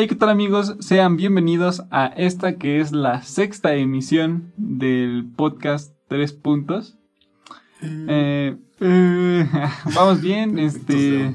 Hey, 0.00 0.06
¿qué 0.06 0.14
tal 0.14 0.30
amigos? 0.30 0.76
Sean 0.80 1.18
bienvenidos 1.18 1.82
a 1.90 2.06
esta 2.06 2.56
que 2.56 2.80
es 2.80 2.90
la 2.90 3.20
sexta 3.20 3.74
emisión 3.74 4.50
del 4.56 5.30
podcast 5.36 5.94
Tres 6.08 6.32
Puntos. 6.32 6.96
Eh, 7.82 8.56
eh, 8.80 9.46
vamos 9.94 10.22
bien, 10.22 10.58
este... 10.58 11.34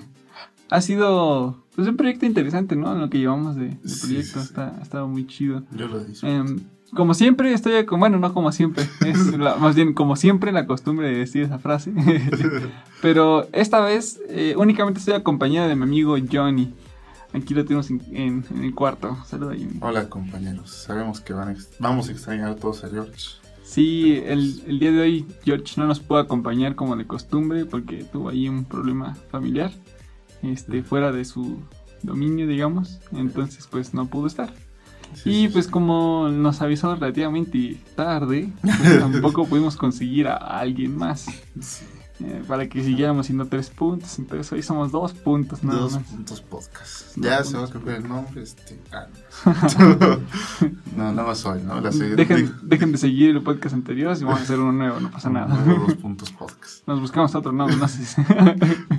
Ha 0.72 0.82
sido 0.82 1.64
pues, 1.76 1.88
un 1.88 1.96
proyecto 1.96 2.26
interesante, 2.26 2.76
¿no? 2.76 2.92
En 2.92 3.02
lo 3.02 3.12
que 3.12 3.20
llevamos 3.20 3.56
de, 3.56 3.68
proyecto. 3.68 3.88
sí, 3.88 4.24
sí. 4.24 4.40
Está, 4.40 4.76
ha 4.76 4.82
estado 4.82 5.08
muy 5.08 5.28
chido. 5.28 5.62
Yo 5.70 5.88
lo. 5.88 6.02
Em, 6.24 6.62
como 6.92 7.14
siempre, 7.14 7.54
estoy 7.54 7.86
con, 7.86 8.00
bueno, 8.00 8.18
no 8.18 8.34
como 8.34 8.52
siempre, 8.52 8.86
es 9.06 9.38
la- 9.38 9.58
más 9.58 9.76
bien 9.76 9.94
como 9.94 10.16
siempre 10.16 10.52
la 10.52 10.66
costumbre 10.66 11.08
de 11.10 11.20
decir 11.20 11.44
esa 11.44 11.60
frase. 11.60 11.94
Pero 13.04 13.48
esta 13.52 13.80
vez 13.82 14.20
eh, 14.28 14.56
únicamente 14.58 15.02
estoy 15.02 15.14
acompañado 15.14 15.68
de 15.68 15.76
mi 15.76 15.84
amigo 15.84 16.16
Johnny. 16.32 16.74
Aquí 17.36 17.54
lo 17.54 17.64
tenemos 17.66 17.90
en, 17.90 18.02
en- 18.12 18.46
en 18.50 18.64
el 18.64 18.74
cuarto. 18.74 19.18
Saluda, 19.28 19.54
Johnny. 19.54 19.78
Hola 19.82 20.08
compañeros, 20.10 20.72
sabemos 20.72 21.20
que 21.20 21.34
van 21.34 21.50
a 21.50 21.56
vamos 21.80 22.08
a 22.10 22.12
extrañar 22.14 22.50
a 22.52 22.56
todos 22.56 22.84
a 22.84 22.90
George. 22.90 23.14
Sí, 23.64 24.22
el, 24.26 24.62
el 24.68 24.80
día 24.80 24.92
de 24.92 25.02
hoy 25.02 25.26
George 25.44 25.74
no 25.78 25.88
nos 25.88 26.00
pudo 26.00 26.20
acompañar 26.20 26.76
como 26.76 26.96
de 26.96 27.06
costumbre 27.08 27.66
porque 27.66 28.04
tuvo 28.04 28.30
ahí 28.30 28.48
un 28.48 28.64
problema 28.64 29.16
familiar, 29.32 29.72
este, 30.44 30.84
fuera 30.84 31.12
de 31.12 31.26
su 31.26 31.60
dominio, 32.04 32.48
digamos. 32.48 33.00
Entonces, 33.12 33.68
pues 33.70 33.94
no 33.94 34.06
pudo 34.06 34.28
estar. 34.28 34.54
Sí, 35.16 35.30
Y 35.30 35.48
sí, 35.48 35.50
pues 35.54 35.66
sí. 35.66 35.72
como 35.72 36.30
nos 36.30 36.62
avisó 36.62 36.94
relativamente 36.96 37.78
tarde, 37.96 38.50
pues, 38.62 39.00
tampoco 39.00 39.46
pudimos 39.46 39.76
conseguir 39.76 40.28
a 40.28 40.36
alguien 40.36 40.96
más 40.98 41.26
Sí, 41.60 41.86
eh, 42.22 42.44
para 42.48 42.68
que 42.70 42.82
siguiéramos 42.84 43.26
siendo 43.26 43.46
tres 43.48 43.70
puntos. 43.70 44.18
Entonces 44.20 44.52
hoy 44.52 44.62
somos 44.64 44.92
dos 44.92 45.14
puntos 45.14 45.64
nada 45.64 45.80
dos 45.82 45.94
más. 45.94 46.04
puntos 46.04 46.42
podcast. 46.42 47.18
Ya 47.18 47.44
se 47.44 47.58
va 47.58 47.66
a 47.66 47.70
cambiar 47.70 47.98
el 47.98 48.08
nombre, 48.08 48.42
este. 48.42 48.80
ah, 48.94 49.08
no, 50.96 51.12
no 51.12 51.24
más 51.24 51.46
hoy, 51.46 51.62
¿no? 51.64 51.80
La 51.82 51.90
Dejen, 51.90 52.92
de 52.92 52.98
seguir 52.98 53.32
el 53.36 53.42
podcast 53.44 53.76
anterior 53.76 54.16
y 54.20 54.24
vamos 54.24 54.40
a 54.40 54.44
hacer 54.44 54.60
uno 54.60 54.72
nuevo, 54.72 55.00
no 55.00 55.12
pasa 55.12 55.30
nada. 55.30 55.54
nuevo 55.56 55.86
dos 55.88 55.96
puntos 56.02 56.32
podcast. 56.32 56.88
Nos 56.88 57.02
buscamos 57.02 57.36
otro 57.36 57.52
nombre, 57.52 57.76
no 57.78 57.88
sé 57.88 58.06
si- 58.06 58.22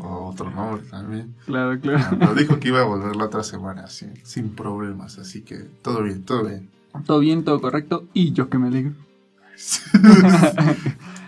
O 0.02 0.26
otro 0.30 0.50
nombre 0.50 0.82
también. 0.90 1.34
claro, 1.46 1.72
Ah, 1.72 1.78
claro. 1.80 2.16
Pero 2.18 2.34
dijo 2.34 2.58
que 2.60 2.68
iba 2.68 2.80
a 2.80 2.84
volver 2.84 3.16
la 3.16 3.24
otra 3.26 3.42
semana, 3.42 3.86
sin, 3.88 4.12
sin 4.24 4.50
problemas, 4.50 5.18
así 5.18 5.40
que 5.42 5.56
todo 5.82 6.02
bien, 6.02 6.22
todo 6.24 6.44
bien. 6.44 6.70
Todo 7.06 7.18
bien, 7.20 7.44
todo 7.44 7.60
correcto. 7.60 8.04
Y 8.14 8.32
yo 8.32 8.48
que 8.48 8.58
me 8.58 8.68
alegro. 8.68 8.92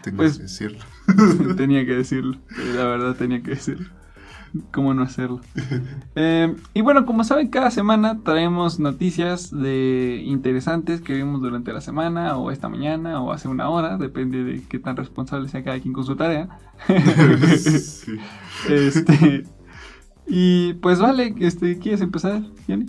Tengo 0.03 0.17
Pues- 0.19 0.37
que 0.37 0.43
decirlo. 0.45 0.79
tenía 1.57 1.85
que 1.85 1.95
decirlo. 1.95 2.39
La 2.75 2.85
verdad 2.85 3.17
tenía 3.17 3.43
que 3.43 3.51
decirlo. 3.53 3.89
¿Cómo 4.73 4.95
no 4.95 5.03
hacerlo? 5.03 5.41
Eh, 6.15 6.55
y 6.73 6.81
bueno, 6.81 7.05
como 7.05 7.23
saben, 7.23 7.49
cada 7.49 7.71
semana 7.71 8.21
traemos 8.23 8.81
noticias 8.81 9.51
de 9.51 10.23
interesantes 10.25 11.01
que 11.01 11.15
vimos 11.15 11.43
durante 11.43 11.73
la 11.73 11.81
semana, 11.81 12.37
o 12.37 12.51
esta 12.51 12.69
mañana, 12.69 13.21
o 13.21 13.33
hace 13.33 13.49
una 13.49 13.69
hora, 13.69 13.99
depende 13.99 14.45
de 14.45 14.63
qué 14.63 14.79
tan 14.79 14.97
responsable 14.97 15.49
sea 15.49 15.63
cada 15.63 15.79
quien 15.81 15.93
con 15.93 16.05
su 16.05 16.17
tarea. 16.17 16.49
Sí. 17.57 18.17
Este. 18.69 19.45
Y 20.27 20.75
pues 20.75 20.99
vale, 20.99 21.35
este, 21.39 21.79
¿quieres 21.79 22.01
empezar, 22.01 22.43
Jenny? 22.67 22.87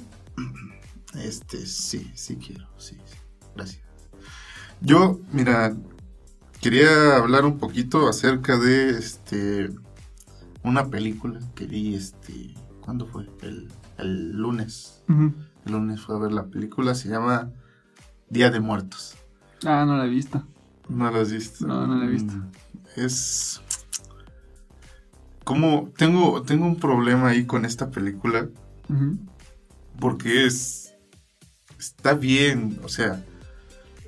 Este, 1.23 1.65
sí, 1.65 2.09
sí 2.15 2.37
quiero, 2.37 2.67
sí, 2.77 2.97
sí. 3.05 3.17
Gracias. 3.55 3.83
Yo, 4.81 5.19
mira, 5.31 5.75
quería 6.61 7.15
hablar 7.17 7.45
un 7.45 7.57
poquito 7.57 8.07
acerca 8.07 8.57
de 8.57 8.89
este 8.91 9.69
una 10.63 10.87
película 10.89 11.39
que 11.55 11.65
vi 11.65 11.95
este 11.95 12.53
¿cuándo 12.81 13.05
fue? 13.07 13.29
El, 13.41 13.69
el 13.97 14.31
lunes. 14.33 15.01
El 15.07 15.71
lunes 15.71 16.01
fue 16.01 16.15
a 16.15 16.19
ver 16.19 16.31
la 16.31 16.45
película, 16.45 16.95
se 16.95 17.09
llama 17.09 17.49
Día 18.29 18.49
de 18.51 18.59
Muertos. 18.59 19.15
Ah, 19.65 19.85
no 19.85 19.97
la 19.97 20.05
he 20.05 20.09
visto. 20.09 20.45
¿No 20.87 21.09
la 21.11 21.21
has 21.21 21.31
visto? 21.31 21.65
No, 21.67 21.85
no 21.87 21.95
la 21.95 22.05
he 22.05 22.09
visto. 22.09 22.33
Mm, 22.33 22.51
Es 22.95 23.61
como 25.43 25.91
tengo 25.97 26.43
tengo 26.43 26.65
un 26.65 26.75
problema 26.79 27.29
ahí 27.29 27.45
con 27.45 27.65
esta 27.65 27.89
película 27.89 28.47
porque 29.99 30.45
es 30.45 30.93
está 31.79 32.13
bien, 32.13 32.79
o 32.83 32.89
sea, 32.89 33.23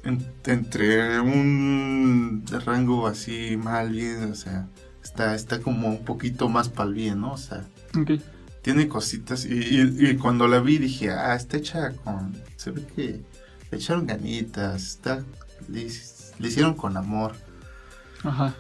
en- 0.04 0.26
entre 0.46 1.20
un 1.20 2.44
rango 2.66 3.08
así 3.08 3.58
mal 3.58 3.92
bien, 3.92 4.32
o 4.32 4.36
sea, 4.36 4.68
está 5.04 5.36
está 5.36 5.60
como 5.62 5.88
un 5.90 6.04
poquito 6.06 6.50
más 6.50 6.70
para 6.70 6.90
el 6.90 6.96
bien, 6.96 7.22
¿no? 7.22 7.34
O 7.34 7.38
sea, 7.38 7.64
tiene 8.62 8.88
cositas 8.88 9.46
y, 9.46 9.54
y- 9.54 10.10
y 10.10 10.18
cuando 10.18 10.48
la 10.48 10.60
vi 10.60 10.78
dije, 10.78 11.12
ah, 11.12 11.36
está 11.36 11.58
hecha 11.58 11.92
con, 12.04 12.36
se 12.58 12.72
ve 12.72 12.86
que 12.96 13.22
le 13.72 13.78
echaron 13.78 14.06
ganitas, 14.08 14.84
está, 14.84 15.24
le, 15.68 15.88
le 16.40 16.48
hicieron 16.48 16.74
con 16.76 16.98
amor. 16.98 17.34
Ajá. 18.24 18.54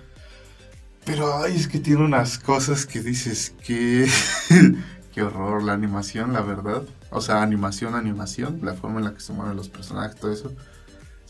Pero 1.05 1.37
ay, 1.43 1.55
es 1.55 1.67
que 1.67 1.79
tiene 1.79 2.03
unas 2.03 2.37
cosas 2.37 2.85
que 2.85 3.01
dices 3.01 3.53
que. 3.65 4.07
Qué 5.13 5.23
horror, 5.23 5.61
la 5.63 5.73
animación, 5.73 6.31
la 6.31 6.39
verdad. 6.41 6.83
O 7.09 7.19
sea, 7.19 7.41
animación, 7.41 7.95
animación, 7.95 8.59
la 8.63 8.75
forma 8.75 8.99
en 8.99 9.05
la 9.05 9.13
que 9.13 9.19
se 9.19 9.33
mueven 9.33 9.57
los 9.57 9.67
personajes, 9.67 10.15
todo 10.17 10.31
eso. 10.31 10.53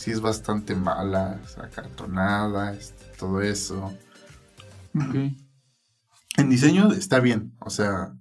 Sí 0.02 0.10
es 0.10 0.20
bastante 0.20 0.74
mala, 0.76 1.40
acartonada, 1.64 2.74
este, 2.74 3.06
todo 3.20 3.40
eso. 3.40 3.94
Ok. 4.96 5.16
En 6.38 6.50
diseño 6.50 6.92
está 6.92 7.20
bien, 7.20 7.54
o 7.60 7.70
sea, 7.70 8.16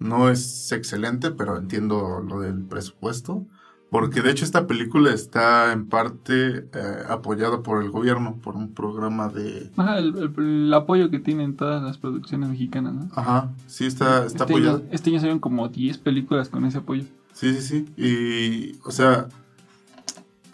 no 0.00 0.28
es 0.28 0.72
excelente, 0.72 1.30
pero 1.30 1.56
entiendo 1.56 2.20
lo 2.20 2.40
del 2.40 2.64
presupuesto. 2.64 3.46
Porque 3.92 4.22
de 4.22 4.32
hecho 4.32 4.44
esta 4.44 4.66
película 4.66 5.12
está 5.14 5.72
en 5.72 5.88
parte 5.88 6.68
eh, 6.72 7.02
apoyada 7.08 7.62
por 7.62 7.80
el 7.80 7.92
gobierno, 7.92 8.40
por 8.42 8.56
un 8.56 8.74
programa 8.74 9.28
de... 9.28 9.70
Ajá, 9.76 9.98
el, 10.00 10.16
el- 10.18 10.34
el 10.66 10.74
apoyo 10.74 11.10
que 11.12 11.20
tienen 11.20 11.54
todas 11.54 11.80
las 11.80 11.96
producciones 11.98 12.48
mexicanas, 12.50 12.92
¿no? 12.92 13.08
Ajá, 13.14 13.52
sí 13.68 13.86
está, 13.86 14.26
está 14.26 14.38
este, 14.38 14.42
apoyada. 14.42 14.78
año, 14.78 14.88
este 14.90 15.10
año 15.10 15.20
salieron 15.20 15.38
como 15.38 15.68
10 15.68 15.98
películas 15.98 16.48
con 16.48 16.64
ese 16.64 16.78
apoyo. 16.78 17.04
Sí, 17.34 17.54
sí, 17.54 17.62
sí. 17.62 17.86
Y, 17.96 18.80
o 18.84 18.90
sea, 18.90 19.28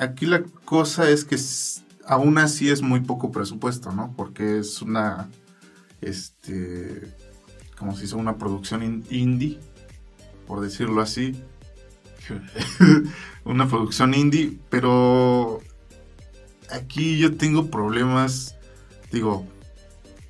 aquí 0.00 0.26
la 0.26 0.42
cosa 0.64 1.08
es 1.08 1.24
que 1.24 1.36
aún 2.06 2.38
así 2.38 2.70
es 2.70 2.82
muy 2.82 3.00
poco 3.00 3.30
presupuesto, 3.30 3.92
¿no? 3.92 4.12
Porque 4.16 4.58
es 4.58 4.82
una, 4.82 5.28
este, 6.00 7.14
como 7.78 7.96
si 7.96 8.04
hizo 8.04 8.16
una 8.16 8.36
producción 8.36 8.82
in- 8.82 9.04
indie, 9.10 9.60
por 10.46 10.60
decirlo 10.60 11.00
así. 11.02 11.40
una 13.44 13.68
producción 13.68 14.14
indie, 14.14 14.58
pero 14.68 15.60
aquí 16.70 17.18
yo 17.18 17.36
tengo 17.36 17.70
problemas, 17.70 18.56
digo, 19.12 19.46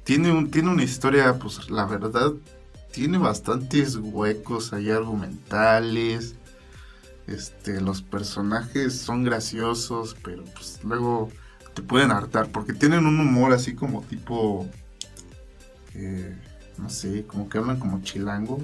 tiene, 0.04 0.32
un, 0.32 0.50
tiene 0.50 0.70
una 0.70 0.82
historia, 0.82 1.38
pues 1.38 1.70
la 1.70 1.84
verdad, 1.84 2.32
tiene 2.92 3.18
bastantes 3.18 3.96
huecos 3.96 4.72
ahí 4.72 4.90
argumentales. 4.90 6.34
Este, 7.30 7.80
los 7.80 8.02
personajes 8.02 8.92
son 8.98 9.22
graciosos, 9.24 10.16
pero 10.24 10.44
pues 10.44 10.80
luego 10.82 11.30
te 11.74 11.80
pueden 11.82 12.10
hartar 12.10 12.48
porque 12.50 12.72
tienen 12.72 13.06
un 13.06 13.20
humor 13.20 13.52
así 13.52 13.74
como 13.74 14.02
tipo, 14.02 14.68
eh, 15.94 16.36
no 16.76 16.90
sé, 16.90 17.24
como 17.26 17.48
que 17.48 17.58
hablan 17.58 17.78
como 17.78 18.02
chilango 18.02 18.58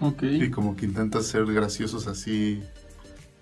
Ok. 0.00 0.22
y 0.22 0.50
como 0.50 0.76
que 0.76 0.86
intentan 0.86 1.24
ser 1.24 1.46
graciosos 1.46 2.06
así, 2.06 2.62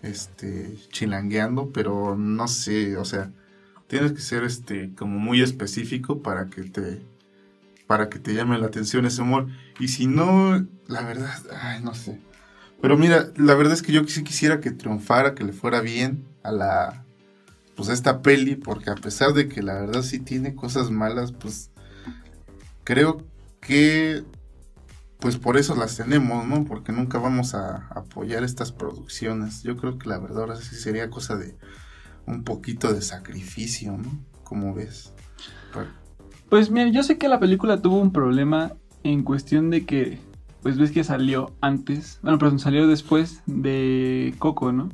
este, 0.02 0.78
chilangueando, 0.90 1.70
pero 1.70 2.16
no 2.16 2.48
sé, 2.48 2.96
o 2.96 3.04
sea, 3.04 3.30
tienes 3.86 4.12
que 4.12 4.20
ser 4.22 4.44
este, 4.44 4.94
como 4.94 5.18
muy 5.18 5.42
específico 5.42 6.22
para 6.22 6.46
que 6.46 6.62
te, 6.62 7.02
para 7.86 8.08
que 8.08 8.18
te 8.18 8.32
llame 8.32 8.58
la 8.58 8.66
atención 8.68 9.04
ese 9.04 9.20
humor. 9.20 9.48
Y 9.78 9.88
si 9.88 10.06
no, 10.06 10.66
la 10.88 11.02
verdad, 11.02 11.38
ay, 11.60 11.82
no 11.82 11.94
sé. 11.94 12.18
Pero 12.82 12.98
mira, 12.98 13.32
la 13.36 13.54
verdad 13.54 13.72
es 13.72 13.80
que 13.80 13.92
yo 13.92 14.04
sí 14.04 14.24
quisiera 14.24 14.60
que 14.60 14.72
triunfara, 14.72 15.34
que 15.34 15.44
le 15.44 15.52
fuera 15.52 15.80
bien 15.80 16.26
a 16.42 16.52
la, 16.52 17.04
pues 17.76 17.88
a 17.88 17.92
esta 17.92 18.20
peli, 18.20 18.56
porque 18.56 18.90
a 18.90 18.96
pesar 18.96 19.32
de 19.32 19.48
que 19.48 19.62
la 19.62 19.74
verdad 19.74 20.02
sí 20.02 20.18
tiene 20.18 20.54
cosas 20.54 20.90
malas, 20.90 21.32
pues 21.32 21.70
creo 22.84 23.24
que 23.60 24.24
pues 25.20 25.36
por 25.36 25.56
eso 25.56 25.76
las 25.76 25.96
tenemos, 25.96 26.44
¿no? 26.48 26.64
Porque 26.64 26.90
nunca 26.90 27.18
vamos 27.20 27.54
a 27.54 27.86
apoyar 27.90 28.42
estas 28.42 28.72
producciones. 28.72 29.62
Yo 29.62 29.76
creo 29.76 29.96
que 29.96 30.08
la 30.08 30.18
verdad 30.18 30.40
ahora 30.40 30.56
sí 30.56 30.74
sería 30.74 31.10
cosa 31.10 31.36
de 31.36 31.56
un 32.26 32.42
poquito 32.42 32.92
de 32.92 33.02
sacrificio, 33.02 33.96
¿no? 33.96 34.10
Como 34.42 34.74
ves? 34.74 35.12
Pues 36.48 36.70
mira, 36.70 36.90
yo 36.90 37.04
sé 37.04 37.18
que 37.18 37.28
la 37.28 37.38
película 37.38 37.80
tuvo 37.80 37.98
un 37.98 38.12
problema 38.12 38.72
en 39.04 39.22
cuestión 39.22 39.70
de 39.70 39.86
que, 39.86 40.18
pues 40.62 40.78
ves 40.78 40.92
que 40.92 41.04
salió 41.04 41.52
antes, 41.60 42.18
bueno, 42.22 42.38
perdón, 42.38 42.58
salió 42.58 42.86
después 42.86 43.42
de 43.46 44.34
Coco, 44.38 44.72
¿no? 44.72 44.90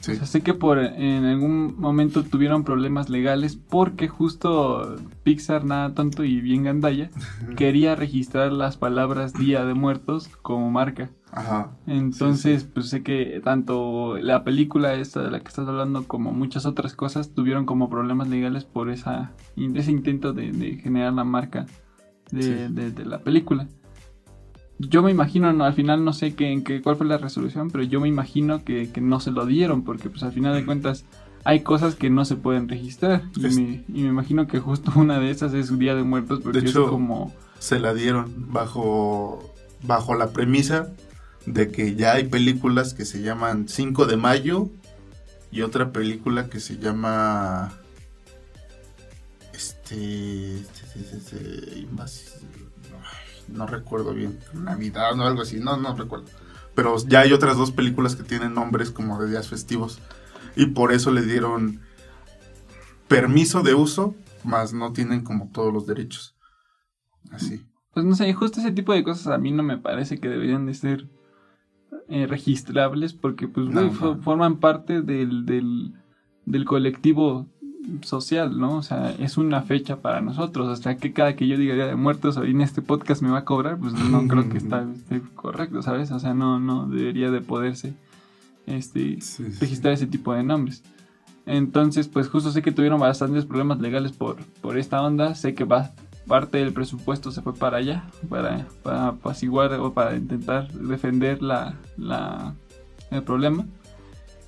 Sí. 0.00 0.12
O 0.12 0.14
sea, 0.16 0.26
sé 0.26 0.40
que 0.40 0.52
por 0.52 0.80
en 0.80 1.24
algún 1.24 1.78
momento 1.78 2.24
tuvieron 2.24 2.64
problemas 2.64 3.08
legales 3.08 3.54
porque 3.54 4.08
justo 4.08 4.96
Pixar, 5.22 5.64
nada 5.64 5.94
tonto 5.94 6.24
y 6.24 6.40
bien 6.40 6.64
gandalla, 6.64 7.08
quería 7.56 7.94
registrar 7.94 8.50
las 8.52 8.76
palabras 8.76 9.32
Día 9.32 9.64
de 9.64 9.74
Muertos 9.74 10.28
como 10.42 10.70
marca. 10.72 11.10
Ajá. 11.30 11.70
Entonces, 11.86 12.64
pues 12.64 12.88
sé 12.88 13.02
que 13.04 13.40
tanto 13.44 14.18
la 14.18 14.42
película 14.44 14.94
esta 14.94 15.22
de 15.22 15.30
la 15.30 15.40
que 15.40 15.48
estás 15.48 15.68
hablando 15.68 16.02
como 16.08 16.32
muchas 16.32 16.66
otras 16.66 16.94
cosas 16.94 17.32
tuvieron 17.32 17.64
como 17.64 17.88
problemas 17.88 18.28
legales 18.28 18.64
por 18.64 18.90
esa, 18.90 19.32
ese 19.56 19.92
intento 19.92 20.32
de, 20.32 20.50
de 20.52 20.76
generar 20.78 21.12
la 21.12 21.24
marca 21.24 21.66
de, 22.32 22.68
de- 22.68 22.90
de 22.90 23.04
la 23.04 23.20
película. 23.20 23.68
Yo 24.88 25.02
me 25.02 25.10
imagino, 25.10 25.52
no, 25.52 25.64
al 25.64 25.74
final 25.74 26.04
no 26.04 26.12
sé 26.12 26.34
qué, 26.34 26.50
en 26.52 26.64
qué, 26.64 26.82
cuál 26.82 26.96
fue 26.96 27.06
la 27.06 27.18
resolución, 27.18 27.70
pero 27.70 27.84
yo 27.84 28.00
me 28.00 28.08
imagino 28.08 28.64
que, 28.64 28.90
que 28.90 29.00
no 29.00 29.20
se 29.20 29.30
lo 29.30 29.46
dieron 29.46 29.82
porque 29.84 30.10
pues 30.10 30.22
al 30.22 30.32
final 30.32 30.54
de 30.54 30.64
cuentas 30.64 31.04
hay 31.44 31.60
cosas 31.60 31.94
que 31.94 32.10
no 32.10 32.24
se 32.24 32.36
pueden 32.36 32.68
registrar. 32.68 33.22
Y, 33.36 33.46
Es- 33.46 33.56
me, 33.56 33.84
y 33.88 34.02
me 34.02 34.08
imagino 34.08 34.46
que 34.46 34.58
justo 34.58 34.92
una 34.96 35.18
de 35.20 35.30
esas 35.30 35.54
es 35.54 35.76
Día 35.78 35.94
de 35.94 36.02
Muertos 36.02 36.40
porque 36.42 36.58
hecho, 36.60 36.84
es 36.84 36.90
como... 36.90 37.32
Se 37.58 37.78
la 37.78 37.94
dieron 37.94 38.32
bajo, 38.52 39.54
bajo 39.84 40.14
la 40.14 40.32
premisa 40.32 40.88
de 41.46 41.70
que 41.70 41.94
ya 41.94 42.14
hay 42.14 42.24
películas 42.24 42.92
que 42.94 43.04
se 43.04 43.22
llaman 43.22 43.68
5 43.68 44.06
de 44.06 44.16
mayo 44.16 44.68
y 45.52 45.62
otra 45.62 45.92
película 45.92 46.48
que 46.48 46.58
se 46.60 46.78
llama 46.78 47.72
este, 49.52 50.56
este, 50.60 51.00
este, 51.00 51.16
este, 51.16 51.78
invas- 51.80 52.34
ay, 52.56 52.61
no 53.52 53.66
recuerdo 53.66 54.14
bien 54.14 54.38
Navidad 54.52 55.18
o 55.18 55.24
algo 55.24 55.42
así 55.42 55.60
no 55.60 55.76
no 55.76 55.94
recuerdo. 55.96 56.26
Pero 56.74 56.96
ya 57.06 57.20
hay 57.20 57.32
otras 57.32 57.56
dos 57.56 57.70
películas 57.70 58.16
que 58.16 58.22
tienen 58.22 58.54
nombres 58.54 58.90
como 58.90 59.20
de 59.22 59.30
días 59.30 59.48
festivos. 59.48 60.00
Y 60.56 60.66
por 60.66 60.92
eso 60.92 61.10
le 61.10 61.22
dieron 61.22 61.80
permiso 63.08 63.62
de 63.62 63.74
uso 63.74 64.14
más 64.44 64.72
no 64.72 64.92
tienen 64.92 65.22
como 65.22 65.50
todos 65.52 65.72
los 65.72 65.86
derechos. 65.86 66.34
Así. 67.30 67.64
Pues 67.92 68.06
no 68.06 68.14
sé, 68.14 68.32
justo 68.32 68.60
ese 68.60 68.72
tipo 68.72 68.92
de 68.92 69.04
cosas 69.04 69.28
a 69.28 69.38
mí 69.38 69.50
no 69.50 69.62
me 69.62 69.78
parece 69.78 70.18
que 70.18 70.28
deberían 70.28 70.66
de 70.66 70.74
ser 70.74 71.08
eh, 72.08 72.26
registrables 72.26 73.12
porque 73.12 73.48
pues 73.48 73.68
No, 73.68 73.92
forman 73.92 74.58
parte 74.58 75.02
del, 75.02 75.44
del, 75.46 75.94
del 76.46 76.64
colectivo 76.64 77.48
social, 78.02 78.58
¿no? 78.58 78.76
O 78.76 78.82
sea, 78.82 79.10
es 79.18 79.36
una 79.38 79.62
fecha 79.62 79.96
para 79.96 80.20
nosotros. 80.20 80.68
O 80.68 80.76
sea, 80.76 80.96
que 80.96 81.12
cada 81.12 81.34
que 81.36 81.46
yo 81.48 81.56
diga 81.56 81.74
Día 81.74 81.86
de 81.86 81.96
Muertos 81.96 82.36
en 82.36 82.60
este 82.60 82.82
podcast 82.82 83.22
me 83.22 83.30
va 83.30 83.38
a 83.38 83.44
cobrar, 83.44 83.78
pues 83.78 83.92
no 83.94 84.26
creo 84.28 84.48
que 84.48 84.58
está, 84.58 84.86
esté 84.94 85.20
correcto, 85.34 85.82
¿sabes? 85.82 86.10
O 86.12 86.18
sea, 86.18 86.34
no, 86.34 86.58
no 86.60 86.86
debería 86.86 87.30
de 87.30 87.40
poderse 87.40 87.94
este, 88.66 89.20
Sí, 89.20 89.44
sí. 89.50 89.58
registrar 89.60 89.92
ese 89.94 90.06
tipo 90.06 90.32
de 90.34 90.42
nombres. 90.42 90.82
Entonces, 91.46 92.06
pues 92.08 92.28
justo 92.28 92.50
sé 92.52 92.62
que 92.62 92.70
tuvieron 92.72 93.00
bastantes 93.00 93.44
problemas 93.46 93.80
legales 93.80 94.12
por, 94.12 94.36
por 94.60 94.78
esta 94.78 95.02
onda. 95.02 95.34
Sé 95.34 95.54
que 95.54 95.64
va, 95.64 95.90
parte 96.28 96.58
del 96.58 96.72
presupuesto 96.72 97.32
se 97.32 97.42
fue 97.42 97.52
para 97.52 97.78
allá, 97.78 98.04
para, 98.28 98.66
para 98.84 99.08
apaciguar 99.08 99.72
o 99.74 99.92
para 99.92 100.14
intentar 100.16 100.70
defender 100.72 101.42
la, 101.42 101.74
la- 101.96 102.54
el 103.10 103.22
problema. 103.24 103.66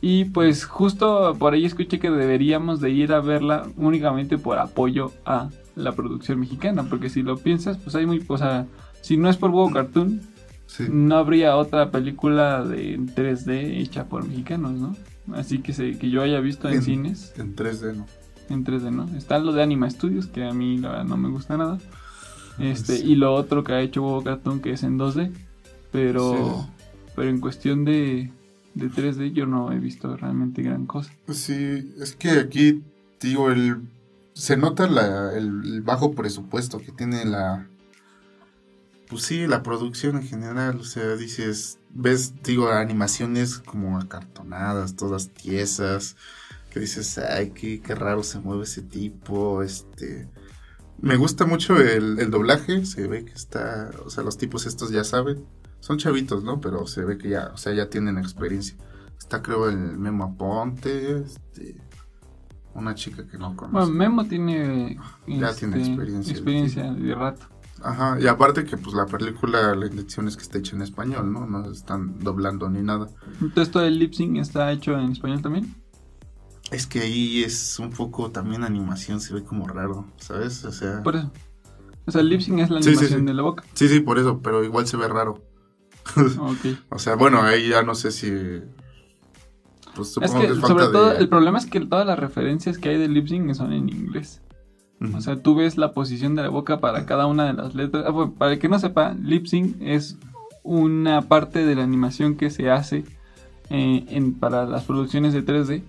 Y 0.06 0.26
pues 0.26 0.66
justo 0.66 1.34
por 1.38 1.54
ahí 1.54 1.64
escuché 1.64 1.98
que 1.98 2.10
deberíamos 2.10 2.80
de 2.80 2.90
ir 2.90 3.12
a 3.14 3.20
verla 3.20 3.66
únicamente 3.78 4.36
por 4.36 4.58
apoyo 4.58 5.12
a 5.24 5.48
la 5.76 5.92
producción 5.92 6.40
mexicana. 6.40 6.82
Porque 6.90 7.08
si 7.08 7.22
lo 7.22 7.38
piensas, 7.38 7.78
pues 7.78 7.94
hay 7.94 8.04
muy... 8.04 8.22
O 8.28 8.36
sea, 8.36 8.66
si 9.00 9.16
no 9.16 9.30
es 9.30 9.38
por 9.38 9.48
Hugo 9.50 9.70
Cartoon, 9.72 10.20
Sí. 10.66 10.84
no 10.90 11.16
habría 11.16 11.56
otra 11.56 11.90
película 11.90 12.64
de 12.64 12.94
en 12.94 13.06
3D 13.14 13.78
hecha 13.80 14.04
por 14.06 14.26
mexicanos, 14.26 14.72
¿no? 14.72 14.96
Así 15.34 15.60
que, 15.60 15.72
se, 15.72 15.96
que 15.98 16.10
yo 16.10 16.20
haya 16.20 16.40
visto 16.40 16.68
en, 16.68 16.74
En- 16.76 16.82
cines 16.82 17.32
en 17.38 17.54
3D 17.56 17.94
no 17.94 18.06
en 18.50 18.62
3D, 18.64 18.90
¿no? 18.90 19.04
Está 19.16 19.38
lo 19.38 19.52
de 19.52 19.62
Anima 19.62 19.88
Studios, 19.88 20.26
que 20.26 20.44
a 20.44 20.52
mí 20.52 20.76
la 20.78 20.88
verdad 20.90 21.04
no 21.04 21.16
me 21.16 21.30
gusta 21.30 21.56
nada. 21.56 21.78
Este, 22.58 22.96
Sí. 22.98 23.12
y 23.12 23.14
lo 23.14 23.32
otro 23.34 23.64
que 23.64 23.72
ha 23.72 23.80
hecho 23.80 24.02
Bobo 24.02 24.22
Cartoon, 24.22 24.60
que 24.60 24.72
es 24.72 24.82
en 24.82 24.98
2D. 24.98 25.32
Pero, 25.92 26.32
Sí. 26.34 26.70
pero 27.16 27.30
en 27.30 27.40
cuestión 27.40 27.84
de, 27.86 28.30
de 28.74 28.90
3D 28.90 29.32
yo 29.32 29.46
no 29.46 29.72
he 29.72 29.78
visto 29.78 30.16
realmente 30.16 30.62
gran 30.62 30.86
cosa. 30.86 31.12
Pues 31.26 31.38
sí, 31.38 31.94
es 32.00 32.14
que 32.16 32.30
aquí, 32.30 32.82
digo, 33.20 33.50
el, 33.50 33.82
se 34.34 34.56
nota 34.56 34.86
la- 34.88 35.32
el, 35.36 35.82
bajo 35.82 36.12
presupuesto 36.12 36.78
que 36.78 36.92
tiene 36.92 37.24
la... 37.24 37.68
Pues 39.08 39.22
sí, 39.22 39.46
la 39.46 39.62
producción 39.62 40.16
en 40.16 40.22
general, 40.26 40.80
o 40.80 40.84
sea, 40.84 41.14
dices, 41.16 41.78
ves, 41.90 42.34
digo, 42.42 42.68
animaciones 42.70 43.58
como 43.58 43.98
acartonadas, 43.98 44.96
todas 44.96 45.28
tiesas, 45.28 46.16
que 46.70 46.80
dices, 46.80 47.18
ay, 47.18 47.50
qué, 47.50 47.80
qué 47.80 47.94
raro 47.94 48.22
se 48.22 48.40
mueve 48.40 48.64
ese 48.64 48.82
tipo, 48.82 49.62
este... 49.62 50.28
Me 51.00 51.16
gusta 51.16 51.44
mucho 51.44 51.76
el, 51.76 52.18
el 52.18 52.30
doblaje, 52.30 52.86
se 52.86 53.06
ve 53.06 53.24
que 53.24 53.32
está, 53.32 53.90
o 54.06 54.10
sea, 54.10 54.24
los 54.24 54.38
tipos 54.38 54.64
estos 54.64 54.90
ya 54.90 55.04
saben, 55.04 55.44
son 55.84 55.98
chavitos, 55.98 56.42
¿no? 56.42 56.62
Pero 56.62 56.86
se 56.86 57.04
ve 57.04 57.18
que 57.18 57.28
ya, 57.28 57.50
o 57.52 57.58
sea, 57.58 57.74
ya 57.74 57.90
tienen 57.90 58.16
experiencia. 58.16 58.74
Está 59.18 59.42
creo 59.42 59.68
el 59.68 59.76
Memo 59.98 60.24
Aponte, 60.24 61.18
este, 61.20 61.76
una 62.72 62.94
chica 62.94 63.26
que 63.26 63.36
no 63.36 63.54
conozco. 63.54 63.78
Bueno, 63.78 63.92
Memo 63.92 64.24
tiene, 64.26 64.96
Ya 65.26 65.50
este, 65.50 65.66
tiene 65.66 65.86
experiencia. 65.86 66.32
experiencia 66.32 66.90
de 66.90 67.14
rato. 67.14 67.46
Ajá, 67.82 68.18
y 68.18 68.26
aparte 68.26 68.64
que 68.64 68.78
pues 68.78 68.94
la 68.96 69.04
película, 69.04 69.74
la 69.74 69.84
intención 69.86 70.26
es 70.26 70.36
que 70.36 70.42
esté 70.44 70.58
hecha 70.60 70.74
en 70.74 70.80
español, 70.80 71.30
¿no? 71.30 71.46
No 71.46 71.70
están 71.70 72.18
doblando 72.20 72.70
ni 72.70 72.80
nada. 72.80 73.08
Entonces 73.42 73.70
todo 73.70 73.84
el 73.84 73.98
lip 73.98 74.14
sync 74.14 74.38
está 74.38 74.72
hecho 74.72 74.98
en 74.98 75.12
español 75.12 75.42
también. 75.42 75.74
Es 76.70 76.86
que 76.86 77.00
ahí 77.00 77.42
es 77.44 77.78
un 77.78 77.90
poco 77.90 78.30
también 78.30 78.64
animación, 78.64 79.20
se 79.20 79.34
ve 79.34 79.44
como 79.44 79.68
raro, 79.68 80.06
¿sabes? 80.16 80.64
O 80.64 80.72
sea... 80.72 81.02
Por 81.02 81.16
eso. 81.16 81.30
O 82.06 82.10
sea, 82.10 82.22
el 82.22 82.30
lip 82.30 82.40
sync 82.40 82.60
es 82.60 82.70
la 82.70 82.78
Sí, 82.78 82.84
sí, 82.84 82.90
animación 82.92 83.20
sí. 83.20 83.26
de 83.26 83.34
la 83.34 83.42
boca. 83.42 83.64
Sí, 83.74 83.88
sí, 83.88 84.00
por 84.00 84.18
eso, 84.18 84.40
pero 84.40 84.64
igual 84.64 84.86
se 84.86 84.96
ve 84.96 85.06
raro. 85.08 85.42
O 86.90 86.98
sea, 86.98 87.16
bueno, 87.16 87.42
ahí 87.42 87.68
ya 87.68 87.82
no 87.82 87.94
sé 87.94 88.10
si... 88.10 88.30
Pues 89.94 90.08
Es 90.08 90.14
supongo 90.14 90.40
que 90.40 90.46
que, 90.46 90.52
es 90.52 90.58
sobre 90.58 90.86
todo 90.86 91.10
de... 91.10 91.18
el 91.18 91.28
problema 91.28 91.58
es 91.58 91.66
que 91.66 91.80
todas 91.80 92.06
las 92.06 92.18
referencias 92.18 92.78
que 92.78 92.88
hay 92.88 92.98
de 92.98 93.08
lip 93.08 93.28
sync 93.28 93.52
son 93.54 93.72
en 93.72 93.88
inglés. 93.88 94.40
O 95.14 95.20
sea, 95.20 95.36
tú 95.36 95.54
ves 95.54 95.76
la 95.76 95.92
posición 95.92 96.34
de 96.34 96.42
la 96.42 96.48
boca 96.48 96.80
para 96.80 97.04
cada 97.04 97.26
una 97.26 97.46
de 97.46 97.52
las 97.52 97.74
letras. 97.74 98.04
Ah, 98.06 98.10
bueno, 98.10 98.32
para 98.32 98.52
el 98.52 98.58
que 98.58 98.68
no 98.68 98.78
sepa, 98.78 99.14
lip 99.20 99.46
sync 99.46 99.76
es 99.80 100.16
una 100.62 101.22
parte 101.22 101.66
de 101.66 101.74
la 101.74 101.84
animación 101.84 102.36
que 102.36 102.50
se 102.50 102.70
hace 102.70 103.04
eh, 103.70 104.04
en, 104.08 104.34
para 104.34 104.64
las 104.66 104.84
producciones 104.84 105.34
de 105.34 105.44
3D, 105.44 105.82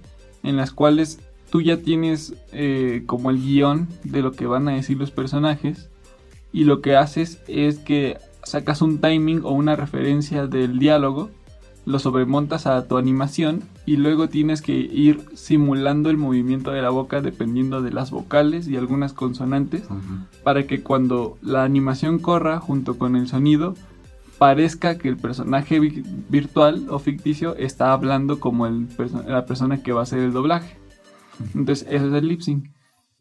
en 0.44 0.58
las 0.58 0.72
cuales 0.72 1.20
tú 1.50 1.62
ya 1.62 1.78
tienes 1.78 2.34
eh, 2.52 3.04
como 3.06 3.30
el 3.30 3.42
guion 3.42 3.88
de 4.04 4.22
lo 4.22 4.34
que 4.34 4.48
van 4.48 4.68
a 4.68 4.74
decir 4.74 4.98
los 4.98 5.12
personajes 5.12 5.90
y 6.52 6.66
lo 6.66 6.82
que 6.82 6.96
haces 6.96 7.40
es 7.48 7.80
que 7.80 8.18
sacas 8.46 8.82
un 8.82 9.00
timing 9.00 9.42
o 9.44 9.52
una 9.52 9.76
referencia 9.76 10.48
del 10.48 10.80
diálogo, 10.80 11.30
lo 11.86 12.00
sobremontas 12.00 12.66
a 12.66 12.88
tu 12.88 12.98
animación 12.98 13.62
y 13.86 13.98
luego 13.98 14.28
tienes 14.30 14.64
que 14.64 14.74
ir 14.74 15.22
simulando 15.36 16.10
el 16.10 16.18
movimiento 16.18 16.72
de 16.72 16.82
la 16.82 16.90
boca 16.90 17.22
dependiendo 17.22 17.84
de 17.84 17.92
las 17.92 18.10
vocales 18.10 18.68
y 18.68 18.76
algunas 18.78 19.14
consonantes 19.14 19.84
para 20.44 20.66
que 20.66 20.82
cuando 20.82 21.38
la 21.44 21.64
animación 21.64 22.18
corra 22.18 22.60
junto 22.60 22.98
con 22.98 23.16
el 23.16 23.28
sonido 23.28 23.76
parezca 24.40 24.98
que 24.98 25.10
el 25.10 25.18
personaje 25.18 25.80
vi- 25.80 26.04
virtual 26.30 26.88
o 26.90 26.98
ficticio 26.98 27.56
está 27.56 27.94
hablando 27.94 28.40
como 28.40 28.66
el 28.66 28.88
perso- 28.88 29.24
la 29.28 29.46
persona 29.46 29.84
que 29.84 29.92
va 29.94 30.00
a 30.00 30.04
hacer 30.04 30.20
el 30.20 30.34
doblaje. 30.34 30.78
Entonces, 31.54 31.88
eso 31.90 32.08
es 32.08 32.14
el 32.14 32.28
lip 32.28 32.42
sync. 32.42 32.66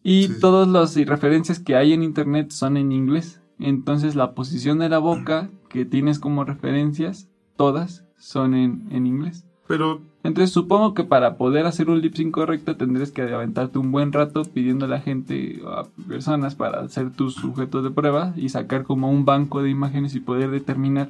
Y 0.02 0.28
Sí. 0.28 0.40
todas 0.40 0.68
las 0.68 0.96
referencias 1.06 1.58
que 1.58 1.76
hay 1.76 1.92
en 1.92 2.02
internet 2.02 2.50
son 2.50 2.76
en 2.76 2.92
inglés. 2.92 3.40
Entonces, 3.58 4.14
la 4.14 4.34
posición 4.34 4.78
de 4.78 4.88
la 4.88 4.98
boca 4.98 5.50
que 5.68 5.84
tienes 5.84 6.18
como 6.18 6.44
referencias, 6.44 7.28
todas 7.56 8.04
son 8.16 8.54
en, 8.54 8.88
en 8.90 9.06
inglés. 9.06 9.44
Pero 9.66 10.02
Entonces 10.22 10.52
supongo 10.52 10.94
que 10.94 11.04
para 11.04 11.36
poder 11.36 11.66
hacer 11.66 11.88
un 11.88 12.00
lip 12.00 12.14
sync 12.14 12.32
correcto 12.32 12.76
tendrías 12.76 13.12
que 13.12 13.22
aventarte 13.22 13.78
un 13.78 13.92
buen 13.92 14.12
rato 14.12 14.42
pidiendo 14.44 14.84
a 14.84 14.88
la 14.88 15.00
gente 15.00 15.62
o 15.64 15.68
a 15.70 15.84
personas 16.06 16.54
para 16.54 16.80
hacer 16.80 17.12
tus 17.12 17.34
sujetos 17.34 17.82
de 17.82 17.90
prueba 17.90 18.34
y 18.36 18.50
sacar 18.50 18.84
como 18.84 19.10
un 19.10 19.24
banco 19.24 19.62
de 19.62 19.70
imágenes 19.70 20.14
y 20.14 20.20
poder 20.20 20.50
determinar 20.50 21.08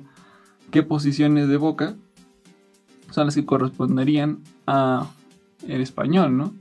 qué 0.71 0.83
posiciones 0.83 1.49
de 1.49 1.57
boca 1.57 1.95
son 3.11 3.27
las 3.27 3.35
que 3.35 3.45
corresponderían 3.45 4.41
a 4.67 5.09
el 5.67 5.81
español, 5.81 6.37
¿no? 6.37 6.53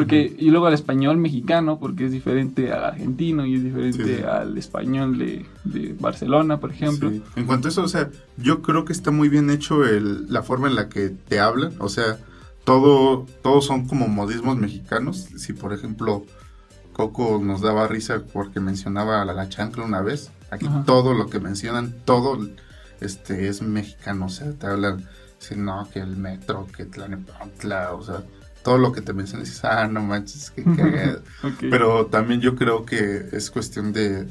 Porque, 0.00 0.36
y 0.38 0.50
luego 0.50 0.66
al 0.66 0.74
español 0.74 1.16
mexicano, 1.16 1.78
porque 1.78 2.06
es 2.06 2.12
diferente 2.12 2.72
al 2.72 2.84
argentino 2.84 3.44
y 3.46 3.54
es 3.56 3.64
diferente 3.64 4.04
Sí, 4.04 4.14
sí. 4.16 4.22
al 4.22 4.56
español 4.58 5.18
de, 5.18 5.46
de 5.64 5.94
Barcelona, 5.98 6.58
por 6.60 6.70
ejemplo. 6.70 7.10
Sí. 7.10 7.22
En 7.36 7.46
cuanto 7.46 7.68
a 7.68 7.70
eso, 7.70 7.82
o 7.82 7.88
sea, 7.88 8.10
yo 8.36 8.62
creo 8.62 8.84
que 8.84 8.92
está 8.92 9.10
muy 9.10 9.28
bien 9.28 9.50
hecho 9.50 9.84
el, 9.84 10.32
la 10.32 10.42
forma 10.42 10.68
en 10.68 10.74
la 10.74 10.88
que 10.88 11.08
te 11.10 11.40
hablan. 11.40 11.72
O 11.78 11.88
sea, 11.88 12.18
todo, 12.64 13.26
todos 13.42 13.64
son 13.66 13.86
como 13.86 14.08
modismos 14.08 14.56
mexicanos. 14.56 15.28
Si, 15.36 15.52
por 15.52 15.72
ejemplo, 15.72 16.24
Coco 16.92 17.40
nos 17.42 17.60
daba 17.60 17.86
risa 17.88 18.22
porque 18.32 18.60
mencionaba 18.60 19.22
a 19.22 19.24
la, 19.24 19.34
la 19.34 19.48
chancla 19.48 19.84
una 19.84 20.00
vez, 20.00 20.30
aquí 20.50 20.66
Ajá. 20.66 20.84
todo 20.86 21.14
lo 21.14 21.28
que 21.28 21.40
mencionan, 21.40 21.94
todo 22.04 22.38
este 23.00 23.48
es 23.48 23.62
mexicano. 23.62 24.26
O 24.26 24.30
sea, 24.30 24.52
te 24.52 24.66
hablan 24.66 25.04
Sí, 25.38 25.54
no, 25.54 25.86
que 25.92 26.00
el 26.00 26.16
metro, 26.16 26.66
que 26.74 26.86
Tlanepantla, 26.86 27.92
o 27.92 28.02
sea, 28.02 28.22
todo 28.66 28.78
lo 28.78 28.90
que 28.90 29.00
te 29.00 29.12
mencioné, 29.12 29.44
dices, 29.44 29.64
ah, 29.64 29.86
no 29.86 30.02
manches, 30.02 30.50
qué 30.50 30.64
cagado. 30.76 31.22
Pero 31.60 32.06
también 32.06 32.40
yo 32.40 32.56
creo 32.56 32.84
que 32.84 33.28
es 33.30 33.48
cuestión 33.48 33.92
de, 33.92 34.26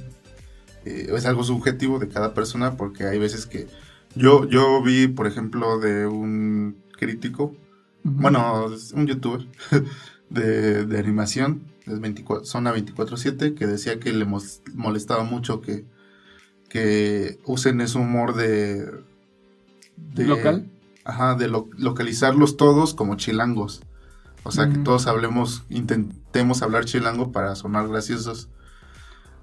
eh, 0.84 1.08
es 1.16 1.26
algo 1.26 1.42
subjetivo 1.46 2.00
de 2.00 2.10
cada 2.10 2.34
persona, 2.34 2.76
porque 2.76 3.06
hay 3.06 3.18
veces 3.18 3.46
que 3.46 3.68
yo, 4.14 4.46
yo 4.50 4.84
vi, 4.84 5.08
por 5.08 5.26
ejemplo, 5.26 5.80
de 5.80 6.06
un 6.06 6.76
crítico, 6.98 7.56
bueno, 8.04 8.66
un 8.94 9.08
youtuber 9.08 9.48
de, 10.30 10.86
de 10.86 11.00
animación, 11.00 11.62
es 11.86 12.02
24, 12.02 12.46
Zona 12.46 12.76
24-7, 12.76 13.56
que 13.56 13.68
decía 13.68 14.02
que 14.02 14.12
le 14.12 14.28
molestaba 14.74 15.24
mucho 15.24 15.62
que, 15.62 15.86
que 16.68 17.40
usen 17.46 17.80
ese 17.80 17.98
humor 17.98 18.36
de... 18.36 18.86
de 19.96 20.26
¿Local? 20.26 20.70
Ajá, 21.06 21.36
de 21.36 21.48
localizarlos 21.48 22.58
todos 22.58 22.94
como 22.94 23.16
chilangos. 23.16 23.82
O 24.46 24.52
sea, 24.52 24.70
que 24.70 24.78
todos 24.78 25.08
hablemos, 25.08 25.64
intentemos 25.70 26.62
hablar 26.62 26.86
chilango 26.86 27.32
para 27.32 27.56
sonar 27.56 27.88
graciosos. 27.88 28.48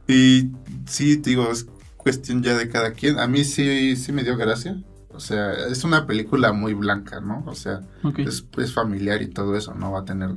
Y 0.07 0.53
sí, 0.87 1.17
digo, 1.17 1.51
es 1.51 1.67
cuestión 1.97 2.41
ya 2.41 2.57
de 2.57 2.69
cada 2.69 2.93
quien. 2.93 3.19
A 3.19 3.27
mí 3.27 3.45
sí, 3.45 3.97
sí 3.97 4.13
me 4.13 4.23
dio 4.23 4.37
gracia. 4.37 4.81
O 5.11 5.19
sea, 5.19 5.53
es 5.67 5.83
una 5.83 6.07
película 6.07 6.53
muy 6.53 6.73
blanca, 6.73 7.21
¿no? 7.21 7.43
O 7.47 7.55
sea, 7.57 7.81
es, 8.17 8.47
es, 8.57 8.73
familiar 8.73 9.23
y 9.23 9.27
todo 9.27 9.57
eso, 9.57 9.75
no 9.75 9.91
va 9.91 10.01
a 10.01 10.05
tener... 10.05 10.37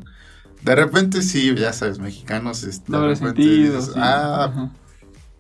De 0.64 0.76
repente 0.76 1.22
sí, 1.22 1.54
ya 1.56 1.72
sabes, 1.72 2.00
mexicanos... 2.00 2.64
Este, 2.64 2.92
de 2.92 3.00
repente 3.00 3.44
sentido, 3.44 3.94
Ah, 3.98 4.72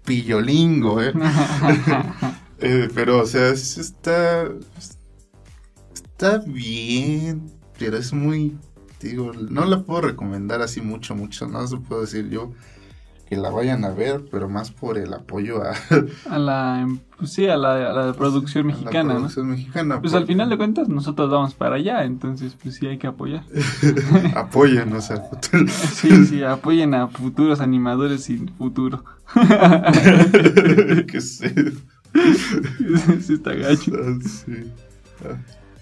pillolingo, 0.06 1.02
¿eh? 1.02 1.14
¿eh? 2.60 2.90
Pero, 2.94 3.24
o 3.24 3.26
sea, 3.26 3.50
está... 3.50 4.50
Está 5.96 6.38
bien, 6.46 7.52
pero 7.80 7.98
es 7.98 8.14
muy... 8.14 8.56
Digo, 9.06 9.34
no 9.34 9.66
la 9.66 9.84
puedo 9.84 10.02
recomendar 10.02 10.62
así 10.62 10.82
mucho, 10.82 11.16
mucho, 11.16 11.48
no 11.48 11.68
se 11.68 11.78
puedo 11.78 12.02
decir 12.02 12.30
yo 12.30 12.54
que 13.28 13.38
la 13.38 13.50
vayan 13.50 13.86
a 13.86 13.90
ver, 13.90 14.24
pero 14.32 14.50
más 14.50 14.72
por 14.72 14.98
el 14.98 15.14
apoyo 15.14 15.64
a... 15.64 15.74
a 16.30 16.40
la, 16.40 16.88
pues 17.18 17.34
sí, 17.34 17.48
a 17.48 17.58
la, 17.58 18.14
producción 18.14 18.68
mexicana, 18.68 19.14
la 19.14 19.16
producción 19.16 19.50
mexicana. 19.50 20.02
Pues 20.02 20.14
al 20.14 20.28
final 20.28 20.50
de 20.50 20.58
cuentas 20.58 20.90
nosotros 20.90 21.30
vamos 21.30 21.54
para 21.54 21.76
allá, 21.76 22.04
entonces 22.04 22.56
pues 22.62 22.76
sí 22.76 22.88
hay 22.88 22.98
que 22.98 23.08
apoyar. 23.08 23.44
Apóyennos 24.36 25.10
al 25.12 25.24
futuro. 25.24 25.66
sí, 25.68 26.26
sí, 26.26 26.44
apoyen 26.44 26.94
a 26.94 27.08
futuros 27.08 27.62
animadores 27.62 28.24
sin 28.24 28.50
futuro. 28.50 29.04
que 31.08 31.22
sé. 31.22 31.54
sí 33.22 33.34
está 33.34 33.54
gacho. 33.54 33.92
Ah, 33.96 34.20
sí. 34.24 34.72
Ah. 35.24 35.38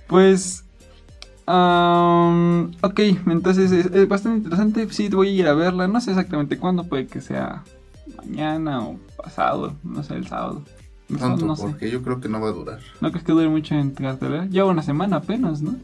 Pues 0.08 0.66
ok, 1.46 3.00
entonces 3.28 3.72
es, 3.72 4.08
bastante 4.08 4.38
interesante. 4.40 4.88
Sí, 4.92 5.10
voy 5.10 5.30
a 5.30 5.32
ir 5.32 5.48
a 5.48 5.54
verla. 5.54 5.88
No 5.88 6.00
sé 6.02 6.12
exactamente 6.12 6.58
cuándo, 6.58 6.84
puede 6.86 7.08
que 7.08 7.22
sea 7.22 7.64
mañana 8.18 8.82
o 8.82 8.98
pasado, 9.18 9.76
no 9.84 10.04
sé, 10.04 10.16
el 10.16 10.28
sábado. 10.28 10.64
No, 11.10 11.56
porque 11.56 11.92
yo 11.92 12.02
creo 12.02 12.20
que 12.20 12.30
no 12.30 12.40
va 12.40 12.50
a 12.50 12.54
durar. 12.54 12.80
¿No 13.02 13.12
crees 13.12 13.26
que 13.26 13.34
dure 13.34 13.50
mucho 13.50 13.76
en 13.76 13.92
cartelera? 13.92 14.46
Lleva 14.46 14.70
una 14.70 14.82
semana 14.82 15.18
apenas, 15.18 15.62
¿no? 15.62 15.76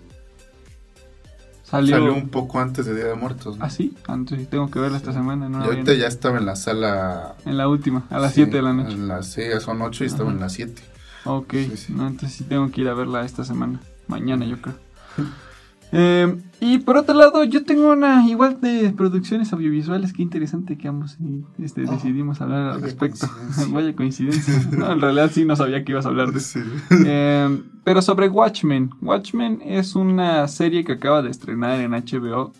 Salió... 1.63 2.11
un 2.11 2.29
poco 2.29 2.59
antes 2.59 2.87
de 2.87 2.95
Día 2.95 3.05
de 3.05 3.13
Muertos. 3.13 3.57
¿Ah, 3.59 3.69
sí? 3.69 3.95
Entonces 4.07 4.49
tengo 4.49 4.71
que 4.71 4.79
verla 4.79 4.97
esta 4.97 5.13
semana. 5.13 5.49
No 5.49 5.63
y 5.63 5.67
ahorita 5.67 5.93
ya 5.93 6.07
estaba 6.07 6.39
en 6.39 6.47
la 6.47 6.55
sala. 6.55 7.35
En 7.45 7.57
la 7.57 7.67
última, 7.67 8.07
a 8.09 8.17
las 8.17 8.33
7 8.33 8.49
de 8.49 8.61
la 8.63 8.73
noche. 8.73 8.93
En 8.93 9.07
las 9.07 9.27
sí, 9.27 9.43
son 9.59 9.81
8 9.81 10.03
y 10.03 10.07
estaba 10.07 10.31
en 10.31 10.39
las 10.39 10.53
7. 10.53 10.81
Ok, 11.25 11.53
no, 11.89 12.07
entonces 12.07 12.37
sí 12.37 12.43
tengo 12.45 12.71
que 12.71 12.81
ir 12.81 12.89
a 12.89 12.95
verla 12.95 13.23
esta 13.23 13.43
semana. 13.43 13.81
Mañana, 14.07 14.45
yo 14.45 14.59
creo. 14.59 14.75
Eh, 15.91 16.36
y 16.62 16.79
por 16.79 16.98
otro 16.98 17.15
lado, 17.15 17.43
yo 17.46 17.63
tengo 17.63 17.91
una 17.91 18.27
igual 18.27 18.60
de 18.60 18.91
producciones 18.91 19.51
audiovisuales. 19.53 20.13
Qué 20.13 20.22
interesante 20.22 20.77
que 20.77 20.88
ambos 20.88 21.17
este, 21.58 21.86
oh, 21.88 21.91
decidimos 21.91 22.41
hablar 22.41 22.74
al 22.74 22.81
respecto. 22.81 23.27
vaya 23.69 23.96
coincidencia. 23.96 24.53
en 24.72 25.01
realidad 25.01 25.31
sí 25.34 25.46
no 25.46 25.55
sabía 25.55 25.84
que 25.84 25.93
ibas 25.93 26.05
a 26.05 26.10
hablar 26.10 26.31
de 26.31 26.39
eso. 26.39 26.60
Eh, 27.05 27.62
pero 27.84 28.01
sobre 28.01 28.27
Watchmen. 28.27 28.91
Watchmen 29.01 29.62
es 29.65 29.96
una 29.96 30.48
serie 30.48 30.84
que 30.84 30.93
acaba 30.93 31.22
de 31.22 31.29
estrenar 31.29 31.79
en 31.79 31.91
HBO. 31.91 32.51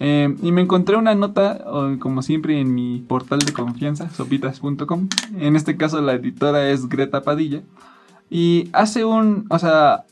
Eh, 0.00 0.34
y 0.42 0.52
me 0.52 0.62
encontré 0.62 0.96
una 0.96 1.14
nota, 1.14 1.64
como 1.98 2.22
siempre, 2.22 2.60
en 2.60 2.74
mi 2.74 3.00
portal 3.00 3.40
de 3.40 3.52
confianza, 3.52 4.08
sopitas.com. 4.10 5.08
En 5.36 5.56
este 5.56 5.76
caso, 5.76 6.00
la 6.00 6.14
editora 6.14 6.70
es 6.70 6.88
Greta 6.88 7.22
Padilla. 7.22 7.62
Y 8.30 8.68
hace 8.72 9.04
un, 9.04 9.46
o 9.48 9.58
sea, 9.58 10.04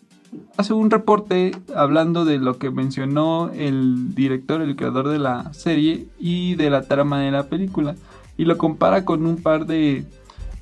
hace 0.57 0.73
un 0.73 0.91
reporte 0.91 1.53
hablando 1.75 2.25
de 2.25 2.39
lo 2.39 2.59
que 2.59 2.71
mencionó 2.71 3.51
el 3.55 4.15
director, 4.15 4.61
el 4.61 4.77
creador 4.77 5.09
de 5.09 5.19
la 5.19 5.53
serie 5.53 6.07
y 6.19 6.55
de 6.55 6.71
la 6.71 6.83
trama 6.83 7.21
de 7.21 7.31
la 7.31 7.45
película. 7.45 7.95
Y 8.37 8.45
lo 8.45 8.59
compara 8.59 9.05
con 9.05 9.27
un 9.27 9.37
par 9.37 9.67
de 9.67 10.05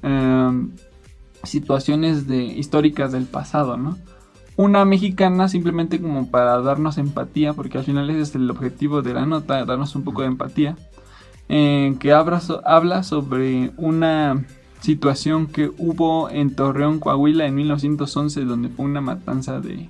em, 0.02 0.70
situaciones 1.42 2.26
de, 2.26 2.44
históricas 2.44 3.12
del 3.12 3.24
pasado, 3.24 3.76
¿no? 3.76 3.96
Una 4.56 4.84
mexicana 4.84 5.48
simplemente 5.48 6.00
como 6.00 6.30
para 6.30 6.60
darnos 6.60 6.98
empatía, 6.98 7.54
porque 7.54 7.78
al 7.78 7.84
final 7.84 8.08
ese 8.10 8.20
es 8.20 8.34
el 8.36 8.48
objetivo 8.50 9.02
de 9.02 9.14
la 9.14 9.26
nota, 9.26 9.64
darnos 9.64 9.96
un 9.96 10.04
poco 10.04 10.22
de 10.22 10.28
empatía, 10.28 10.76
que 11.48 12.12
habla 12.12 13.02
sobre 13.02 13.72
una 13.76 14.44
situación 14.84 15.46
que 15.46 15.70
hubo 15.78 16.28
en 16.28 16.54
Torreón, 16.54 17.00
Coahuila 17.00 17.46
en 17.46 17.54
1911, 17.54 18.44
donde 18.44 18.68
fue 18.68 18.84
una 18.84 19.00
matanza 19.00 19.58
de, 19.58 19.88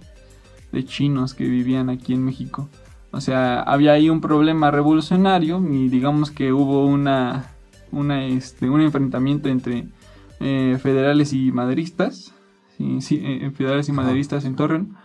chinos 0.84 1.34
que 1.34 1.48
vivían 1.48 1.90
aquí 1.90 2.14
en 2.14 2.24
México. 2.24 2.68
O 3.10 3.20
sea, 3.20 3.60
había 3.60 3.92
ahí 3.92 4.08
un 4.08 4.20
problema 4.20 4.70
revolucionario 4.70 5.62
y 5.68 5.88
digamos 5.88 6.30
que 6.30 6.52
hubo 6.52 6.86
una, 6.86 7.52
una 7.90 8.24
este, 8.24 8.70
un 8.70 8.80
enfrentamiento 8.80 9.48
entre 9.48 9.88
eh, 10.40 10.78
federales 10.80 11.32
y 11.32 11.50
maderistas, 11.50 12.32
sí, 12.78 13.20
eh, 13.22 13.50
federales 13.54 13.88
y 13.88 13.92
maderistas 13.92 14.44
en 14.44 14.56
Torreón, 14.56 14.96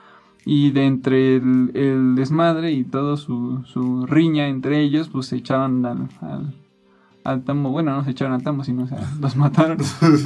y 0.46 0.72
de 0.72 0.86
entre 0.86 1.36
el, 1.38 2.16
desmadre 2.16 2.72
y 2.72 2.84
todo 2.84 3.18
su, 3.18 3.64
su, 3.66 4.06
riña 4.06 4.48
entre 4.48 4.82
ellos, 4.82 5.10
pues 5.10 5.28
se 5.28 5.38
echaron 5.38 5.86
al 5.86 6.10
al 6.22 6.54
tambo, 7.24 7.70
bueno, 7.70 7.96
no 7.96 8.04
se 8.04 8.12
echaron 8.12 8.34
al 8.34 8.44
tambo, 8.44 8.64
sino, 8.64 8.84
o 8.84 8.88
sea, 8.88 9.00
los 9.22 9.36
mataron 9.36 9.78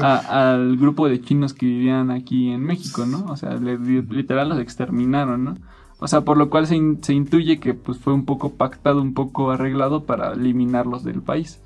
al 0.01 0.77
grupo 0.77 1.07
de 1.07 1.21
chinos 1.21 1.53
que 1.53 1.65
vivían 1.65 2.12
aquí 2.12 2.51
en 2.51 2.62
México, 2.62 3.05
¿no? 3.05 3.25
O 3.25 3.38
sea, 3.38 3.55
literal 3.55 4.50
los 4.50 4.59
exterminaron, 4.59 5.43
¿no? 5.43 5.57
O 6.00 6.07
sea, 6.07 6.21
por 6.21 6.38
lo 6.38 6.50
cual 6.50 6.67
se, 6.67 6.79
se, 7.01 7.13
intuye 7.13 7.59
que 7.59 7.73
pues 7.73 7.97
fue 7.97 8.13
un 8.13 8.25
poco 8.25 8.53
pactado, 8.53 9.01
un 9.01 9.13
poco 9.13 9.51
arreglado 9.51 10.03
para 10.03 10.33
eliminarlos 10.33 11.03
del 11.03 11.21
país. 11.21 11.62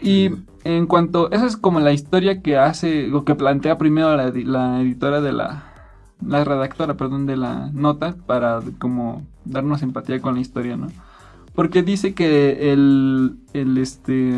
Y 0.00 0.30
en 0.64 0.86
cuanto, 0.86 1.30
esa 1.32 1.46
es 1.46 1.56
como 1.56 1.80
la 1.80 1.92
historia 1.92 2.42
que 2.42 2.58
hace, 2.58 3.12
o 3.12 3.24
que 3.24 3.34
plantea 3.34 3.78
primero 3.78 4.14
la, 4.16 4.30
la 4.30 4.80
editora 4.80 5.20
de 5.20 5.32
la, 5.32 5.64
la 6.24 6.44
redactora, 6.44 6.94
perdón, 6.94 7.26
de 7.26 7.36
la 7.36 7.70
nota, 7.72 8.14
para 8.26 8.60
como 8.78 9.26
darnos 9.44 9.82
empatía 9.82 10.20
con 10.20 10.34
la 10.34 10.40
historia, 10.40 10.76
¿no? 10.76 10.88
Porque 11.56 11.82
dice 11.82 12.14
que 12.14 12.72
el, 12.72 13.38
el, 13.54 13.78
este, 13.78 14.30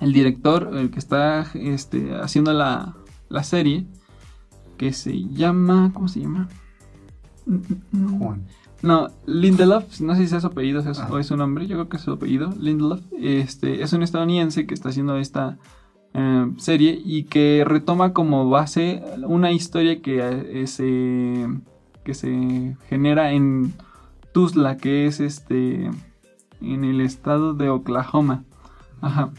el 0.00 0.12
director, 0.12 0.70
el 0.72 0.90
que 0.90 1.00
está 1.00 1.50
este, 1.54 2.14
haciendo 2.14 2.52
la, 2.52 2.94
la 3.28 3.42
serie, 3.42 3.84
que 4.78 4.92
se 4.92 5.24
llama, 5.24 5.90
¿cómo 5.92 6.06
se 6.08 6.20
llama? 6.20 6.48
Juan. 8.18 8.46
No, 8.82 9.08
Lindelof, 9.26 10.00
no 10.00 10.14
sé 10.14 10.26
si 10.26 10.36
es 10.36 10.42
su 10.42 10.46
apellido 10.46 10.82
ah. 10.86 11.08
o 11.10 11.18
es 11.18 11.26
su 11.26 11.36
nombre, 11.36 11.66
yo 11.66 11.76
creo 11.76 11.88
que 11.88 11.96
es 11.96 12.02
su 12.02 12.12
apellido, 12.12 12.50
Lindelof, 12.60 13.00
este, 13.18 13.82
es 13.82 13.92
un 13.92 14.02
estadounidense 14.02 14.66
que 14.66 14.74
está 14.74 14.90
haciendo 14.90 15.16
esta 15.16 15.58
eh, 16.12 16.52
serie 16.58 17.00
y 17.04 17.24
que 17.24 17.64
retoma 17.66 18.12
como 18.12 18.48
base 18.48 19.02
una 19.26 19.50
historia 19.50 20.00
que, 20.02 20.20
eh, 20.22 21.48
que 22.04 22.14
se 22.14 22.76
genera 22.88 23.32
en 23.32 23.72
Tuzla, 24.34 24.76
que 24.76 25.06
es 25.06 25.20
este 25.20 25.88
en 26.60 26.84
el 26.84 27.00
estado 27.00 27.54
de 27.54 27.70
Oklahoma. 27.70 28.42
Ajá. 29.00 29.30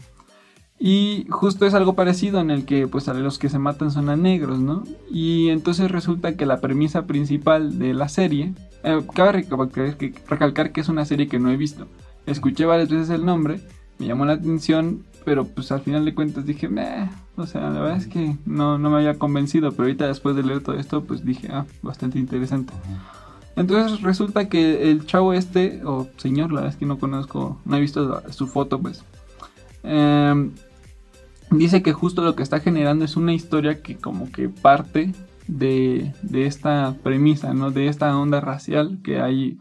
Y 0.78 1.26
justo 1.28 1.66
es 1.66 1.74
algo 1.74 1.94
parecido 1.94 2.40
en 2.40 2.50
el 2.50 2.64
que 2.64 2.88
pues 2.88 3.08
a 3.08 3.14
los 3.14 3.38
que 3.38 3.50
se 3.50 3.58
matan 3.58 3.90
son 3.90 4.08
a 4.08 4.16
negros, 4.16 4.58
¿no? 4.58 4.84
Y 5.10 5.50
entonces 5.50 5.90
resulta 5.90 6.36
que 6.36 6.46
la 6.46 6.60
premisa 6.60 7.06
principal 7.06 7.78
de 7.78 7.92
la 7.92 8.08
serie, 8.08 8.54
eh, 8.84 9.02
cabe 9.14 9.32
recalcar 9.32 10.72
que, 10.72 10.80
es 10.80 10.88
una 10.88 11.04
serie 11.04 11.28
que 11.28 11.38
no 11.38 11.50
he 11.50 11.56
visto. 11.56 11.86
Escuché 12.24 12.64
varias 12.64 12.88
veces 12.88 13.10
el 13.10 13.24
nombre, 13.24 13.60
me 13.98 14.06
llamó 14.06 14.24
la 14.24 14.34
atención, 14.34 15.04
pero 15.26 15.44
pues 15.44 15.72
al 15.72 15.80
final 15.80 16.06
de 16.06 16.14
cuentas 16.14 16.46
dije, 16.46 16.68
Meh. 16.68 17.08
o 17.36 17.46
sea, 17.46 17.70
la 17.70 17.80
verdad 17.80 17.98
es 17.98 18.06
que 18.06 18.36
no, 18.46 18.78
no 18.78 18.90
me 18.90 18.96
había 18.96 19.18
convencido, 19.18 19.72
pero 19.72 19.84
ahorita 19.84 20.06
después 20.06 20.36
de 20.36 20.42
leer 20.42 20.62
todo 20.62 20.78
esto 20.78 21.04
pues 21.04 21.22
dije, 21.22 21.48
ah, 21.50 21.66
bastante 21.82 22.18
interesante. 22.18 22.72
Entonces 23.56 24.02
resulta 24.02 24.48
que 24.50 24.90
el 24.90 25.06
chavo 25.06 25.32
este, 25.32 25.82
o 25.84 26.06
señor, 26.18 26.50
la 26.50 26.60
verdad 26.60 26.74
es 26.74 26.76
que 26.76 26.86
no 26.86 26.98
conozco, 26.98 27.58
no 27.64 27.76
he 27.76 27.80
visto 27.80 28.22
su 28.30 28.46
foto, 28.46 28.80
pues. 28.80 29.02
Em, 29.82 30.52
dice 31.50 31.82
que 31.82 31.92
justo 31.92 32.22
lo 32.22 32.36
que 32.36 32.42
está 32.42 32.60
generando 32.60 33.04
es 33.04 33.16
una 33.16 33.32
historia 33.32 33.82
que 33.82 33.96
como 33.96 34.30
que 34.30 34.48
parte 34.50 35.14
de, 35.48 36.12
de 36.22 36.46
esta 36.46 36.96
premisa, 37.02 37.54
¿no? 37.54 37.70
De 37.70 37.88
esta 37.88 38.16
onda 38.18 38.40
racial 38.40 38.98
que 39.02 39.20
hay 39.20 39.58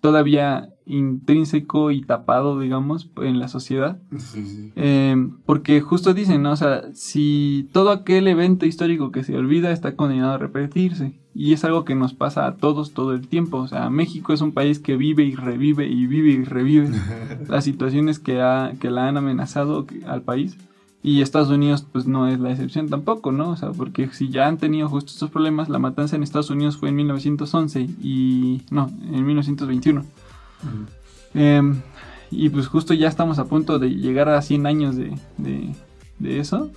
todavía 0.00 0.73
intrínseco 0.86 1.90
y 1.90 2.02
tapado, 2.02 2.58
digamos, 2.60 3.08
en 3.16 3.38
la 3.38 3.48
sociedad. 3.48 3.98
Sí, 4.16 4.44
sí. 4.44 4.72
Eh, 4.76 5.16
porque 5.46 5.80
justo 5.80 6.14
dicen, 6.14 6.42
¿no? 6.42 6.52
O 6.52 6.56
sea, 6.56 6.82
si 6.92 7.68
todo 7.72 7.90
aquel 7.90 8.28
evento 8.28 8.66
histórico 8.66 9.10
que 9.10 9.24
se 9.24 9.36
olvida 9.36 9.72
está 9.72 9.96
condenado 9.96 10.32
a 10.32 10.38
repetirse. 10.38 11.18
Y 11.36 11.52
es 11.52 11.64
algo 11.64 11.84
que 11.84 11.96
nos 11.96 12.14
pasa 12.14 12.46
a 12.46 12.56
todos 12.56 12.92
todo 12.92 13.12
el 13.12 13.26
tiempo. 13.26 13.58
O 13.58 13.66
sea, 13.66 13.90
México 13.90 14.32
es 14.32 14.40
un 14.40 14.52
país 14.52 14.78
que 14.78 14.96
vive 14.96 15.24
y 15.24 15.34
revive 15.34 15.88
y 15.88 16.06
vive 16.06 16.30
y 16.30 16.44
revive 16.44 16.90
las 17.48 17.64
situaciones 17.64 18.18
que, 18.18 18.40
ha, 18.40 18.74
que 18.78 18.90
la 18.90 19.08
han 19.08 19.16
amenazado 19.16 19.86
al 20.06 20.22
país. 20.22 20.56
Y 21.02 21.20
Estados 21.20 21.50
Unidos 21.50 21.86
pues 21.92 22.06
no 22.06 22.28
es 22.28 22.40
la 22.40 22.50
excepción 22.50 22.88
tampoco, 22.88 23.30
¿no? 23.30 23.50
O 23.50 23.56
sea, 23.56 23.72
porque 23.72 24.08
si 24.08 24.30
ya 24.30 24.46
han 24.46 24.56
tenido 24.56 24.88
justo 24.88 25.10
estos 25.12 25.30
problemas, 25.30 25.68
la 25.68 25.78
matanza 25.78 26.16
en 26.16 26.22
Estados 26.22 26.48
Unidos 26.48 26.78
fue 26.78 26.88
en 26.88 26.96
1911 26.96 27.80
y... 28.02 28.62
no, 28.70 28.90
en 29.12 29.26
1921. 29.26 30.02
Eh, 31.34 31.62
y 32.30 32.48
pues 32.48 32.66
justo 32.66 32.94
ya 32.94 33.08
estamos 33.08 33.38
a 33.38 33.46
punto 33.46 33.78
de 33.78 33.90
llegar 33.90 34.28
a 34.28 34.42
100 34.42 34.66
años 34.66 34.96
de, 34.96 35.16
de, 35.36 35.74
de 36.18 36.40
eso. 36.40 36.70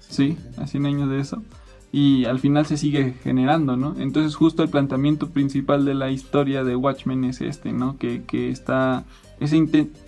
Sí, 0.00 0.36
a 0.56 0.66
100 0.66 0.86
años 0.86 1.10
de 1.10 1.20
eso. 1.20 1.42
Y 1.90 2.26
al 2.26 2.38
final 2.38 2.66
se 2.66 2.76
sigue 2.76 3.14
generando, 3.22 3.76
¿no? 3.76 3.94
Entonces 3.98 4.34
justo 4.34 4.62
el 4.62 4.68
planteamiento 4.68 5.30
principal 5.30 5.84
de 5.84 5.94
la 5.94 6.10
historia 6.10 6.64
de 6.64 6.76
Watchmen 6.76 7.24
es 7.24 7.40
este, 7.40 7.72
¿no? 7.72 7.96
Que, 7.98 8.22
que 8.24 8.50
está... 8.50 9.04
Ese 9.40 9.64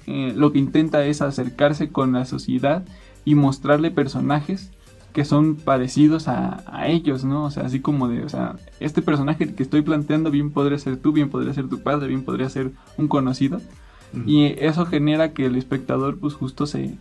eh, 0.06 0.32
lo 0.36 0.52
que 0.52 0.58
intenta 0.58 1.04
es 1.06 1.22
acercarse 1.22 1.90
con 1.90 2.12
la 2.12 2.24
sociedad 2.24 2.84
y 3.24 3.36
mostrarle 3.36 3.90
personajes 3.90 4.70
que 5.12 5.24
son 5.24 5.56
parecidos 5.56 6.28
a, 6.28 6.62
a 6.66 6.88
ellos, 6.88 7.24
¿no? 7.24 7.44
O 7.44 7.50
sea, 7.50 7.64
así 7.64 7.80
como 7.80 8.08
de, 8.08 8.22
o 8.22 8.28
sea, 8.28 8.56
este 8.78 9.02
personaje 9.02 9.54
que 9.54 9.62
estoy 9.62 9.82
planteando 9.82 10.30
bien 10.30 10.50
podría 10.50 10.78
ser 10.78 10.96
tú, 10.98 11.12
bien 11.12 11.30
podría 11.30 11.52
ser 11.52 11.68
tu 11.68 11.80
padre, 11.82 12.08
bien 12.08 12.22
podría 12.22 12.48
ser 12.48 12.72
un 12.96 13.08
conocido. 13.08 13.60
Y 14.26 14.46
eso 14.58 14.86
genera 14.86 15.32
que 15.32 15.46
el 15.46 15.54
espectador 15.54 16.18
pues 16.18 16.34
justo 16.34 16.66
se, 16.66 16.98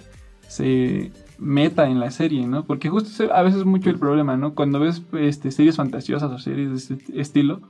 se 0.48 1.12
meta 1.40 1.90
en 1.90 2.00
la 2.00 2.12
serie, 2.12 2.46
¿no? 2.46 2.66
Porque 2.66 2.90
justo 2.90 3.34
a 3.34 3.42
veces 3.42 3.62
es 3.62 3.66
mucho 3.66 3.90
el 3.90 3.98
problema, 3.98 4.38
¿no? 4.38 4.54
Cuando 4.54 4.80
ves 4.80 5.02
este, 5.14 5.50
series 5.50 5.78
fantasiosas 5.78 6.32
o 6.32 6.38
series 6.38 6.70
de 6.70 6.76
este 6.76 7.20
estilo, 7.20 7.62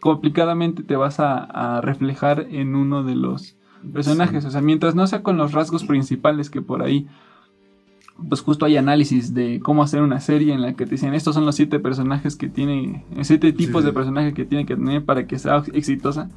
complicadamente 0.00 0.82
te 0.82 0.96
vas 0.96 1.20
a, 1.20 1.44
a 1.44 1.82
reflejar 1.82 2.46
en 2.50 2.74
uno 2.74 3.02
de 3.02 3.16
los 3.16 3.56
personajes. 3.92 4.46
O 4.46 4.50
sea, 4.50 4.62
mientras 4.62 4.94
no 4.94 5.06
sea 5.06 5.22
con 5.22 5.36
los 5.36 5.52
rasgos 5.52 5.84
principales 5.84 6.48
que 6.48 6.62
por 6.62 6.82
ahí, 6.82 7.06
pues 8.28 8.40
justo 8.40 8.64
hay 8.64 8.76
análisis 8.76 9.34
de 9.34 9.60
cómo 9.60 9.82
hacer 9.82 10.02
una 10.02 10.20
serie 10.20 10.54
en 10.54 10.62
la 10.62 10.74
que 10.74 10.84
te 10.86 10.92
dicen 10.92 11.14
estos 11.14 11.34
son 11.34 11.44
los 11.44 11.54
siete 11.54 11.78
personajes 11.78 12.36
que 12.36 12.48
tiene, 12.48 13.04
siete 13.22 13.52
tipos 13.52 13.82
sí. 13.82 13.86
de 13.86 13.92
personajes 13.92 14.34
que 14.34 14.44
tiene 14.44 14.66
que 14.66 14.76
tener 14.76 15.04
para 15.04 15.26
que 15.26 15.38
sea 15.38 15.62
exitosa. 15.72 16.30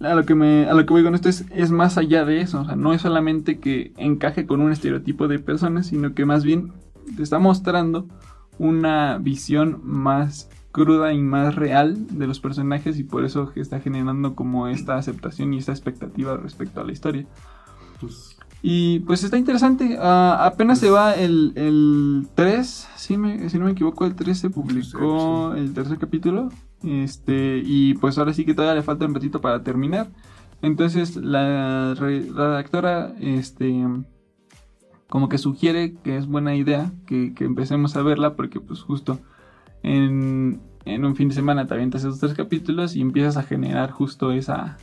A 0.00 0.14
lo 0.14 0.24
que 0.24 0.34
me, 0.34 0.66
a 0.66 0.72
lo 0.72 0.86
que 0.86 0.94
voy 0.94 1.04
con 1.04 1.14
esto 1.14 1.28
es, 1.28 1.44
es 1.50 1.70
más 1.70 1.98
allá 1.98 2.24
de 2.24 2.40
eso. 2.40 2.62
O 2.62 2.64
sea, 2.64 2.74
no 2.74 2.94
es 2.94 3.02
solamente 3.02 3.58
que 3.58 3.92
encaje 3.98 4.46
con 4.46 4.62
un 4.62 4.72
estereotipo 4.72 5.28
de 5.28 5.38
personas, 5.38 5.88
sino 5.88 6.14
que 6.14 6.24
más 6.24 6.42
bien 6.42 6.72
te 7.16 7.22
está 7.22 7.38
mostrando 7.38 8.08
una 8.58 9.18
visión 9.18 9.80
más 9.84 10.48
cruda 10.72 11.12
y 11.12 11.18
más 11.18 11.54
real 11.54 12.06
de 12.16 12.26
los 12.26 12.40
personajes 12.40 12.98
y 12.98 13.04
por 13.04 13.24
eso 13.24 13.52
que 13.52 13.60
está 13.60 13.80
generando 13.80 14.34
como 14.34 14.68
esta 14.68 14.96
aceptación 14.96 15.52
y 15.52 15.58
esta 15.58 15.72
expectativa 15.72 16.36
respecto 16.36 16.80
a 16.80 16.84
la 16.84 16.92
historia. 16.92 17.26
Pues, 18.00 18.38
Y 18.62 19.00
pues 19.00 19.24
está 19.24 19.38
interesante. 19.38 19.96
ah, 20.00 20.40
apenas 20.44 20.78
se 20.78 20.90
va 20.90 21.14
el, 21.14 21.52
el 21.56 22.28
3, 22.34 22.88
si, 22.96 23.16
me- 23.16 23.48
si 23.48 23.58
no 23.58 23.64
me 23.66 23.70
equivoco, 23.72 24.04
el 24.04 24.14
3 24.14 24.38
se 24.38 24.50
publicó 24.50 25.54
el 25.54 25.72
tercer 25.72 25.98
capítulo. 25.98 26.50
Este, 26.82 27.62
y 27.64 27.94
pues 27.94 28.18
ahora 28.18 28.32
sí 28.34 28.44
que 28.44 28.54
todavía 28.54 28.74
le 28.76 28.82
falta 28.82 29.06
un 29.06 29.14
ratito 29.14 29.40
para 29.40 29.62
terminar. 29.62 30.10
Entonces 30.62 31.16
la 31.16 31.94
re- 31.94 32.28
redactora, 32.30 33.14
este, 33.20 33.82
como 35.08 35.28
que 35.30 35.38
sugiere 35.38 35.94
que 36.04 36.16
es 36.18 36.26
buena 36.26 36.54
idea 36.54 36.92
que, 37.06 37.32
que 37.34 37.44
empecemos 37.44 37.96
a 37.96 38.02
verla 38.02 38.36
porque 38.36 38.60
pues 38.60 38.80
justo 38.82 39.18
en, 39.82 40.60
en 40.84 41.04
un 41.06 41.16
fin 41.16 41.28
de 41.30 41.34
semana 41.34 41.66
te 41.66 41.74
avientas 41.74 42.02
esos 42.02 42.20
tres 42.20 42.34
capítulos 42.34 42.94
y 42.94 43.00
empiezas 43.00 43.36
a 43.38 43.42
generar 43.42 43.90
justo 43.90 44.32
esa 44.32 44.76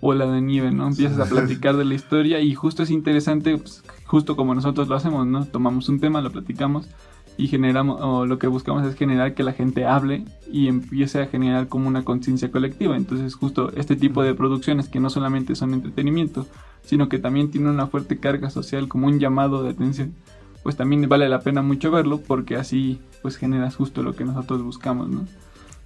ola 0.00 0.26
de 0.26 0.40
nieve, 0.40 0.70
¿no? 0.70 0.88
Empiezas 0.88 1.18
a 1.18 1.28
platicar 1.28 1.76
de 1.76 1.84
la 1.84 1.94
historia 1.94 2.40
y 2.40 2.54
justo 2.54 2.82
es 2.82 2.90
interesante, 2.90 3.56
pues, 3.58 3.82
justo 4.04 4.36
como 4.36 4.54
nosotros 4.54 4.88
lo 4.88 4.96
hacemos, 4.96 5.26
¿no? 5.26 5.44
Tomamos 5.46 5.88
un 5.88 6.00
tema, 6.00 6.20
lo 6.20 6.30
platicamos 6.30 6.88
y 7.36 7.48
generamos, 7.48 8.00
o 8.00 8.26
lo 8.26 8.38
que 8.38 8.46
buscamos 8.46 8.86
es 8.86 8.94
generar 8.94 9.34
que 9.34 9.42
la 9.42 9.52
gente 9.52 9.86
hable 9.86 10.24
y 10.52 10.68
empiece 10.68 11.22
a 11.22 11.26
generar 11.26 11.68
como 11.68 11.88
una 11.88 12.04
conciencia 12.04 12.50
colectiva. 12.50 12.96
Entonces 12.96 13.34
justo 13.34 13.72
este 13.76 13.96
tipo 13.96 14.22
de 14.22 14.34
producciones 14.34 14.88
que 14.88 15.00
no 15.00 15.10
solamente 15.10 15.54
son 15.54 15.74
entretenimiento, 15.74 16.46
sino 16.82 17.08
que 17.08 17.18
también 17.18 17.50
tienen 17.50 17.70
una 17.70 17.86
fuerte 17.86 18.18
carga 18.18 18.50
social 18.50 18.88
como 18.88 19.06
un 19.06 19.20
llamado 19.20 19.62
de 19.62 19.70
atención, 19.70 20.14
pues 20.62 20.76
también 20.76 21.08
vale 21.08 21.28
la 21.28 21.40
pena 21.40 21.62
mucho 21.62 21.90
verlo 21.90 22.20
porque 22.20 22.56
así 22.56 23.00
pues 23.22 23.36
generas 23.36 23.76
justo 23.76 24.02
lo 24.02 24.14
que 24.14 24.24
nosotros 24.24 24.62
buscamos, 24.62 25.08
¿no? 25.08 25.24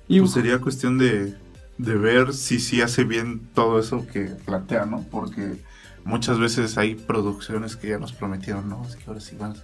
Y 0.09 0.21
pues 0.21 0.33
sería 0.33 0.61
cuestión 0.61 0.99
de, 0.99 1.35
de 1.79 1.97
ver 1.97 2.33
si 2.35 2.61
sí 2.61 2.81
hace 2.83 3.05
bien 3.05 3.51
todo 3.55 3.79
eso 3.79 4.07
que 4.07 4.27
plantea, 4.45 4.87
¿no? 4.87 5.05
Porque 5.11 5.59
muchas 6.05 6.39
veces 6.39 6.79
hay 6.79 6.95
producciones 6.95 7.77
que 7.77 7.89
ya 7.89 7.99
nos 7.99 8.13
prometieron, 8.13 8.69
¿no? 8.69 8.85
Es 8.87 8.97
que 8.97 9.05
ahora 9.09 9.21
sí 9.21 9.37
vas, 9.37 9.63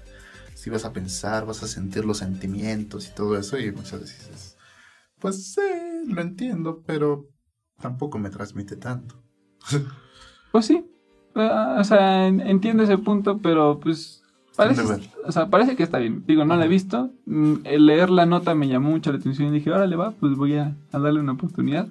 sí 0.55 0.71
vas 0.71 0.85
a 0.85 0.93
pensar, 0.93 1.47
vas 1.47 1.63
a 1.63 1.69
sentir 1.69 2.05
los 2.05 2.19
sentimientos 2.19 3.09
y 3.09 3.15
todo 3.15 3.39
eso, 3.39 3.59
y 3.59 3.71
muchas 3.73 4.01
veces 4.01 4.29
dices, 4.29 4.57
pues 5.19 5.55
sí, 5.55 5.63
lo 6.09 6.21
entiendo, 6.23 6.83
pero 6.87 7.29
tampoco 7.81 8.19
me 8.19 8.31
transmite 8.31 8.77
tanto. 8.77 9.23
Pues 10.51 10.67
sí. 10.67 10.85
Ah, 11.35 11.77
o 11.81 11.85
sea, 11.85 12.27
en- 12.27 12.41
entiendo 12.41 12.83
ese 12.83 12.99
punto, 12.99 13.39
pero 13.39 13.79
pues 13.81 14.23
parece, 14.57 14.83
o 15.25 15.33
sea, 15.33 15.49
parece 15.49 15.77
que 15.77 15.83
está 15.85 15.99
bien. 15.99 16.25
Digo, 16.27 16.45
no 16.45 16.57
la 16.57 16.65
he 16.65 16.69
visto. 16.69 17.11
Mm, 17.27 17.55
El 17.65 17.87
leer 17.87 18.11
la 18.11 18.27
nota 18.27 18.55
me 18.55 18.69
llamó 18.69 18.91
mucho 18.91 19.13
la 19.13 19.19
atención 19.19 19.49
y 19.49 19.59
dije, 19.59 19.71
órale 19.71 19.97
va, 19.97 20.11
pues 20.13 20.35
voy 20.37 20.57
a, 20.57 20.77
a 20.93 20.99
darle 20.99 21.21
una 21.21 21.33
oportunidad. 21.33 21.89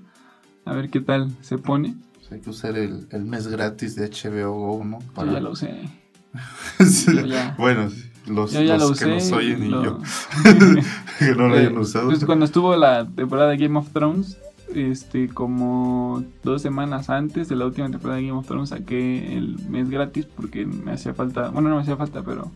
A 0.69 0.73
ver 0.73 0.89
qué 0.89 0.99
tal 1.01 1.31
se 1.41 1.57
pone. 1.57 1.95
Pues 2.15 2.31
hay 2.31 2.39
que 2.41 2.49
usar 2.49 2.77
el, 2.77 3.07
el 3.11 3.25
mes 3.25 3.47
gratis 3.47 3.95
de 3.95 4.09
HBO 4.09 4.53
Go, 4.53 4.85
¿no? 4.85 4.99
Yo 5.17 5.31
ya 5.31 5.39
lo 5.39 5.51
usé. 5.51 5.89
Sí. 6.85 7.11
ya- 7.27 7.55
Bueno, 7.57 7.89
los, 8.27 8.51
Yo 8.53 8.61
ya 8.61 8.77
los 8.77 8.91
lo 8.91 8.95
que 8.95 9.13
nos 9.15 9.31
oyen 9.31 9.63
y 9.65 9.69
lo- 9.69 9.83
yo, 9.83 9.99
que 11.19 11.35
no 11.35 11.47
lo 11.47 11.55
Eh, 11.55 11.59
hayan 11.61 11.77
usado. 11.77 12.07
Pues 12.07 12.23
cuando 12.25 12.45
estuvo 12.45 12.75
la 12.75 13.07
temporada 13.07 13.49
de 13.49 13.57
Game 13.57 13.77
of 13.79 13.89
Thrones, 13.91 14.37
este, 14.75 15.27
como 15.29 16.23
dos 16.43 16.61
semanas 16.61 17.09
antes 17.09 17.49
de 17.49 17.55
la 17.55 17.65
última 17.65 17.89
temporada 17.89 18.19
de 18.19 18.27
Game 18.27 18.37
of 18.37 18.45
Thrones, 18.47 18.69
saqué 18.69 19.35
el 19.35 19.57
mes 19.67 19.89
gratis 19.89 20.25
porque 20.25 20.67
me 20.67 20.91
hacía 20.91 21.15
falta, 21.15 21.49
bueno, 21.49 21.69
no 21.69 21.77
me 21.77 21.81
hacía 21.81 21.95
falta, 21.97 22.21
pero 22.21 22.51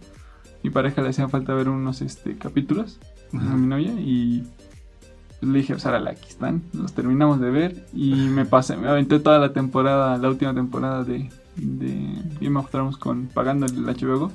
mi 0.62 0.70
pareja 0.70 1.02
le 1.02 1.10
hacía 1.10 1.28
falta 1.28 1.56
ver 1.56 1.68
unos 1.70 2.02
este, 2.04 2.38
capítulos 2.38 3.00
a 3.34 3.56
mi 3.56 3.66
novia 3.66 3.94
y 4.00 4.44
le 5.46 5.60
dije, 5.60 5.78
Sara, 5.80 5.98
aquí 6.10 6.28
están, 6.30 6.62
los 6.74 6.94
terminamos 6.94 7.40
de 7.40 7.50
ver 7.52 7.86
y 7.94 8.14
me 8.14 8.46
pasé, 8.46 8.76
me 8.78 8.88
aventé 8.88 9.20
toda 9.20 9.40
la 9.40 9.54
temporada, 9.54 10.18
la 10.18 10.30
última 10.30 10.54
temporada 10.54 11.04
de, 11.04 11.30
de 11.58 12.22
Game 12.42 12.60
of 12.60 12.70
Thrones 12.70 12.98
con 12.98 13.28
pagando 13.28 13.66
el 13.66 13.84
HBO. 13.86 14.32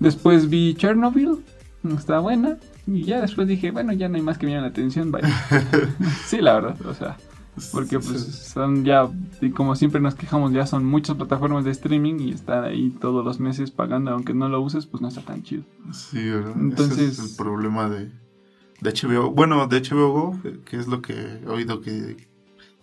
Después 0.00 0.48
vi 0.50 0.74
Chernobyl, 0.74 1.38
está 1.96 2.18
buena. 2.18 2.56
Y 2.86 3.04
ya 3.04 3.20
después 3.22 3.48
dije, 3.48 3.70
bueno, 3.70 3.92
ya 3.94 4.08
no 4.08 4.16
hay 4.16 4.22
más 4.22 4.36
que 4.36 4.44
me 4.46 4.52
llame 4.52 4.62
la 4.66 4.68
atención, 4.68 5.10
vaya. 5.10 5.28
sí, 6.26 6.42
la 6.42 6.54
verdad, 6.54 6.76
o 6.86 6.92
sea, 6.92 7.16
porque 7.72 7.98
pues 7.98 8.20
son 8.52 8.84
ya, 8.84 9.08
y 9.40 9.50
como 9.52 9.74
siempre 9.74 10.02
nos 10.02 10.14
quejamos, 10.14 10.52
ya 10.52 10.66
son 10.66 10.84
muchas 10.84 11.16
plataformas 11.16 11.64
de 11.64 11.70
streaming 11.70 12.16
y 12.20 12.32
estar 12.32 12.62
ahí 12.64 12.90
todos 13.00 13.24
los 13.24 13.40
meses 13.40 13.70
pagando, 13.70 14.10
aunque 14.10 14.34
no 14.34 14.50
lo 14.50 14.60
uses, 14.60 14.84
pues 14.84 15.00
no 15.00 15.08
está 15.08 15.22
tan 15.22 15.42
chido. 15.42 15.62
Sí, 15.92 16.28
¿verdad? 16.28 16.52
Entonces- 16.60 16.98
Ese 17.12 17.22
es 17.22 17.30
el 17.30 17.36
problema 17.42 17.88
de, 17.88 18.10
de 18.80 18.90
HBO. 18.90 19.30
Bueno, 19.30 19.66
de 19.66 19.80
HBO 19.80 20.12
Go, 20.12 20.40
que 20.64 20.76
es 20.76 20.86
lo 20.86 21.02
que 21.02 21.12
he 21.12 21.48
oído 21.48 21.80
que 21.80 22.16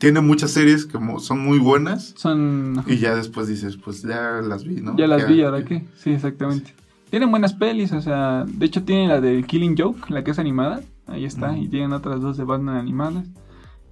tiene 0.01 0.19
muchas 0.19 0.49
series 0.49 0.85
que 0.85 0.97
son 1.19 1.45
muy 1.45 1.59
buenas 1.59 2.15
Son... 2.17 2.83
y 2.87 2.97
ya 2.97 3.15
después 3.15 3.47
dices, 3.47 3.77
pues 3.77 4.01
ya 4.01 4.41
las 4.41 4.63
vi, 4.63 4.81
¿no? 4.81 4.97
Ya 4.97 5.05
las 5.05 5.27
vi, 5.27 5.43
¿ahora 5.43 5.63
qué? 5.63 5.85
Sí, 5.95 6.09
exactamente. 6.09 6.73
Tienen 7.11 7.29
buenas 7.29 7.53
pelis, 7.53 7.91
o 7.91 8.01
sea, 8.01 8.43
de 8.47 8.65
hecho 8.65 8.83
tienen 8.83 9.09
la 9.09 9.21
de 9.21 9.43
Killing 9.43 9.75
Joke, 9.77 10.09
la 10.09 10.23
que 10.23 10.31
es 10.31 10.39
animada, 10.39 10.81
ahí 11.05 11.25
está, 11.25 11.55
y 11.55 11.67
tienen 11.67 11.93
otras 11.93 12.19
dos 12.19 12.35
de 12.37 12.45
Batman 12.45 12.77
animadas. 12.77 13.27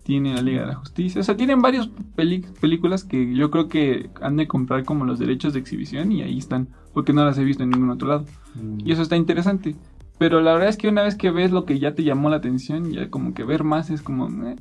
Tienen 0.04 0.34
la 0.34 0.42
Liga 0.42 0.62
de 0.62 0.68
la 0.68 0.76
Justicia, 0.76 1.22
o 1.22 1.24
sea, 1.24 1.38
tienen 1.38 1.62
varias 1.62 1.88
películas 2.16 3.04
que 3.04 3.36
yo 3.36 3.52
creo 3.52 3.68
que 3.68 4.10
han 4.22 4.38
de 4.38 4.48
comprar 4.48 4.86
como 4.86 5.06
los 5.06 5.20
derechos 5.20 5.54
de 5.54 5.60
exhibición 5.60 6.12
y 6.12 6.24
ahí 6.24 6.40
están, 6.40 6.70
porque 6.94 7.14
no 7.14 7.24
las 7.24 7.38
he 7.38 7.44
visto 7.44 7.62
en 7.62 7.70
ningún 7.70 7.92
otro 7.92 8.08
lado. 8.08 8.26
Mm. 8.56 8.80
Y 8.84 8.92
eso 8.92 9.04
está 9.04 9.16
interesante. 9.16 9.76
Pero 10.20 10.42
la 10.42 10.52
verdad 10.54 10.70
es 10.70 10.78
que 10.78 10.90
una 10.90 11.02
vez 11.02 11.16
que 11.16 11.32
ves 11.32 11.52
lo 11.52 11.66
que 11.66 11.80
ya 11.80 11.96
te 11.96 12.04
llamó 12.04 12.30
la 12.30 12.36
atención, 12.36 12.92
ya 12.92 13.10
como 13.10 13.34
que 13.34 13.46
ver 13.46 13.64
más 13.64 13.90
es 13.90 14.02
como, 14.02 14.28
eh, 14.48 14.58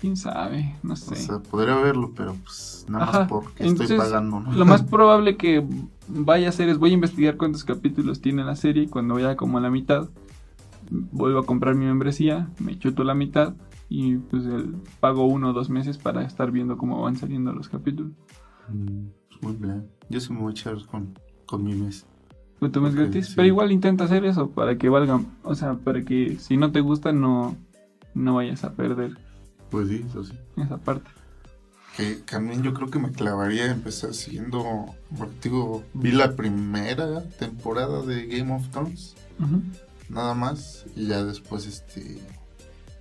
quién 0.00 0.16
sabe, 0.16 0.74
no 0.82 0.96
sé. 0.96 1.14
O 1.14 1.16
sea, 1.16 1.38
podría 1.38 1.76
verlo, 1.76 2.12
pero 2.14 2.34
pues 2.42 2.84
nada 2.88 3.04
Ajá, 3.04 3.18
más 3.20 3.28
porque 3.28 3.62
entonces, 3.62 3.92
estoy 3.92 3.98
pagando, 3.98 4.40
¿no? 4.40 4.52
Lo 4.52 4.64
más 4.64 4.82
probable 4.90 5.36
que 5.36 5.64
vaya 6.08 6.46
a 6.46 6.50
hacer 6.50 6.68
es 6.68 6.78
voy 6.78 6.90
a 6.90 6.94
investigar 6.94 7.36
cuántos 7.36 7.64
capítulos 7.64 8.20
tiene 8.20 8.44
la 8.44 8.56
serie 8.56 8.82
y 8.82 8.88
cuando 8.88 9.14
vaya 9.14 9.36
como 9.36 9.58
a 9.58 9.60
la 9.60 9.70
mitad, 9.70 10.08
vuelvo 10.90 11.38
a 11.38 11.46
comprar 11.46 11.76
mi 11.76 11.86
membresía, 11.86 12.50
me 12.58 12.78
chuto 12.78 13.04
la 13.04 13.14
mitad 13.14 13.54
y 13.88 14.16
pues 14.16 14.44
el, 14.46 14.74
pago 14.98 15.24
uno 15.24 15.50
o 15.50 15.52
dos 15.52 15.70
meses 15.70 15.98
para 15.98 16.22
estar 16.24 16.50
viendo 16.50 16.76
cómo 16.76 17.00
van 17.00 17.16
saliendo 17.16 17.52
los 17.52 17.68
capítulos. 17.68 18.12
Mm, 18.68 19.06
muy 19.40 19.54
bien. 19.54 19.88
Yo 20.08 20.20
sí 20.20 20.32
me 20.32 20.40
voy 20.40 20.50
a 20.50 20.52
echar 20.52 20.84
con, 20.86 21.16
con 21.46 21.62
mi 21.62 21.74
mes. 21.74 22.06
Pero 22.60 23.44
igual 23.46 23.70
intenta 23.72 24.04
hacer 24.04 24.24
eso 24.24 24.50
para 24.50 24.76
que 24.78 24.88
valga, 24.88 25.20
o 25.42 25.54
sea, 25.54 25.74
para 25.74 26.02
que 26.02 26.38
si 26.40 26.56
no 26.56 26.72
te 26.72 26.80
gusta 26.80 27.12
no, 27.12 27.56
no 28.14 28.34
vayas 28.34 28.64
a 28.64 28.72
perder. 28.72 29.16
Pues 29.70 29.88
sí, 29.88 30.04
eso 30.08 30.24
sí. 30.24 30.32
Esa 30.56 30.78
parte. 30.78 31.10
Que 31.96 32.14
también 32.16 32.62
yo 32.62 32.72
creo 32.74 32.88
que 32.90 32.98
me 32.98 33.10
clavaría 33.12 33.70
empezar 33.70 34.12
siguiendo, 34.14 34.64
porque 35.16 35.34
digo, 35.44 35.82
vi 35.94 36.12
la 36.12 36.34
primera 36.36 37.22
temporada 37.38 38.02
de 38.02 38.26
Game 38.26 38.52
of 38.54 38.68
Thrones, 38.70 39.14
nada 40.08 40.34
más, 40.34 40.84
y 40.94 41.06
ya 41.06 41.24
después 41.24 41.66
este 41.66 42.18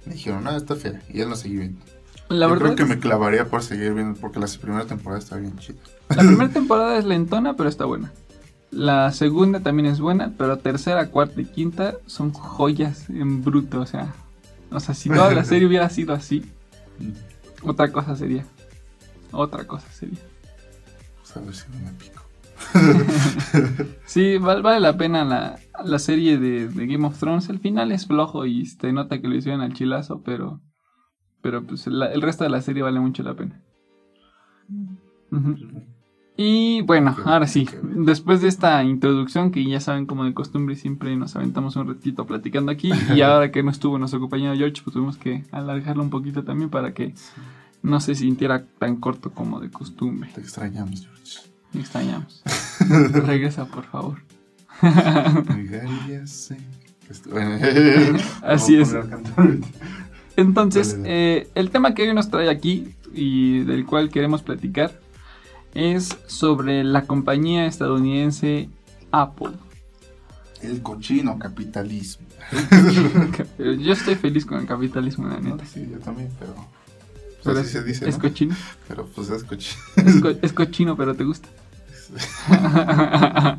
me 0.06 0.14
dijeron, 0.14 0.44
no, 0.44 0.56
está 0.56 0.76
fea, 0.76 1.02
y 1.10 1.18
ya 1.20 1.26
la 1.26 1.36
seguí 1.36 1.58
viendo. 1.58 1.82
La 2.30 2.48
yo 2.48 2.54
verdad 2.54 2.66
creo 2.66 2.76
que 2.76 2.84
es- 2.84 2.90
me 2.90 3.00
clavaría 3.00 3.46
por 3.50 3.64
seguir 3.64 3.94
viendo, 3.94 4.20
porque 4.20 4.40
la 4.40 4.48
primera 4.62 4.86
temporada 4.86 5.20
está 5.20 5.38
bien 5.38 5.56
chida. 5.58 5.80
La 6.10 6.18
primera 6.24 6.50
temporada 6.54 6.98
es 6.98 7.06
lentona, 7.06 7.56
pero 7.56 7.68
está 7.70 7.86
buena. 7.86 8.12
La 8.72 9.12
segunda 9.12 9.60
también 9.62 9.86
es 9.86 10.00
buena, 10.00 10.34
pero 10.38 10.58
tercera, 10.58 11.08
cuarta 11.10 11.40
y 11.42 11.46
quinta 11.46 11.96
son 12.08 12.32
joyas 12.34 13.10
en 13.10 13.44
bruto, 13.44 13.80
o 13.82 13.86
sea, 13.86 14.14
o 14.72 14.80
sea, 14.80 14.94
si 14.94 15.10
toda 15.10 15.34
la 15.34 15.44
serie 15.46 15.68
hubiera 15.68 15.90
sido 15.90 16.14
así, 16.14 16.44
otra 17.64 17.92
cosa 17.92 18.16
sería. 18.16 18.46
Otra 19.32 19.66
cosa 19.66 19.90
sería. 19.92 20.20
Pues 21.22 21.38
a 21.38 21.40
ver 21.42 21.56
si 21.56 21.66
no 21.72 21.80
me 21.86 21.92
pico. 21.94 22.22
Sí, 24.06 24.38
val- 24.38 24.62
vale 24.62 24.80
la 24.80 24.98
pena 24.98 25.24
la, 25.26 25.60
la 25.84 26.00
serie 26.00 26.38
de, 26.38 26.68
de 26.68 26.88
Game 26.88 27.06
of 27.08 27.18
Thrones. 27.20 27.50
El 27.50 27.60
final 27.60 27.92
es 27.92 28.08
flojo 28.08 28.46
y 28.46 28.66
se 28.66 28.92
nota 28.94 29.20
que 29.22 29.28
lo 29.28 29.36
hicieron 29.36 29.62
al 29.62 29.74
chilazo, 29.74 30.22
pero, 30.24 30.62
pero 31.42 31.66
pues 31.66 31.88
la- 31.88 32.12
el 32.12 32.22
resto 32.22 32.44
de 32.44 32.50
la 32.50 32.62
serie 32.62 32.84
vale 32.84 33.00
mucho 33.00 33.24
la 33.24 33.36
pena. 33.36 33.62
Ujú. 35.32 35.56
Y 36.38 36.82
bueno, 36.82 37.16
ahora 37.24 37.48
sí, 37.48 37.70
después 37.82 38.42
de 38.42 38.50
esta 38.50 38.84
introducción 38.84 39.52
que 39.52 39.64
ya 39.64 39.80
saben 39.80 40.06
como 40.06 40.26
de 40.26 40.34
costumbre 40.34 40.76
siempre 40.76 41.16
nos 41.16 41.36
aventamos 41.38 41.78
un 41.78 41.88
ratito 41.88 42.26
platicando 42.26 42.72
aquí 42.72 42.92
y 43.16 43.22
ahora 43.22 43.52
que 43.52 43.64
no 43.64 43.72
estuvo 43.72 43.98
nuestro 43.98 44.20
compañero 44.20 44.54
George 44.56 44.82
pues 44.84 44.94
tuvimos 44.94 45.18
que 45.18 45.46
alargarlo 45.52 46.04
un 46.04 46.10
poquito 46.10 46.44
también 46.44 46.70
para 46.70 46.94
que 46.94 47.14
no 47.82 48.02
se 48.02 48.16
sintiera 48.16 48.66
tan 48.80 48.98
corto 48.98 49.32
como 49.32 49.62
de 49.62 49.70
costumbre. 49.70 50.30
Te 50.34 50.42
extrañamos, 50.42 51.04
George. 51.06 51.50
Me 51.72 51.80
extrañamos. 51.82 52.44
Regresa 53.12 53.66
por 53.66 53.86
favor. 53.86 54.22
Así 58.42 58.76
es. 58.76 58.94
Entonces, 60.36 61.00
eh, 61.06 61.48
el 61.56 61.70
tema 61.70 61.94
que 61.94 62.02
hoy 62.04 62.14
nos 62.14 62.30
trae 62.30 62.50
aquí 62.50 62.94
y 63.14 63.60
del 63.60 63.86
cual 63.86 64.10
queremos 64.10 64.42
platicar 64.42 65.00
es 65.76 66.18
sobre 66.28 66.84
la 66.84 67.04
compañía 67.04 67.68
estadounidense 67.68 68.70
Apple. 69.12 69.52
El 70.62 70.82
cochino 70.82 71.38
capitalismo. 71.38 72.26
Pero 73.58 73.74
Yo 73.74 73.94
estoy 73.94 74.16
feliz 74.16 74.46
con 74.46 74.60
el 74.60 74.66
capitalismo, 74.66 75.28
la 75.28 75.36
No, 75.40 75.52
neta. 75.56 75.66
sí, 75.66 75.88
yo 75.92 76.00
también, 76.00 76.30
pero. 76.40 76.54
pues 76.56 76.66
Pero 77.44 77.60
así 77.60 77.68
es, 77.68 77.72
se 77.74 77.84
dice, 77.84 78.10
es 78.10 78.16
¿no? 78.16 78.22
cochino. 78.24 78.56
Pero 78.88 79.06
pues 79.08 79.30
es 79.30 79.44
cochino. 79.44 79.82
Es, 79.98 80.22
co- 80.22 80.34
es 80.42 80.54
cochino, 80.54 80.96
pero 80.98 81.14
te 81.16 81.24
gusta. 81.24 81.50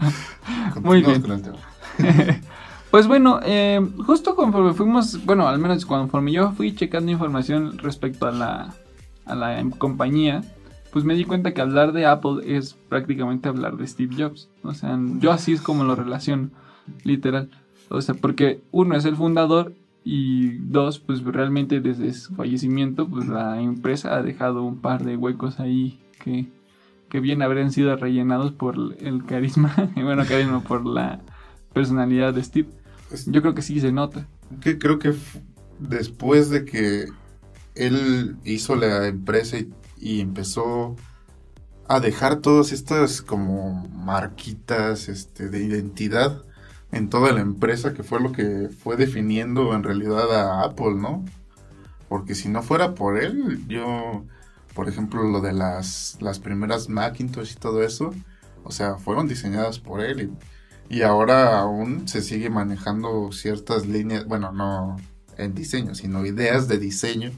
Muy 0.82 1.02
bien. 1.02 1.20
con 1.22 1.32
el 1.32 1.42
tema. 1.42 1.58
Pues 2.90 3.08
bueno, 3.08 3.40
eh, 3.42 3.80
justo 4.06 4.36
conforme 4.36 4.72
fuimos, 4.72 5.22
bueno, 5.26 5.48
al 5.48 5.58
menos 5.58 5.84
conforme 5.84 6.32
yo 6.32 6.52
fui 6.52 6.74
checando 6.74 7.10
información 7.10 7.76
respecto 7.78 8.26
a 8.26 8.30
la, 8.32 8.74
a 9.26 9.34
la 9.34 9.58
em- 9.58 9.70
compañía, 9.72 10.42
pues 10.96 11.04
me 11.04 11.14
di 11.14 11.26
cuenta 11.26 11.52
que 11.52 11.60
hablar 11.60 11.92
de 11.92 12.06
Apple 12.06 12.56
es 12.56 12.72
prácticamente 12.88 13.50
hablar 13.50 13.76
de 13.76 13.86
Steve 13.86 14.16
Jobs. 14.16 14.48
O 14.62 14.72
sea, 14.72 14.98
yo 15.18 15.30
así 15.30 15.52
es 15.52 15.60
como 15.60 15.84
lo 15.84 15.94
relaciono, 15.94 16.48
literal. 17.04 17.50
O 17.90 18.00
sea, 18.00 18.14
porque 18.14 18.62
uno 18.72 18.96
es 18.96 19.04
el 19.04 19.14
fundador 19.14 19.74
y 20.04 20.52
dos, 20.56 20.98
pues 20.98 21.22
realmente 21.22 21.80
desde 21.82 22.14
su 22.14 22.34
fallecimiento, 22.34 23.06
pues 23.06 23.28
la 23.28 23.60
empresa 23.60 24.16
ha 24.16 24.22
dejado 24.22 24.62
un 24.62 24.80
par 24.80 25.04
de 25.04 25.18
huecos 25.18 25.60
ahí 25.60 26.00
que, 26.24 26.46
que 27.10 27.20
bien 27.20 27.42
habrían 27.42 27.72
sido 27.72 27.94
rellenados 27.94 28.52
por 28.52 28.96
el 28.98 29.22
carisma, 29.26 29.74
y 29.96 30.02
bueno, 30.02 30.24
carisma 30.26 30.62
por 30.62 30.86
la 30.86 31.20
personalidad 31.74 32.32
de 32.32 32.42
Steve. 32.42 32.68
Yo 33.26 33.42
creo 33.42 33.54
que 33.54 33.60
sí 33.60 33.80
se 33.80 33.92
nota. 33.92 34.26
que 34.62 34.78
creo 34.78 34.98
que 34.98 35.12
después 35.78 36.48
de 36.48 36.64
que 36.64 37.04
él 37.74 38.36
hizo 38.46 38.76
la 38.76 39.08
empresa 39.08 39.58
y, 39.58 39.68
y 39.98 40.20
empezó 40.20 40.96
a 41.88 42.00
dejar 42.00 42.36
todas 42.36 42.72
estas 42.72 43.22
como 43.22 43.88
marquitas 43.88 45.08
este, 45.08 45.48
de 45.48 45.62
identidad 45.62 46.42
en 46.92 47.08
toda 47.08 47.32
la 47.32 47.40
empresa, 47.40 47.94
que 47.94 48.02
fue 48.02 48.20
lo 48.20 48.32
que 48.32 48.68
fue 48.82 48.96
definiendo 48.96 49.74
en 49.74 49.82
realidad 49.82 50.32
a 50.34 50.62
Apple, 50.64 50.94
¿no? 50.96 51.24
Porque 52.08 52.34
si 52.34 52.48
no 52.48 52.62
fuera 52.62 52.94
por 52.94 53.18
él, 53.18 53.66
yo, 53.68 54.24
por 54.74 54.88
ejemplo, 54.88 55.22
lo 55.24 55.40
de 55.40 55.52
las, 55.52 56.16
las 56.20 56.38
primeras 56.38 56.88
Macintosh 56.88 57.52
y 57.52 57.56
todo 57.56 57.82
eso, 57.82 58.14
o 58.64 58.72
sea, 58.72 58.96
fueron 58.96 59.28
diseñadas 59.28 59.78
por 59.78 60.00
él 60.00 60.32
y, 60.88 60.96
y 60.98 61.02
ahora 61.02 61.58
aún 61.58 62.08
se 62.08 62.22
sigue 62.22 62.50
manejando 62.50 63.30
ciertas 63.32 63.86
líneas, 63.86 64.26
bueno, 64.26 64.52
no 64.52 64.96
en 65.36 65.54
diseño, 65.54 65.94
sino 65.94 66.24
ideas 66.24 66.68
de 66.68 66.78
diseño 66.78 67.30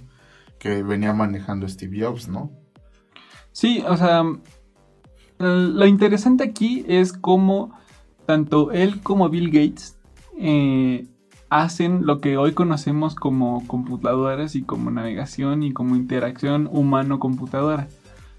que 0.59 0.83
venía 0.83 1.13
manejando 1.13 1.69
Steve 1.69 2.05
Jobs, 2.05 2.29
¿no? 2.29 2.51
Sí, 3.53 3.83
o 3.89 3.97
sea, 3.97 4.25
lo 5.39 5.87
interesante 5.87 6.45
aquí 6.45 6.85
es 6.89 7.13
cómo 7.13 7.73
tanto 8.27 8.73
él 8.73 9.01
como 9.03 9.29
Bill 9.29 9.51
Gates 9.51 9.97
eh, 10.39 11.07
hacen 11.49 12.07
lo 12.07 12.21
que 12.21 12.37
hoy 12.37 12.53
conocemos 12.53 13.15
como 13.15 13.67
computadoras 13.67 14.55
y 14.55 14.63
como 14.63 14.91
navegación 14.91 15.63
y 15.63 15.73
como 15.73 15.97
interacción 15.97 16.69
humano-computadora. 16.71 17.89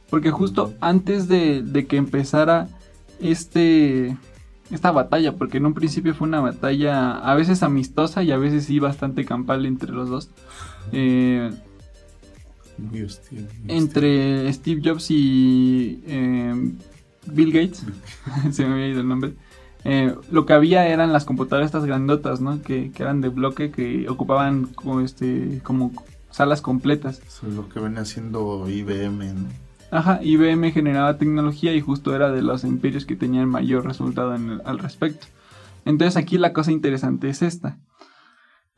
Porque 0.09 0.31
justo 0.31 0.73
antes 0.79 1.27
de, 1.27 1.61
de 1.61 1.85
que 1.87 1.97
empezara 1.97 2.67
este, 3.19 4.17
esta 4.71 4.91
batalla, 4.91 5.35
porque 5.35 5.57
en 5.57 5.65
un 5.65 5.73
principio 5.73 6.13
fue 6.13 6.27
una 6.27 6.39
batalla 6.39 7.17
a 7.17 7.35
veces 7.35 7.63
amistosa 7.63 8.23
y 8.23 8.31
a 8.31 8.37
veces 8.37 8.65
sí 8.65 8.79
bastante 8.79 9.25
campal 9.25 9.65
entre 9.65 9.91
los 9.91 10.09
dos. 10.09 10.29
eh, 10.91 11.51
Muy 12.79 13.01
hostil. 13.03 13.47
muy 13.63 13.75
entre 13.77 14.51
Steve 14.53 14.81
Jobs 14.83 15.11
y 15.11 16.01
eh, 16.07 16.71
Bill 17.27 17.51
Gates, 17.51 17.85
se 18.51 18.65
me 18.65 18.73
había 18.73 18.87
ido 18.87 19.01
el 19.01 19.07
nombre, 19.07 19.33
eh, 19.83 20.13
lo 20.31 20.45
que 20.45 20.53
había 20.53 20.87
eran 20.87 21.13
las 21.13 21.25
computadoras 21.25 21.67
estas 21.67 21.85
grandotas, 21.85 22.41
¿no? 22.41 22.61
Que, 22.61 22.91
que 22.91 23.03
eran 23.03 23.21
de 23.21 23.29
bloque, 23.29 23.71
que 23.71 24.07
ocupaban 24.09 24.65
como, 24.67 25.01
este, 25.01 25.59
como 25.63 25.91
salas 26.31 26.61
completas. 26.61 27.21
Eso 27.27 27.47
es 27.47 27.53
lo 27.55 27.69
que 27.69 27.79
venía 27.79 28.01
haciendo 28.01 28.69
IBM, 28.69 29.33
¿no? 29.33 29.47
Ajá, 29.91 30.19
IBM 30.21 30.71
generaba 30.71 31.17
tecnología 31.17 31.73
y 31.73 31.81
justo 31.81 32.15
era 32.15 32.29
de 32.31 32.41
los 32.43 32.63
imperios 32.63 33.05
que 33.05 33.15
tenían 33.15 33.49
mayor 33.49 33.85
resultado 33.85 34.35
en 34.35 34.49
el- 34.49 34.61
al 34.65 34.77
respecto. 34.79 35.25
Entonces 35.85 36.15
aquí 36.17 36.37
la 36.37 36.53
cosa 36.53 36.71
interesante 36.71 37.29
es 37.29 37.41
esta. 37.41 37.79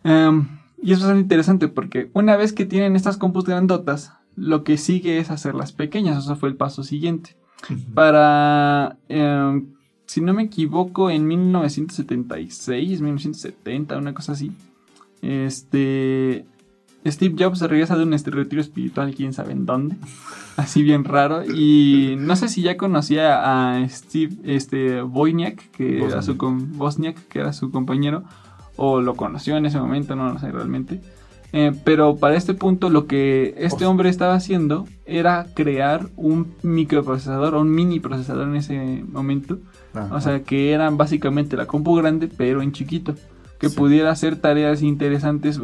Em, 0.04 0.48
y 0.82 0.94
eso 0.94 1.12
es 1.12 1.20
interesante 1.20 1.67
porque 1.67 2.10
una 2.13 2.36
vez 2.36 2.54
que 2.54 2.65
tienen 2.65 2.96
estas 2.96 3.17
compus 3.17 3.46
grandotas, 3.46 4.13
lo 4.36 4.63
que 4.63 4.78
sigue 4.78 5.20
es 5.20 5.30
hacerlas 5.30 5.72
pequeñas. 5.72 6.24
Eso 6.24 6.36
fue 6.36 6.50
el 6.50 6.56
paso 6.56 6.84
siguiente. 6.84 7.36
Para, 7.94 8.98
em, 9.08 9.67
si 10.06 10.22
no 10.22 10.34
me 10.34 10.44
equivoco, 10.44 11.10
en 11.10 11.28
1976, 11.28 13.02
1970, 13.02 13.98
una 13.98 14.13
cosa 14.13 14.32
así, 14.32 14.52
este, 15.22 16.46
Steve 17.06 17.36
Jobs 17.38 17.62
regresa 17.62 17.96
de 17.98 18.04
un 18.04 18.13
este 18.13 18.32
retiro 18.32 18.62
espiritual, 18.62 19.13
quién 19.13 19.34
sabe 19.34 19.52
en 19.52 19.67
dónde, 19.67 19.96
así 20.58 20.82
bien 20.82 21.04
raro, 21.04 21.44
y 21.46 22.15
no 22.17 22.36
sé 22.36 22.48
si 22.48 22.63
ya 22.63 22.78
conocía 22.78 23.76
a 23.76 23.88
Steve, 23.89 24.36
este, 24.44 25.04
Wozniak, 25.04 25.70
que 25.70 26.04
era 26.04 26.24
su, 26.24 26.38
que 27.30 27.39
era 27.39 27.54
su 27.54 27.70
compañero, 27.70 28.24
o 28.78 29.02
lo 29.02 29.16
conoció 29.16 29.58
en 29.58 29.66
ese 29.66 29.80
momento, 29.80 30.16
no 30.16 30.32
lo 30.34 30.40
sé 30.40 30.52
realmente. 30.52 31.02
Eh, 31.54 31.74
pero 31.84 32.16
para 32.16 32.36
este 32.36 32.54
punto 32.54 32.90
lo 32.90 33.08
que 33.08 33.54
este 33.58 33.86
hombre 33.86 34.10
estaba 34.10 34.36
haciendo 34.36 34.88
era 35.06 35.48
crear 35.54 36.08
un 36.16 36.54
microprocesador 36.64 37.56
o 37.56 37.62
un 37.62 37.70
mini 37.72 38.00
procesador 38.00 38.48
en 38.48 38.56
ese 38.56 39.04
momento. 39.12 39.60
Ajá. 39.94 40.16
O 40.16 40.22
sea, 40.22 40.44
que 40.44 40.72
eran 40.72 40.96
básicamente 40.98 41.58
la 41.58 41.66
compu 41.68 41.96
grande, 41.96 42.30
pero 42.30 42.62
en 42.62 42.72
chiquito. 42.72 43.16
Que 43.60 43.70
Sí. 43.70 43.76
pudiera 43.78 44.10
hacer 44.12 44.38
tareas 44.38 44.82
interesantes, 44.82 45.60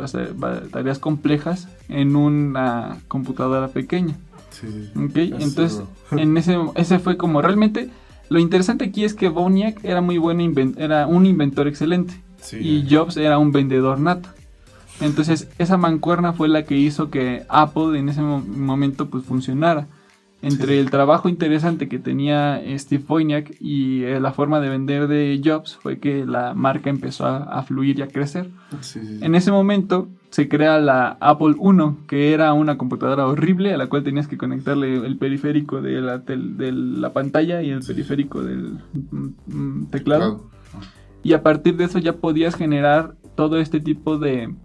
tareas 0.72 1.00
complejas 1.00 1.68
en 1.90 2.16
una 2.16 2.98
computadora 3.08 3.70
pequeña. 3.70 4.16
Sí, 4.52 4.68
sí. 4.68 5.00
¿ok? 5.00 5.16
Eso- 5.18 5.36
Entonces, 5.40 5.84
en 6.12 6.38
ese, 6.38 6.58
ese 6.76 7.00
fue 7.00 7.18
como 7.18 7.42
realmente... 7.42 7.90
Lo 8.30 8.40
interesante 8.40 8.84
aquí 8.84 9.06
es 9.06 9.14
que 9.14 9.30
Boniak 9.30 9.86
era 9.86 10.02
muy 10.02 10.18
bueno, 10.18 10.44
era 10.78 11.08
un 11.08 11.26
inventor 11.26 11.66
excelente. 11.70 12.14
Sí. 12.50 12.58
y 12.60 12.88
Jobs 12.90 13.18
era 13.18 13.38
un 13.38 13.52
vendedor 13.52 14.00
nato. 14.00 14.30
Entonces 15.00 15.48
esa 15.60 15.78
mancuerna 15.78 16.34
fue 16.34 16.48
la 16.48 16.64
que 16.64 16.76
hizo 16.78 17.10
que 17.10 17.44
Apple 17.50 18.00
en 18.00 18.10
ese 18.10 18.22
mo- 18.22 18.40
momento 18.42 19.10
pues 19.10 19.24
funcionara. 19.26 19.88
Entre 20.44 20.74
Sí. 20.74 20.80
el 20.80 20.92
trabajo 20.92 21.30
interesante 21.30 21.88
que 21.90 21.98
tenía 21.98 22.62
Steve 22.78 23.04
Wozniak 23.08 23.56
y 23.60 24.04
eh, 24.04 24.20
la 24.20 24.32
forma 24.34 24.60
de 24.60 24.70
vender 24.70 25.08
de 25.08 25.42
Jobs 25.44 25.76
fue 25.82 25.98
que 25.98 26.26
la 26.28 26.54
marca 26.54 26.92
empezó 26.92 27.26
a, 27.26 27.38
a 27.38 27.64
fluir 27.64 27.98
y 27.98 28.02
a 28.04 28.08
crecer. 28.08 28.50
Sí. 28.82 29.00
En 29.22 29.34
ese 29.34 29.52
momento 29.52 30.08
se 30.30 30.48
crea 30.48 30.78
la 30.80 31.18
Apple 31.22 31.56
I, 31.60 32.06
que 32.08 32.34
era 32.34 32.54
una 32.54 32.78
computadora 32.78 33.26
horrible 33.26 33.74
a 33.74 33.78
la 33.78 33.88
cual 33.88 34.04
tenías 34.04 34.28
que 34.28 34.38
conectarle 34.38 34.96
el 34.98 35.18
periférico 35.18 35.82
de 35.82 36.02
la, 36.02 36.24
tel- 36.24 36.56
de 36.58 36.72
la 36.72 37.14
pantalla 37.14 37.64
y 37.64 37.72
el 37.72 37.80
periférico 37.82 38.44
del 38.44 38.78
mm, 39.12 39.28
mm, 39.48 39.86
teclado. 39.90 40.50
Y 41.28 41.34
a 41.34 41.44
partir 41.44 41.76
de 41.76 41.84
eso 41.84 42.00
ya 42.00 42.14
podías 42.14 42.56
generar 42.56 43.16
todo 43.36 43.60
este 43.60 43.82
tipo 43.82 44.18
de 44.18 44.56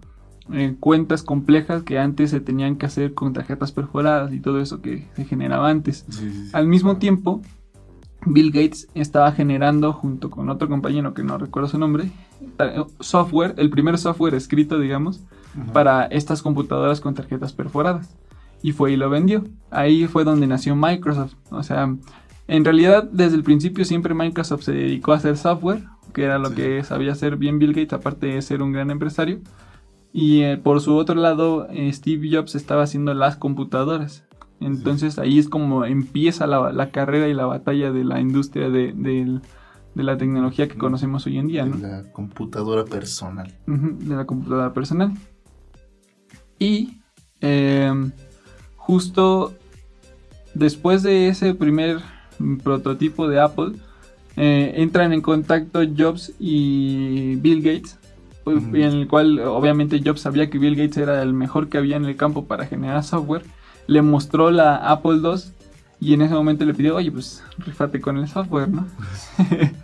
eh, 0.53 0.75
cuentas 0.79 1.21
complejas 1.21 1.83
que 1.83 1.99
antes 1.99 2.29
se 2.31 2.39
tenían 2.39 2.77
que 2.77 2.85
hacer 2.85 3.13
con 3.13 3.33
tarjetas 3.33 3.73
perforadas 3.73 4.31
y 4.31 4.39
todo 4.39 4.61
eso 4.61 4.81
que 4.81 5.05
se 5.13 5.25
generaba 5.25 5.69
antes. 5.69 6.05
Sí, 6.09 6.19
sí, 6.21 6.31
sí. 6.31 6.49
Al 6.53 6.67
mismo 6.67 6.95
tiempo, 6.95 7.41
Bill 8.25 8.51
Gates 8.51 8.87
estaba 8.93 9.33
generando, 9.33 9.91
junto 9.91 10.29
con 10.29 10.49
otro 10.49 10.69
compañero 10.69 11.13
que 11.13 11.21
no 11.23 11.37
recuerdo 11.37 11.67
su 11.67 11.77
nombre, 11.77 12.09
ta- 12.55 12.85
software, 13.01 13.55
el 13.57 13.69
primer 13.69 13.97
software 13.97 14.33
escrito, 14.33 14.79
digamos, 14.79 15.21
Ajá. 15.61 15.73
para 15.73 16.05
estas 16.05 16.41
computadoras 16.41 17.01
con 17.01 17.13
tarjetas 17.13 17.51
perforadas. 17.51 18.15
Y 18.61 18.71
fue 18.71 18.93
y 18.93 18.95
lo 18.95 19.09
vendió. 19.09 19.43
Ahí 19.69 20.07
fue 20.07 20.23
donde 20.23 20.47
nació 20.47 20.77
Microsoft. 20.77 21.33
O 21.49 21.61
sea, 21.63 21.93
en 22.47 22.63
realidad 22.63 23.03
desde 23.11 23.35
el 23.35 23.43
principio 23.43 23.83
siempre 23.83 24.13
Microsoft 24.13 24.63
se 24.63 24.71
dedicó 24.71 25.11
a 25.11 25.17
hacer 25.17 25.35
software, 25.35 25.83
que 26.13 26.23
era 26.23 26.37
lo 26.39 26.49
Sí. 26.49 26.55
que 26.55 26.83
sabía 26.83 27.11
hacer 27.11 27.37
bien 27.37 27.59
Bill 27.59 27.73
Gates, 27.73 27.93
aparte 27.93 28.27
de 28.27 28.41
ser 28.41 28.61
un 28.61 28.71
gran 28.71 28.91
empresario. 28.91 29.39
Y 30.11 30.41
eh, 30.41 30.57
por 30.57 30.79
su 30.79 30.95
otro 30.95 31.15
lado, 31.15 31.67
eh, 31.71 31.91
Steve 31.91 32.29
Jobs 32.31 32.55
estaba 32.55 32.83
haciendo 32.83 33.13
las 33.13 33.35
computadoras. 33.35 34.25
Entonces 34.59 35.17
ahí 35.19 35.39
es 35.39 35.49
como 35.49 35.83
empieza 35.85 36.47
la, 36.47 36.71
la 36.71 36.91
carrera 36.91 37.27
y 37.27 37.33
la 37.33 37.45
batalla 37.47 37.91
de 37.91 38.03
la 38.05 38.21
industria 38.21 38.69
de, 38.69 38.93
de 38.93 40.03
la 40.03 40.17
tecnología 40.17 40.67
que 40.69 40.77
conocemos 40.77 41.25
hoy 41.25 41.37
en 41.37 41.47
día, 41.47 41.65
¿no? 41.65 41.75
La 41.77 42.11
computadora 42.13 42.85
personal. 42.85 43.53
De 43.67 44.15
la 44.15 44.25
computadora 44.25 44.71
personal. 44.73 45.11
Y 46.59 47.01
em, 47.41 48.11
justo 48.77 49.53
después 50.53 51.03
de 51.03 51.27
ese 51.27 51.53
primer 51.55 51.99
prototipo 52.63 53.27
de 53.27 53.39
Apple, 53.41 53.73
eh, 54.37 54.73
entran 54.77 55.13
en 55.13 55.21
contacto 55.21 55.81
Jobs 55.97 56.33
y 56.39 57.35
Bill 57.35 57.61
Gates, 57.61 57.97
pues, 58.43 58.63
en 58.63 58.75
el 58.75 59.07
cual 59.07 59.39
obviamente 59.39 60.01
Jobs 60.03 60.21
sabía 60.21 60.49
que 60.49 60.57
Bill 60.57 60.75
Gates 60.75 60.97
era 60.97 61.21
el 61.21 61.33
mejor 61.33 61.69
que 61.69 61.77
había 61.77 61.95
en 61.97 62.05
el 62.05 62.15
campo 62.15 62.45
para 62.45 62.65
generar 62.65 63.03
software. 63.03 63.43
Le 63.87 64.01
mostró 64.01 64.51
la 64.51 64.75
Apple 64.77 65.19
II 65.23 65.39
y 66.01 66.13
en 66.13 66.21
ese 66.23 66.33
momento 66.33 66.65
le 66.65 66.73
pidió, 66.73 66.95
oye, 66.95 67.11
pues 67.11 67.43
rifate 67.59 68.01
con 68.01 68.17
el 68.17 68.27
software, 68.27 68.69
¿no? 68.69 68.85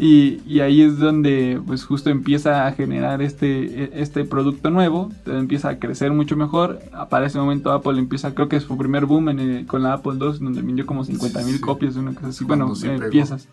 Y, 0.00 0.40
y 0.46 0.60
ahí 0.60 0.80
es 0.82 0.98
donde 1.00 1.60
pues 1.66 1.84
justo 1.84 2.08
empieza 2.08 2.68
a 2.68 2.72
generar 2.72 3.20
este, 3.20 4.00
este 4.00 4.24
producto 4.24 4.70
nuevo, 4.70 5.10
empieza 5.26 5.70
a 5.70 5.78
crecer 5.80 6.12
mucho 6.12 6.36
mejor. 6.36 6.78
Para 7.10 7.26
ese 7.26 7.36
momento 7.38 7.72
Apple 7.72 7.98
empieza, 7.98 8.32
creo 8.32 8.48
que 8.48 8.54
es 8.56 8.62
su 8.62 8.76
primer 8.78 9.06
boom 9.06 9.28
en 9.30 9.40
el- 9.40 9.66
con 9.66 9.82
la 9.82 9.94
Apple 9.94 10.12
II, 10.20 10.38
donde 10.40 10.62
vendió 10.62 10.86
como 10.86 11.02
50 11.02 11.42
mil 11.42 11.54
Sí. 11.56 11.60
copias 11.60 11.94
de 11.96 12.00
una 12.00 12.14
cosa 12.14 12.28
así. 12.28 12.44
Cuando 12.44 12.66
Bueno, 12.68 13.06
eh, 13.06 13.08
piezas, 13.10 13.48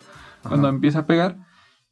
Ajá. 0.46 0.50
cuando 0.50 0.70
empieza 0.70 1.00
a 1.00 1.06
pegar. 1.06 1.38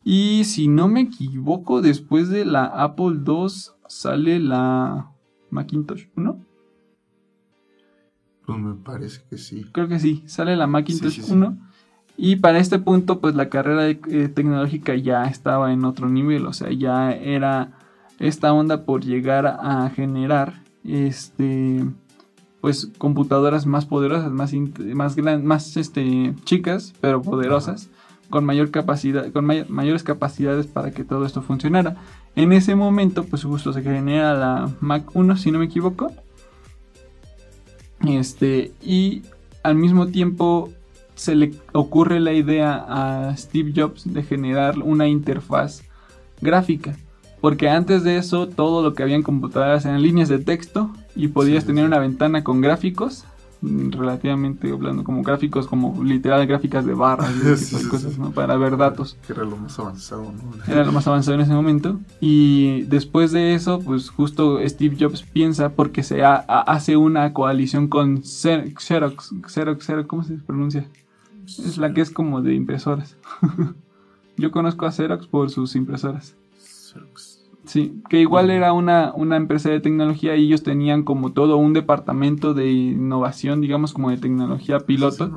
Y 0.03 0.43
si 0.45 0.67
no 0.67 0.87
me 0.87 1.01
equivoco, 1.01 1.81
después 1.81 2.29
de 2.29 2.45
la 2.45 2.65
Apple 2.65 3.19
II 3.25 3.47
sale 3.87 4.39
la 4.39 5.11
Macintosh 5.49 6.07
1. 6.17 6.37
Pues 8.45 8.59
me 8.59 8.73
parece 8.75 9.21
que 9.29 9.37
sí. 9.37 9.65
Creo 9.71 9.87
que 9.87 9.99
sí, 9.99 10.23
sale 10.25 10.55
la 10.55 10.67
Macintosh 10.67 11.11
Sí, 11.13 11.21
sí, 11.21 11.27
sí. 11.27 11.33
1. 11.33 11.57
Y 12.17 12.35
para 12.37 12.59
este 12.59 12.77
punto, 12.79 13.19
pues 13.21 13.33
la 13.35 13.49
carrera 13.49 13.89
eh, 13.89 14.27
tecnológica 14.27 14.95
ya 14.95 15.23
estaba 15.25 15.71
en 15.73 15.83
otro 15.85 16.09
nivel. 16.09 16.45
O 16.45 16.53
sea, 16.53 16.71
ya 16.71 17.11
era 17.13 17.71
esta 18.19 18.53
onda 18.53 18.85
por 18.85 19.03
llegar 19.03 19.47
a 19.47 19.89
generar 19.89 20.61
este 20.83 21.85
pues 22.61 22.91
computadoras 22.97 23.65
más 23.65 23.85
poderosas, 23.85 24.31
más 24.31 24.53
más 24.93 25.15
gran- 25.17 25.45
más 25.45 25.75
este 25.75 26.33
chicas, 26.45 26.93
pero 27.01 27.21
poderosas, 27.21 27.89
con 28.33 28.45
mayor 28.45 28.71
capacidad, 28.71 29.31
con 29.31 29.45
may- 29.45 29.63
mayores 29.69 30.01
capacidades 30.01 30.65
para 30.65 30.89
que 30.89 31.03
todo 31.03 31.23
esto 31.23 31.43
funcionara. 31.43 31.97
En 32.35 32.51
ese 32.51 32.73
momento, 32.73 33.25
pues 33.25 33.43
justo 33.43 33.71
se 33.73 33.83
genera 33.83 34.33
la 34.33 34.71
Mac 34.81 35.03
1, 35.15 35.37
si 35.37 35.51
no 35.51 35.59
me 35.59 35.65
equivoco. 35.65 36.11
Este, 38.07 38.71
y 38.81 39.21
al 39.61 39.75
mismo 39.75 40.07
tiempo 40.07 40.71
se 41.13 41.35
le 41.35 41.53
ocurre 41.73 42.19
la 42.19 42.33
idea 42.33 42.83
a 42.87 43.37
Steve 43.37 43.71
Jobs 43.75 44.11
de 44.11 44.23
generar 44.23 44.79
una 44.79 45.07
interfaz 45.07 45.83
gráfica. 46.41 46.95
Porque 47.39 47.69
antes 47.69 48.03
de 48.03 48.17
eso, 48.17 48.47
todo 48.47 48.81
lo 48.81 48.95
que 48.95 49.03
había 49.03 49.15
en 49.15 49.21
computadoras 49.21 49.85
eran 49.85 50.01
líneas 50.01 50.27
de 50.27 50.39
texto 50.39 50.89
y 51.15 51.27
podías 51.27 51.65
Sí, 51.65 51.67
tener 51.67 51.83
sí. 51.83 51.87
una 51.87 51.99
ventana 51.99 52.43
con 52.43 52.61
gráficos, 52.61 53.25
relativamente 53.91 54.69
hablando 54.71 55.03
como 55.03 55.23
gráficos, 55.23 55.67
como 55.67 56.03
literal 56.03 56.45
gráficas 56.45 56.85
de 56.85 56.93
barras 56.93 57.31
Sí, 57.59 57.65
tipo 57.65 57.77
de 57.77 57.83
sí, 57.83 57.89
cosas, 57.89 58.13
sí. 58.13 58.19
¿no? 58.19 58.31
Para 58.31 58.55
ver 58.57 58.75
datos. 58.77 59.17
Que 59.25 59.33
era 59.33 59.43
lo 59.45 59.55
más 59.57 59.77
avanzado, 59.79 60.23
¿no? 60.23 60.71
Era 60.73 60.83
lo 60.83 60.91
más 60.91 61.07
avanzado 61.07 61.35
en 61.35 61.41
ese 61.41 61.53
momento. 61.53 61.99
Y 62.19 62.81
después 62.83 63.31
de 63.31 63.53
eso, 63.53 63.79
pues 63.79 64.09
justo 64.09 64.59
Steve 64.67 64.97
Jobs 64.99 65.23
piensa 65.23 65.69
porque 65.69 66.03
se 66.03 66.23
ha- 66.23 66.43
ha- 66.47 66.61
hace 66.61 66.97
una 66.97 67.31
coalición 67.33 67.87
con 67.87 68.21
Xer- 68.23 68.73
Xerox. 68.77 69.33
Xerox, 69.47 69.85
Xerox, 69.85 70.07
¿cómo 70.07 70.23
se 70.23 70.33
pronuncia? 70.35 70.87
Es 71.45 71.77
la 71.77 71.93
que 71.93 72.01
es 72.01 72.09
como 72.11 72.41
de 72.41 72.53
impresoras. 72.53 73.15
Yo 74.37 74.51
conozco 74.51 74.85
a 74.85 74.91
Xerox 74.91 75.27
por 75.27 75.49
sus 75.49 75.75
impresoras. 75.75 76.35
Sí, 77.65 78.01
que 78.09 78.19
igual 78.19 78.49
era 78.51 78.73
una, 78.73 79.13
una 79.15 79.37
empresa 79.37 79.69
de 79.69 79.79
tecnología 79.79 80.35
y 80.35 80.45
ellos 80.45 80.63
tenían 80.63 81.03
como 81.03 81.31
todo 81.31 81.57
un 81.57 81.73
departamento 81.73 82.53
de 82.53 82.71
innovación, 82.71 83.61
digamos 83.61 83.93
como 83.93 84.09
de 84.09 84.17
tecnología 84.17 84.79
piloto 84.81 85.31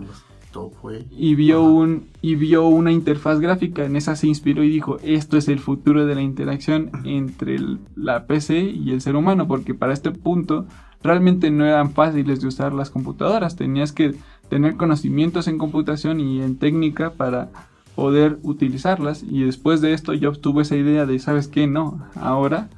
fue. 0.81 1.05
y 1.11 1.35
vio 1.35 1.63
un 1.63 2.05
y 2.23 2.35
vio 2.35 2.67
una 2.67 2.91
interfaz 2.91 3.41
gráfica 3.41 3.85
en 3.85 3.95
esa 3.95 4.17
se 4.17 4.27
inspiró 4.27 4.65
y 4.65 4.71
dijo 4.71 4.97
esto 5.05 5.37
es 5.37 5.49
el 5.49 5.59
futuro 5.59 6.07
de 6.07 6.15
la 6.15 6.23
interacción 6.23 6.91
entre 7.05 7.57
el- 7.57 7.79
la 7.95 8.27
PC 8.27 8.61
y 8.61 8.91
el 8.91 9.03
ser 9.03 9.17
humano 9.17 9.47
porque 9.47 9.75
para 9.75 9.93
este 9.93 10.11
punto 10.13 10.65
realmente 11.03 11.51
no 11.51 11.67
eran 11.67 11.91
fáciles 11.91 12.41
de 12.41 12.49
usar 12.49 12.73
las 12.73 12.89
computadoras 12.91 13.55
tenías 13.57 13.93
que 13.93 14.15
tener 14.49 14.77
conocimientos 14.77 15.47
en 15.47 15.59
computación 15.59 16.21
y 16.21 16.41
en 16.41 16.57
técnica 16.57 17.11
para 17.13 17.51
poder 17.97 18.39
utilizarlas 18.43 19.25
y 19.25 19.43
después 19.43 19.81
de 19.81 19.93
esto 19.93 20.15
yo 20.15 20.33
tuve 20.33 20.63
esa 20.63 20.77
idea 20.77 21.07
de 21.07 21.19
sabes 21.19 21.49
qué 21.49 21.67
no 21.67 22.07
ahora 22.15 22.69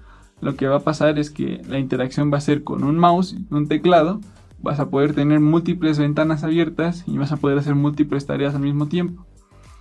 lo 0.41 0.57
que 0.57 0.69
va 0.69 0.77
a 0.77 0.85
pasar 0.85 1.19
es 1.19 1.31
que 1.31 1.61
la 1.69 1.79
interacción 1.79 2.33
va 2.33 2.39
a 2.39 2.41
ser 2.41 2.65
con 2.65 2.85
un 2.85 2.97
mouse 2.97 3.37
un 3.51 3.69
teclado 3.69 4.21
vas 4.63 4.81
a 4.81 4.91
poder 4.91 5.15
tener 5.15 5.41
múltiples 5.41 5.99
ventanas 5.99 6.45
abiertas 6.45 7.05
y 7.07 7.19
vas 7.19 7.33
a 7.33 7.37
poder 7.37 7.59
hacer 7.59 7.75
múltiples 7.75 8.27
tareas 8.27 8.55
al 8.55 8.63
mismo 8.63 8.89
tiempo. 8.89 9.27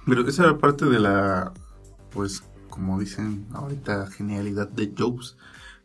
Pero 0.06 0.28
esa 0.28 0.44
era 0.44 0.58
parte 0.58 0.86
de 0.86 1.00
la, 1.00 1.52
pues, 2.12 2.44
como 2.70 3.00
dicen 3.00 3.46
ahorita, 3.54 4.08
genialidad 4.08 4.70
de 4.70 4.94
Jobs. 4.98 5.38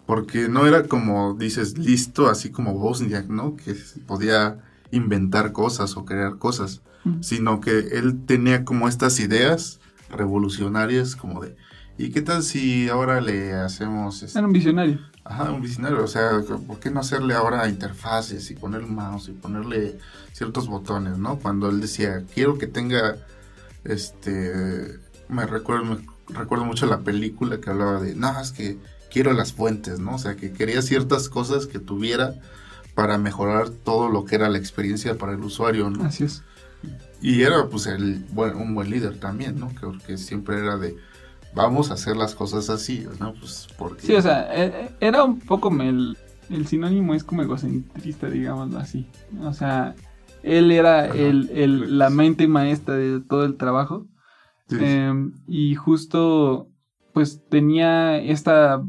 Porque 0.07 0.49
no 0.49 0.67
era 0.67 0.89
como 0.89 1.35
dices, 1.35 1.79
listo, 1.79 2.29
así 2.29 2.51
como 2.51 2.75
Bosniak, 2.75 3.29
¿no? 3.29 3.57
Que 3.57 3.77
podía 4.07 4.59
inventar 4.91 5.53
cosas 5.53 5.97
o 5.97 6.05
crear 6.05 6.39
cosas. 6.39 6.83
Sino 7.21 7.61
que 7.61 7.79
él 7.79 8.25
tenía 8.27 8.65
como 8.65 8.89
estas 8.89 9.19
ideas 9.19 9.81
revolucionarias, 10.11 11.17
como 11.17 11.41
de, 11.43 11.57
¿y 11.99 12.11
qué 12.11 12.23
tal 12.23 12.43
si 12.43 12.89
ahora 12.89 13.21
le 13.21 13.55
hacemos... 13.55 14.23
este, 14.23 14.39
Era 14.39 14.47
un 14.47 14.53
visionario. 14.53 15.01
Ajá, 15.25 15.53
un 15.53 15.63
visionario, 15.63 16.03
o 16.03 16.09
sea, 16.09 16.41
¿por 16.67 16.81
qué 16.81 16.91
no 16.91 17.01
hacerle 17.01 17.35
ahora 17.35 17.69
interfaces 17.69 18.51
y 18.51 18.55
poner 18.55 18.83
un 18.83 18.95
mouse 18.95 19.29
y 19.29 19.33
ponerle 19.33 19.99
ciertos 20.33 20.67
botones, 20.67 21.19
¿no? 21.19 21.39
Cuando 21.39 21.69
él 21.71 21.81
decía, 21.81 22.25
quiero 22.35 22.59
que 22.59 22.67
tenga, 22.67 23.17
este, 23.85 24.99
me 25.29 25.47
recuerdo, 25.47 25.85
me 25.85 26.39
recuerdo 26.39 26.65
mucho 26.65 26.87
la 26.87 27.01
película 27.01 27.61
que 27.61 27.71
hablaba 27.71 28.01
de, 28.01 28.15
no, 28.15 28.41
es 28.41 28.51
que 28.51 28.79
quiero 29.13 29.33
las 29.33 29.53
fuentes, 29.53 30.01
¿no? 30.01 30.17
O 30.17 30.19
sea, 30.19 30.37
que 30.37 30.53
quería 30.53 30.83
ciertas 30.83 31.29
cosas 31.29 31.67
que 31.67 31.79
tuviera 31.79 32.35
para 32.95 33.17
mejorar 33.19 33.71
todo 33.71 34.09
lo 34.09 34.25
que 34.25 34.35
era 34.35 34.49
la 34.49 34.59
experiencia 34.59 35.17
para 35.17 35.33
el 35.33 35.41
usuario, 35.41 35.89
¿no? 35.91 36.05
Así 36.05 36.25
es. 36.25 36.43
Y 37.23 37.43
era, 37.43 37.69
pues, 37.69 37.87
el, 37.87 38.25
buen- 38.33 38.57
un 38.57 38.75
buen 38.75 38.91
líder 38.91 39.19
también, 39.21 39.59
¿no? 39.59 39.69
Que, 39.69 39.97
que 40.07 40.19
siempre 40.19 40.59
era 40.59 40.77
de, 40.77 40.97
vamos 41.55 41.91
a 41.91 41.95
hacer 41.95 42.17
las 42.17 42.35
cosas 42.35 42.69
así, 42.69 43.07
¿no? 43.21 43.33
Pues, 43.35 43.69
porque... 43.79 44.03
Sí, 44.07 44.15
o 44.15 44.23
sea, 44.23 44.53
e- 44.55 44.67
e- 44.67 44.91
era 45.01 45.23
un 45.25 45.39
poco 45.39 45.71
el, 45.81 46.19
el 46.51 46.67
sinónimo 46.67 47.15
es 47.15 47.23
como 47.25 47.43
egocentrista, 47.43 48.29
digámoslo 48.29 48.79
así. 48.79 49.07
O 49.41 49.53
sea, 49.53 49.95
él 50.43 50.73
era 50.73 51.05
Ajá. 51.05 51.15
el, 51.15 51.49
el- 51.55 51.99
la 51.99 52.11
mente 52.11 52.49
maestra 52.49 52.97
de 52.97 53.21
todo 53.21 53.45
el 53.45 53.57
trabajo. 53.57 54.07
Sí, 54.69 54.77
sí. 54.79 54.85
Eh, 54.85 55.13
y 55.47 55.75
justo 55.77 56.69
pues 57.13 57.43
tenía 57.51 58.19
esta 58.19 58.83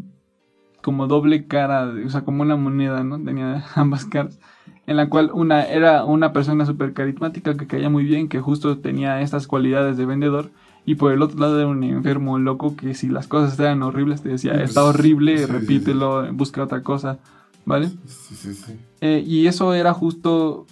como 0.81 1.07
doble 1.07 1.45
cara, 1.47 1.93
o 2.05 2.09
sea, 2.09 2.21
como 2.21 2.41
una 2.41 2.55
moneda, 2.55 3.03
¿no? 3.03 3.21
Tenía 3.23 3.65
ambas 3.75 4.05
caras. 4.05 4.39
En 4.85 4.97
la 4.97 5.07
cual 5.07 5.31
una 5.33 5.63
era 5.63 6.03
una 6.03 6.33
persona 6.33 6.65
súper 6.65 6.93
carismática 6.93 7.55
que 7.55 7.67
caía 7.67 7.89
muy 7.89 8.03
bien, 8.03 8.27
que 8.27 8.41
justo 8.41 8.77
tenía 8.79 9.21
estas 9.21 9.47
cualidades 9.47 9.97
de 9.97 10.05
vendedor. 10.05 10.51
Y 10.85 10.95
por 10.95 11.13
el 11.13 11.21
otro 11.21 11.39
lado 11.39 11.57
era 11.59 11.69
un 11.69 11.83
enfermo 11.83 12.37
loco 12.37 12.75
que 12.75 12.93
si 12.93 13.07
las 13.07 13.27
cosas 13.27 13.57
eran 13.57 13.81
horribles 13.83 14.21
te 14.21 14.29
decía, 14.29 14.53
está 14.61 14.83
horrible, 14.83 15.47
repítelo, 15.47 16.31
busca 16.33 16.61
otra 16.61 16.83
cosa, 16.83 17.19
¿vale? 17.65 17.87
Sí, 18.05 18.35
sí, 18.35 18.53
sí. 18.53 18.73
Eh, 18.99 19.23
y 19.25 19.47
eso 19.47 19.73
era 19.73 19.93
justo 19.93 20.65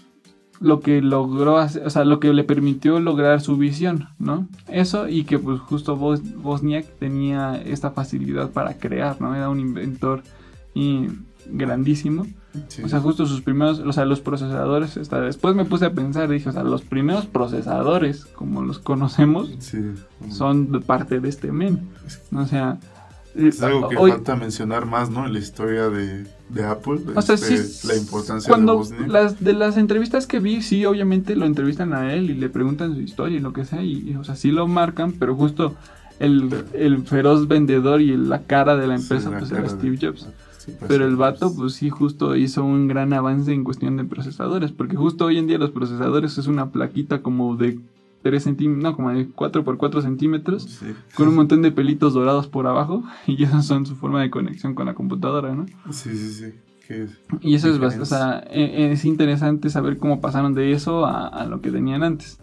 lo 0.61 0.79
que 0.79 1.01
logró, 1.01 1.57
hacer, 1.57 1.85
o 1.85 1.89
sea, 1.89 2.05
lo 2.05 2.19
que 2.19 2.31
le 2.33 2.43
permitió 2.43 2.99
lograr 2.99 3.41
su 3.41 3.57
visión, 3.57 4.09
¿no? 4.19 4.47
Eso 4.67 5.09
y 5.09 5.23
que 5.23 5.39
pues 5.39 5.59
justo 5.59 5.95
Bos 5.95 6.21
Bosniak 6.35 6.85
tenía 6.99 7.59
esta 7.65 7.91
facilidad 7.91 8.51
para 8.51 8.77
crear, 8.77 9.19
¿no? 9.19 9.35
Era 9.35 9.49
un 9.49 9.59
inventor 9.59 10.21
y 10.75 11.07
grandísimo. 11.51 12.25
Sí. 12.67 12.83
O 12.83 12.89
sea, 12.89 12.99
justo 12.99 13.25
sus 13.25 13.41
primeros, 13.41 13.79
o 13.79 13.93
sea, 13.93 14.05
los 14.05 14.19
procesadores, 14.21 14.97
hasta 14.97 15.21
después 15.21 15.55
me 15.55 15.65
puse 15.65 15.85
a 15.85 15.93
pensar, 15.93 16.27
dije, 16.29 16.49
o 16.49 16.51
sea, 16.51 16.63
los 16.63 16.81
primeros 16.81 17.25
procesadores, 17.25 18.25
como 18.25 18.61
los 18.61 18.79
conocemos, 18.79 19.49
Sí. 19.59 19.79
son 20.29 20.71
de 20.71 20.79
parte 20.81 21.19
de 21.19 21.29
este 21.29 21.51
men. 21.51 21.79
O 22.35 22.45
sea, 22.45 22.77
Es 23.35 23.61
algo 23.63 23.87
que 23.87 23.95
hoy- 23.95 24.11
falta 24.11 24.35
mencionar 24.35 24.85
más, 24.85 25.09
¿no? 25.09 25.25
En 25.25 25.31
la 25.31 25.39
historia 25.39 25.87
de, 25.89 26.25
de 26.49 26.63
Apple. 26.65 26.99
O 27.15 27.21
sea, 27.21 27.35
este, 27.35 27.57
sí, 27.57 27.87
La 27.87 27.95
importancia 27.95 28.49
cuando 28.49 28.73
de 28.73 28.77
Bosnia. 28.79 29.07
las 29.07 29.41
de 29.41 29.53
las 29.53 29.77
entrevistas 29.77 30.27
que 30.27 30.39
vi, 30.39 30.61
sí, 30.61 30.83
obviamente 30.85 31.37
lo 31.37 31.45
entrevistan 31.45 31.93
a 31.93 32.13
él 32.13 32.29
y 32.29 32.33
le 32.33 32.49
preguntan 32.49 32.93
su 32.95 32.99
historia 32.99 33.37
y 33.37 33.39
lo 33.39 33.53
que 33.53 33.63
sea, 33.63 33.81
y, 33.81 34.09
y, 34.11 34.15
o 34.17 34.25
sea, 34.25 34.35
sí 34.35 34.51
lo 34.51 34.67
marcan, 34.67 35.13
pero 35.13 35.33
justo 35.37 35.75
el, 36.19 36.53
el 36.73 37.03
feroz 37.07 37.47
vendedor 37.47 38.01
y 38.01 38.17
la 38.17 38.41
cara 38.43 38.75
de 38.75 38.87
la 38.87 38.97
Sí, 38.97 39.03
empresa, 39.03 39.29
la 39.29 39.39
pues 39.39 39.51
era 39.51 39.61
de- 39.61 39.69
Steve 39.69 39.97
Jobs. 40.01 40.27
Sí, 40.63 40.75
pues, 40.77 40.89
Pero 40.89 41.07
el 41.07 41.15
vato, 41.15 41.55
pues, 41.55 41.73
sí, 41.73 41.89
justo 41.89 42.35
hizo 42.35 42.63
un 42.63 42.87
gran 42.87 43.13
avance 43.13 43.51
en 43.51 43.63
cuestión 43.63 43.97
de 43.97 44.03
procesadores, 44.03 44.71
porque 44.71 44.95
justo 44.95 45.25
hoy 45.25 45.39
en 45.39 45.47
día 45.47 45.57
los 45.57 45.71
procesadores 45.71 46.37
es 46.37 46.45
una 46.45 46.69
plaquita 46.69 47.23
como 47.23 47.55
de 47.55 47.79
3 48.21 48.43
centímetros, 48.43 48.83
no, 48.83 48.95
como 48.95 49.09
de 49.11 49.27
4 49.27 49.63
por 49.63 49.77
4 49.77 50.03
centímetros, 50.03 50.63
sí. 50.63 50.93
con 51.15 51.27
un 51.27 51.33
montón 51.33 51.63
de 51.63 51.71
pelitos 51.71 52.13
dorados 52.13 52.47
por 52.47 52.67
abajo, 52.67 53.03
y 53.25 53.43
esas 53.43 53.65
son 53.65 53.87
su 53.87 53.95
forma 53.95 54.21
de 54.21 54.29
conexión 54.29 54.75
con 54.75 54.85
la 54.85 54.93
computadora, 54.93 55.55
¿no? 55.55 55.65
Sí, 55.91 56.15
sí, 56.15 56.31
sí. 56.31 56.53
Y 57.39 57.55
eso 57.55 57.69
es 57.69 57.79
bastante, 57.79 58.03
o 58.03 58.05
sea, 58.05 58.43
e- 58.51 58.91
es 58.91 59.05
interesante 59.05 59.69
saber 59.69 59.97
cómo 59.97 60.19
pasaron 60.19 60.53
de 60.53 60.73
eso 60.73 61.05
a, 61.05 61.27
a 61.27 61.45
lo 61.45 61.61
que 61.61 61.71
tenían 61.71 62.03
antes. 62.03 62.37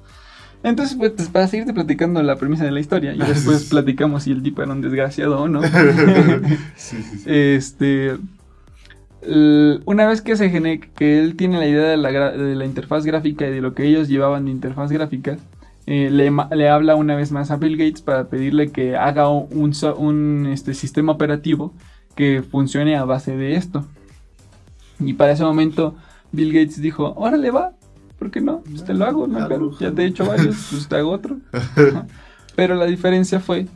Entonces, 0.62 0.97
pues, 0.97 1.12
para 1.29 1.47
seguirte 1.47 1.73
platicando 1.73 2.23
la 2.23 2.37
premisa 2.37 2.64
de 2.64 2.73
la 2.73 2.81
historia, 2.81 3.14
y 3.14 3.18
después 3.27 3.64
platicamos 3.68 4.25
si 4.25 4.33
el 4.33 4.42
tipo 4.42 4.62
era 4.62 4.73
un 4.73 4.81
desgraciado 4.83 5.40
o 5.40 5.49
no. 5.49 5.62
sí, 6.77 7.03
sí, 7.03 7.18
sí. 7.18 7.25
este. 7.27 8.16
Una 9.85 10.07
vez 10.07 10.23
que 10.23 10.37
se 10.37 10.49
gene- 10.49 10.81
que 10.81 11.18
él 11.18 11.37
tiene 11.37 11.59
la 11.59 11.66
idea 11.66 11.88
de 11.88 11.97
la, 11.97 12.31
de 12.31 12.55
la 12.55 12.64
interfaz 12.64 13.05
gráfica 13.05 13.47
y 13.47 13.51
de 13.51 13.61
lo 13.61 13.75
que 13.75 13.85
ellos 13.85 14.09
llevaban 14.09 14.44
de 14.44 14.53
interfaz 14.53 14.92
gráfica, 14.92 15.38
eh, 15.87 16.09
le, 16.11 16.31
le 16.57 16.68
habla 16.68 16.94
una 16.94 17.16
vez 17.16 17.33
más 17.33 17.51
a 17.51 17.57
Bill 17.57 17.77
Gates 17.77 18.01
para 18.01 18.29
pedirle 18.29 18.71
que 18.71 18.97
haga 18.97 19.29
un, 19.29 19.73
un, 19.99 20.47
este, 20.47 20.73
sistema 20.75 21.12
operativo 21.12 21.75
que 22.14 22.42
funcione 22.42 22.97
a 22.97 23.05
base 23.05 23.37
de 23.37 23.57
esto. 23.57 23.87
Y 25.01 25.14
para 25.14 25.33
ese 25.33 25.44
momento 25.44 25.97
Bill 26.33 26.53
Gates 26.53 26.81
dijo, 26.81 27.14
órale 27.16 27.51
va, 27.51 27.73
¿por 28.18 28.31
qué 28.31 28.40
no? 28.40 28.61
Pues 28.62 28.85
te 28.85 28.94
lo 28.94 29.04
hago, 29.04 29.26
no 29.26 29.38
ya 29.78 29.92
te 29.92 30.02
he 30.02 30.07
hecho 30.07 30.26
varios, 30.26 30.68
pues 30.70 30.88
te 30.88 30.96
hago 30.96 31.11
otro. 31.11 31.38
Ajá. 31.52 32.07
Pero 32.57 32.74
la 32.74 32.87
diferencia 32.87 33.40
fue 33.40 33.66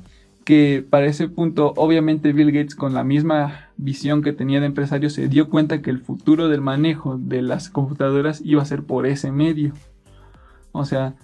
que 0.45 0.85
para 0.89 1.07
ese 1.07 1.29
punto, 1.29 1.73
obviamente 1.77 2.33
Bill 2.33 2.51
Gates 2.51 2.75
con 2.75 2.95
la 2.95 3.05
misma 3.05 3.69
visión 3.77 4.23
que 4.23 4.33
tenía 4.33 4.59
de 4.61 4.67
empresario 4.67 5.09
se 5.09 5.29
dio 5.29 5.49
cuenta 5.49 5.83
que 5.83 5.91
el 5.91 6.01
futuro 6.01 6.49
del 6.49 6.61
manejo 6.61 7.17
de 7.17 7.43
las 7.43 7.71
computadoras 7.71 8.41
iba 8.45 8.61
a 8.61 8.65
ser 8.65 8.83
por 8.83 9.07
ese 9.07 9.31
medio. 9.31 9.73
O 10.73 10.85
sea, 10.85 11.15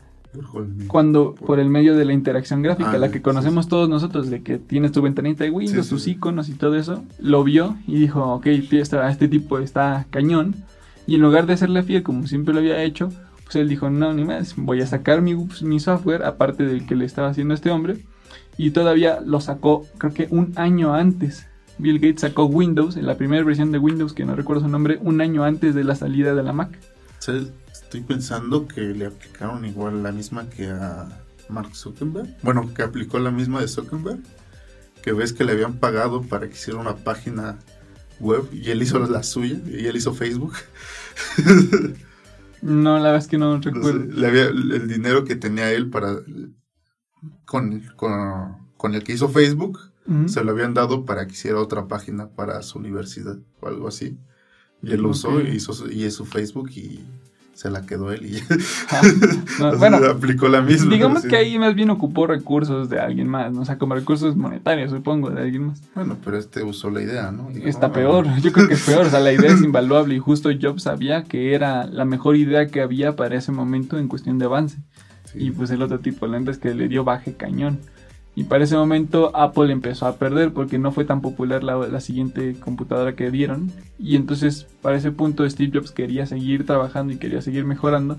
cuando 0.86 1.34
por 1.34 1.58
el 1.58 1.68
medio 1.68 1.96
de 1.96 2.04
la 2.04 2.12
interacción 2.12 2.62
gráfica, 2.62 2.92
Ah, 2.92 2.98
la 2.98 3.08
que 3.10 3.18
sí, 3.18 3.22
conocemos 3.22 3.66
todos 3.66 3.88
nosotros, 3.88 4.30
de 4.30 4.42
que 4.42 4.58
tienes 4.58 4.92
tu 4.92 5.02
ventanita 5.02 5.42
de 5.42 5.50
Windows, 5.50 5.86
Sí, 5.86 5.90
tus 5.90 6.06
iconos 6.06 6.48
y 6.48 6.52
todo 6.54 6.76
eso, 6.76 7.02
lo 7.18 7.42
vio 7.44 7.76
y 7.86 7.98
dijo, 7.98 8.22
ok, 8.34 8.46
esta- 8.46 9.10
este 9.10 9.26
tipo 9.26 9.58
está 9.58 10.06
cañón. 10.10 10.54
Y 11.08 11.14
en 11.14 11.22
lugar 11.22 11.46
de 11.46 11.56
serle 11.56 11.82
fiel 11.82 12.02
como 12.02 12.26
siempre 12.26 12.52
lo 12.52 12.60
había 12.60 12.82
hecho, 12.82 13.08
pues 13.42 13.56
él 13.56 13.66
dijo, 13.66 13.88
no, 13.88 14.12
ni 14.12 14.24
más, 14.24 14.54
voy 14.56 14.82
a 14.82 14.86
sacar 14.86 15.22
mi, 15.22 15.34
mi 15.62 15.80
software, 15.80 16.22
aparte 16.22 16.66
del 16.66 16.86
que 16.86 16.96
le 16.96 17.06
estaba 17.06 17.28
haciendo 17.28 17.54
este 17.54 17.70
hombre. 17.70 18.04
Y 18.58 18.72
todavía 18.72 19.22
lo 19.24 19.40
sacó, 19.40 19.86
creo 19.96 20.12
que 20.12 20.28
un 20.30 20.52
año 20.56 20.92
antes. 20.92 21.46
Bill 21.78 21.98
Gates 21.98 22.20
sacó 22.20 22.44
Windows, 22.44 22.98
en 22.98 23.06
la 23.06 23.16
primera 23.16 23.42
versión 23.42 23.72
de 23.72 23.78
Windows, 23.78 24.12
que 24.12 24.26
no 24.26 24.36
recuerdo 24.36 24.64
su 24.64 24.68
nombre, 24.68 24.98
un 25.00 25.22
año 25.22 25.44
antes 25.44 25.74
de 25.74 25.82
la 25.82 25.94
salida 25.94 26.34
de 26.34 26.42
la 26.42 26.52
Mac. 26.52 26.78
Estoy 27.72 28.02
pensando 28.02 28.68
que 28.68 28.82
le 28.82 29.06
aplicaron 29.06 29.64
igual 29.64 30.02
la 30.02 30.12
misma 30.12 30.50
que 30.50 30.68
a 30.68 31.08
Mark 31.48 31.74
Zuckerberg. 31.74 32.36
Bueno, 32.42 32.74
que 32.74 32.82
aplicó 32.82 33.18
la 33.18 33.30
misma 33.30 33.62
de 33.62 33.68
Zuckerberg. 33.68 34.20
Que 35.02 35.14
ves 35.14 35.32
que 35.32 35.44
le 35.44 35.52
habían 35.52 35.78
pagado 35.78 36.20
para 36.20 36.48
que 36.48 36.52
hiciera 36.52 36.78
una 36.78 36.96
página 36.96 37.58
web 38.20 38.48
y 38.52 38.70
él 38.70 38.82
hizo 38.82 38.98
la 38.98 39.22
suya 39.22 39.58
y 39.66 39.86
él 39.86 39.96
hizo 39.96 40.12
Facebook. 40.12 40.54
No, 42.60 42.96
la 42.98 43.04
verdad 43.04 43.18
es 43.18 43.28
que 43.28 43.38
no 43.38 43.54
Entonces, 43.54 43.94
recuerdo. 43.94 44.20
le 44.20 44.26
había, 44.26 44.46
el 44.46 44.88
dinero 44.88 45.24
que 45.24 45.36
tenía 45.36 45.70
él 45.72 45.90
para 45.90 46.16
con, 47.44 47.80
con, 47.96 48.68
con 48.76 48.94
el 48.94 49.04
que 49.04 49.12
hizo 49.12 49.28
Facebook 49.28 49.78
se 50.26 50.42
lo 50.42 50.52
habían 50.52 50.72
dado 50.72 51.04
para 51.04 51.26
que 51.26 51.34
hiciera 51.34 51.60
otra 51.60 51.86
página 51.86 52.30
para 52.30 52.62
su 52.62 52.78
universidad 52.78 53.38
o 53.60 53.68
algo 53.68 53.88
así. 53.88 54.18
Y 54.82 54.92
él 54.92 55.02
lo 55.02 55.10
usó 55.10 55.38
y 55.42 55.48
hizo 55.48 55.74
su, 55.74 55.90
y 55.90 56.04
hizo 56.04 56.24
Facebook 56.24 56.70
y 56.70 57.04
se 57.58 57.70
la 57.70 57.84
quedó 57.84 58.12
él 58.12 58.24
y 58.24 58.38
Ah, 58.90 59.00
no, 59.58 59.76
bueno, 59.78 59.96
aplicó 59.96 60.46
la 60.46 60.60
misma. 60.62 60.92
digamos 60.94 61.22
sí. 61.22 61.28
que 61.28 61.36
ahí 61.36 61.58
más 61.58 61.74
bien 61.74 61.90
ocupó 61.90 62.28
recursos 62.28 62.88
de 62.88 63.00
alguien 63.00 63.26
más, 63.28 63.52
¿no? 63.52 63.62
o 63.62 63.64
sea, 63.64 63.78
como 63.78 63.96
recursos 63.96 64.36
monetarios, 64.36 64.92
supongo, 64.92 65.30
de 65.30 65.42
alguien 65.42 65.66
más. 65.66 65.82
Bueno, 65.92 66.16
pero 66.24 66.38
este 66.38 66.62
usó 66.62 66.88
la 66.88 67.02
idea, 67.02 67.32
¿no? 67.32 67.50
Está 67.50 67.86
"Ah, 67.88 67.92
peor, 67.92 68.26
yo 68.40 68.52
creo 68.52 68.68
que 68.68 68.74
es 68.74 68.82
peor, 68.82 69.06
o 69.06 69.10
sea, 69.10 69.18
la 69.18 69.32
idea 69.32 69.52
es 69.52 69.60
invaluable 69.64 70.14
y 70.14 70.20
justo 70.20 70.50
Jobs 70.60 70.84
sabía 70.84 71.24
que 71.24 71.52
era 71.54 71.86
la 71.88 72.04
mejor 72.04 72.36
idea 72.36 72.68
que 72.68 72.80
había 72.80 73.16
para 73.16 73.34
ese 73.36 73.50
momento 73.50 73.98
en 73.98 74.06
cuestión 74.06 74.38
de 74.38 74.44
avance. 74.44 74.78
sí. 75.24 75.38
Y 75.46 75.50
pues 75.50 75.70
el 75.72 75.82
otro 75.82 75.98
tipo, 75.98 76.28
la 76.28 76.38
neta 76.38 76.52
es 76.52 76.58
que 76.58 76.72
le 76.74 76.86
dio 76.86 77.02
baje 77.02 77.34
cañón. 77.34 77.80
Y 78.38 78.44
para 78.44 78.62
ese 78.62 78.76
momento 78.76 79.34
Apple 79.34 79.72
empezó 79.72 80.06
a 80.06 80.14
perder 80.14 80.52
porque 80.52 80.78
no 80.78 80.92
fue 80.92 81.04
tan 81.04 81.20
popular 81.20 81.64
la, 81.64 81.76
la 81.88 82.00
siguiente 82.00 82.54
computadora 82.60 83.16
que 83.16 83.32
dieron. 83.32 83.72
Y 83.98 84.14
entonces 84.14 84.68
para 84.80 84.96
ese 84.96 85.10
punto 85.10 85.48
Steve 85.50 85.72
Jobs 85.74 85.90
quería 85.90 86.24
seguir 86.24 86.64
trabajando 86.64 87.12
y 87.12 87.16
quería 87.16 87.42
seguir 87.42 87.64
mejorando. 87.64 88.16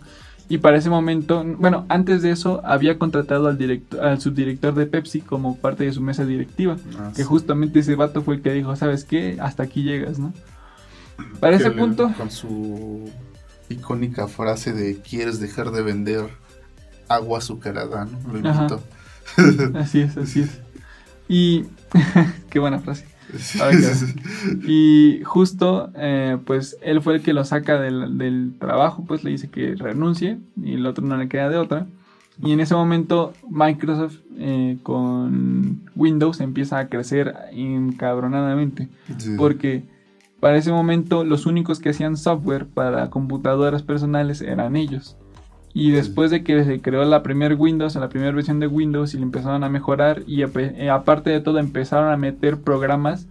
Y 0.49 0.57
para 0.57 0.75
ese 0.75 0.89
momento, 0.89 1.41
bueno, 1.57 1.85
antes 1.87 2.21
de 2.21 2.31
eso 2.31 2.59
había 2.65 2.97
contratado 2.99 3.47
al, 3.47 3.57
director, 3.57 4.01
al 4.05 4.19
subdirector 4.19 4.73
de 4.75 4.87
Pepsi 4.87 5.21
como 5.21 5.55
parte 5.55 5.85
de 5.85 5.93
su 5.93 6.01
mesa 6.01 6.25
directiva. 6.25 6.75
Ah, 6.97 7.11
Que 7.15 7.21
sí. 7.21 7.23
justamente 7.23 7.79
ese 7.79 7.95
vato 7.95 8.21
fue 8.21 8.35
el 8.35 8.41
que 8.41 8.51
dijo, 8.51 8.75
¿sabes 8.75 9.05
qué? 9.05 9.37
Hasta 9.39 9.63
aquí 9.63 9.83
llegas, 9.83 10.19
¿no? 10.19 10.33
Para 11.39 11.55
ese 11.55 11.69
le- 11.69 11.75
punto... 11.77 12.11
Con 12.17 12.29
su 12.29 13.09
icónica 13.69 14.27
frase 14.27 14.73
de 14.73 14.97
¿quieres 14.99 15.39
dejar 15.39 15.71
de 15.71 15.81
vender 15.81 16.25
agua 17.07 17.37
azucarada? 17.37 18.03
¿no? 18.03 18.33
Lo 18.33 18.49
Ajá. 18.49 18.67
Así 19.75 20.01
es, 20.01 20.17
así 20.17 20.41
es. 20.41 20.59
Y... 21.27 21.65
qué 22.49 22.59
buena 22.59 22.79
frase. 22.79 23.05
Ahora. 23.61 23.77
Y 24.67 25.21
justo, 25.23 25.91
eh, 25.95 26.37
pues 26.45 26.77
él 26.81 27.01
fue 27.01 27.15
el 27.15 27.21
que 27.21 27.33
lo 27.33 27.45
saca 27.45 27.79
del, 27.79 28.17
del 28.17 28.53
trabajo, 28.59 29.05
pues 29.07 29.23
le 29.23 29.31
dice 29.31 29.49
que 29.49 29.75
renuncie 29.75 30.39
y 30.61 30.73
el 30.75 30.85
otro 30.85 31.05
no 31.05 31.17
le 31.17 31.27
queda 31.27 31.49
de 31.49 31.57
otra. 31.57 31.87
Y 32.41 32.53
en 32.53 32.59
ese 32.61 32.73
momento 32.73 33.33
Microsoft 33.49 34.17
eh, 34.37 34.77
con 34.83 35.81
Windows 35.95 36.39
empieza 36.39 36.79
a 36.79 36.87
crecer 36.87 37.35
encabronadamente. 37.51 38.87
Sí. 39.17 39.35
Porque 39.37 39.83
para 40.39 40.57
ese 40.57 40.71
momento 40.71 41.25
los 41.25 41.45
únicos 41.45 41.79
que 41.79 41.89
hacían 41.89 42.15
software 42.15 42.65
para 42.65 43.09
computadoras 43.09 43.83
personales 43.83 44.41
eran 44.41 44.77
ellos. 44.77 45.17
Y 45.73 45.91
después 45.91 46.31
de 46.31 46.43
que 46.43 46.63
se 46.63 46.81
creó 46.81 47.05
la 47.05 47.21
primera 47.23 47.55
Windows, 47.55 47.95
la 47.95 48.09
primera 48.09 48.31
versión 48.31 48.59
de 48.59 48.67
Windows 48.67 49.13
y 49.13 49.17
le 49.17 49.23
empezaron 49.23 49.63
a 49.63 49.69
mejorar 49.69 50.23
y 50.25 50.41
eh, 50.43 50.89
aparte 50.89 51.29
de 51.29 51.41
todo 51.41 51.59
empezaron 51.59 52.11
a 52.11 52.17
meter 52.17 52.61
programas 52.61 53.27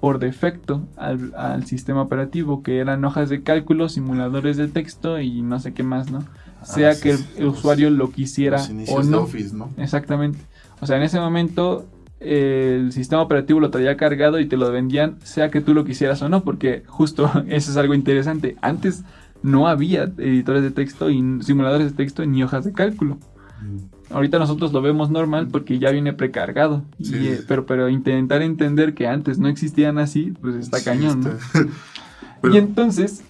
por 0.00 0.18
defecto 0.18 0.88
al, 0.96 1.32
al 1.36 1.66
sistema 1.66 2.02
operativo 2.02 2.62
que 2.62 2.78
eran 2.78 3.04
hojas 3.04 3.28
de 3.30 3.42
cálculo, 3.42 3.88
simuladores 3.88 4.56
de 4.56 4.68
texto 4.68 5.20
y 5.20 5.42
no 5.42 5.60
sé 5.60 5.72
qué 5.74 5.82
más, 5.82 6.10
¿no? 6.10 6.20
Sea 6.62 6.90
Ah, 6.90 6.94
sí, 6.94 7.02
que 7.02 7.10
el, 7.10 7.18
sí, 7.18 7.24
el 7.36 7.46
los- 7.46 7.58
usuario 7.58 7.90
lo 7.90 8.10
quisiera 8.12 8.58
los 8.58 8.70
o 8.86 9.02
de 9.02 9.10
no. 9.10 9.22
Office, 9.22 9.54
¿no? 9.54 9.70
Exactamente. 9.76 10.38
O 10.80 10.86
sea, 10.86 10.96
en 10.96 11.02
ese 11.04 11.20
momento 11.20 11.86
el 12.20 12.92
sistema 12.92 13.22
operativo 13.22 13.60
lo 13.60 13.70
traía 13.70 13.96
cargado 13.96 14.38
y 14.40 14.46
te 14.46 14.56
lo 14.56 14.70
vendían, 14.72 15.18
sea 15.22 15.50
que 15.50 15.60
tú 15.60 15.74
lo 15.74 15.84
quisieras 15.84 16.22
o 16.22 16.28
no, 16.28 16.42
porque 16.44 16.82
justo 16.86 17.30
eso 17.48 17.70
es 17.70 17.76
algo 17.76 17.94
interesante. 17.94 18.56
Antes 18.62 19.04
no 19.44 19.68
había 19.68 20.04
editores 20.04 20.62
de 20.62 20.70
texto 20.70 21.10
y 21.10 21.22
simuladores 21.42 21.90
de 21.90 21.96
texto 21.96 22.24
ni 22.24 22.42
hojas 22.42 22.64
de 22.64 22.72
cálculo. 22.72 23.18
Mm. 23.62 24.12
ahorita 24.14 24.38
nosotros 24.38 24.72
lo 24.72 24.82
vemos 24.82 25.10
normal 25.10 25.48
porque 25.48 25.78
ya 25.78 25.90
viene 25.90 26.12
precargado. 26.14 26.82
Eh, 27.12 27.40
pero, 27.46 27.66
pero 27.66 27.88
intentar 27.88 28.42
entender 28.42 28.94
que 28.94 29.06
antes 29.06 29.38
no 29.38 29.48
existían 29.48 29.98
así, 29.98 30.32
pues 30.40 30.56
está 30.56 30.82
cañón, 30.82 31.20
¿no? 31.20 32.50
y 32.52 32.56
entonces, 32.56 33.22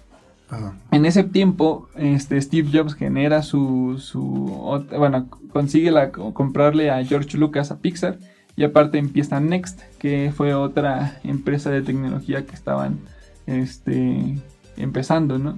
en 0.91 1.05
ese 1.05 1.23
tiempo, 1.25 1.89
este 1.95 2.41
Steve 2.41 2.69
Jobs 2.71 2.93
genera 2.93 3.43
su, 3.43 3.97
su 3.99 4.83
bueno, 4.97 5.29
consigue 5.51 5.91
la, 5.91 6.11
comprarle 6.11 6.91
a 6.91 7.03
George 7.03 7.37
Lucas 7.37 7.71
a 7.71 7.79
Pixar 7.79 8.19
y 8.55 8.63
aparte 8.63 8.97
empieza 8.99 9.41
Next, 9.41 9.81
que 9.99 10.31
fue 10.33 10.53
otra 10.53 11.19
empresa 11.25 11.71
de 11.71 11.81
tecnología 11.81 12.45
que 12.45 12.55
estaban 12.55 12.99
este, 13.47 14.37
empezando, 14.77 15.37
¿no? 15.39 15.57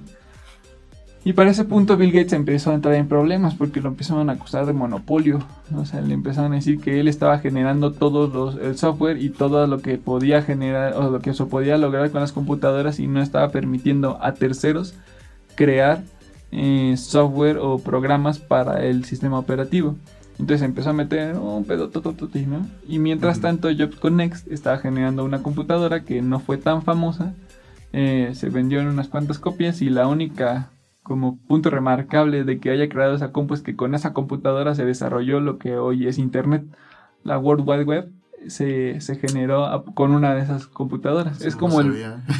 Y 1.24 1.32
para 1.34 1.50
ese 1.50 1.64
punto 1.64 1.96
Bill 1.96 2.12
Gates 2.12 2.32
empezó 2.32 2.70
a 2.70 2.74
entrar 2.74 2.94
en 2.94 3.08
problemas 3.08 3.54
porque 3.54 3.80
lo 3.80 3.88
empezaron 3.88 4.30
a 4.30 4.34
acusar 4.34 4.66
de 4.66 4.72
monopolio. 4.72 5.40
O 5.76 5.84
sea, 5.84 6.00
le 6.00 6.14
empezaron 6.14 6.52
a 6.52 6.56
decir 6.56 6.80
que 6.80 7.00
él 7.00 7.08
estaba 7.08 7.38
generando 7.38 7.92
todo 7.92 8.28
los, 8.28 8.56
el 8.56 8.78
software 8.78 9.20
y 9.20 9.30
todo 9.30 9.66
lo 9.66 9.80
que 9.80 9.98
podía 9.98 10.42
generar 10.42 10.94
o 10.94 11.10
lo 11.10 11.20
que 11.20 11.34
se 11.34 11.44
podía 11.44 11.76
lograr 11.76 12.10
con 12.10 12.20
las 12.20 12.32
computadoras 12.32 12.98
y 12.98 13.06
no 13.06 13.20
estaba 13.20 13.50
permitiendo 13.50 14.18
a 14.22 14.34
terceros 14.34 14.94
crear 15.54 16.02
eh, 16.50 16.94
software 16.96 17.58
o 17.58 17.78
programas 17.78 18.38
para 18.38 18.84
el 18.84 19.04
sistema 19.04 19.38
operativo. 19.38 19.96
Entonces 20.38 20.64
empezó 20.64 20.90
a 20.90 20.92
meter 20.92 21.36
un 21.36 21.64
pedo 21.64 21.90
¿no? 22.46 22.66
Y 22.86 22.98
mientras 23.00 23.40
tanto 23.40 23.68
Jobs 23.76 23.96
Connect 23.96 24.46
estaba 24.50 24.78
generando 24.78 25.24
una 25.24 25.42
computadora 25.42 26.04
que 26.04 26.22
no 26.22 26.38
fue 26.38 26.58
tan 26.58 26.82
famosa. 26.82 27.34
Eh, 27.92 28.30
se 28.34 28.48
vendió 28.50 28.80
en 28.80 28.86
unas 28.86 29.08
cuantas 29.08 29.38
copias 29.38 29.82
y 29.82 29.90
la 29.90 30.06
única 30.06 30.70
como 31.08 31.38
punto 31.48 31.70
remarcable 31.70 32.44
de 32.44 32.60
que 32.60 32.70
haya 32.70 32.88
creado 32.88 33.14
esa 33.14 33.32
compu 33.32 33.54
es 33.54 33.62
que 33.62 33.74
con 33.74 33.94
esa 33.94 34.12
computadora 34.12 34.74
se 34.74 34.84
desarrolló 34.84 35.40
lo 35.40 35.58
que 35.58 35.76
hoy 35.76 36.06
es 36.06 36.18
Internet. 36.18 36.64
La 37.24 37.38
World 37.38 37.66
Wide 37.66 37.84
Web 37.84 38.10
se, 38.46 39.00
generó 39.20 39.84
con 39.94 40.12
una 40.12 40.34
de 40.34 40.42
esas 40.42 40.66
computadoras. 40.66 41.40
es, 41.40 41.56
como 41.56 41.80
el, 41.80 41.94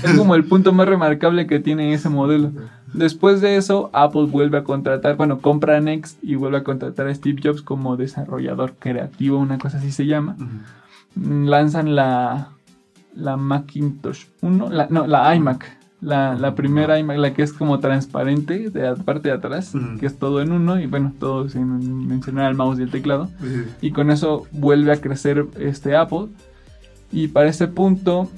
es 0.05 0.16
como 0.16 0.35
el 0.35 0.45
punto 0.45 0.73
más 0.73 0.87
remarcable 0.87 1.47
que 1.47 1.59
tiene 1.59 1.93
ese 1.93 2.09
modelo. 2.09 2.53
Después 2.93 3.41
de 3.41 3.57
eso, 3.57 3.91
Apple 3.93 4.27
vuelve 4.27 4.59
a 4.59 4.64
contratar, 4.64 5.16
bueno, 5.16 5.41
compra 5.41 5.81
Next 5.81 6.23
y 6.23 6.37
vuelve 6.37 6.59
a 6.59 6.64
contratar 6.64 7.09
a 7.09 7.14
Steve 7.14 7.41
Jobs 7.43 7.62
como 7.62 7.97
desarrollador 7.97 8.75
creativo, 8.79 9.39
una 9.39 9.59
cosa 9.59 9.79
así 9.79 9.91
se 9.91 10.07
llama. 10.07 10.37
Lanzan 11.16 11.95
la, 11.95 12.51
la 13.14 13.37
Macintosh 13.37 14.27
1, 14.43 14.71
no, 14.91 15.07
la 15.07 15.35
iMac 15.35 15.78
la, 16.01 16.34
la 16.34 16.55
primera 16.55 16.99
imagen, 16.99 17.22
la 17.22 17.34
que 17.34 17.42
es 17.42 17.53
como 17.53 17.80
transparente 17.80 18.70
de 18.70 18.82
la 18.82 18.94
parte 18.94 19.28
de 19.28 19.34
atrás, 19.34 19.72
que 19.99 20.07
es 20.07 20.18
todo 20.18 20.40
en 20.40 20.53
uno, 20.53 20.80
y 20.80 20.86
bueno, 20.86 21.12
todo 21.18 21.49
sin 21.49 22.07
mencionar 22.07 22.51
el 22.51 22.57
mouse 22.57 22.78
y 22.78 22.82
el 22.82 22.90
teclado. 22.90 23.28
Y 23.80 23.90
con 23.90 24.11
eso 24.11 24.46
vuelve 24.53 24.92
a 24.92 25.01
crecer 25.01 25.46
este 25.59 25.96
Apple. 25.96 26.28
Y 27.11 27.28
para 27.28 27.49
ese 27.49 27.66
punto, 27.68 28.30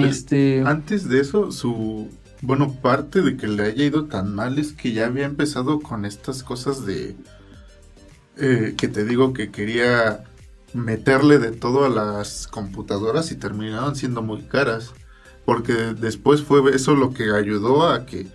este... 0.00 0.62
Antes 0.64 1.08
de 1.08 1.20
eso, 1.20 1.52
su... 1.52 2.08
Bueno, 2.42 2.72
parte 2.72 3.22
de 3.22 3.36
que 3.36 3.48
le 3.48 3.64
haya 3.64 3.84
ido 3.84 4.04
tan 4.04 4.34
mal 4.34 4.58
es 4.58 4.72
que 4.72 4.92
ya 4.92 5.06
había 5.06 5.24
empezado 5.24 5.80
con 5.80 6.04
estas 6.04 6.42
cosas 6.42 6.86
de... 6.86 7.16
Eh, 8.38 8.74
que 8.76 8.88
te 8.88 9.04
digo 9.04 9.32
que 9.32 9.50
quería 9.50 10.24
meterle 10.74 11.38
de 11.38 11.52
todo 11.52 11.86
a 11.86 11.88
las 11.88 12.46
computadoras 12.46 13.32
y 13.32 13.36
terminaron 13.36 13.96
siendo 13.96 14.20
muy 14.20 14.42
caras 14.42 14.92
porque 15.46 15.72
después 15.72 16.42
fue 16.42 16.74
eso 16.74 16.94
lo 16.94 17.14
que 17.14 17.32
ayudó 17.32 17.88
a 17.88 18.04
que 18.04 18.26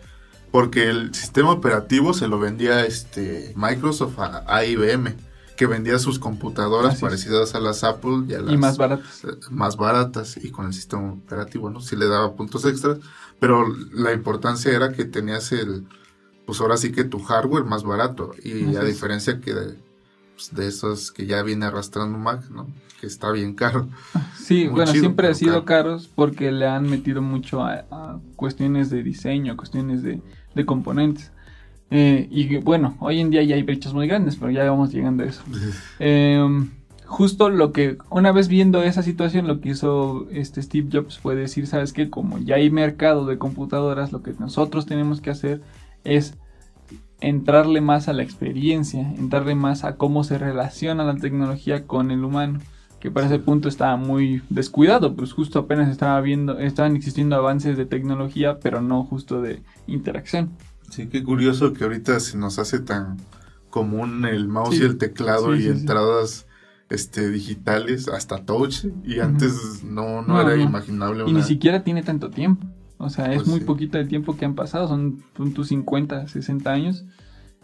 porque 0.51 0.89
el 0.89 1.13
sistema 1.13 1.51
operativo 1.51 2.13
se 2.13 2.27
lo 2.27 2.39
vendía 2.39 2.85
este 2.85 3.53
Microsoft 3.55 4.17
a, 4.17 4.65
IBM 4.65 5.15
que 5.55 5.67
vendía 5.67 5.99
sus 5.99 6.17
computadoras 6.17 6.99
parecidas 6.99 7.53
a 7.53 7.59
las 7.59 7.83
Apple 7.83 8.23
y, 8.27 8.33
a 8.33 8.41
las, 8.41 8.57
más 8.57 8.77
baratas. 8.77 9.23
eh, 9.25 9.37
más 9.51 9.77
baratas 9.77 10.37
y 10.43 10.49
con 10.49 10.65
el 10.65 10.73
sistema 10.73 11.13
operativo 11.13 11.69
no 11.69 11.81
sí 11.81 11.95
le 11.95 12.07
daba 12.07 12.35
puntos 12.35 12.65
extras 12.65 12.97
pero 13.39 13.67
la 13.93 14.11
importancia 14.11 14.73
era 14.73 14.91
que 14.91 15.05
tenías 15.05 15.51
el 15.51 15.85
pues 16.45 16.59
ahora 16.59 16.77
sí 16.77 16.91
que 16.91 17.03
tu 17.03 17.19
hardware 17.19 17.65
más 17.65 17.83
barato 17.83 18.31
y 18.43 18.75
a 18.75 18.83
diferencia 18.83 19.39
que 19.39 19.53
pues, 20.41 20.55
de 20.55 20.67
esos 20.67 21.11
que 21.11 21.25
ya 21.25 21.43
viene 21.43 21.65
arrastrando 21.65 22.17
Mac, 22.17 22.49
¿no? 22.49 22.67
Que 23.01 23.07
está 23.07 23.31
bien 23.31 23.55
caro. 23.55 23.89
Sí, 24.37 24.67
bueno, 24.67 24.91
siempre 24.91 25.27
ha 25.27 25.33
sido 25.33 25.65
caros 25.65 26.07
porque 26.13 26.51
le 26.51 26.67
han 26.67 26.87
metido 26.87 27.23
mucho 27.23 27.63
a, 27.63 28.19
cuestiones 28.35 28.91
de 28.91 29.01
diseño, 29.01 29.57
cuestiones 29.57 30.03
de, 30.03 30.21
componentes. 30.67 31.31
Eh, 31.89 32.27
y 32.29 32.57
bueno, 32.57 32.95
hoy 32.99 33.19
en 33.19 33.31
día 33.31 33.41
ya 33.41 33.55
hay 33.55 33.63
brechas 33.63 33.95
muy 33.95 34.07
grandes, 34.07 34.35
pero 34.35 34.51
ya 34.51 34.69
vamos 34.69 34.93
llegando 34.93 35.23
a 35.23 35.25
eso. 35.25 35.41
Em, 35.97 36.69
justo 37.07 37.49
lo 37.49 37.71
que, 37.71 37.97
una 38.11 38.31
vez 38.31 38.47
viendo 38.47 38.83
esa 38.83 39.01
situación, 39.01 39.47
lo 39.47 39.61
que 39.61 39.69
hizo 39.69 40.27
este 40.29 40.61
Steve 40.61 40.89
Jobs 40.93 41.17
fue 41.17 41.35
decir, 41.35 41.65
¿sabes 41.65 41.93
qué? 41.93 42.11
Como 42.11 42.37
ya 42.37 42.57
hay 42.57 42.69
mercado 42.69 43.25
de 43.25 43.39
computadoras, 43.39 44.11
lo 44.11 44.21
que 44.21 44.33
nosotros 44.37 44.85
tenemos 44.85 45.21
que 45.21 45.31
hacer 45.31 45.63
es 46.03 46.37
entrarle 47.19 47.81
más 47.81 48.07
a 48.07 48.13
la 48.13 48.21
experiencia, 48.21 49.01
entrarle 49.17 49.55
más 49.55 49.85
a 49.85 49.95
cómo 49.95 50.23
se 50.23 50.37
relaciona 50.37 51.03
la 51.03 51.15
tecnología 51.15 51.87
con 51.87 52.11
el 52.11 52.23
humano, 52.23 52.59
que 53.01 53.11
para 53.11 53.25
ese 53.25 53.39
punto 53.39 53.67
estaba 53.67 53.97
muy 53.97 54.43
descuidado, 54.49 55.15
pues 55.15 55.33
justo 55.33 55.59
apenas 55.59 55.89
estaba 55.89 56.21
viendo, 56.21 56.59
estaban 56.59 56.95
existiendo 56.95 57.35
avances 57.35 57.75
de 57.75 57.85
tecnología, 57.85 58.59
pero 58.59 58.81
no 58.81 59.03
justo 59.03 59.41
de 59.41 59.61
interacción. 59.87 60.51
Sí, 60.89 61.07
qué 61.07 61.23
curioso 61.23 61.73
que 61.73 61.83
ahorita 61.83 62.19
se 62.19 62.37
nos 62.37 62.59
hace 62.59 62.79
tan 62.79 63.17
común 63.71 64.25
el 64.25 64.47
mouse 64.47 64.79
y 64.79 64.83
el 64.83 64.97
teclado 64.97 65.55
y 65.55 65.65
entradas 65.67 66.45
este 66.89 67.29
digitales 67.29 68.07
hasta 68.07 68.45
touch 68.45 68.85
y 69.03 69.19
antes 69.19 69.83
no, 69.83 70.21
no, 70.21 70.39
era 70.39 70.61
imaginable. 70.61 71.23
Y 71.25 71.33
ni 71.33 71.41
siquiera 71.41 71.83
tiene 71.83 72.03
tanto 72.03 72.29
tiempo. 72.29 72.67
O 72.97 73.09
sea, 73.09 73.31
es 73.31 73.37
pues 73.37 73.47
muy 73.47 73.61
poquito 73.61 73.97
el 73.97 74.07
tiempo 74.07 74.37
que 74.37 74.45
han 74.45 74.53
pasado, 74.53 74.87
son 74.87 75.23
tus 75.55 75.69
50, 75.69 76.27
60 76.27 76.71
años 76.71 77.05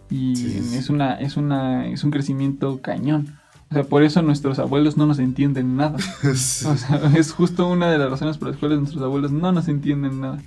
y 0.10 0.58
es 0.76 0.90
una 0.90 1.16
es 1.16 1.38
una 1.38 1.88
es 1.88 2.04
un 2.04 2.10
crecimiento 2.10 2.82
cañón. 2.82 3.38
O 3.70 3.74
sea, 3.74 3.84
por 3.84 4.04
eso 4.04 4.22
nuestros 4.22 4.60
abuelos 4.60 4.96
no 4.98 5.06
nos 5.06 5.20
entienden 5.20 5.76
nada. 5.76 5.98
O 6.24 6.36
sea, 6.36 7.12
es 7.16 7.32
justo 7.32 7.68
una 7.68 7.92
de 7.92 7.98
las 7.98 8.10
razones 8.10 8.38
por 8.38 8.50
las 8.50 8.58
cuales 8.58 8.80
nuestros 8.80 9.04
abuelos 9.04 9.32
no 9.32 9.52
nos 9.52 9.68
entienden 9.68 10.22
nada. 10.22 10.42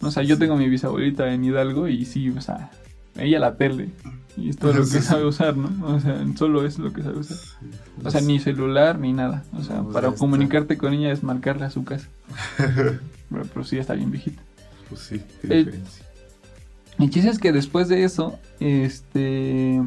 O 0.00 0.10
sea, 0.10 0.22
yo 0.22 0.38
tengo 0.38 0.54
a 0.54 0.56
mi 0.56 0.68
bisabuelita 0.68 1.32
en 1.32 1.44
Hidalgo 1.44 1.88
y 1.88 2.04
sí, 2.04 2.30
o 2.30 2.40
sea, 2.40 2.70
ella 3.16 3.38
la 3.38 3.56
tele 3.56 3.90
y 4.36 4.48
es 4.48 4.56
todo 4.56 4.72
lo 4.72 4.88
que 4.88 5.02
sabe 5.02 5.24
usar, 5.24 5.56
¿no? 5.56 5.86
O 5.86 6.00
sea, 6.00 6.24
solo 6.36 6.64
es 6.64 6.78
lo 6.78 6.92
que 6.92 7.02
sabe 7.02 7.18
usar. 7.18 7.36
O 8.02 8.10
sea, 8.10 8.20
ni 8.20 8.38
celular 8.38 8.98
ni 8.98 9.12
nada. 9.12 9.44
O 9.52 9.62
sea, 9.62 9.82
para 9.82 10.12
comunicarte 10.12 10.78
con 10.78 10.94
ella 10.94 11.12
es 11.12 11.22
marcarle 11.22 11.64
a 11.64 11.70
su 11.70 11.84
casa. 11.84 12.08
Pero, 12.56 13.64
sí 13.64 13.78
está 13.78 13.94
bien 13.94 14.10
viejita. 14.10 14.42
Pues 14.88 15.02
sí, 15.02 15.22
qué 15.42 15.48
eh, 15.48 15.58
diferencia. 15.58 16.06
El 16.98 17.10
chiste 17.10 17.30
es 17.30 17.38
que 17.38 17.52
después 17.52 17.88
de 17.88 18.04
eso, 18.04 18.38
este. 18.60 19.82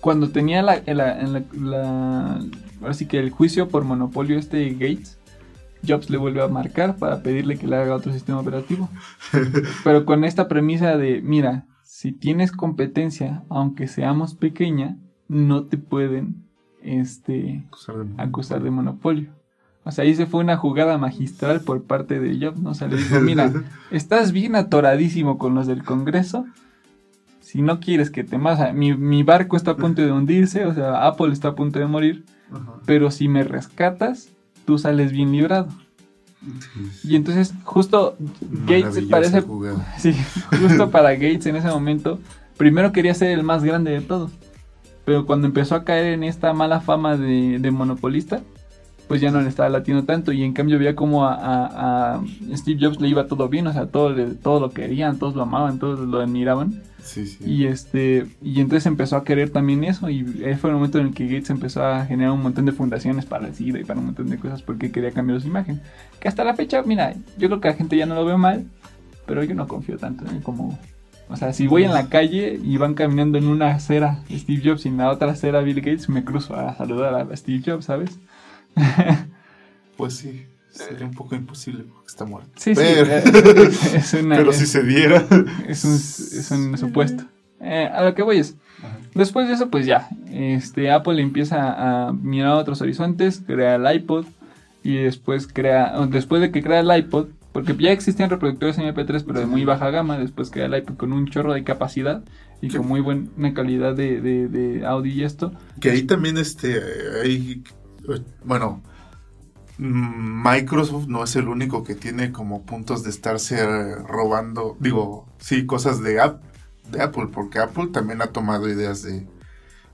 Cuando 0.00 0.30
tenía 0.30 0.62
la, 0.62 0.82
la, 0.86 1.42
la, 1.52 2.40
Así 2.86 3.06
que 3.06 3.18
el 3.18 3.30
juicio 3.30 3.68
por 3.68 3.84
monopolio 3.84 4.38
este 4.38 4.70
Gates, 4.70 5.18
Jobs 5.86 6.10
le 6.10 6.18
vuelve 6.18 6.42
a 6.42 6.48
marcar 6.48 6.96
para 6.96 7.22
pedirle 7.22 7.58
que 7.58 7.66
le 7.66 7.76
haga 7.76 7.94
otro 7.94 8.12
sistema 8.12 8.40
operativo. 8.40 8.88
Pero 9.84 10.04
con 10.04 10.24
esta 10.24 10.48
premisa 10.48 10.96
de: 10.96 11.20
mira, 11.22 11.66
si 11.82 12.12
tienes 12.12 12.52
competencia, 12.52 13.44
aunque 13.48 13.88
seamos 13.88 14.34
pequeña, 14.34 14.98
no 15.28 15.64
te 15.64 15.78
pueden 15.78 16.44
este, 16.82 17.64
acusar 18.18 18.62
de 18.62 18.70
monopolio. 18.70 19.30
O 19.84 19.92
sea, 19.92 20.04
ahí 20.04 20.14
se 20.16 20.26
fue 20.26 20.40
una 20.40 20.56
jugada 20.56 20.98
magistral 20.98 21.60
por 21.60 21.84
parte 21.84 22.18
de 22.18 22.44
Jobs, 22.44 22.60
¿no? 22.60 22.70
O 22.70 22.74
sea, 22.74 22.88
le 22.88 22.96
dijo, 22.96 23.20
mira, 23.20 23.52
estás 23.92 24.32
bien 24.32 24.56
atoradísimo 24.56 25.38
con 25.38 25.54
los 25.54 25.68
del 25.68 25.84
Congreso. 25.84 26.44
Si 27.46 27.62
no 27.62 27.78
quieres 27.78 28.10
que 28.10 28.24
te 28.24 28.38
más, 28.38 28.74
mi, 28.74 28.92
mi, 28.96 29.22
barco 29.22 29.56
está 29.56 29.70
a 29.70 29.76
punto 29.76 30.02
de 30.02 30.10
hundirse, 30.10 30.66
o 30.66 30.74
sea, 30.74 31.06
Apple 31.06 31.32
está 31.32 31.50
a 31.50 31.54
punto 31.54 31.78
de 31.78 31.86
morir. 31.86 32.24
Pero 32.86 33.12
si 33.12 33.28
me 33.28 33.44
rescatas, 33.44 34.30
tú 34.64 34.78
sales 34.78 35.12
bien 35.12 35.30
librado. 35.30 35.68
Y 37.04 37.14
entonces, 37.14 37.54
justo 37.62 38.16
Gates 38.66 39.00
parece. 39.08 39.44
Sí, 39.96 40.12
justo 40.58 40.90
para 40.90 41.12
Gates 41.12 41.46
en 41.46 41.54
ese 41.54 41.68
momento, 41.68 42.18
primero 42.56 42.90
quería 42.90 43.14
ser 43.14 43.30
el 43.30 43.44
más 43.44 43.62
grande 43.62 43.92
de 43.92 44.00
todos. 44.00 44.32
Pero 45.04 45.24
cuando 45.24 45.46
empezó 45.46 45.76
a 45.76 45.84
caer 45.84 46.14
en 46.14 46.24
esta 46.24 46.52
mala 46.52 46.80
fama 46.80 47.16
de, 47.16 47.60
de 47.60 47.70
monopolista, 47.70 48.42
pues 49.06 49.20
ya 49.20 49.30
no 49.30 49.40
le 49.40 49.48
estaba 49.48 49.68
latiendo 49.68 50.02
tanto 50.02 50.32
y 50.32 50.42
en 50.42 50.52
cambio 50.52 50.80
veía 50.80 50.96
como 50.96 51.24
a, 51.24 52.20
Steve 52.56 52.80
Jobs 52.84 53.00
le 53.00 53.06
iba 53.06 53.28
todo 53.28 53.48
bien, 53.48 53.68
o 53.68 53.72
sea, 53.72 53.86
todo, 53.86 54.16
todo 54.42 54.58
lo 54.58 54.70
querían, 54.70 55.20
todos 55.20 55.36
lo 55.36 55.42
amaban, 55.42 55.78
todos 55.78 56.00
lo 56.00 56.18
admiraban. 56.18 56.82
Sí, 57.06 57.24
sí. 57.26 57.38
Y 57.44 57.66
este 57.66 58.26
y 58.42 58.60
entonces 58.60 58.84
empezó 58.86 59.16
a 59.16 59.24
querer 59.24 59.50
también 59.50 59.84
eso 59.84 60.10
y 60.10 60.24
fue 60.60 60.70
el 60.70 60.76
momento 60.76 60.98
en 60.98 61.06
el 61.06 61.14
que 61.14 61.26
Gates 61.26 61.50
empezó 61.50 61.84
a 61.84 62.04
generar 62.04 62.32
un 62.32 62.42
montón 62.42 62.66
de 62.66 62.72
fundaciones 62.72 63.24
para 63.24 63.46
el 63.46 63.54
SIDA 63.54 63.78
y 63.78 63.84
para 63.84 64.00
un 64.00 64.06
montón 64.06 64.28
de 64.28 64.38
cosas 64.38 64.60
porque 64.62 64.90
quería 64.90 65.12
cambiar 65.12 65.40
su 65.40 65.46
imagen. 65.46 65.80
Que 66.20 66.28
hasta 66.28 66.42
la 66.42 66.54
fecha, 66.54 66.82
mira, 66.82 67.14
yo 67.38 67.48
creo 67.48 67.60
que 67.60 67.68
la 67.68 67.74
gente 67.74 67.96
ya 67.96 68.06
no 68.06 68.16
lo 68.16 68.24
ve 68.24 68.36
mal, 68.36 68.66
pero 69.24 69.44
yo 69.44 69.54
no 69.54 69.68
confío 69.68 69.98
tanto 69.98 70.28
en 70.28 70.40
como 70.40 70.78
O 71.28 71.36
sea, 71.36 71.52
si 71.52 71.68
voy 71.68 71.84
en 71.84 71.94
la 71.94 72.08
calle 72.08 72.58
y 72.62 72.76
van 72.76 72.94
caminando 72.94 73.38
en 73.38 73.46
una 73.46 73.68
acera 73.68 74.22
Steve 74.30 74.62
Jobs 74.64 74.84
y 74.84 74.88
en 74.88 74.96
la 74.96 75.10
otra 75.10 75.30
acera 75.30 75.60
Bill 75.60 75.80
Gates, 75.80 76.08
me 76.08 76.24
cruzo 76.24 76.56
a 76.56 76.74
saludar 76.74 77.14
a 77.14 77.36
Steve 77.36 77.62
Jobs, 77.64 77.84
¿sabes? 77.84 78.18
pues 79.96 80.16
sí, 80.16 80.46
sería 80.76 81.06
un 81.06 81.14
poco 81.14 81.34
imposible 81.34 81.84
porque 81.84 82.08
está 82.08 82.24
muerto. 82.24 82.50
Sí, 82.56 82.72
pero, 82.74 83.70
sí. 83.70 83.88
Es, 83.96 84.14
una, 84.14 84.36
pero 84.36 84.52
si 84.52 84.66
se 84.66 84.82
diera. 84.82 85.24
Es 85.68 85.84
un, 85.84 85.94
es 85.94 86.50
un 86.50 86.78
supuesto. 86.78 87.24
Eh, 87.60 87.88
a 87.92 88.04
lo 88.04 88.14
que 88.14 88.22
voy 88.22 88.38
es. 88.38 88.56
Después 89.14 89.48
de 89.48 89.54
eso, 89.54 89.70
pues 89.70 89.86
ya. 89.86 90.08
Este, 90.30 90.90
Apple 90.90 91.20
empieza 91.20 92.08
a 92.08 92.12
mirar 92.12 92.50
a 92.50 92.56
otros 92.56 92.80
horizontes, 92.82 93.42
crea 93.46 93.76
el 93.76 93.96
iPod. 93.96 94.26
Y 94.82 94.96
después 94.96 95.48
crea. 95.52 95.94
Después 96.08 96.40
de 96.40 96.52
que 96.52 96.62
crea 96.62 96.80
el 96.80 96.96
iPod, 96.96 97.28
porque 97.52 97.74
ya 97.78 97.90
existían 97.90 98.30
reproductores 98.30 98.78
MP3, 98.78 99.24
pero 99.26 99.40
de 99.40 99.46
muy 99.46 99.64
baja 99.64 99.90
gama. 99.90 100.18
Después 100.18 100.50
crea 100.50 100.66
el 100.66 100.76
iPod 100.76 100.96
con 100.96 101.12
un 101.12 101.26
chorro 101.28 101.54
de 101.54 101.64
capacidad 101.64 102.22
y 102.60 102.68
con 102.68 102.86
muy 102.86 103.00
buena 103.00 103.54
calidad 103.54 103.94
de, 103.94 104.20
de, 104.20 104.86
audio 104.86 105.12
y 105.12 105.24
esto. 105.24 105.52
Que 105.80 105.90
ahí 105.90 106.02
también, 106.02 106.38
este. 106.38 106.80
Hay, 107.22 107.62
bueno. 108.44 108.82
Microsoft 109.78 111.06
no 111.06 111.24
es 111.24 111.36
el 111.36 111.48
único 111.48 111.84
que 111.84 111.94
tiene 111.94 112.32
como 112.32 112.62
puntos 112.64 113.02
de 113.02 113.10
estarse 113.10 113.94
robando, 113.96 114.76
digo, 114.80 115.26
sí, 115.38 115.66
cosas 115.66 116.02
de 116.02 116.20
app 116.20 116.42
de 116.90 117.02
Apple, 117.02 117.28
porque 117.32 117.58
Apple 117.58 117.88
también 117.88 118.22
ha 118.22 118.28
tomado 118.28 118.68
ideas 118.68 119.02
de, 119.02 119.26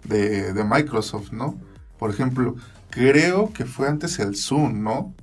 de, 0.05 0.65
Microsoft, 0.65 1.33
¿no? 1.33 1.59
Por 1.99 2.11
ejemplo, 2.11 2.57
creo 2.91 3.53
que 3.53 3.65
fue 3.65 3.89
antes 3.89 4.19
el 4.19 4.37
Zoom, 4.37 4.83
¿no? 4.83 5.15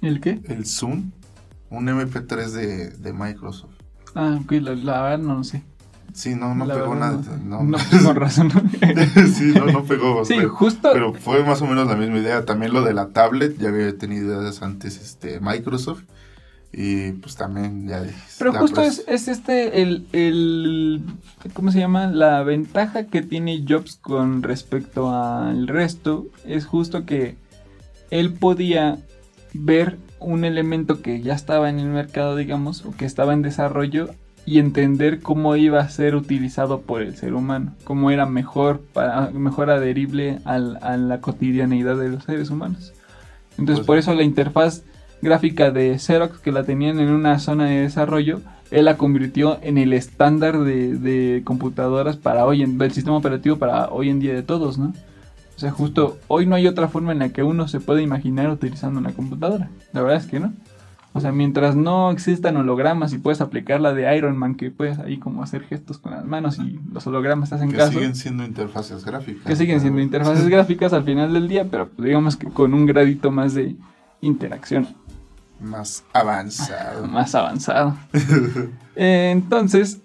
¿El 0.00 0.20
qué? 0.20 0.40
El 0.44 0.66
Zoom, 0.66 1.10
un 1.70 1.86
MP3 1.86 2.46
de, 2.50 2.90
de 2.90 3.12
Microsoft. 3.12 3.74
Ah, 4.14 4.38
ok, 4.40 4.52
la, 4.52 5.02
verdad 5.02 5.18
no 5.18 5.34
lo 5.34 5.44
sé. 5.44 5.62
Sí, 6.16 6.34
no, 6.34 6.54
no 6.54 6.66
pegó 6.66 6.94
nada. 6.94 7.20
No, 7.44 7.62
no, 7.62 7.76
no 8.02 8.12
razón. 8.14 8.50
sí, 9.34 9.52
no, 9.54 9.66
no 9.66 9.84
pegó. 9.84 10.24
Sí, 10.24 10.38
justo. 10.46 10.88
Pero 10.94 11.12
fue 11.12 11.44
más 11.44 11.60
o 11.60 11.66
menos 11.66 11.86
la 11.86 11.94
misma 11.94 12.16
idea. 12.16 12.46
También 12.46 12.72
lo 12.72 12.82
de 12.82 12.94
la 12.94 13.08
tablet, 13.08 13.58
ya 13.58 13.68
había 13.68 13.96
tenido 13.98 14.40
ideas 14.40 14.62
antes 14.62 14.96
este, 14.96 15.40
Microsoft. 15.40 16.04
Y 16.72 17.12
pues 17.12 17.36
también 17.36 17.86
ya... 17.86 18.02
Pero 18.38 18.54
justo 18.54 18.80
es, 18.80 19.04
es, 19.06 19.28
este 19.28 19.82
el, 19.82 20.06
el... 20.12 21.02
¿Cómo 21.52 21.70
se 21.70 21.80
llama? 21.80 22.06
La 22.06 22.42
ventaja 22.42 23.04
que 23.04 23.20
tiene 23.20 23.66
Jobs 23.68 23.96
con 23.96 24.42
respecto 24.42 25.10
al 25.10 25.68
resto 25.68 26.28
es 26.46 26.64
justo 26.64 27.04
que 27.04 27.36
él 28.10 28.32
podía 28.32 28.98
ver 29.52 29.98
un 30.18 30.46
elemento 30.46 31.02
que 31.02 31.20
ya 31.20 31.34
estaba 31.34 31.68
en 31.68 31.78
el 31.78 31.88
mercado, 31.88 32.36
digamos, 32.36 32.86
o 32.86 32.92
que 32.92 33.04
estaba 33.04 33.34
en 33.34 33.42
desarrollo 33.42 34.14
y 34.46 34.60
entender 34.60 35.20
cómo 35.20 35.56
iba 35.56 35.80
a 35.80 35.88
ser 35.88 36.14
utilizado 36.14 36.80
por 36.80 37.02
el 37.02 37.16
ser 37.16 37.34
humano, 37.34 37.74
cómo 37.84 38.12
era 38.12 38.26
mejor, 38.26 38.80
para, 38.92 39.30
mejor 39.32 39.70
adherible 39.70 40.38
al, 40.44 40.78
a 40.82 40.96
la 40.96 41.20
cotidianeidad 41.20 41.96
de 41.96 42.08
los 42.08 42.24
seres 42.24 42.48
humanos. 42.50 42.94
Entonces 43.58 43.78
pues 43.78 43.86
por 43.86 43.98
eso 43.98 44.14
la 44.14 44.22
interfaz 44.22 44.84
gráfica 45.20 45.70
de 45.70 45.98
Xerox 45.98 46.38
que 46.38 46.52
la 46.52 46.64
tenían 46.64 47.00
en 47.00 47.10
una 47.10 47.38
zona 47.38 47.66
de 47.66 47.80
desarrollo, 47.80 48.40
él 48.70 48.84
la 48.84 48.96
convirtió 48.96 49.58
en 49.62 49.78
el 49.78 49.92
estándar 49.92 50.58
de, 50.60 51.42
computadoras 51.44 52.16
para 52.16 52.46
hoy 52.46 52.62
en 52.62 52.78
del 52.78 52.92
sistema 52.92 53.16
operativo 53.16 53.56
para 53.56 53.88
hoy 53.90 54.10
en 54.10 54.20
día 54.20 54.34
de 54.34 54.42
todos, 54.42 54.78
¿no? 54.78 54.92
O 55.56 55.58
sea, 55.58 55.70
justo 55.70 56.18
hoy 56.28 56.44
no 56.44 56.54
hay 56.54 56.66
otra 56.66 56.88
forma 56.88 57.12
en 57.12 57.18
la 57.18 57.30
que 57.30 57.42
uno 57.42 57.66
se 57.66 57.80
puede 57.80 58.02
imaginar 58.02 58.50
utilizando 58.50 59.00
una 59.00 59.12
computadora. 59.12 59.70
La 59.92 60.02
verdad 60.02 60.18
es 60.18 60.26
que 60.26 60.38
no. 60.38 60.52
O 61.16 61.20
sea, 61.20 61.32
mientras 61.32 61.74
no 61.76 62.10
existan 62.10 62.58
hologramas 62.58 63.14
y 63.14 63.18
puedes 63.18 63.40
aplicar 63.40 63.80
la 63.80 63.94
de 63.94 64.14
Iron 64.14 64.36
Man, 64.36 64.54
que 64.54 64.70
puedes 64.70 64.98
ahí 64.98 65.16
como 65.16 65.42
hacer 65.42 65.62
gestos 65.62 65.96
con 65.96 66.12
las 66.12 66.26
manos 66.26 66.58
y 66.58 66.78
los 66.92 67.06
hologramas 67.06 67.54
hacen 67.54 67.70
que 67.70 67.78
caso. 67.78 67.92
Que 67.92 67.96
siguen 67.96 68.14
siendo 68.14 68.44
interfaces 68.44 69.02
gráficas. 69.02 69.46
Que 69.46 69.56
siguen 69.56 69.80
siendo 69.80 70.02
interfaces 70.02 70.46
gráficas 70.46 70.92
al 70.92 71.04
final 71.04 71.32
del 71.32 71.48
día, 71.48 71.64
pero 71.70 71.88
digamos 71.96 72.36
que 72.36 72.48
con 72.48 72.74
un 72.74 72.84
gradito 72.84 73.30
más 73.30 73.54
de 73.54 73.76
interacción. 74.20 74.88
Más 75.58 76.04
avanzado. 76.12 77.06
Más 77.08 77.34
avanzado. 77.34 77.96
Eh, 78.94 79.30
entonces, 79.32 80.02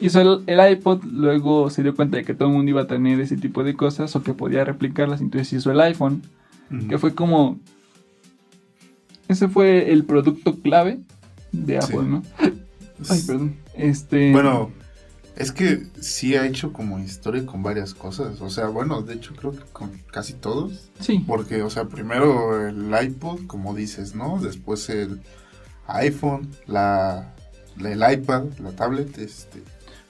hizo 0.00 0.42
el, 0.46 0.72
iPod, 0.72 1.04
luego 1.04 1.70
se 1.70 1.84
dio 1.84 1.94
cuenta 1.94 2.16
de 2.16 2.24
que 2.24 2.34
todo 2.34 2.48
el 2.48 2.54
mundo 2.54 2.70
iba 2.70 2.82
a 2.82 2.86
tener 2.88 3.20
ese 3.20 3.36
tipo 3.36 3.62
de 3.62 3.76
cosas 3.76 4.16
o 4.16 4.24
que 4.24 4.34
podía 4.34 4.64
replicarlas, 4.64 5.20
entonces 5.20 5.52
hizo 5.52 5.70
el 5.70 5.80
iPhone, 5.80 6.22
que 6.88 6.98
fue 6.98 7.14
como... 7.14 7.60
Ese 9.32 9.48
fue 9.48 9.90
el 9.90 10.04
producto 10.04 10.60
clave 10.60 11.00
de 11.52 11.78
Apple, 11.78 12.02
¿no? 12.02 12.22
Ay, 13.08 13.22
perdón. 13.26 13.56
Este... 13.74 14.30
Bueno, 14.30 14.70
es 15.36 15.52
que 15.52 15.86
sí 16.00 16.36
ha 16.36 16.46
hecho 16.46 16.74
como 16.74 16.98
historia 16.98 17.46
con 17.46 17.62
varias 17.62 17.94
cosas. 17.94 18.42
O 18.42 18.50
sea, 18.50 18.66
bueno, 18.66 19.00
de 19.00 19.14
hecho 19.14 19.34
creo 19.34 19.52
que 19.52 19.64
con 19.72 19.90
casi 20.10 20.34
todos. 20.34 20.90
Sí. 21.00 21.24
Porque, 21.26 21.62
o 21.62 21.70
sea, 21.70 21.86
primero 21.86 22.68
el 22.68 22.94
iPod, 23.02 23.46
como 23.46 23.74
dices, 23.74 24.14
¿no? 24.14 24.38
Después 24.38 24.90
el 24.90 25.22
iPhone, 25.86 26.50
la, 26.66 27.34
el 27.80 28.02
iPad, 28.12 28.44
la 28.62 28.72
tablet, 28.72 29.16
este. 29.16 29.62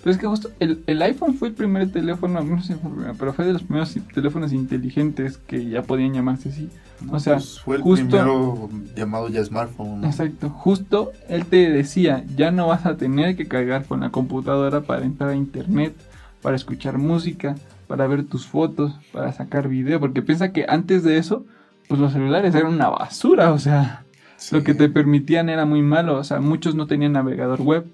Pero 0.03 0.11
es 0.11 0.19
que 0.19 0.27
justo 0.27 0.51
el, 0.59 0.83
el 0.87 1.01
iPhone 1.03 1.35
fue 1.35 1.49
el 1.49 1.55
primer 1.55 1.91
teléfono, 1.93 2.43
no 2.43 2.63
sé, 2.63 2.77
pero 3.19 3.33
fue 3.33 3.47
de 3.47 3.53
los 3.53 3.63
primeros 3.63 3.97
teléfonos 4.13 4.53
inteligentes 4.53 5.39
que 5.39 5.69
ya 5.69 5.83
podían 5.83 6.13
llamarse 6.13 6.49
así 6.49 6.69
o 7.11 7.21
sea, 7.21 7.35
pues, 7.35 7.61
fue 7.61 7.77
el 7.77 7.83
primero 7.83 8.69
llamado 8.95 9.29
ya 9.29 9.45
smartphone. 9.45 10.05
Exacto, 10.05 10.51
justo 10.51 11.13
él 11.29 11.47
te 11.47 11.71
decía, 11.71 12.25
ya 12.37 12.51
no 12.51 12.69
vas 12.69 12.87
a 12.87 12.97
tener 12.97 13.37
que 13.37 13.49
cargar 13.49 13.85
con 13.85 14.01
la 14.01 14.11
computadora 14.11 14.83
para 14.83 15.05
entrar 15.05 15.31
a 15.31 15.35
internet, 15.35 15.95
para 16.41 16.57
escuchar 16.57 16.99
música, 16.99 17.55
para 17.87 18.07
ver 18.07 18.25
tus 18.25 18.47
fotos, 18.47 18.95
para 19.13 19.33
sacar 19.33 19.69
video, 19.69 20.01
porque 20.01 20.23
piensa 20.23 20.53
que 20.53 20.67
antes 20.69 21.03
de 21.03 21.19
eso, 21.19 21.45
pues 21.89 22.01
los 22.01 22.13
celulares 22.13 22.55
eran 22.55 22.73
una 22.73 22.89
basura, 22.89 23.53
o 23.53 23.59
sea, 23.59 24.05
lo 24.51 24.63
que 24.63 24.75
te 24.75 24.89
permitían 24.89 25.49
era 25.49 25.65
muy 25.65 25.83
malo, 25.83 26.19
o 26.19 26.25
sea, 26.25 26.41
muchos 26.41 26.75
no 26.75 26.87
tenían 26.87 27.13
navegador 27.13 27.63
web. 27.63 27.87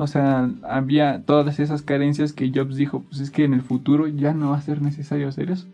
O 0.00 0.06
sea, 0.06 0.48
había 0.62 1.22
todas 1.26 1.58
esas 1.58 1.82
carencias 1.82 2.32
que 2.32 2.52
Jobs 2.54 2.76
dijo, 2.76 3.02
pues 3.02 3.20
es 3.20 3.32
que 3.32 3.42
en 3.42 3.52
el 3.52 3.62
futuro 3.62 4.06
ya 4.06 4.32
no 4.32 4.50
va 4.50 4.58
a 4.58 4.62
ser 4.62 4.80
necesario 4.80 5.26
hacer 5.28 5.50
eso. 5.50 5.66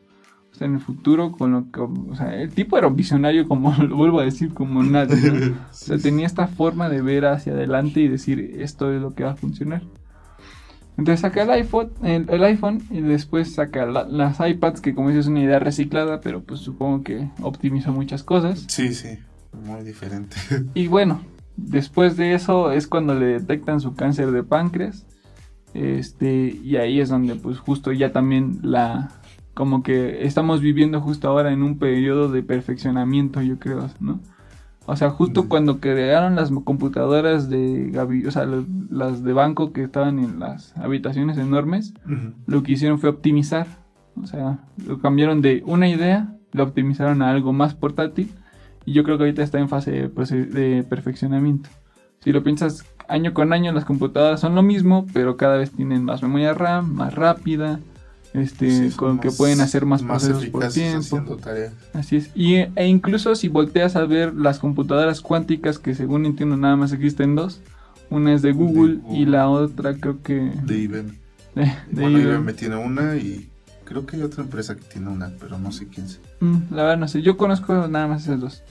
O 0.50 0.56
sea, 0.56 0.66
en 0.66 0.74
el 0.74 0.80
futuro, 0.80 1.30
con 1.30 1.52
lo 1.52 1.70
que. 1.70 1.80
O 1.80 2.16
sea, 2.16 2.34
el 2.34 2.48
tipo 2.48 2.78
era 2.78 2.86
un 2.86 2.96
visionario, 2.96 3.46
como 3.46 3.74
lo 3.82 3.94
vuelvo 3.96 4.20
a 4.20 4.24
decir, 4.24 4.54
como 4.54 4.82
nadie. 4.82 5.52
O 5.70 5.74
sea, 5.74 5.98
tenía 5.98 6.24
esta 6.24 6.46
forma 6.46 6.88
de 6.88 7.02
ver 7.02 7.26
hacia 7.26 7.52
adelante 7.52 8.00
y 8.00 8.08
decir, 8.08 8.56
esto 8.60 8.90
es 8.90 9.02
lo 9.02 9.14
que 9.14 9.24
va 9.24 9.32
a 9.32 9.36
funcionar. 9.36 9.82
Entonces 10.96 11.20
saca 11.20 11.42
el 11.42 11.50
iPhone, 11.50 11.90
el, 12.02 12.44
iPhone 12.44 12.82
y 12.88 13.02
después 13.02 13.52
saca 13.52 13.84
las 13.84 14.40
iPads, 14.40 14.80
que 14.80 14.94
como 14.94 15.08
dices 15.08 15.26
es 15.26 15.30
una 15.30 15.42
idea 15.42 15.58
reciclada, 15.58 16.22
pero 16.22 16.42
pues 16.42 16.60
supongo 16.60 17.02
que 17.02 17.28
optimizó 17.42 17.92
muchas 17.92 18.22
cosas. 18.22 18.64
Sí, 18.68 18.94
sí, 18.94 19.18
muy 19.52 19.82
diferente. 19.82 20.36
Y 20.72 20.86
bueno, 20.86 21.20
después 21.56 22.16
de 22.16 22.34
eso 22.34 22.72
es 22.72 22.86
cuando 22.86 23.14
le 23.14 23.26
detectan 23.26 23.80
su 23.80 23.94
cáncer 23.94 24.30
de 24.30 24.42
páncreas. 24.42 25.06
Este, 25.74 26.58
y 26.62 26.76
ahí 26.76 27.00
es 27.00 27.08
donde 27.08 27.34
pues 27.34 27.58
justo 27.58 27.90
ya 27.90 28.12
también 28.12 28.60
la, 28.62 29.10
como 29.54 29.82
que 29.82 30.24
estamos 30.24 30.60
viviendo 30.60 31.00
justo 31.00 31.28
ahora 31.28 31.52
en 31.52 31.62
un 31.62 31.78
periodo 31.78 32.30
de 32.30 32.42
perfeccionamiento, 32.42 33.42
yo 33.42 33.58
creo, 33.58 33.88
¿no? 34.00 34.20
O 34.86 34.96
sea, 34.96 35.10
justo 35.10 35.48
cuando 35.48 35.80
crearon 35.80 36.36
las 36.36 36.50
computadoras 36.50 37.48
de 37.48 37.90
o 38.26 38.30
sea, 38.30 38.46
las 38.90 39.24
de 39.24 39.32
banco 39.32 39.72
que 39.72 39.82
estaban 39.82 40.18
en 40.18 40.38
las 40.38 40.76
habitaciones 40.76 41.38
enormes, 41.38 41.94
lo 42.46 42.62
que 42.62 42.72
hicieron 42.72 42.98
fue 42.98 43.08
optimizar. 43.08 43.66
O 44.22 44.26
sea, 44.26 44.58
lo 44.86 45.00
cambiaron 45.00 45.40
de 45.40 45.62
una 45.64 45.88
idea, 45.88 46.36
lo 46.52 46.64
optimizaron 46.64 47.22
a 47.22 47.30
algo 47.30 47.52
más 47.54 47.74
portátil. 47.74 48.30
Y 48.86 48.92
yo 48.92 49.04
creo 49.04 49.16
que 49.16 49.24
ahorita 49.24 49.42
está 49.42 49.58
en 49.58 49.68
fase 49.68 49.90
de, 49.90 50.46
de 50.46 50.82
perfeccionamiento. 50.82 51.68
Si 52.24 52.32
lo 52.32 52.42
piensas, 52.42 52.84
año 53.08 53.34
con 53.34 53.52
año 53.52 53.72
las 53.72 53.84
computadoras 53.84 54.40
son 54.40 54.54
lo 54.54 54.62
mismo, 54.62 55.06
pero 55.12 55.36
cada 55.36 55.56
vez 55.56 55.70
tienen 55.70 56.04
más 56.04 56.22
memoria 56.22 56.54
RAM, 56.54 56.92
más 56.94 57.14
rápida, 57.14 57.80
este, 58.32 58.90
con 58.96 59.20
que 59.20 59.30
pueden 59.30 59.60
hacer 59.60 59.84
más, 59.86 60.02
procesos 60.02 60.46
por 60.46 60.68
tiempo. 60.68 61.38
Así 61.92 62.16
es. 62.16 62.30
Y, 62.34 62.54
e 62.56 62.86
incluso 62.86 63.34
si 63.34 63.48
volteas 63.48 63.96
a 63.96 64.04
ver 64.06 64.34
las 64.34 64.58
computadoras 64.58 65.20
cuánticas, 65.20 65.78
que 65.78 65.94
según 65.94 66.26
entiendo 66.26 66.56
nada 66.56 66.76
más 66.76 66.92
existen 66.92 67.36
dos, 67.36 67.60
una 68.10 68.34
es 68.34 68.42
de 68.42 68.52
Google, 68.52 69.00
y 69.10 69.26
la 69.26 69.48
otra 69.48 69.94
creo 69.94 70.22
que... 70.22 70.50
De 70.64 70.78
IBM. 70.78 71.18
De, 71.54 72.02
bueno, 72.02 72.18
IBM. 72.18 72.52
tiene 72.54 72.76
una 72.76 73.16
y 73.16 73.48
creo 73.84 74.06
que 74.06 74.16
hay 74.16 74.22
otra 74.22 74.42
empresa 74.42 74.74
que 74.74 74.82
tiene 74.82 75.08
una, 75.08 75.30
pero 75.38 75.58
no 75.58 75.70
sé 75.70 75.86
quién 75.86 76.08
sea. 76.08 76.20
Mm, 76.40 76.74
la 76.74 76.82
verdad 76.82 76.98
no 76.98 77.08
sé, 77.08 77.22
yo 77.22 77.36
conozco 77.36 77.86
nada 77.86 78.08
más 78.08 78.22
esas 78.22 78.40
dos 78.40 78.62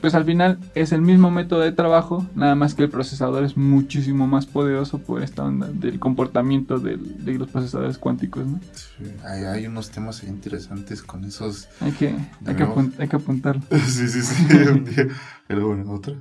pues 0.00 0.14
al 0.14 0.24
final 0.24 0.58
es 0.74 0.92
el 0.92 1.00
mismo 1.00 1.30
método 1.30 1.60
de 1.60 1.72
trabajo, 1.72 2.26
nada 2.34 2.54
más 2.54 2.74
que 2.74 2.82
el 2.82 2.90
procesador 2.90 3.44
es 3.44 3.56
muchísimo 3.56 4.26
más 4.26 4.46
poderoso 4.46 4.98
por 4.98 5.22
esta 5.22 5.44
onda 5.44 5.68
del 5.68 5.98
comportamiento 5.98 6.78
de 6.78 6.98
los 7.38 7.48
procesadores 7.48 7.98
cuánticos, 7.98 8.46
¿no? 8.46 8.60
Sí, 8.72 9.04
hay, 9.24 9.66
unos 9.66 9.90
temas 9.90 10.24
interesantes 10.24 11.02
con 11.02 11.24
esos... 11.24 11.68
Hay 11.80 11.92
que, 11.92 12.14
hay 12.46 13.08
que, 13.08 13.16
apuntarlo. 13.16 13.62
sí, 13.86 14.08
sí, 14.08 14.22
sí, 14.22 14.46
Pero 15.48 15.68
bueno, 15.68 15.92
otra. 15.92 16.14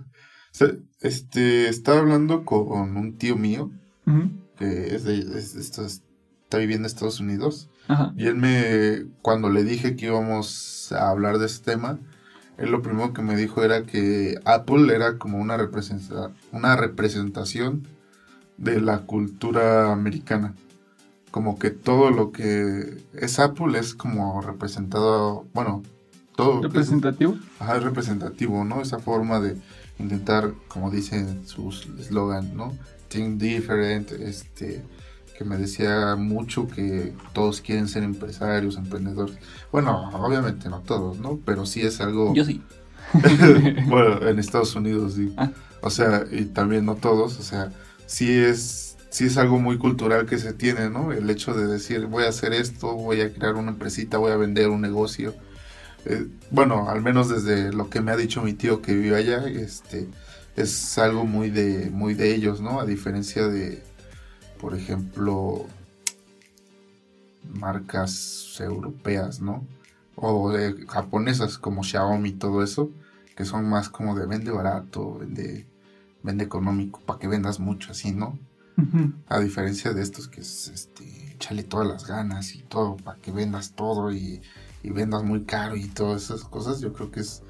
Este, 1.01 1.68
estaba 1.68 1.99
hablando 1.99 2.45
con 2.45 2.95
un 2.95 3.18
tío 3.18 3.36
mío 3.36 3.72
que 4.57 4.95
es 4.95 5.03
de, 5.03 5.18
es 5.20 5.55
está 5.55 6.57
viviendo 6.57 6.86
en 6.88 6.93
Estados 6.93 7.20
Unidos. 7.20 7.70
Ajá. 7.88 8.13
Y 8.16 8.28
él 8.28 8.36
me, 8.36 9.05
cuando 9.22 9.49
le 9.49 9.63
dije 9.63 9.95
que 9.95 10.05
íbamos 10.05 10.91
a 10.91 11.09
hablar 11.09 11.39
de 11.39 11.47
este 11.47 11.72
tema, 11.72 11.99
él 12.58 12.72
lo 12.72 12.82
primero 12.82 13.14
que 13.14 13.22
me 13.22 13.36
dijo 13.36 13.64
era 13.64 13.84
que 13.84 14.39
Apple 14.45 14.93
era 14.93 15.18
como 15.18 15.38
una, 15.39 15.58
representa- 15.58 16.32
una 16.51 16.76
representación 16.76 17.88
de 18.58 18.80
la 18.82 18.99
cultura 18.99 19.91
americana. 19.91 20.53
Como 21.32 21.60
que 21.60 21.70
todo 21.70 22.12
lo 22.12 22.32
que 22.32 22.97
es 23.14 23.39
Apple 23.39 23.78
es 23.78 23.93
como 23.93 24.41
representado, 24.41 25.45
bueno, 25.53 25.84
todo 26.36 26.58
es- 26.60 26.64
Representativo. 26.64 27.36
Ajá, 27.60 27.78
es 27.78 27.84
representativo, 27.84 28.64
¿no? 28.64 28.82
Esa 28.82 28.99
forma 28.99 29.39
de 29.41 29.58
intentar, 29.99 30.53
como 30.70 30.91
dice 30.91 31.26
su 31.45 31.70
eslogan, 31.99 32.56
¿no? 32.56 32.74
Think 33.10 33.38
different, 33.39 34.12
este, 34.14 34.82
que 35.38 35.43
me 35.43 35.57
decía 35.57 36.15
mucho 36.15 36.67
que 36.67 37.13
todos 37.33 37.61
quieren 37.61 37.88
ser 37.88 38.03
empresarios, 38.03 38.77
emprendedores. 38.77 39.38
Bueno, 39.71 40.09
obviamente 40.13 40.69
no 40.69 40.81
todos, 40.81 41.19
¿no? 41.19 41.39
Pero 41.45 41.65
sí 41.65 41.81
es 41.81 41.99
algo... 42.01 42.33
Yo 42.33 42.45
sí. 42.45 42.61
bueno, 43.88 44.27
en 44.27 44.39
Estados 44.39 44.75
Unidos, 44.75 45.13
sí. 45.13 45.33
Ah. 45.38 45.51
O 45.81 45.89
sea, 45.89 46.25
y 46.31 46.45
también 46.45 46.86
no 46.86 46.95
todos, 46.95 47.39
o 47.39 47.43
sea, 47.43 47.71
sí 48.07 48.31
es, 48.31 48.97
sí 49.09 49.25
es 49.25 49.38
algo 49.38 49.59
muy 49.59 49.77
cultural 49.77 50.25
que 50.25 50.39
se 50.39 50.53
tiene, 50.53 50.89
¿no? 50.89 51.11
El 51.11 51.29
hecho 51.29 51.53
de 51.53 51.67
decir, 51.67 52.07
voy 52.07 52.23
a 52.23 52.29
hacer 52.29 52.53
esto, 52.53 52.93
voy 52.93 53.21
a 53.21 53.31
crear 53.31 53.55
una 53.55 53.71
empresita, 53.71 54.17
voy 54.17 54.31
a 54.31 54.38
vender 54.38 54.69
un 54.69 54.81
negocio. 54.81 55.36
Eh, 56.05 56.25
bueno, 56.49 56.89
al 56.89 57.01
menos 57.01 57.29
desde 57.29 57.71
lo 57.73 57.89
que 57.89 58.01
me 58.01 58.11
ha 58.11 58.17
dicho 58.17 58.41
mi 58.41 58.53
tío 58.53 58.81
que 58.81 58.95
vive 58.95 59.15
allá, 59.15 59.47
este, 59.47 60.07
es 60.55 60.97
algo 60.97 61.25
muy 61.25 61.49
de, 61.49 61.89
muy 61.91 62.13
de 62.13 62.33
ellos, 62.33 62.61
¿no? 62.61 62.79
A 62.79 62.86
diferencia 62.86 63.47
de, 63.47 63.83
por 64.60 64.76
ejemplo, 64.76 65.66
marcas 67.53 68.58
europeas, 68.60 69.41
¿no? 69.41 69.66
O 70.16 70.51
de 70.51 70.86
japonesas 70.88 71.58
como 71.58 71.84
Xiaomi 71.84 72.30
y 72.30 72.34
todo 72.34 72.64
eso, 72.64 72.89
que 73.36 73.45
son 73.45 73.70
más 73.70 73.89
como 73.89 74.16
de 74.16 74.26
vende 74.26 74.51
barato, 74.51 75.20
vende, 75.20 75.68
vende 76.24 76.43
económico, 76.43 77.01
para 77.01 77.20
que 77.20 77.28
vendas 77.28 77.60
mucho 77.60 77.91
así, 77.91 78.12
¿no? 78.12 78.38
A 79.30 79.39
diferencia 79.39 79.93
de 79.93 80.01
estos 80.01 80.28
que 80.28 80.41
es, 80.41 80.68
este, 80.68 81.06
échale 81.34 81.64
todas 81.64 81.88
las 81.88 82.08
ganas 82.08 82.56
y 82.56 82.60
todo, 82.60 82.97
para 82.97 83.18
que 83.22 83.32
vendas 83.32 83.72
todo 83.72 84.12
y, 84.12 84.41
y 84.84 84.89
vendas 84.89 85.24
muy 85.24 85.43
caro 85.43 85.76
y 85.76 85.88
todas 85.88 86.24
esas 86.24 86.43
cosas, 86.43 86.82
yo 86.82 86.91
creo 86.91 87.10
que 87.10 87.22
es 87.22 87.41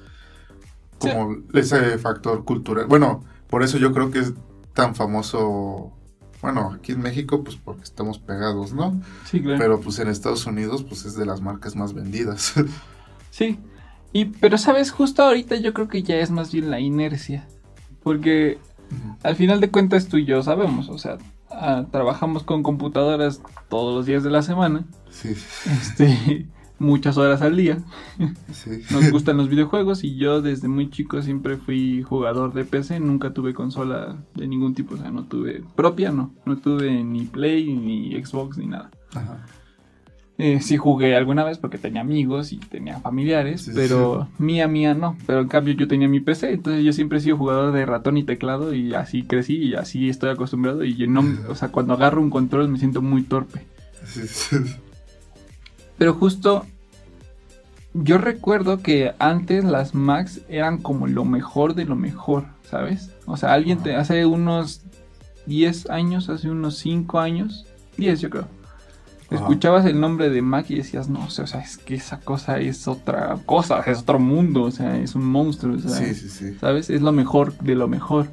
como 0.98 1.36
ese 1.52 1.98
factor 1.98 2.44
cultural. 2.44 2.86
Bueno, 2.86 3.24
por 3.48 3.62
eso 3.62 3.78
yo 3.78 3.92
creo 3.92 4.10
que 4.10 4.20
es 4.20 4.34
tan 4.72 4.94
famoso, 4.94 5.92
bueno, 6.42 6.72
aquí 6.74 6.92
en 6.92 7.00
México, 7.00 7.42
pues 7.42 7.56
porque 7.56 7.82
estamos 7.82 8.18
pegados, 8.18 8.72
¿no? 8.72 9.00
Sí, 9.24 9.40
claro. 9.40 9.58
Pero 9.58 9.80
pues 9.80 9.98
en 9.98 10.08
Estados 10.08 10.46
Unidos, 10.46 10.84
pues 10.84 11.04
es 11.04 11.16
de 11.16 11.26
las 11.26 11.40
marcas 11.40 11.76
más 11.76 11.92
vendidas. 11.92 12.54
Sí. 13.30 13.58
Y, 14.14 14.24
pero 14.24 14.56
sabes, 14.56 14.90
justo 14.90 15.22
ahorita 15.22 15.56
yo 15.56 15.74
creo 15.74 15.88
que 15.88 16.02
ya 16.02 16.16
es 16.16 16.30
más 16.30 16.50
bien 16.52 16.70
la 16.70 16.80
inercia. 16.80 17.46
Porque 18.02 18.56
al 19.22 19.36
final 19.36 19.60
de 19.60 19.70
cuentas 19.70 20.08
tú 20.08 20.16
y 20.16 20.24
yo 20.24 20.42
sabemos, 20.42 20.88
o 20.88 20.98
sea, 20.98 21.18
ah, 21.50 21.84
trabajamos 21.90 22.42
con 22.42 22.62
computadoras 22.62 23.42
todos 23.68 23.94
los 23.94 24.06
días 24.06 24.22
de 24.22 24.30
la 24.30 24.42
semana, 24.42 24.84
sí, 25.10 25.34
este, 25.66 26.46
muchas 26.78 27.16
horas 27.16 27.42
al 27.42 27.56
día. 27.56 27.78
sí. 28.52 28.82
Nos 28.90 29.10
gustan 29.10 29.36
los 29.36 29.48
videojuegos 29.48 30.04
y 30.04 30.16
yo 30.16 30.42
desde 30.42 30.68
muy 30.68 30.90
chico 30.90 31.22
siempre 31.22 31.56
fui 31.56 32.02
jugador 32.02 32.52
de 32.52 32.64
PC, 32.64 33.00
nunca 33.00 33.32
tuve 33.32 33.54
consola 33.54 34.16
de 34.34 34.46
ningún 34.46 34.74
tipo, 34.74 34.94
o 34.94 34.98
sea, 34.98 35.10
no 35.10 35.24
tuve 35.24 35.62
propia, 35.74 36.12
no, 36.12 36.34
no 36.44 36.56
tuve 36.58 37.02
ni 37.02 37.24
Play 37.24 37.72
ni 37.74 38.12
Xbox 38.22 38.58
ni 38.58 38.66
nada. 38.66 38.90
Ajá. 39.14 39.44
Eh, 40.38 40.60
sí 40.60 40.76
jugué 40.76 41.16
alguna 41.16 41.44
vez 41.44 41.56
porque 41.56 41.78
tenía 41.78 42.02
amigos 42.02 42.52
y 42.52 42.58
tenía 42.58 43.00
familiares, 43.00 43.62
Sí, 43.62 43.70
pero 43.74 44.28
mía, 44.38 44.68
mía 44.68 44.92
no. 44.92 45.16
Pero 45.26 45.40
en 45.40 45.48
cambio 45.48 45.72
yo 45.72 45.88
tenía 45.88 46.08
mi 46.08 46.20
PC, 46.20 46.52
entonces 46.52 46.84
yo 46.84 46.92
siempre 46.92 47.18
he 47.18 47.20
sido 47.22 47.38
jugador 47.38 47.72
de 47.72 47.86
ratón 47.86 48.18
y 48.18 48.22
teclado 48.22 48.74
y 48.74 48.92
así 48.92 49.22
crecí 49.22 49.56
y 49.56 49.74
así 49.74 50.10
estoy 50.10 50.30
acostumbrado 50.30 50.84
y 50.84 50.94
yo 50.94 51.06
no, 51.06 51.24
o 51.48 51.54
sea, 51.54 51.68
cuando 51.72 51.94
agarro 51.94 52.20
un 52.20 52.28
control 52.28 52.68
me 52.68 52.78
siento 52.78 53.00
muy 53.00 53.22
torpe. 53.22 53.64
Sí, 54.04 54.26
sí. 54.26 54.56
Pero 55.98 56.14
justo 56.14 56.66
yo 57.94 58.18
recuerdo 58.18 58.82
que 58.82 59.14
antes 59.18 59.64
las 59.64 59.94
Macs 59.94 60.40
eran 60.48 60.78
como 60.78 61.06
lo 61.06 61.24
mejor 61.24 61.74
de 61.74 61.86
lo 61.86 61.96
mejor, 61.96 62.46
¿sabes? 62.68 63.10
O 63.24 63.36
sea, 63.36 63.52
alguien 63.52 63.78
te 63.78 63.96
hace 63.96 64.26
unos 64.26 64.82
10 65.46 65.90
años, 65.90 66.28
hace 66.28 66.50
unos 66.50 66.76
5 66.78 67.18
años, 67.18 67.66
10 67.96 68.20
yo 68.20 68.30
creo. 68.30 68.48
Ajá. 69.28 69.36
Escuchabas 69.36 69.86
el 69.86 69.98
nombre 69.98 70.30
de 70.30 70.42
Mac 70.42 70.66
y 70.68 70.76
decías, 70.76 71.08
no 71.08 71.30
sé, 71.30 71.42
o 71.42 71.46
sea, 71.46 71.60
es 71.60 71.78
que 71.78 71.94
esa 71.94 72.20
cosa 72.20 72.60
es 72.60 72.86
otra 72.86 73.36
cosa, 73.44 73.80
es 73.80 74.00
otro 74.00 74.18
mundo, 74.18 74.64
o 74.64 74.70
sea, 74.70 74.98
es 74.98 75.14
un 75.14 75.24
monstruo, 75.24 75.78
Sí, 75.78 76.14
sí, 76.14 76.28
sí. 76.28 76.56
¿sabes? 76.60 76.90
Es 76.90 77.02
lo 77.02 77.12
mejor 77.12 77.56
de 77.58 77.74
lo 77.74 77.88
mejor. 77.88 78.28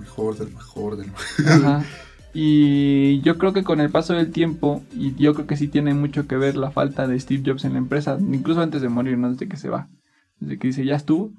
Mejor 0.00 0.38
del 0.38 0.52
mejor 0.52 0.96
del 0.96 1.10
Ajá. 1.46 1.84
Y 2.36 3.20
yo 3.20 3.38
creo 3.38 3.52
que 3.52 3.62
con 3.62 3.80
el 3.80 3.90
paso 3.90 4.12
del 4.14 4.32
tiempo, 4.32 4.82
y 4.92 5.14
yo 5.14 5.34
creo 5.34 5.46
que 5.46 5.56
sí 5.56 5.68
tiene 5.68 5.94
mucho 5.94 6.26
que 6.26 6.36
ver 6.36 6.56
la 6.56 6.72
falta 6.72 7.06
de 7.06 7.18
Steve 7.20 7.42
Jobs 7.46 7.64
en 7.64 7.72
la 7.74 7.78
empresa, 7.78 8.18
incluso 8.20 8.60
antes 8.60 8.82
de 8.82 8.88
morir, 8.88 9.16
no 9.18 9.30
desde 9.30 9.48
que 9.48 9.56
se 9.56 9.68
va, 9.68 9.88
desde 10.40 10.58
que 10.58 10.66
dice 10.68 10.84
ya 10.84 10.96
estuvo, 10.96 11.30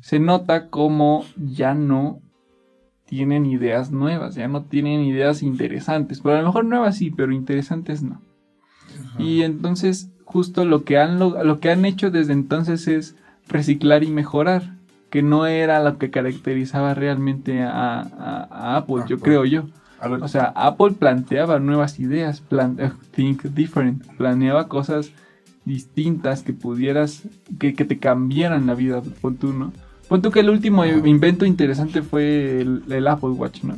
se 0.00 0.18
nota 0.18 0.68
como 0.70 1.24
ya 1.36 1.74
no 1.74 2.20
tienen 3.04 3.44
ideas 3.44 3.90
nuevas, 3.92 4.34
ya 4.34 4.48
no 4.48 4.62
tienen 4.64 5.00
ideas 5.02 5.42
interesantes, 5.42 6.20
pero 6.22 6.36
a 6.36 6.40
lo 6.40 6.46
mejor 6.46 6.64
nuevas 6.64 6.96
sí, 6.96 7.10
pero 7.10 7.32
interesantes 7.32 8.02
no. 8.02 8.22
Y 9.18 9.42
entonces 9.42 10.08
justo 10.24 10.64
lo 10.64 10.84
que 10.84 10.96
han 10.98 11.18
lo, 11.18 11.44
lo 11.44 11.60
que 11.60 11.70
han 11.70 11.84
hecho 11.84 12.10
desde 12.10 12.32
entonces 12.32 12.88
es 12.88 13.16
reciclar 13.48 14.02
y 14.02 14.10
mejorar, 14.10 14.76
que 15.10 15.22
no 15.22 15.46
era 15.46 15.82
lo 15.84 15.98
que 15.98 16.10
caracterizaba 16.10 16.94
realmente 16.94 17.60
a, 17.62 18.00
a- 18.00 18.48
a 18.50 18.76
Apple, 18.78 19.02
yo 19.06 19.18
creo 19.20 19.44
yo. 19.44 19.66
O 20.22 20.28
sea, 20.28 20.52
Apple 20.56 20.92
planteaba 20.98 21.58
nuevas 21.58 21.98
ideas, 22.00 22.40
plan- 22.40 22.76
eh, 22.80 22.90
think 23.14 23.42
different, 23.44 24.04
planeaba 24.16 24.68
cosas 24.68 25.10
distintas 25.64 26.42
que 26.42 26.52
pudieras, 26.52 27.22
que, 27.58 27.74
que 27.74 27.84
te 27.84 27.98
cambiaran 27.98 28.66
la 28.66 28.74
vida, 28.74 29.02
pon 29.20 29.36
tú, 29.36 29.52
¿no? 29.52 29.72
Pon 30.08 30.20
tú 30.20 30.30
que 30.30 30.40
el 30.40 30.50
último 30.50 30.84
invento 30.84 31.46
interesante 31.46 32.02
fue 32.02 32.60
el, 32.60 32.82
el 32.90 33.06
Apple 33.06 33.30
Watch, 33.30 33.62
¿no? 33.62 33.76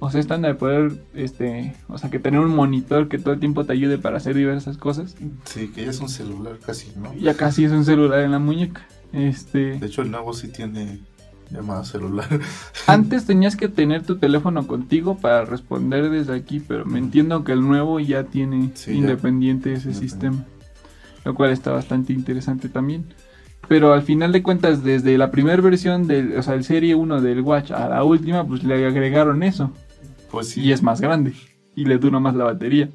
O 0.00 0.10
sea, 0.10 0.20
están 0.20 0.42
de 0.42 0.54
poder, 0.54 0.92
este, 1.14 1.74
o 1.88 1.98
sea, 1.98 2.10
que 2.10 2.18
tener 2.18 2.40
un 2.40 2.54
monitor 2.54 3.08
que 3.08 3.18
todo 3.18 3.32
el 3.34 3.40
tiempo 3.40 3.64
te 3.64 3.72
ayude 3.72 3.96
para 3.98 4.18
hacer 4.18 4.34
diversas 4.36 4.76
cosas. 4.76 5.16
sí, 5.44 5.68
que 5.68 5.84
ya 5.84 5.90
es 5.90 6.00
un 6.00 6.08
celular 6.08 6.58
casi, 6.64 6.92
¿no? 6.96 7.12
Ya 7.14 7.34
casi 7.34 7.64
es 7.64 7.72
un 7.72 7.84
celular 7.84 8.20
en 8.20 8.30
la 8.32 8.38
muñeca. 8.38 8.86
Este, 9.12 9.78
De 9.78 9.86
hecho, 9.86 10.02
el 10.02 10.10
nuevo 10.10 10.34
sí 10.34 10.48
tiene 10.48 11.00
llamada 11.50 11.84
celular. 11.84 12.28
Antes 12.86 13.26
tenías 13.26 13.56
que 13.56 13.68
tener 13.68 14.02
tu 14.02 14.16
teléfono 14.16 14.66
contigo 14.66 15.16
para 15.16 15.44
responder 15.44 16.10
desde 16.10 16.34
aquí, 16.34 16.60
pero 16.60 16.84
me 16.84 16.98
entiendo 16.98 17.44
que 17.44 17.52
el 17.52 17.60
nuevo 17.60 18.00
ya 18.00 18.24
tiene 18.24 18.70
Sí, 18.74 18.92
ya. 18.92 18.96
independiente 18.98 19.72
ese 19.72 19.94
sistema, 19.94 20.44
lo 21.24 21.34
cual 21.34 21.50
está 21.50 21.72
bastante 21.72 22.12
interesante 22.12 22.68
también. 22.68 23.06
Pero 23.68 23.94
al 23.94 24.02
final 24.02 24.30
de 24.32 24.42
cuentas, 24.42 24.84
desde 24.84 25.16
la 25.16 25.30
primera 25.30 25.62
versión 25.62 26.06
del, 26.06 26.36
o 26.36 26.42
sea, 26.42 26.54
el 26.54 26.64
serie 26.64 26.94
1 26.94 27.22
del 27.22 27.40
Watch 27.40 27.70
a 27.70 27.88
la 27.88 28.04
última, 28.04 28.46
pues 28.46 28.62
le 28.62 28.86
agregaron 28.86 29.42
eso 29.42 29.72
Pues 30.30 30.50
sí. 30.50 30.60
y 30.60 30.72
es 30.72 30.82
más 30.82 31.00
grande 31.00 31.32
y 31.74 31.86
le 31.86 31.96
dura 31.98 32.20
más 32.20 32.34
la 32.34 32.44
batería. 32.44 32.90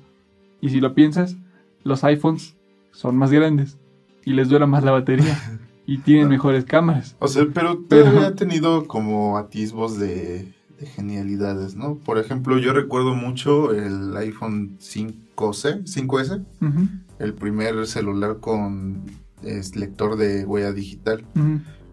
Y 0.61 0.69
si 0.69 0.79
lo 0.79 0.93
piensas, 0.93 1.37
los 1.83 2.03
iPhones 2.03 2.55
son 2.91 3.17
más 3.17 3.31
grandes 3.31 3.77
y 4.25 4.33
les 4.33 4.49
dura 4.49 4.67
más 4.67 4.83
la 4.83 4.91
batería 4.91 5.37
y 5.93 5.97
tienen 5.99 6.27
mejores 6.27 6.65
cámaras. 6.65 7.15
O 7.19 7.27
sea, 7.27 7.45
pero 7.53 7.83
Pero- 7.89 8.19
ha 8.19 8.35
tenido 8.35 8.85
como 8.87 9.37
atisbos 9.37 9.97
de, 9.99 10.53
de 10.79 10.85
genialidades, 10.85 11.75
¿no? 11.75 11.95
Por 11.95 12.17
ejemplo, 12.19 12.57
yo 12.59 12.73
recuerdo 12.73 13.15
mucho 13.15 13.71
el 13.73 14.15
iPhone 14.17 14.77
5C, 14.79 15.83
5S, 15.85 16.43
Ujú, 16.61 16.87
el 17.19 17.33
primer 17.33 17.87
celular 17.87 18.37
con 18.39 19.03
es, 19.43 19.75
lector 19.75 20.15
de 20.17 20.45
huella 20.45 20.71
digital, 20.73 21.23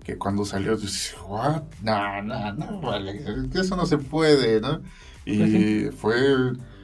que 0.04 0.16
cuando 0.18 0.44
salió, 0.44 0.76
dices, 0.76 1.16
¿what? 1.28 1.62
No, 1.82 2.22
no, 2.22 2.52
no, 2.54 2.80
vale, 2.80 3.24
eso 3.54 3.76
no 3.76 3.86
se 3.86 3.98
puede, 3.98 4.60
¿no? 4.60 4.80
Y 5.24 5.86
fue, 5.96 6.16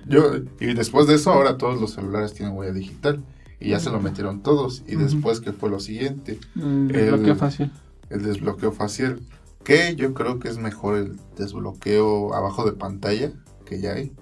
yo, 0.06 0.32
y 0.60 0.74
después 0.74 1.06
de 1.06 1.14
eso, 1.14 1.32
ahora 1.32 1.56
todos 1.58 1.80
los 1.80 1.92
celulares 1.92 2.32
tienen 2.34 2.56
huella 2.56 2.72
digital. 2.72 3.22
Y 3.62 3.70
ya 3.70 3.80
se 3.80 3.90
lo 3.90 4.00
metieron 4.00 4.42
todos. 4.42 4.82
Y 4.86 4.96
después, 4.96 5.40
que 5.40 5.52
fue 5.52 5.70
lo 5.70 5.80
siguiente? 5.80 6.38
El 6.56 6.88
desbloqueo 6.88 7.36
facial. 7.36 7.72
el 8.10 8.22
desbloqueo 8.22 8.72
facial. 8.72 9.20
Que 9.64 9.94
yo 9.94 10.12
creo 10.14 10.40
que 10.40 10.48
es 10.48 10.58
mejor 10.58 10.96
el 10.96 11.16
desbloqueo 11.36 12.34
abajo 12.34 12.64
de 12.64 12.72
pantalla 12.72 13.32
que 13.64 13.80
ya 13.80 13.92
hay. 13.92 14.12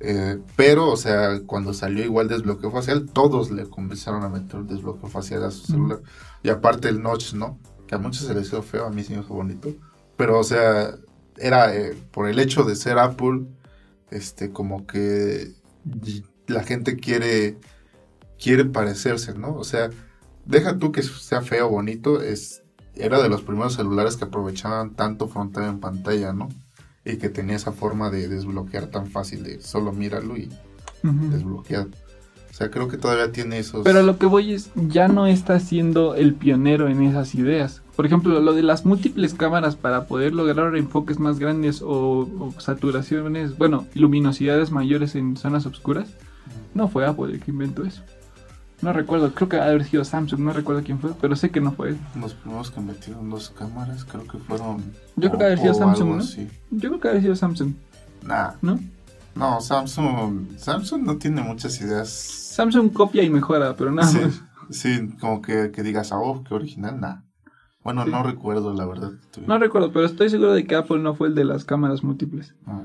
Eh, 0.00 0.38
pero, 0.56 0.90
o 0.90 0.96
sea, 0.96 1.40
cuando 1.46 1.72
salió 1.72 2.04
igual 2.04 2.28
desbloqueo 2.28 2.70
facial, 2.70 3.06
todos 3.06 3.50
le 3.50 3.64
comenzaron 3.66 4.22
a 4.24 4.28
meter 4.28 4.60
el 4.60 4.66
desbloqueo 4.66 5.08
facial 5.08 5.44
a 5.44 5.50
su 5.50 5.66
celular. 5.66 6.00
Y 6.42 6.48
aparte 6.48 6.88
el 6.88 7.02
notch, 7.02 7.34
¿no? 7.34 7.58
Que 7.86 7.94
a 7.94 7.98
muchos 7.98 8.26
se 8.26 8.34
les 8.34 8.48
hizo 8.48 8.62
feo, 8.62 8.86
a 8.86 8.90
mí 8.90 9.02
sí 9.02 9.14
me 9.14 9.20
hizo 9.20 9.34
bonito. 9.34 9.72
Pero, 10.16 10.38
o 10.38 10.44
sea, 10.44 10.96
era 11.38 11.74
eh, 11.74 11.96
por 12.10 12.28
el 12.28 12.38
hecho 12.38 12.64
de 12.64 12.76
ser 12.76 12.98
Apple, 12.98 13.46
este, 14.10 14.50
como 14.50 14.86
que 14.86 15.52
la 16.46 16.62
gente 16.62 16.96
quiere, 16.96 17.58
quiere 18.40 18.64
parecerse, 18.64 19.34
¿no? 19.34 19.54
O 19.54 19.64
sea, 19.64 19.90
deja 20.44 20.78
tú 20.78 20.92
que 20.92 21.02
sea 21.02 21.42
feo 21.42 21.66
o 21.66 21.70
bonito, 21.70 22.22
es, 22.22 22.62
era 22.94 23.22
de 23.22 23.28
los 23.28 23.42
primeros 23.42 23.74
celulares 23.74 24.16
que 24.16 24.24
aprovechaban 24.24 24.94
tanto 24.94 25.28
frontal 25.28 25.64
en 25.64 25.80
pantalla, 25.80 26.32
¿no? 26.32 26.48
Y 27.04 27.16
que 27.16 27.28
tenía 27.28 27.56
esa 27.56 27.72
forma 27.72 28.10
de 28.10 28.28
desbloquear 28.28 28.86
tan 28.86 29.06
fácil 29.06 29.42
de 29.42 29.60
solo 29.60 29.92
míralo 29.92 30.36
y 30.36 30.50
desbloquear. 31.02 31.86
O 32.50 32.54
sea, 32.58 32.70
creo 32.70 32.88
que 32.88 32.96
todavía 32.96 33.30
tiene 33.32 33.58
esos... 33.58 33.84
Pero 33.84 34.02
lo 34.02 34.18
que 34.18 34.24
voy 34.24 34.54
es, 34.54 34.70
ya 34.74 35.08
no 35.08 35.26
está 35.26 35.60
siendo 35.60 36.14
el 36.14 36.34
pionero 36.34 36.88
en 36.88 37.02
esas 37.02 37.34
ideas. 37.34 37.82
Por 37.94 38.06
ejemplo, 38.06 38.40
lo 38.40 38.54
de 38.54 38.62
las 38.62 38.86
múltiples 38.86 39.34
cámaras 39.34 39.76
para 39.76 40.06
poder 40.06 40.32
lograr 40.32 40.74
enfoques 40.74 41.18
más 41.18 41.38
grandes 41.38 41.82
o, 41.82 42.20
o 42.20 42.54
saturaciones, 42.58 43.58
bueno, 43.58 43.86
luminosidades 43.94 44.70
mayores 44.70 45.14
en 45.16 45.36
zonas 45.36 45.66
oscuras, 45.66 46.08
no 46.72 46.88
fue 46.88 47.04
Apple 47.04 47.34
el 47.34 47.40
que 47.40 47.50
inventó 47.50 47.84
eso. 47.84 48.02
No 48.82 48.92
recuerdo, 48.92 49.32
creo 49.34 49.48
que 49.48 49.56
haber 49.56 49.84
sido 49.84 50.04
Samsung, 50.04 50.40
no 50.40 50.52
recuerdo 50.52 50.82
quién 50.82 50.98
fue, 50.98 51.12
pero 51.18 51.34
sé 51.34 51.50
que 51.50 51.60
no 51.60 51.72
fue 51.72 51.96
Los 52.20 52.34
primeros 52.34 52.70
que 52.70 52.80
metieron 52.80 53.30
dos 53.30 53.50
cámaras, 53.50 54.04
creo 54.04 54.26
que 54.26 54.38
fueron. 54.38 54.92
Yo 55.16 55.30
creo 55.30 55.38
que 55.38 55.44
haber 55.44 55.58
sido 55.58 55.74
Samsung, 55.74 56.16
¿no? 56.16 56.22
Yo 56.70 56.88
creo 56.90 57.00
que 57.00 57.08
haber 57.08 57.22
sido 57.22 57.36
Samsung. 57.36 57.72
Nah. 58.22 58.52
¿No? 58.60 58.78
No, 59.34 59.60
Samsung. 59.60 60.58
Samsung 60.58 61.02
no 61.04 61.16
tiene 61.16 61.42
muchas 61.42 61.80
ideas. 61.80 62.10
Samsung 62.10 62.92
copia 62.92 63.22
y 63.22 63.30
mejora, 63.30 63.76
pero 63.76 63.92
nada 63.92 64.08
sí, 64.08 64.18
más. 64.18 64.42
Sí, 64.70 65.08
como 65.20 65.40
que, 65.40 65.70
que 65.70 65.82
digas, 65.82 66.12
ah, 66.12 66.18
oh, 66.18 66.42
qué 66.42 66.54
original, 66.54 67.00
nada. 67.00 67.22
Bueno, 67.82 68.04
no 68.04 68.22
recuerdo, 68.24 68.74
la 68.74 68.84
verdad. 68.84 69.12
No 69.46 69.58
recuerdo, 69.58 69.92
pero 69.92 70.06
estoy 70.06 70.28
seguro 70.28 70.52
de 70.52 70.66
que 70.66 70.74
Apple 70.74 70.98
no 70.98 71.14
fue 71.14 71.28
el 71.28 71.34
de 71.34 71.44
las 71.44 71.64
cámaras 71.64 72.02
múltiples. 72.02 72.54
Ah. 72.66 72.82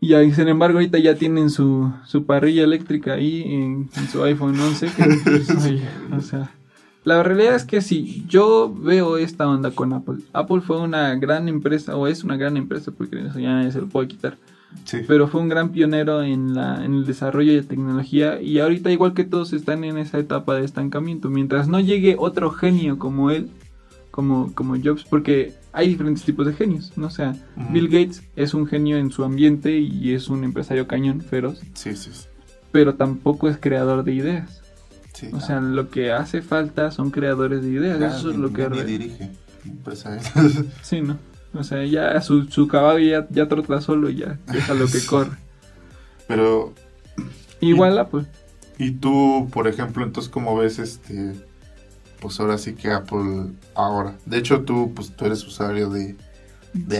Y 0.00 0.14
ahí, 0.14 0.32
sin 0.32 0.48
embargo, 0.48 0.78
ahorita 0.78 0.98
ya 0.98 1.14
tienen 1.14 1.50
su, 1.50 1.92
su 2.04 2.26
parrilla 2.26 2.64
eléctrica 2.64 3.14
ahí 3.14 3.42
en, 3.42 3.88
su 4.10 4.22
iPhone 4.22 4.58
11. 4.58 4.90
Pues, 5.24 5.50
o 6.12 6.20
sea, 6.20 6.50
la 7.04 7.22
realidad 7.22 7.54
es 7.54 7.64
que 7.64 7.80
sí, 7.80 8.24
yo 8.28 8.74
veo 8.76 9.16
esta 9.16 9.48
onda 9.48 9.70
con 9.70 9.92
Apple. 9.92 10.16
Apple 10.32 10.60
fue 10.60 10.80
una 10.80 11.14
gran 11.14 11.48
empresa, 11.48 11.96
o 11.96 12.06
es 12.06 12.24
una 12.24 12.36
gran 12.36 12.56
empresa, 12.56 12.90
porque 12.90 13.26
eso 13.26 13.38
ya 13.38 13.52
nadie 13.52 13.72
se 13.72 13.80
lo 13.80 13.86
puede 13.86 14.08
quitar. 14.08 14.36
Sí. 14.84 14.98
Pero 15.06 15.28
fue 15.28 15.40
un 15.40 15.48
gran 15.48 15.70
pionero 15.70 16.22
en, 16.22 16.54
la, 16.54 16.84
en 16.84 16.92
el 16.92 17.06
desarrollo 17.06 17.52
de 17.52 17.62
tecnología 17.62 18.42
y 18.42 18.58
ahorita 18.58 18.90
igual 18.90 19.14
que 19.14 19.24
todos 19.24 19.52
están 19.52 19.84
en 19.84 19.96
esa 19.96 20.18
etapa 20.18 20.56
de 20.56 20.64
estancamiento. 20.64 21.30
Mientras 21.30 21.68
no 21.68 21.80
llegue 21.80 22.16
otro 22.18 22.50
genio 22.50 22.98
como 22.98 23.30
él, 23.30 23.48
como, 24.10 24.52
como 24.54 24.76
Jobs, 24.82 25.04
porque 25.04 25.54
hay 25.76 25.88
diferentes 25.88 26.24
tipos 26.24 26.46
de 26.46 26.54
genios, 26.54 26.96
¿no? 26.96 27.08
O 27.08 27.10
sea, 27.10 27.36
Bill 27.70 27.88
Gates 27.88 28.22
es 28.34 28.54
un 28.54 28.66
genio 28.66 28.96
en 28.96 29.10
su 29.10 29.24
ambiente 29.24 29.78
y 29.78 30.14
es 30.14 30.28
un 30.28 30.42
empresario 30.42 30.88
cañón, 30.88 31.20
feroz. 31.20 31.60
Sí, 31.74 31.94
sí. 31.94 32.10
Pero 32.72 32.94
tampoco 32.94 33.46
es 33.50 33.58
creador 33.58 34.02
de 34.02 34.14
ideas. 34.14 34.62
Sí, 35.12 35.28
o 35.34 35.40
sea, 35.40 35.60
lo 35.60 35.90
que 35.90 36.12
hace 36.12 36.40
falta 36.40 36.90
son 36.90 37.10
creadores 37.10 37.62
de 37.62 37.68
ideas. 37.68 38.00
Eso 38.00 38.30
es 38.30 38.36
lo 38.38 38.54
que... 38.54 38.66
Ni 38.70 38.82
dirige 38.84 39.30
empresarios. 39.66 40.24
sí, 40.82 41.02
¿no? 41.02 41.18
O 41.52 41.62
sea, 41.62 41.84
ya 41.84 42.22
su, 42.22 42.44
su 42.46 42.68
caballo 42.68 43.06
ya, 43.06 43.26
ya 43.28 43.46
trota 43.46 43.82
solo 43.82 44.08
y 44.08 44.16
ya 44.16 44.38
es 44.54 44.70
a 44.70 44.74
lo 44.74 44.86
que 44.86 45.00
corre. 45.06 45.36
Pero... 46.26 46.72
Igual, 47.60 48.06
pues. 48.10 48.26
Y 48.78 48.92
tú, 48.92 49.50
por 49.52 49.68
ejemplo, 49.68 50.04
entonces, 50.04 50.30
¿cómo 50.30 50.56
ves 50.56 50.78
este 50.78 51.34
pues 52.26 52.40
ahora 52.40 52.58
sí 52.58 52.74
que 52.74 52.90
Apple 52.90 53.52
ahora. 53.76 54.16
De 54.26 54.38
hecho, 54.38 54.62
tú, 54.62 54.90
pues 54.92 55.14
tú 55.14 55.26
eres 55.26 55.46
usuario 55.46 55.90
de, 55.90 56.16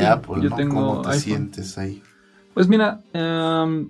Apple, 0.07 0.37
yo 0.41 0.51
¿no? 0.51 0.57
Tengo 0.57 0.75
¿Cómo 0.75 1.03
te 1.03 1.19
sientes 1.19 1.77
ahí? 1.79 2.01
Pues 2.55 2.69
mira, 2.69 3.01
em, 3.13 3.89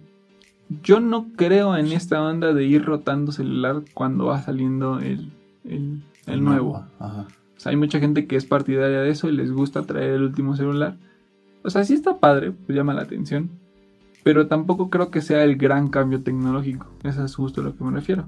yo 0.83 0.99
no 0.99 1.27
creo 1.37 1.77
en 1.77 1.93
esta 1.93 2.23
onda 2.23 2.55
de 2.55 2.65
ir 2.65 2.87
rotando 2.87 3.33
celular 3.33 3.83
cuando 3.93 4.25
va 4.25 4.41
saliendo 4.41 4.99
el, 4.99 5.31
el, 5.65 6.43
nuevo. 6.43 6.87
O 7.01 7.27
sea, 7.59 7.69
hay 7.69 7.77
mucha 7.77 8.01
gente 8.01 8.27
que 8.27 8.37
es 8.37 8.47
partidaria 8.47 9.01
de 9.01 9.11
eso 9.11 9.29
y 9.29 9.33
les 9.33 9.53
gusta 9.53 9.83
traer 9.83 10.13
el 10.13 10.23
último 10.23 10.57
celular. 10.57 10.97
O 11.65 11.69
sea, 11.69 11.85
sí 11.85 11.93
está 11.93 12.17
padre, 12.17 12.53
pues 12.53 12.75
llama 12.75 12.95
la 12.95 13.03
atención. 13.03 13.51
Pero 14.25 14.47
tampoco 14.47 14.89
creo 14.89 15.11
que 15.11 15.21
sea 15.21 15.45
el 15.45 15.57
gran 15.57 15.89
cambio 15.89 16.23
tecnológico. 16.23 16.87
Eso 17.05 17.23
es 17.23 17.35
justo 17.37 17.61
a 17.61 17.65
lo 17.65 17.77
que 17.77 17.85
me 17.85 17.91
refiero. 17.91 18.25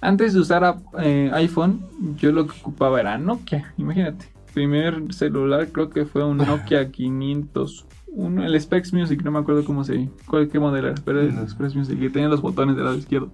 Antes 0.00 0.34
de 0.34 0.40
usar 0.40 0.76
eh, 1.00 1.30
iPhone, 1.34 1.80
yo 2.16 2.32
lo 2.32 2.46
que 2.46 2.58
ocupaba 2.60 3.00
era 3.00 3.18
Nokia, 3.18 3.72
imagínate. 3.76 4.26
Primer 4.52 5.12
celular 5.12 5.68
creo 5.68 5.90
que 5.90 6.06
fue 6.06 6.24
un 6.24 6.36
Nokia 6.38 6.90
501, 6.90 8.44
el 8.44 8.60
Specs 8.60 8.92
Music, 8.92 9.22
no 9.24 9.30
me 9.30 9.38
acuerdo 9.38 9.64
cómo 9.64 9.84
se, 9.84 10.08
cuál, 10.26 10.48
qué 10.48 10.58
modelo 10.58 10.88
era, 10.88 11.02
pero 11.04 11.20
el 11.20 11.48
Specs 11.48 11.74
Music, 11.74 11.98
que 11.98 12.10
tenía 12.10 12.28
los 12.28 12.42
botones 12.42 12.76
del 12.76 12.84
lado 12.84 12.96
izquierdo. 12.96 13.30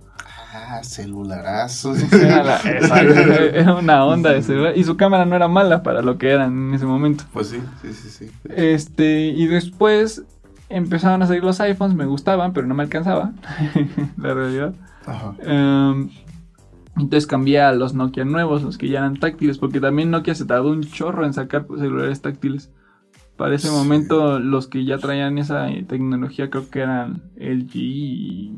Ah, 0.54 0.82
celularazos. 0.84 1.98
Era, 2.12 3.74
una 3.74 4.04
onda 4.04 4.32
de 4.32 4.42
celular. 4.42 4.76
Y 4.76 4.84
su 4.84 4.98
cámara 4.98 5.24
no 5.24 5.34
era 5.34 5.48
mala 5.48 5.82
para 5.82 6.02
lo 6.02 6.18
que 6.18 6.28
era 6.28 6.44
en 6.44 6.74
ese 6.74 6.84
momento. 6.84 7.24
Pues 7.32 7.48
sí, 7.48 7.58
sí, 7.80 7.94
sí, 7.94 8.10
sí. 8.10 8.30
Este, 8.44 9.28
y 9.28 9.46
después 9.46 10.22
empezaron 10.68 11.22
a 11.22 11.26
salir 11.26 11.42
los 11.42 11.58
iPhones, 11.60 11.96
me 11.96 12.04
gustaban, 12.04 12.52
pero 12.52 12.66
no 12.66 12.74
me 12.74 12.82
alcanzaba. 12.82 13.32
la 14.18 14.34
realidad. 14.34 14.74
Ajá. 15.06 15.34
Em, 15.42 16.10
entonces 16.97 17.26
cambié 17.26 17.61
a 17.61 17.72
los 17.72 17.95
Nokia 17.95 18.24
nuevos, 18.24 18.62
los 18.62 18.78
que 18.78 18.88
ya 18.88 18.99
eran 18.99 19.18
táctiles, 19.18 19.59
porque 19.59 19.80
también 19.80 20.11
Nokia 20.11 20.34
se 20.34 20.45
tardó 20.45 20.70
un 20.70 20.82
chorro 20.82 21.24
en 21.24 21.32
sacar 21.32 21.66
celulares 21.66 22.20
táctiles. 22.20 22.70
Para 23.36 23.55
ese 23.55 23.70
momento 23.70 24.38
los 24.38 24.68
que 24.68 24.84
ya 24.84 24.99
traían 24.99 25.38
esa 25.38 25.70
eh, 25.70 25.84
tecnología 25.84 26.51
creo 26.51 26.68
que 26.68 26.80
eran 26.80 27.22
LG 27.36 27.70
y 27.74 28.57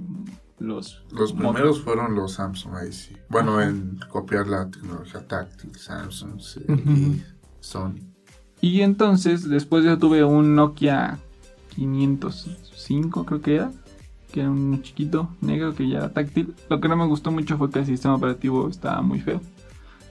los... 0.58 1.04
Los 1.12 1.32
primeros 1.32 1.80
fueron 1.80 2.14
los 2.14 2.34
Samsung, 2.34 2.74
ahí 2.74 2.92
sí. 2.92 3.16
Bueno, 3.28 3.60
en 3.60 3.98
copiar 4.08 4.48
la 4.48 4.68
tecnología 4.68 5.26
táctil, 5.26 5.74
Samsung, 5.76 6.40
LG, 6.68 7.24
Sony. 7.60 8.00
Y 8.60 8.80
entonces, 8.80 9.48
después 9.48 9.84
yo 9.84 9.98
tuve 9.98 10.24
un 10.24 10.54
Nokia 10.54 11.18
505 11.76 13.24
creo 13.24 13.40
que 13.40 13.54
era 13.56 13.70
que 14.34 14.40
era 14.40 14.50
un 14.50 14.82
chiquito 14.82 15.28
negro 15.40 15.76
que 15.76 15.88
ya 15.88 15.98
era 15.98 16.12
táctil. 16.12 16.56
Lo 16.68 16.80
que 16.80 16.88
no 16.88 16.96
me 16.96 17.06
gustó 17.06 17.30
mucho 17.30 17.56
fue 17.56 17.70
que 17.70 17.78
el 17.78 17.86
sistema 17.86 18.16
operativo 18.16 18.68
estaba 18.68 19.00
muy 19.00 19.20
feo. 19.20 19.40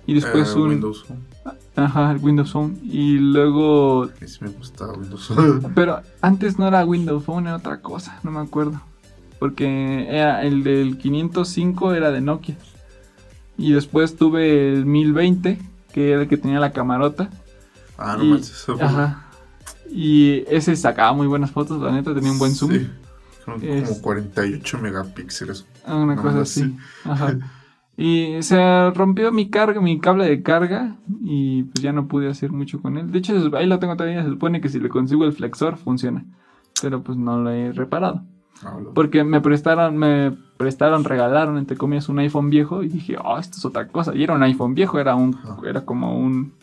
Y 0.07 0.13
después 0.13 0.49
eh, 0.55 0.59
un... 0.59 0.69
Windows 0.69 1.03
Phone. 1.03 1.19
Ajá, 1.75 2.11
el 2.11 2.19
Windows 2.19 2.53
Phone. 2.53 2.79
Y 2.83 3.17
luego... 3.17 4.09
Sí 4.25 4.37
me 4.39 4.47
gustaba 4.51 4.93
Windows 4.93 5.27
Phone. 5.27 5.71
Pero 5.75 5.99
antes 6.21 6.57
no 6.57 6.69
era 6.69 6.85
Windows 6.85 7.25
Phone, 7.25 7.47
era 7.47 7.57
otra 7.57 7.81
cosa, 7.81 8.17
no 8.23 8.31
me 8.31 8.39
acuerdo. 8.39 8.79
Porque 9.39 10.07
era 10.09 10.41
el 10.43 10.63
del 10.63 10.97
505 10.97 11.93
era 11.93 12.09
de 12.11 12.21
Nokia. 12.21 12.55
Y 13.57 13.73
después 13.73 14.15
tuve 14.15 14.71
el 14.71 14.85
1020, 14.85 15.59
que 15.91 16.11
era 16.11 16.21
el 16.21 16.29
que 16.29 16.37
tenía 16.37 16.61
la 16.61 16.71
camarota. 16.71 17.29
Ah, 17.97 18.15
no 18.17 18.23
manches. 18.23 18.65
Ajá. 18.79 19.25
Y 19.91 20.45
ese 20.47 20.77
sacaba 20.77 21.11
muy 21.11 21.27
buenas 21.27 21.51
fotos, 21.51 21.81
la 21.81 21.91
neta, 21.91 22.15
tenía 22.15 22.31
un 22.31 22.39
buen 22.39 22.55
zoom. 22.55 22.71
Sí 22.71 22.89
como 23.45 24.01
48 24.01 24.79
megapíxeles. 24.79 25.65
Ah, 25.85 25.97
una 25.97 26.15
cosa 26.15 26.41
así. 26.41 26.75
Ajá. 27.05 27.37
Y 27.95 28.41
se 28.41 28.89
rompió 28.91 29.31
mi 29.31 29.49
carga, 29.49 29.79
mi 29.79 29.99
cable 29.99 30.25
de 30.25 30.41
carga 30.41 30.95
y 31.21 31.63
pues 31.63 31.83
ya 31.83 31.93
no 31.93 32.07
pude 32.07 32.27
hacer 32.27 32.51
mucho 32.51 32.81
con 32.81 32.97
él. 32.97 33.11
De 33.11 33.19
hecho, 33.19 33.55
ahí 33.55 33.67
lo 33.67 33.77
tengo 33.77 33.95
todavía, 33.95 34.23
se 34.23 34.29
supone 34.29 34.61
que 34.61 34.69
si 34.69 34.79
le 34.79 34.89
consigo 34.89 35.25
el 35.25 35.33
flexor 35.33 35.77
funciona. 35.77 36.25
Pero 36.81 37.03
pues 37.03 37.19
no 37.19 37.37
lo 37.37 37.51
he 37.51 37.71
reparado. 37.71 38.23
Ah, 38.63 38.77
Porque 38.95 39.23
me 39.23 39.41
prestaron, 39.41 39.97
me 39.97 40.35
prestaron, 40.57 41.03
regalaron, 41.03 41.57
entre 41.59 41.77
comillas, 41.77 42.09
un 42.09 42.17
iPhone 42.19 42.49
viejo 42.49 42.81
y 42.81 42.87
dije, 42.87 43.15
oh, 43.23 43.37
esto 43.37 43.57
es 43.57 43.65
otra 43.65 43.87
cosa. 43.87 44.15
Y 44.15 44.23
era 44.23 44.33
un 44.33 44.41
iPhone 44.41 44.73
viejo, 44.73 44.99
era 44.99 45.13
un, 45.13 45.37
era 45.63 45.81
como 45.85 46.17
un, 46.17 46.53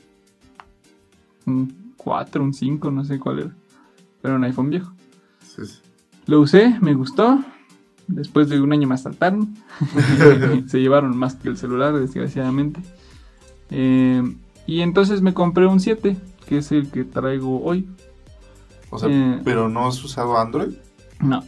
un 1.47 1.93
4, 1.97 2.43
un 2.43 2.53
5, 2.53 2.91
no 2.91 3.05
sé 3.05 3.21
cuál 3.21 3.39
era. 3.39 3.51
Pero 4.21 4.35
un 4.35 4.45
iPhone 4.45 4.71
viejo. 4.71 4.93
Sí, 5.41 5.65
sí. 5.65 5.79
Lo 6.31 6.39
usé, 6.39 6.79
me 6.81 6.95
gustó. 6.95 7.43
Después 8.07 8.49
de 8.49 8.61
un 8.61 8.73
año 8.73 8.87
me 8.87 8.95
asaltaron. 8.95 9.53
Se 10.69 10.81
llevaron 10.81 11.17
más 11.17 11.35
que 11.35 11.49
el 11.49 11.57
celular, 11.57 11.93
desgraciadamente. 11.93 12.81
Eh, 13.69 14.23
y 14.65 14.83
entonces 14.83 15.23
me 15.23 15.35
compré 15.35 15.67
un 15.67 15.81
7, 15.81 16.17
que 16.47 16.59
es 16.59 16.71
el 16.71 16.89
que 16.89 17.03
traigo 17.03 17.65
hoy. 17.65 17.89
O 18.91 18.99
sea, 19.01 19.09
eh, 19.11 19.41
¿pero 19.43 19.69
no 19.69 19.89
has 19.89 20.05
usado 20.05 20.39
Android? 20.39 20.75
No. 21.19 21.43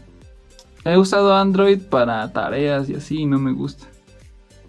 He 0.85 0.99
usado 0.99 1.37
Android 1.37 1.79
para 1.79 2.33
tareas 2.33 2.91
y 2.91 2.97
así, 2.97 3.21
y 3.21 3.27
no 3.27 3.39
me 3.39 3.53
gusta. 3.53 3.87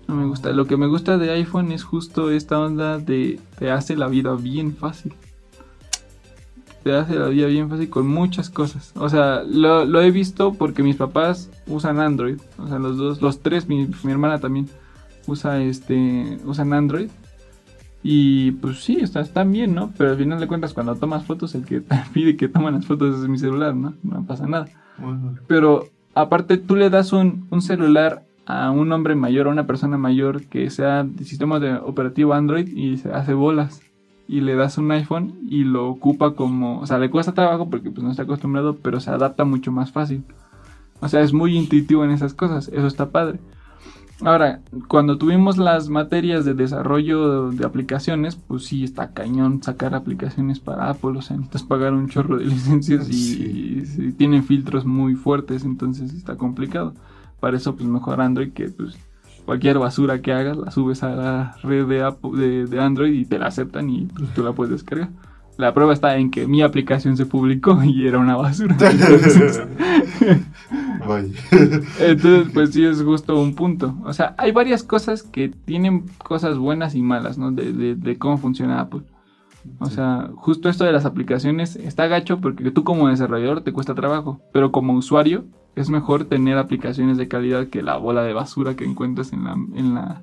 No 0.07 0.13
me 0.13 0.27
gusta. 0.27 0.51
Lo 0.51 0.67
que 0.67 0.77
me 0.77 0.85
gusta 0.85 1.17
de 1.17 1.31
iPhone 1.31 1.71
es 1.71 1.83
justo 1.83 2.29
esta 2.29 2.59
onda 2.59 2.99
de 2.99 3.39
te 3.57 3.71
hace 3.71 3.97
la 3.97 4.09
vida 4.09 4.35
bien 4.35 4.75
fácil 4.75 5.15
te 6.83 6.93
hace 6.93 7.15
la 7.15 7.27
vida 7.29 7.47
bien 7.47 7.69
fácil 7.69 7.89
con 7.89 8.07
muchas 8.07 8.49
cosas. 8.49 8.91
O 8.95 9.09
sea, 9.09 9.43
lo, 9.43 10.01
he 10.01 10.11
visto 10.11 10.53
porque 10.53 10.83
mis 10.83 10.97
papás 10.97 11.49
usan 11.67 11.99
Android. 11.99 12.39
O 12.57 12.67
sea, 12.67 12.79
los 12.79 12.97
dos, 12.97 13.21
los 13.21 13.39
tres, 13.39 13.67
mi, 13.67 13.87
hermana 14.05 14.39
también 14.39 14.67
usa 15.25 15.61
este, 15.61 16.37
usan 16.45 16.73
Android. 16.73 17.09
Y 18.03 18.51
pues 18.51 18.83
sí, 18.83 18.97
está, 18.99 19.21
están 19.21 19.51
bien, 19.51 19.73
¿no? 19.73 19.93
Pero 19.97 20.11
al 20.11 20.17
final 20.17 20.39
de 20.39 20.47
cuentas, 20.47 20.73
cuando 20.73 20.95
tomas 20.95 21.25
fotos, 21.25 21.55
el 21.55 21.65
que 21.65 21.81
pide 22.13 22.35
que 22.35 22.49
toman 22.49 22.73
las 22.73 22.85
fotos 22.85 23.21
es 23.21 23.29
mi 23.29 23.37
celular, 23.37 23.73
¿no? 23.73 23.93
No 24.03 24.25
pasa 24.25 24.45
nada. 24.45 24.67
Pero 25.47 25.85
aparte 26.13 26.57
tú 26.57 26.75
le 26.75 26.89
das 26.89 27.13
un, 27.13 27.47
un 27.49 27.61
celular 27.61 28.25
a 28.45 28.71
un 28.71 28.91
hombre 28.91 29.15
mayor, 29.15 29.47
a 29.47 29.51
una 29.51 29.65
persona 29.65 29.97
mayor 29.97 30.43
que 30.43 30.69
sea 30.69 31.03
de 31.03 31.23
sistema 31.23 31.59
de 31.59 31.75
operativo 31.75 32.33
Android 32.33 32.67
y 32.67 32.97
se 32.97 33.11
hace 33.11 33.33
bolas. 33.33 33.81
Y 34.27 34.41
le 34.41 34.55
das 34.55 34.77
un 34.77 34.89
iPhone 34.91 35.35
y 35.49 35.63
lo 35.63 35.89
ocupa 35.89 36.33
como, 36.35 36.79
o 36.79 36.87
sea, 36.87 36.97
le 36.97 37.09
cuesta 37.09 37.33
trabajo 37.33 37.69
porque 37.69 37.91
pues 37.91 38.03
no 38.03 38.11
está 38.11 38.23
acostumbrado, 38.23 38.77
pero 38.77 38.99
se 38.99 39.09
adapta 39.09 39.43
mucho 39.43 39.71
más 39.71 39.91
fácil. 39.91 40.23
O 41.01 41.09
sea, 41.09 41.21
es 41.21 41.33
muy 41.33 41.57
intuitivo 41.57 42.05
en 42.05 42.11
esas 42.11 42.33
cosas, 42.33 42.69
eso 42.69 42.87
está 42.87 43.09
padre. 43.09 43.39
Ahora, 44.21 44.61
cuando 44.87 45.17
tuvimos 45.17 45.57
las 45.57 45.89
materias 45.89 46.45
de 46.45 46.53
desarrollo 46.53 47.51
de 47.51 47.65
aplicaciones, 47.65 48.37
pues 48.37 48.63
sí 48.63 48.83
está 48.83 49.11
cañón 49.11 49.61
sacar 49.61 49.95
aplicaciones 49.95 50.61
para 50.61 50.89
Apple, 50.89 51.17
o 51.17 51.21
sea, 51.21 51.35
necesitas 51.35 51.63
pagar 51.63 51.93
un 51.93 52.07
chorro 52.07 52.37
de 52.37 52.45
licencias 52.45 53.09
y, 53.09 53.83
y 53.97 54.11
tienen 54.13 54.45
filtros 54.45 54.85
muy 54.85 55.15
fuertes, 55.15 55.65
entonces 55.65 56.13
está 56.13 56.37
complicado. 56.37 56.93
Para 57.41 57.57
eso, 57.57 57.75
pues 57.75 57.89
mejor 57.89 58.21
Android 58.21 58.53
que 58.53 58.69
pues 58.69 58.97
cualquier 59.45 59.79
basura 59.79 60.21
que 60.21 60.31
hagas 60.31 60.57
la 60.57 60.71
subes 60.71 61.03
a 61.03 61.15
la 61.15 61.55
red 61.63 61.85
de, 61.85 62.67
de, 62.67 62.79
Android 62.79 63.13
y 63.13 63.25
te 63.25 63.37
la 63.39 63.47
aceptan 63.47 63.89
y 63.89 64.05
pues, 64.05 64.33
tú 64.33 64.43
la 64.43 64.53
puedes 64.53 64.71
descargar. 64.71 65.09
La 65.57 65.73
prueba 65.73 65.93
está 65.93 66.17
en 66.17 66.31
que 66.31 66.47
mi 66.47 66.63
aplicación 66.63 67.15
se 67.15 67.25
publicó 67.25 67.83
y 67.85 68.07
era 68.07 68.19
una 68.19 68.35
basura. 68.35 68.75
Entonces, 71.99 72.47
pues 72.53 72.71
sí 72.71 72.85
es 72.85 73.03
justo 73.03 73.39
un 73.39 73.55
punto. 73.55 73.95
O 74.05 74.13
sea, 74.13 74.35
hay 74.37 74.51
varias 74.51 74.83
cosas 74.83 75.23
que 75.23 75.49
tienen 75.49 76.05
cosas 76.17 76.57
buenas 76.57 76.95
y 76.95 77.01
malas, 77.01 77.37
¿no? 77.37 77.51
De, 77.51 77.73
de, 77.73 77.95
de 77.95 78.17
cómo 78.17 78.37
funciona 78.37 78.79
Apple. 78.79 79.01
O 79.79 79.89
sea, 79.89 80.29
justo 80.35 80.69
esto 80.69 80.83
de 80.83 80.91
las 80.91 81.05
aplicaciones 81.05 81.75
está 81.75 82.07
gacho 82.07 82.41
porque 82.41 82.71
tú 82.71 82.83
como 82.83 83.07
desarrollador 83.07 83.61
te 83.61 83.71
cuesta 83.71 83.95
trabajo, 83.95 84.41
pero 84.51 84.71
como 84.71 84.93
usuario 84.93 85.45
es 85.75 85.89
mejor 85.89 86.25
tener 86.25 86.57
aplicaciones 86.57 87.17
de 87.17 87.27
calidad 87.27 87.67
que 87.67 87.81
la 87.81 87.97
bola 87.97 88.23
de 88.23 88.33
basura 88.33 88.75
que 88.75 88.85
encuentras 88.85 89.33
en 89.33 89.43
la, 89.43 89.53
en 89.53 89.93
la, 89.95 90.21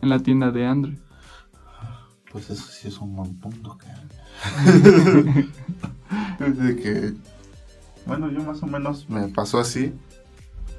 en 0.00 0.08
la 0.08 0.18
tienda 0.20 0.50
de 0.50 0.66
Android. 0.66 0.98
Pues 2.32 2.50
eso 2.50 2.66
sí 2.70 2.88
es 2.88 2.98
un 2.98 3.16
buen 3.16 3.34
punto. 3.38 3.78
que, 3.78 3.88
bueno, 8.06 8.30
yo 8.30 8.42
más 8.42 8.62
o 8.62 8.66
menos 8.66 9.08
me 9.08 9.28
pasó 9.28 9.58
así. 9.58 9.92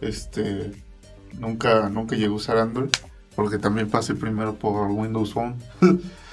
Este, 0.01 0.72
nunca, 1.39 1.89
nunca 1.89 2.16
llegué 2.16 2.28
a 2.28 2.32
usar 2.32 2.57
Android 2.57 2.89
porque 3.36 3.57
también 3.57 3.89
pasé 3.89 4.16
primero 4.16 4.55
por 4.55 4.89
Windows 4.91 5.34
Phone. 5.34 5.55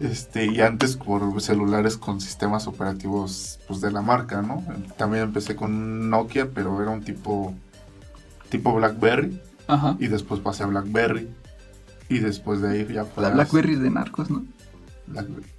Este, 0.00 0.46
y 0.46 0.60
antes 0.60 0.96
por 0.96 1.40
celulares 1.40 1.96
con 1.96 2.20
sistemas 2.20 2.68
operativos 2.68 3.58
pues, 3.66 3.80
de 3.80 3.90
la 3.90 4.00
marca, 4.00 4.42
¿no? 4.42 4.64
También 4.96 5.24
empecé 5.24 5.56
con 5.56 6.08
Nokia, 6.08 6.50
pero 6.54 6.80
era 6.80 6.90
un 6.90 7.02
tipo 7.02 7.54
tipo 8.48 8.74
BlackBerry. 8.74 9.40
Ajá. 9.66 9.96
Y 9.98 10.06
después 10.06 10.40
pasé 10.40 10.64
a 10.64 10.66
BlackBerry. 10.66 11.28
Y 12.08 12.18
después 12.20 12.60
de 12.60 12.70
ahí 12.70 12.92
ya 12.92 13.04
fue. 13.04 13.22
La 13.22 13.30
BlackBerry 13.30 13.76
de 13.76 13.90
narcos, 13.90 14.30
¿no? 14.30 14.44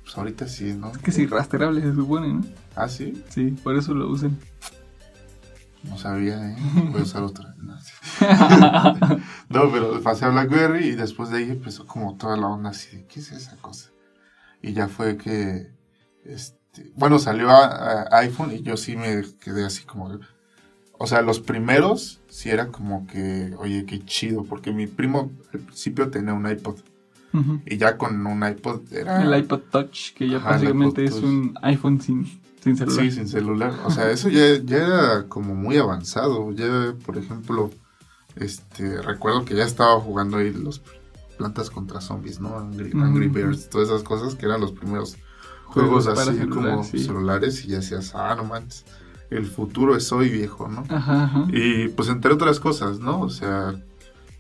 pues 0.04 0.16
ahorita 0.16 0.48
sí, 0.48 0.74
¿no? 0.74 0.92
Es 0.92 1.00
que 1.00 1.12
sí, 1.12 1.26
rastreable 1.26 1.82
se 1.82 1.96
supone, 1.96 2.34
¿no? 2.34 2.46
Ah, 2.76 2.88
sí. 2.88 3.24
Sí, 3.30 3.52
por 3.64 3.76
eso 3.76 3.96
lo 3.96 4.08
usan. 4.08 4.38
No 5.84 5.98
sabía, 5.98 6.52
¿eh? 6.52 6.58
Voy 6.92 7.02
a 7.02 7.04
usar 7.04 7.24
otra. 7.24 7.56
No, 7.58 7.76
no, 9.50 9.72
pero 9.72 10.02
pasé 10.02 10.26
a 10.26 10.30
BlackBerry 10.30 10.90
y 10.90 10.96
después 10.96 11.30
de 11.30 11.38
ahí 11.38 11.50
empezó 11.50 11.88
como 11.88 12.16
toda 12.16 12.38
la 12.38 12.48
onda 12.48 12.72
así 12.72 12.98
de, 12.98 13.06
¿qué 13.06 13.22
es 13.22 13.32
esa 13.32 13.56
cosa? 13.58 13.90
Y 14.62 14.74
ya 14.74 14.88
fue 14.88 15.18
que, 15.18 15.72
este, 16.26 16.92
bueno, 16.96 17.20
salió 17.20 17.50
a, 17.50 18.08
iPhone 18.20 18.52
y 18.54 18.62
yo 18.62 18.78
sí 18.78 18.96
me 18.96 19.24
quedé 19.40 19.66
así 19.66 19.84
como, 19.84 20.20
o 20.98 21.08
sea, 21.08 21.22
los 21.22 21.40
primeros 21.40 22.22
sí 22.28 22.50
era 22.50 22.68
como 22.68 23.08
que, 23.08 23.54
oye, 23.58 23.86
qué 23.86 24.04
chido, 24.06 24.44
porque 24.44 24.72
mi 24.72 24.88
primo 24.88 25.32
al 25.54 25.60
principio 25.62 26.10
tenía 26.10 26.34
un 26.34 26.50
iPod. 26.50 26.78
Y 27.66 27.78
ya 27.78 27.96
con 27.96 28.26
un 28.26 28.48
iPod 28.48 28.92
era... 28.92 29.22
El 29.22 29.38
iPod 29.38 29.62
Touch, 29.72 30.14
que 30.16 30.28
ya 30.28 30.40
básicamente 30.40 31.06
es 31.06 31.14
un 31.14 31.54
iPhone 31.62 32.02
sin, 32.02 32.26
sin 32.64 32.76
celular. 32.76 33.06
Sí, 33.06 33.12
sin 33.12 33.28
celular. 33.28 33.74
O 33.86 33.92
sea, 33.92 34.10
eso 34.10 34.30
ya, 34.30 34.58
ya 34.64 34.78
era 34.78 35.26
como 35.28 35.54
muy 35.54 35.78
avanzado. 35.78 36.52
Ya, 36.54 36.96
por 37.06 37.20
ejemplo, 37.20 37.70
este 38.36 39.02
recuerdo 39.02 39.46
que 39.46 39.56
ya 39.56 39.64
estaba 39.64 40.00
jugando 40.00 40.38
ahí 40.38 40.52
los 40.52 40.82
plantas 41.40 41.70
contra 41.70 42.02
zombies, 42.02 42.42
¿no? 42.42 42.60
Angry, 42.60 43.30
Birds, 43.30 43.70
todas 43.70 43.88
esas 43.88 44.04
cosas 44.04 44.36
que 44.36 44.46
eran 44.46 44.60
los 44.60 44.74
primeros 44.74 45.18
juegos, 45.64 46.06
así 46.06 46.46
como 46.48 46.84
celulares 46.84 47.64
y 47.64 47.70
ya 47.70 47.78
decías, 47.78 48.14
ah, 48.14 48.36
no 48.36 48.44
manches, 48.44 48.84
el 49.30 49.46
futuro 49.46 49.96
es 49.96 50.12
hoy 50.12 50.30
viejo, 50.30 50.68
¿no? 50.68 50.84
Ajá, 50.90 51.46
Y 51.48 51.88
pues 51.88 52.10
entre 52.10 52.34
otras 52.34 52.60
cosas, 52.60 53.00
¿no? 53.00 53.22
O 53.22 53.30
sea, 53.30 53.74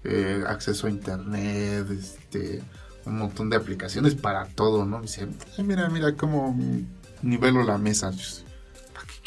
eh, 0.04 0.44
acceso 0.46 0.88
a 0.88 0.90
internet, 0.90 1.90
este, 1.90 2.62
un 3.06 3.18
montón 3.18 3.50
de 3.50 3.56
aplicaciones 3.56 4.16
para 4.16 4.46
todo, 4.46 4.86
¿no? 4.86 5.00
Me 5.00 5.64
mira, 5.64 5.90
mira 5.90 6.16
cómo 6.16 6.54
nivelo 7.22 7.64
la 7.64 7.78
mesa 7.78 8.12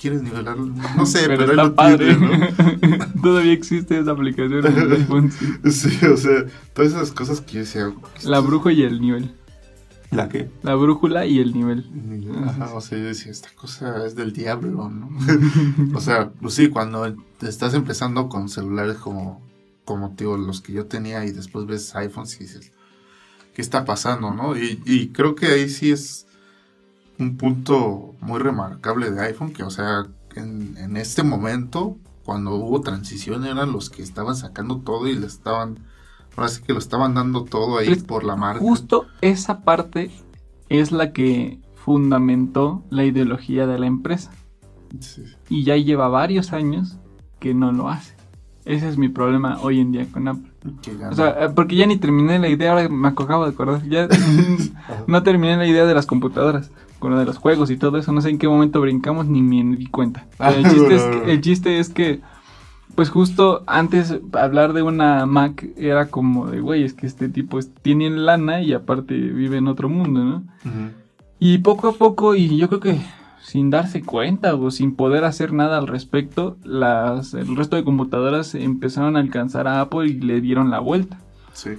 quieres 0.03 0.23
nivelar, 0.23 0.59
no 0.59 1.07
sé, 1.07 1.29
pero, 1.29 1.47
pero 1.47 1.53
está 1.53 1.75
padre. 1.77 2.17
Todavía 3.23 3.53
existe 3.53 4.01
esa 4.01 4.11
aplicación 4.11 4.67
en 4.67 4.77
el 4.79 4.93
iPhone. 4.93 5.33
Sí. 5.71 6.05
o 6.07 6.17
sea, 6.17 6.45
todas 6.75 6.93
esas 6.93 7.13
cosas 7.13 7.41
que 7.41 7.53
yo 7.53 7.61
decía. 7.61 7.93
La 8.25 8.41
brújula 8.41 8.75
y 8.75 8.83
el 8.83 9.01
nivel. 9.01 9.33
¿La 10.11 10.29
qué? 10.29 10.51
La 10.63 10.75
brújula 10.75 11.25
y 11.25 11.39
el 11.39 11.55
nivel. 11.55 11.89
Ajá, 12.45 12.75
o 12.75 12.81
sea, 12.81 12.99
yo 12.99 13.05
decía, 13.05 13.31
esta 13.31 13.49
cosa 13.55 14.05
es 14.05 14.17
del 14.17 14.33
diablo, 14.33 14.91
¿no? 14.91 15.09
o 15.95 16.01
sea, 16.01 16.31
pues 16.31 16.55
sí, 16.55 16.69
cuando 16.69 17.15
estás 17.41 17.73
empezando 17.75 18.29
con 18.29 18.49
celulares 18.49 18.97
como, 18.97 19.41
como 19.85 20.15
digo, 20.19 20.37
los 20.37 20.61
que 20.61 20.73
yo 20.73 20.87
tenía 20.87 21.25
y 21.25 21.31
después 21.31 21.65
ves 21.67 21.95
iPhones 21.95 22.35
y 22.41 22.45
dices, 22.45 22.73
¿qué 23.55 23.63
está 23.63 23.85
pasando, 23.85 24.35
no? 24.35 24.57
Y, 24.59 24.83
y 24.85 25.09
creo 25.11 25.37
que 25.37 25.47
ahí 25.47 25.69
sí 25.69 25.93
es 25.93 26.27
un 27.23 27.37
punto 27.37 28.15
muy 28.21 28.39
remarcable 28.39 29.11
de 29.11 29.21
iPhone, 29.23 29.53
que 29.53 29.63
o 29.63 29.71
sea, 29.71 30.07
en, 30.37 30.97
este 30.97 31.23
momento, 31.23 31.97
cuando 32.25 32.55
hubo 32.55 32.81
transición, 32.81 33.45
eran 33.45 33.73
los 33.73 33.91
que 33.91 34.03
estaban 34.03 34.37
sacando 34.37 34.79
todo 34.79 35.09
y 35.09 35.15
le 35.15 35.27
estaban, 35.27 35.79
ahora 36.37 36.49
sí 36.49 36.63
que 36.63 36.73
lo 36.73 36.79
estaban 36.79 37.15
dando 37.15 37.45
todo 37.45 37.79
ahí 37.79 37.95
por 37.97 38.25
la 38.25 38.37
marca. 38.37 38.61
Justo 38.61 39.07
esa 39.21 39.63
parte 39.63 40.11
es 40.69 40.93
la 40.93 41.13
que 41.13 41.61
fundamentó 41.75 42.83
la 42.91 43.05
ideología 43.05 43.67
de 43.67 43.79
la 43.79 43.87
empresa. 43.87 44.31
Y 45.49 45.65
ya 45.65 45.77
lleva 45.77 46.09
varios 46.09 46.53
años 46.53 46.99
que 47.39 47.55
no 47.55 47.73
lo 47.73 47.89
hace. 47.89 48.15
Ese 48.65 48.89
es 48.89 48.97
mi 48.97 49.09
problema 49.09 49.59
hoy 49.61 49.81
en 49.81 49.91
día 49.91 50.07
con 50.13 50.29
Apple. 50.29 50.53
O 51.11 51.15
sea, 51.15 51.31
eh, 51.45 51.49
porque 51.49 51.75
ya 51.75 51.87
ni 51.87 51.97
terminé 51.97 52.39
la 52.39 52.49
idea, 52.49 52.73
ahora 52.73 52.89
me 52.89 53.09
acabo 53.09 53.45
de 53.45 53.51
acordar. 53.51 53.83
Ya 53.89 54.07
no 55.07 55.23
terminé 55.23 55.57
la 55.57 55.67
idea 55.67 55.85
de 55.85 55.95
las 55.95 56.07
computadoras 56.07 56.71
con 57.03 57.11
lo 57.11 57.19
de 57.19 57.25
los 57.25 57.39
juegos 57.39 57.69
y 57.73 57.77
todo 57.77 57.99
eso, 57.99 58.13
no 58.13 58.21
sé 58.21 58.31
en 58.31 58.39
qué 58.39 58.47
momento 58.47 58.81
brincamos 58.81 59.27
ni 59.27 59.43
me 59.43 59.77
di 59.77 59.87
cuenta. 59.87 60.29
el, 60.39 60.63
chiste 60.63 60.95
es 60.95 61.03
que, 61.03 61.33
el 61.33 61.41
chiste 61.41 61.79
es 61.81 61.89
que, 61.89 62.21
pues 62.95 63.11
justo 63.11 63.65
antes 63.67 64.21
hablar 64.35 64.73
de 64.73 64.83
una 64.83 65.27
Mac 65.27 65.67
era 65.77 66.11
como 66.11 66.47
de, 66.47 66.61
güey, 66.61 66.85
es 66.85 66.95
que 66.95 67.09
este 67.09 67.29
tipo 67.29 67.59
tiene 67.83 68.09
lana 68.09 68.63
y 68.63 68.73
aparte 68.73 69.15
vive 69.15 69.57
en 69.57 69.67
otro 69.67 69.89
mundo, 69.89 70.25
¿no? 70.25 70.45
Y 71.41 71.59
poco 71.59 71.89
a 71.89 71.93
poco, 71.95 72.37
y 72.37 72.57
yo 72.57 72.69
creo 72.69 72.79
que 72.79 73.01
sin 73.43 73.71
darse 73.71 74.03
cuenta 74.03 74.55
o 74.55 74.71
sin 74.71 74.95
poder 74.95 75.25
hacer 75.25 75.53
nada 75.53 75.79
al 75.79 75.89
respecto, 75.89 76.57
las, 76.63 77.35
el 77.35 77.57
resto 77.57 77.75
de 77.75 77.83
computadoras 77.83 78.55
empezaron 78.55 79.17
a 79.17 79.21
alcanzar 79.21 79.67
a 79.67 79.81
Apple 79.81 80.07
y 80.07 80.21
le 80.21 80.41
dieron 80.41 80.71
la 80.71 80.79
vuelta. 80.79 81.19
Sí. 81.53 81.71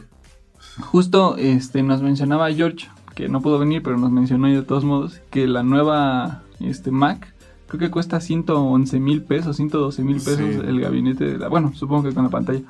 Justo 0.82 1.38
este, 1.38 1.82
nos 1.82 2.02
mencionaba 2.02 2.52
George 2.52 2.90
que 3.14 3.30
no 3.30 3.42
pudo 3.42 3.60
venir, 3.60 3.84
pero 3.84 3.98
nos 3.98 4.12
mencionó 4.12 4.48
de 4.48 4.62
todos 4.64 4.84
modos, 4.84 5.22
que 5.30 5.48
la 5.48 5.64
nueva 5.64 6.44
este, 6.60 6.92
Mac 6.92 7.34
creo 7.68 7.80
que 7.80 7.92
cuesta 7.92 8.20
111 8.20 9.00
mil 9.00 9.24
pesos, 9.24 9.56
112 9.56 10.04
mil 10.04 10.18
pesos 10.18 10.40
el 10.40 10.80
gabinete 10.80 11.26
de 11.26 11.38
la, 11.40 11.48
bueno, 11.48 11.74
supongo 11.74 12.04
que 12.10 12.14
con 12.14 12.24
la 12.24 12.30
pantalla, 12.30 12.62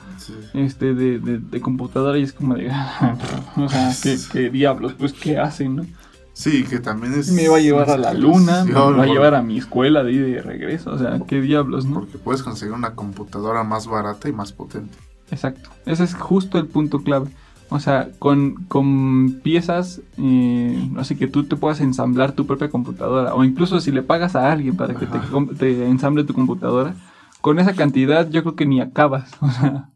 este, 0.53 0.93
de, 0.93 1.19
de, 1.19 1.61
computadora 1.61 2.17
y 2.17 2.23
es 2.23 2.31
como 2.31 2.55
de, 2.55 2.71
o 3.57 3.69
sea, 3.69 3.91
¿qué, 4.31 4.49
diablos, 4.49 4.93
pues, 4.93 5.11
¿qué 5.11 5.37
hacen, 5.37 5.75
no? 5.75 5.85
Sí, 6.31 6.63
que 6.63 6.79
también 6.79 7.13
es... 7.13 7.31
Me 7.31 7.49
va 7.49 7.57
a 7.57 7.59
llevar 7.59 7.89
a 7.91 7.97
la 7.97 8.13
luna, 8.13 8.63
me 8.63 8.73
va 8.73 9.03
a 9.03 9.05
llevar 9.05 9.35
a 9.35 9.43
mi 9.43 9.57
escuela 9.57 10.03
de 10.03 10.11
ahí 10.11 10.17
de 10.17 10.41
regreso, 10.41 10.91
o 10.91 10.97
sea, 10.97 11.19
¿qué 11.27 11.41
diablos, 11.41 11.85
no? 11.85 11.99
Porque 11.99 12.17
puedes 12.17 12.41
conseguir 12.41 12.73
una 12.73 12.95
computadora 12.95 13.63
más 13.63 13.87
barata 13.87 14.29
y 14.29 14.31
más 14.31 14.53
potente. 14.53 14.97
Exacto, 15.31 15.69
ese 15.85 16.05
es 16.05 16.15
justo 16.15 16.57
el 16.57 16.67
punto 16.67 17.03
clave. 17.03 17.27
O 17.73 17.79
sea, 17.79 18.09
con, 18.19 18.65
con 18.67 19.39
piezas, 19.41 19.99
eh, 20.19 20.91
así 20.95 21.15
que 21.15 21.25
tú 21.25 21.45
te 21.45 21.55
puedas 21.55 21.81
ensamblar 21.81 22.33
tu 22.33 22.45
propia 22.45 22.69
computadora. 22.69 23.33
O 23.33 23.43
incluso 23.43 23.81
si 23.81 23.91
le 23.91 24.03
pagas 24.03 24.35
a 24.35 24.51
alguien 24.51 24.77
para 24.77 24.93
que 24.93 25.07
te, 25.07 25.17
te, 25.57 25.87
ensamble 25.87 26.23
tu 26.23 26.35
computadora, 26.35 26.93
con 27.41 27.57
esa 27.57 27.73
cantidad 27.73 28.29
yo 28.29 28.43
creo 28.43 28.55
que 28.55 28.67
ni 28.67 28.79
acabas. 28.79 29.31
O 29.41 29.49
sea, 29.49 29.89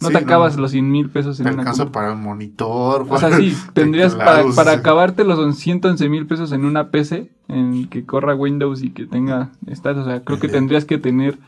no 0.00 0.18
te 0.18 0.18
acabas 0.18 0.56
los 0.56 0.72
100 0.72 0.90
mil 0.90 1.10
pesos 1.10 1.38
en 1.38 1.46
te 1.46 1.52
una 1.52 1.62
alcanza 1.62 1.90
para 1.90 2.12
un 2.12 2.22
monitor. 2.22 3.06
O 3.08 3.18
sea, 3.18 3.34
sí, 3.36 3.56
tendrías 3.72 4.14
para, 4.14 4.44
para 4.54 4.72
acabarte 4.72 5.24
los 5.24 5.56
111 5.56 6.08
mil 6.08 6.26
pesos 6.26 6.50
en 6.52 6.64
una 6.64 6.90
PC 6.90 7.30
en 7.48 7.88
que 7.88 8.04
corra 8.04 8.34
Windows 8.34 8.82
y 8.82 8.90
que 8.90 9.06
tenga 9.06 9.52
stats. 9.72 10.00
O 10.00 10.04
sea, 10.04 10.24
creo 10.24 10.40
que 10.40 10.48
tendrías 10.48 10.84
que 10.84 10.98
tener 10.98 11.38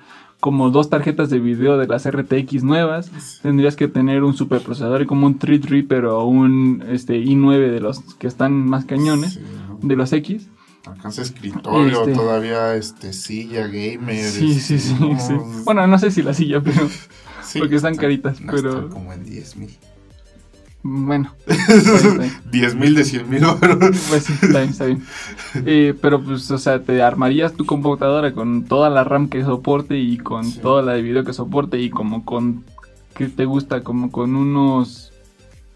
como 0.44 0.68
dos 0.68 0.90
tarjetas 0.90 1.30
de 1.30 1.40
video 1.40 1.78
de 1.78 1.86
las 1.86 2.06
RTX 2.06 2.64
nuevas. 2.64 3.10
Tendrías 3.40 3.76
que 3.76 3.88
tener 3.88 4.22
un 4.22 4.36
superprocesador 4.36 5.06
como 5.06 5.26
un 5.26 5.38
Threadripper 5.38 6.04
o 6.04 6.26
un 6.26 6.84
este, 6.86 7.14
i9 7.14 7.70
de 7.70 7.80
los 7.80 8.00
que 8.18 8.26
están 8.26 8.52
más 8.52 8.84
cañones, 8.84 9.40
de 9.80 9.96
los 9.96 10.12
X. 10.12 10.50
Alcanza 10.84 11.22
escritorio, 11.22 12.00
este, 12.00 12.12
todavía 12.12 12.74
este, 12.74 13.14
silla, 13.14 13.68
gamer. 13.68 14.22
Sí, 14.22 14.60
sí, 14.60 14.78
sí, 14.78 14.94
Bueno, 15.64 15.86
no 15.86 15.98
sé 15.98 16.10
si 16.10 16.22
la 16.22 16.34
silla, 16.34 16.60
pero... 16.62 16.90
porque 17.58 17.76
están 17.76 17.96
caritas, 17.96 18.36
pero... 18.46 18.90
como 18.90 19.14
en 19.14 19.24
10 19.24 19.56
mil. 19.56 19.70
Bueno. 20.86 21.34
10 22.50 22.74
mil 22.74 22.94
de 22.94 23.04
100 23.04 23.30
mil 23.30 23.42
Pues 24.08 24.24
sí, 24.24 24.34
está 24.34 24.58
bien, 24.58 24.70
está 24.70 24.84
bien. 24.84 25.02
Eh, 25.64 25.94
pero 26.00 26.22
pues, 26.22 26.50
o 26.50 26.58
sea, 26.58 26.82
te 26.82 27.02
armarías 27.02 27.54
tu 27.54 27.64
computadora 27.64 28.34
con 28.34 28.64
toda 28.64 28.90
la 28.90 29.02
RAM 29.02 29.30
que 29.30 29.42
soporte 29.42 29.98
y 29.98 30.18
con 30.18 30.52
toda 30.52 30.82
la 30.82 30.92
de 30.92 31.00
video 31.00 31.24
que 31.24 31.32
soporte 31.32 31.80
y 31.80 31.88
como 31.88 32.26
con, 32.26 32.64
¿qué 33.14 33.28
te 33.28 33.46
gusta? 33.46 33.82
Como 33.82 34.12
con 34.12 34.36
unos 34.36 35.14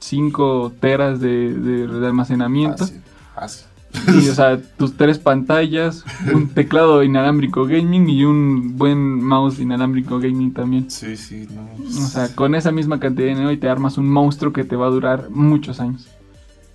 5 0.01 0.75
teras 0.79 1.21
de, 1.21 1.55
de, 1.55 2.07
almacenamiento. 2.07 2.87
Fácil, 3.35 3.65
y, 3.93 4.29
o 4.29 4.35
sea, 4.35 4.61
tus 4.61 4.97
tres 4.97 5.19
pantallas, 5.19 6.05
un 6.33 6.49
teclado 6.49 7.03
inalámbrico 7.03 7.67
gaming 7.67 8.09
y 8.09 8.25
un 8.25 8.77
buen 8.77 9.23
mouse 9.23 9.59
inalámbrico 9.59 10.19
gaming 10.19 10.53
también. 10.53 10.91
Sí, 10.91 11.17
sí, 11.17 11.49
no. 11.51 11.69
O 11.85 12.07
sea, 12.07 12.35
con 12.35 12.55
esa 12.55 12.73
misma 12.73 13.01
cantidad 13.01 13.27
de 13.27 13.35
dinero 13.35 13.53
y 13.53 13.57
te 13.57 13.69
armas 13.69 13.99
un 13.99 14.09
monstruo 14.09 14.53
que 14.53 14.65
te 14.65 14.77
va 14.77 14.87
a 14.87 14.91
durar 14.91 15.31
muchos 15.31 15.81
años. 15.81 16.09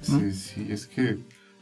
Sí, 0.01 0.33
sí, 0.33 0.67
es 0.69 0.87
que 0.87 1.17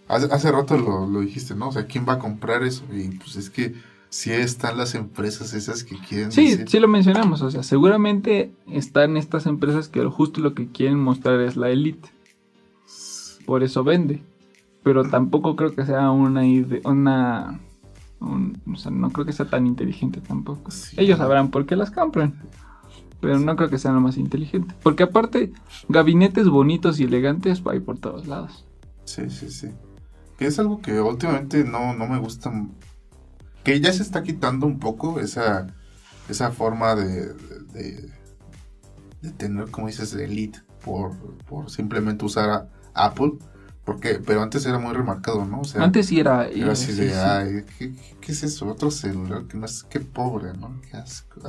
hace, 0.08 0.52
rato 0.52 0.78
lo, 0.78 1.08
lo, 1.08 1.20
dijiste, 1.22 1.54
¿no? 1.54 1.70
O 1.70 1.72
sea, 1.72 1.86
¿quién 1.86 2.06
va 2.08 2.14
a 2.14 2.20
comprar 2.20 2.64
eso? 2.64 2.84
Y 2.92 3.10
pues 3.10 3.36
es 3.36 3.50
que 3.50 3.76
sí 4.10 4.32
están 4.32 4.78
las 4.78 4.96
empresas 4.96 5.54
esas 5.54 5.84
que 5.84 5.98
quieren. 5.98 6.32
Sí, 6.32 6.58
sí 6.68 6.80
lo 6.80 6.88
mencionamos, 6.88 7.42
o 7.42 7.52
sea, 7.52 7.62
seguramente 7.62 8.52
están 8.72 9.16
estas 9.16 9.46
empresas 9.46 9.90
que 9.90 10.04
justo 10.06 10.42
lo 10.42 10.56
que 10.56 10.68
quieren 10.68 10.98
mostrar 10.98 11.40
es 11.42 11.56
la 11.56 11.70
elite. 11.70 12.10
Por 13.46 13.64
eso 13.64 13.84
vende 13.84 14.22
pero 14.84 15.04
tampoco 15.04 15.56
creo 15.56 15.76
que 15.76 15.86
sea 15.86 16.12
una 16.12 16.46
idea, 16.46 16.82
una... 16.86 17.60
o 18.20 18.76
sea, 18.76 18.92
no 18.92 19.10
creo 19.12 19.26
que 19.26 19.34
sea 19.34 19.50
tan 19.50 19.68
inteligente 19.68 20.22
tampoco. 20.22 20.72
Ellos 20.98 21.18
sabrán 21.18 21.52
por 21.52 21.66
qué 21.66 21.76
las 21.76 21.92
compran. 21.92 22.42
Pero 23.20 23.38
no 23.38 23.56
creo 23.56 23.70
que 23.70 23.78
sea 23.78 23.92
lo 23.92 24.02
más 24.02 24.18
inteligente. 24.18 24.74
Porque 24.82 25.04
aparte, 25.04 25.54
gabinetes 25.90 26.50
bonitos 26.50 27.00
y 27.00 27.04
elegantes 27.04 27.62
hay 27.70 27.80
por 27.80 28.00
todos 28.00 28.26
lados. 28.26 28.66
Sí, 29.06 29.30
sí, 29.30 29.52
sí. 29.52 29.70
Que 30.40 30.48
es 30.48 30.58
algo 30.58 30.82
que 30.82 31.00
últimamente 31.00 31.64
no, 31.64 31.94
no 31.94 32.08
me 32.08 32.18
gusta. 32.18 32.52
Que 33.64 33.80
ya 33.80 33.94
se 33.94 34.02
está 34.02 34.24
quitando 34.24 34.66
un 34.66 34.80
poco 34.80 35.20
esa, 35.20 35.68
esa 36.30 36.50
forma 36.50 36.96
de, 36.96 37.34
de, 37.74 38.10
de 39.22 39.32
tener, 39.38 39.70
como 39.70 39.86
dices, 39.86 40.16
elite 40.16 40.60
por, 40.84 41.16
por 41.48 41.70
simplemente 41.70 42.26
usar 42.26 42.50
a 42.50 42.70
Apple 42.96 43.34
porque, 43.84 44.20
pero 44.24 44.44
antes 44.44 44.66
era 44.68 44.78
muy 44.78 44.94
remarcado, 44.94 45.44
¿no? 45.46 45.62
O 45.62 45.64
sea, 45.64 45.84
antes 45.84 46.06
sí 46.06 46.20
era. 46.20 46.48
Era 46.48 46.74
así 46.74 46.94
de, 46.94 47.16
ay, 47.16 47.64
¿qué, 47.80 47.94
¿qué, 48.22 48.32
es 48.32 48.44
eso? 48.44 48.68
Otro 48.68 48.92
celular 48.92 49.46
que 49.48 49.58
no 49.58 49.66
es, 49.66 49.84
qué 49.84 50.00
pobre, 50.00 50.54
¿no? 50.54 50.80
Qué 50.90 50.98
asco. 50.98 51.42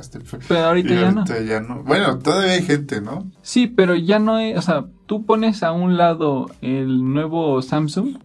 Pero 0.47 0.65
ahorita, 0.65 0.93
ya, 0.95 1.11
no. 1.11 1.25
ya 1.25 1.61
no. 1.61 1.83
Bueno, 1.83 2.17
todavía 2.19 2.53
hay 2.53 2.63
gente, 2.63 3.01
¿no? 3.01 3.31
Sí, 3.43 3.67
pero 3.67 3.95
ya 3.95 4.17
no 4.17 4.39
es, 4.39 4.57
o 4.57 4.61
sea, 4.63 4.85
tú 5.05 5.25
pones 5.27 5.61
a 5.61 5.73
un 5.73 5.95
lado 5.95 6.47
el 6.61 7.13
nuevo 7.13 7.61
Samsung, 7.61 8.17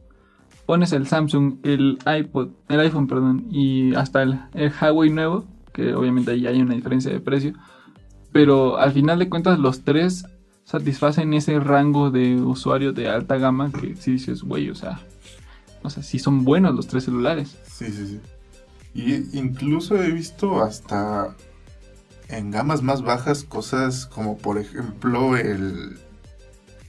pones 0.65 0.93
el 0.93 1.07
Samsung, 1.07 1.59
el 1.63 1.99
iPod, 2.07 2.49
el 2.71 2.81
iPhone, 2.81 3.09
perdón, 3.09 3.47
y 3.51 3.95
hasta 3.95 4.23
el, 4.23 4.41
el 4.55 4.73
Huawei 4.81 5.11
nuevo, 5.11 5.45
que 5.75 5.93
obviamente 5.95 6.31
ahí 6.31 6.47
hay 6.47 6.63
una 6.63 6.75
diferencia 6.75 7.13
de 7.13 7.21
precio. 7.21 7.53
Pero 8.33 8.79
al 8.79 8.93
final 8.93 9.19
de 9.19 9.29
cuentas, 9.29 9.59
los 9.59 9.83
tres 9.83 10.25
satisfacen 10.69 11.33
ese 11.33 11.59
rango 11.61 12.11
de 12.11 12.35
usuarios 12.35 12.95
de 12.95 13.09
alta 13.09 13.39
gama 13.39 13.73
que 13.73 13.97
si 13.97 14.13
dices, 14.13 14.43
güey, 14.43 14.69
o 14.69 14.75
sea, 14.75 15.01
o 15.83 15.89
sea, 15.89 16.03
sí 16.03 16.19
son 16.19 16.45
buenos 16.45 16.75
los 16.75 16.87
tres 16.87 17.05
celulares. 17.05 17.57
Sí, 17.67 17.87
sí, 17.87 18.07
sí. 18.07 18.21
Y 18.93 19.39
incluso 19.39 19.97
he 19.97 20.11
visto 20.11 20.63
hasta 20.63 21.35
en 22.29 22.51
gamas 22.51 22.83
más 22.83 23.01
bajas 23.01 23.45
cosas 23.45 24.05
como 24.05 24.37
por 24.37 24.59
ejemplo 24.59 25.39
el 25.39 25.99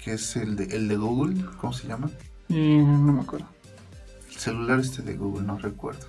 ¿qué 0.03 0.13
es 0.13 0.35
el 0.35 0.57
de 0.57 0.65
el 0.75 0.89
de 0.89 0.97
Google? 0.97 1.45
¿Cómo 1.61 1.71
se 1.71 1.87
llama? 1.87 2.09
no 2.49 3.13
me 3.13 3.21
acuerdo. 3.21 3.47
El 4.29 4.35
celular 4.35 4.79
este 4.81 5.03
de 5.03 5.15
Google, 5.15 5.47
no 5.47 5.57
recuerdo. 5.57 6.05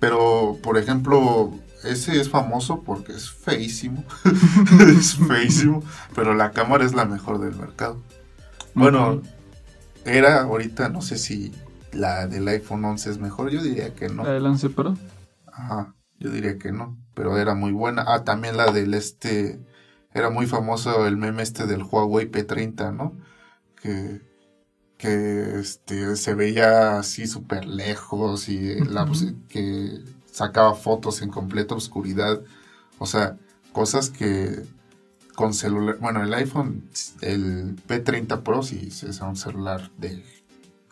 Pero 0.00 0.58
por 0.60 0.78
ejemplo, 0.78 1.52
ese 1.84 2.20
es 2.20 2.28
famoso 2.28 2.82
porque 2.82 3.12
es 3.12 3.30
feísimo. 3.30 4.04
es 4.98 5.16
feísimo. 5.16 5.82
Pero 6.14 6.34
la 6.34 6.50
cámara 6.50 6.84
es 6.84 6.94
la 6.94 7.04
mejor 7.04 7.40
del 7.40 7.54
mercado. 7.56 8.02
Bueno, 8.74 9.22
era 10.04 10.42
ahorita, 10.42 10.88
no 10.88 11.02
sé 11.02 11.18
si 11.18 11.52
la 11.92 12.26
del 12.26 12.48
iPhone 12.48 12.84
11 12.84 13.10
es 13.10 13.18
mejor. 13.18 13.50
Yo 13.50 13.62
diría 13.62 13.94
que 13.94 14.08
no. 14.08 14.24
¿La 14.24 14.32
del 14.32 14.46
11 14.46 14.70
Pro? 14.70 14.96
Ajá, 15.46 15.94
yo 16.18 16.30
diría 16.30 16.58
que 16.58 16.72
no. 16.72 16.98
Pero 17.14 17.36
era 17.36 17.54
muy 17.54 17.72
buena. 17.72 18.04
Ah, 18.06 18.24
también 18.24 18.56
la 18.56 18.72
del 18.72 18.94
este. 18.94 19.60
Era 20.14 20.30
muy 20.30 20.46
famoso 20.46 21.06
el 21.06 21.16
meme 21.16 21.42
este 21.42 21.66
del 21.66 21.82
Huawei 21.82 22.30
P30, 22.30 22.94
¿no? 22.94 23.16
Que 23.80 24.20
que 25.02 25.58
este, 25.58 26.14
se 26.14 26.34
veía 26.34 27.00
así 27.00 27.26
súper 27.26 27.66
lejos 27.66 28.48
y 28.48 28.76
la, 28.84 29.10
que 29.48 29.98
sacaba 30.32 30.74
fotos 30.74 31.22
en 31.22 31.30
completa 31.30 31.76
oscuridad. 31.76 32.40
O 32.98 33.06
sea, 33.06 33.36
cosas 33.72 34.10
que 34.10 34.64
con 35.34 35.54
celular, 35.54 35.98
bueno, 36.00 36.22
el 36.22 36.34
iPhone, 36.34 36.82
el 37.20 37.76
P30 37.86 38.42
Pro 38.42 38.62
sí 38.62 38.88
es 38.90 39.20
un 39.20 39.36
celular 39.36 39.90
de 39.98 40.24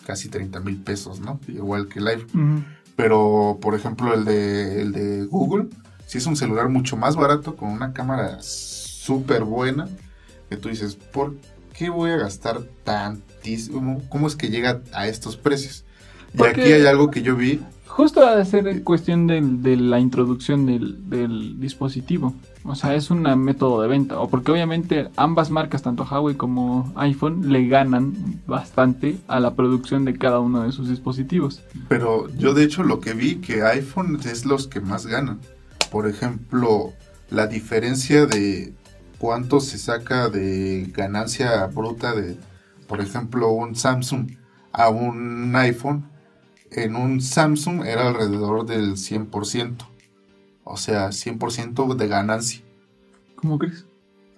casi 0.06 0.28
30 0.28 0.60
mil 0.60 0.76
pesos, 0.76 1.20
¿no? 1.20 1.40
Igual 1.48 1.88
que 1.88 1.98
el 1.98 2.08
iPhone. 2.08 2.66
Pero, 2.96 3.58
por 3.60 3.74
ejemplo, 3.74 4.14
el 4.14 4.24
de, 4.24 4.82
el 4.82 4.92
de 4.92 5.24
Google, 5.24 5.68
sí 6.06 6.18
es 6.18 6.26
un 6.26 6.36
celular 6.36 6.68
mucho 6.68 6.96
más 6.96 7.16
barato, 7.16 7.56
con 7.56 7.70
una 7.70 7.92
cámara 7.92 8.38
súper 8.42 9.44
buena, 9.44 9.88
que 10.48 10.56
tú 10.56 10.68
dices, 10.68 10.96
¿por 10.96 11.36
qué 11.72 11.88
voy 11.88 12.10
a 12.10 12.16
gastar 12.16 12.62
tantísimo? 12.84 14.02
¿Cómo 14.08 14.26
es 14.26 14.36
que 14.36 14.50
llega 14.50 14.82
a 14.92 15.06
estos 15.06 15.36
precios? 15.36 15.84
Y 16.34 16.42
aquí 16.42 16.60
hay 16.60 16.86
algo 16.86 17.10
que 17.10 17.22
yo 17.22 17.36
vi 17.36 17.60
Justo 17.90 18.24
a 18.24 18.42
ser 18.44 18.84
cuestión 18.84 19.26
de, 19.26 19.76
la 19.76 19.98
introducción 19.98 20.64
del, 20.64 21.60
dispositivo. 21.60 22.34
O 22.64 22.74
sea, 22.76 22.94
es 22.94 23.10
un 23.10 23.22
método 23.42 23.82
de 23.82 23.88
venta. 23.88 24.20
O 24.20 24.28
porque 24.28 24.52
obviamente 24.52 25.10
ambas 25.16 25.50
marcas, 25.50 25.82
tanto 25.82 26.06
Huawei 26.08 26.36
como 26.36 26.92
iPhone, 26.94 27.52
le 27.52 27.66
ganan 27.66 28.40
bastante 28.46 29.18
a 29.26 29.40
la 29.40 29.54
producción 29.54 30.04
de 30.04 30.16
cada 30.16 30.38
uno 30.38 30.62
de 30.62 30.72
sus 30.72 30.88
dispositivos. 30.88 31.62
Pero 31.88 32.28
yo 32.36 32.54
de 32.54 32.64
hecho 32.64 32.84
lo 32.84 33.00
que 33.00 33.12
vi 33.12 33.36
que 33.36 33.64
iPhone 33.64 34.20
es 34.24 34.46
los 34.46 34.68
que 34.68 34.80
más 34.80 35.06
ganan. 35.06 35.40
Por 35.90 36.08
ejemplo, 36.08 36.92
la 37.28 37.48
diferencia 37.48 38.26
de 38.26 38.72
cuánto 39.18 39.58
se 39.58 39.78
saca 39.78 40.28
de 40.28 40.90
ganancia 40.94 41.66
bruta 41.66 42.14
de, 42.14 42.38
por 42.86 43.00
ejemplo, 43.00 43.50
un 43.50 43.74
Samsung 43.74 44.30
a 44.72 44.90
un 44.90 45.54
iPhone 45.56 46.04
en 46.72 46.96
un 46.96 47.20
Samsung 47.20 47.84
era 47.84 48.08
alrededor 48.08 48.66
del 48.66 48.92
100%. 48.92 49.76
O 50.64 50.76
sea, 50.76 51.08
100% 51.08 51.96
de 51.96 52.08
ganancia. 52.08 52.62
¿Cómo 53.36 53.58
crees? 53.58 53.86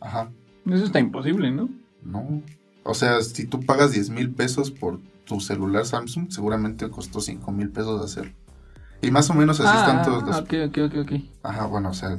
Ajá. 0.01 0.31
Eso 0.67 0.85
está 0.85 1.01
imposible, 1.01 1.51
¿no? 1.51 1.69
No. 2.03 2.43
O 2.85 2.95
sea, 2.95 3.21
si 3.21 3.47
tú 3.47 3.61
pagas 3.61 3.93
10 3.93 4.11
mil 4.11 4.31
pesos 4.31 4.71
por 4.71 4.99
tu 5.25 5.41
celular 5.41 5.85
Samsung, 5.85 6.31
seguramente 6.31 6.89
costó 6.89 7.21
5 7.21 7.53
mil 7.53 7.71
pesos 7.71 8.03
hacerlo. 8.03 8.33
Y 9.03 9.11
más 9.11 9.29
o 9.31 9.35
menos 9.35 9.61
así 9.61 9.71
ah, 9.73 9.81
están 9.81 10.05
todos 10.05 10.23
los... 10.23 10.37
Ok, 10.37 10.55
ok, 10.69 10.79
ok, 10.87 10.95
ok. 11.03 11.13
Ajá, 11.43 11.67
bueno, 11.67 11.91
o 11.91 11.95
sea, 11.95 12.17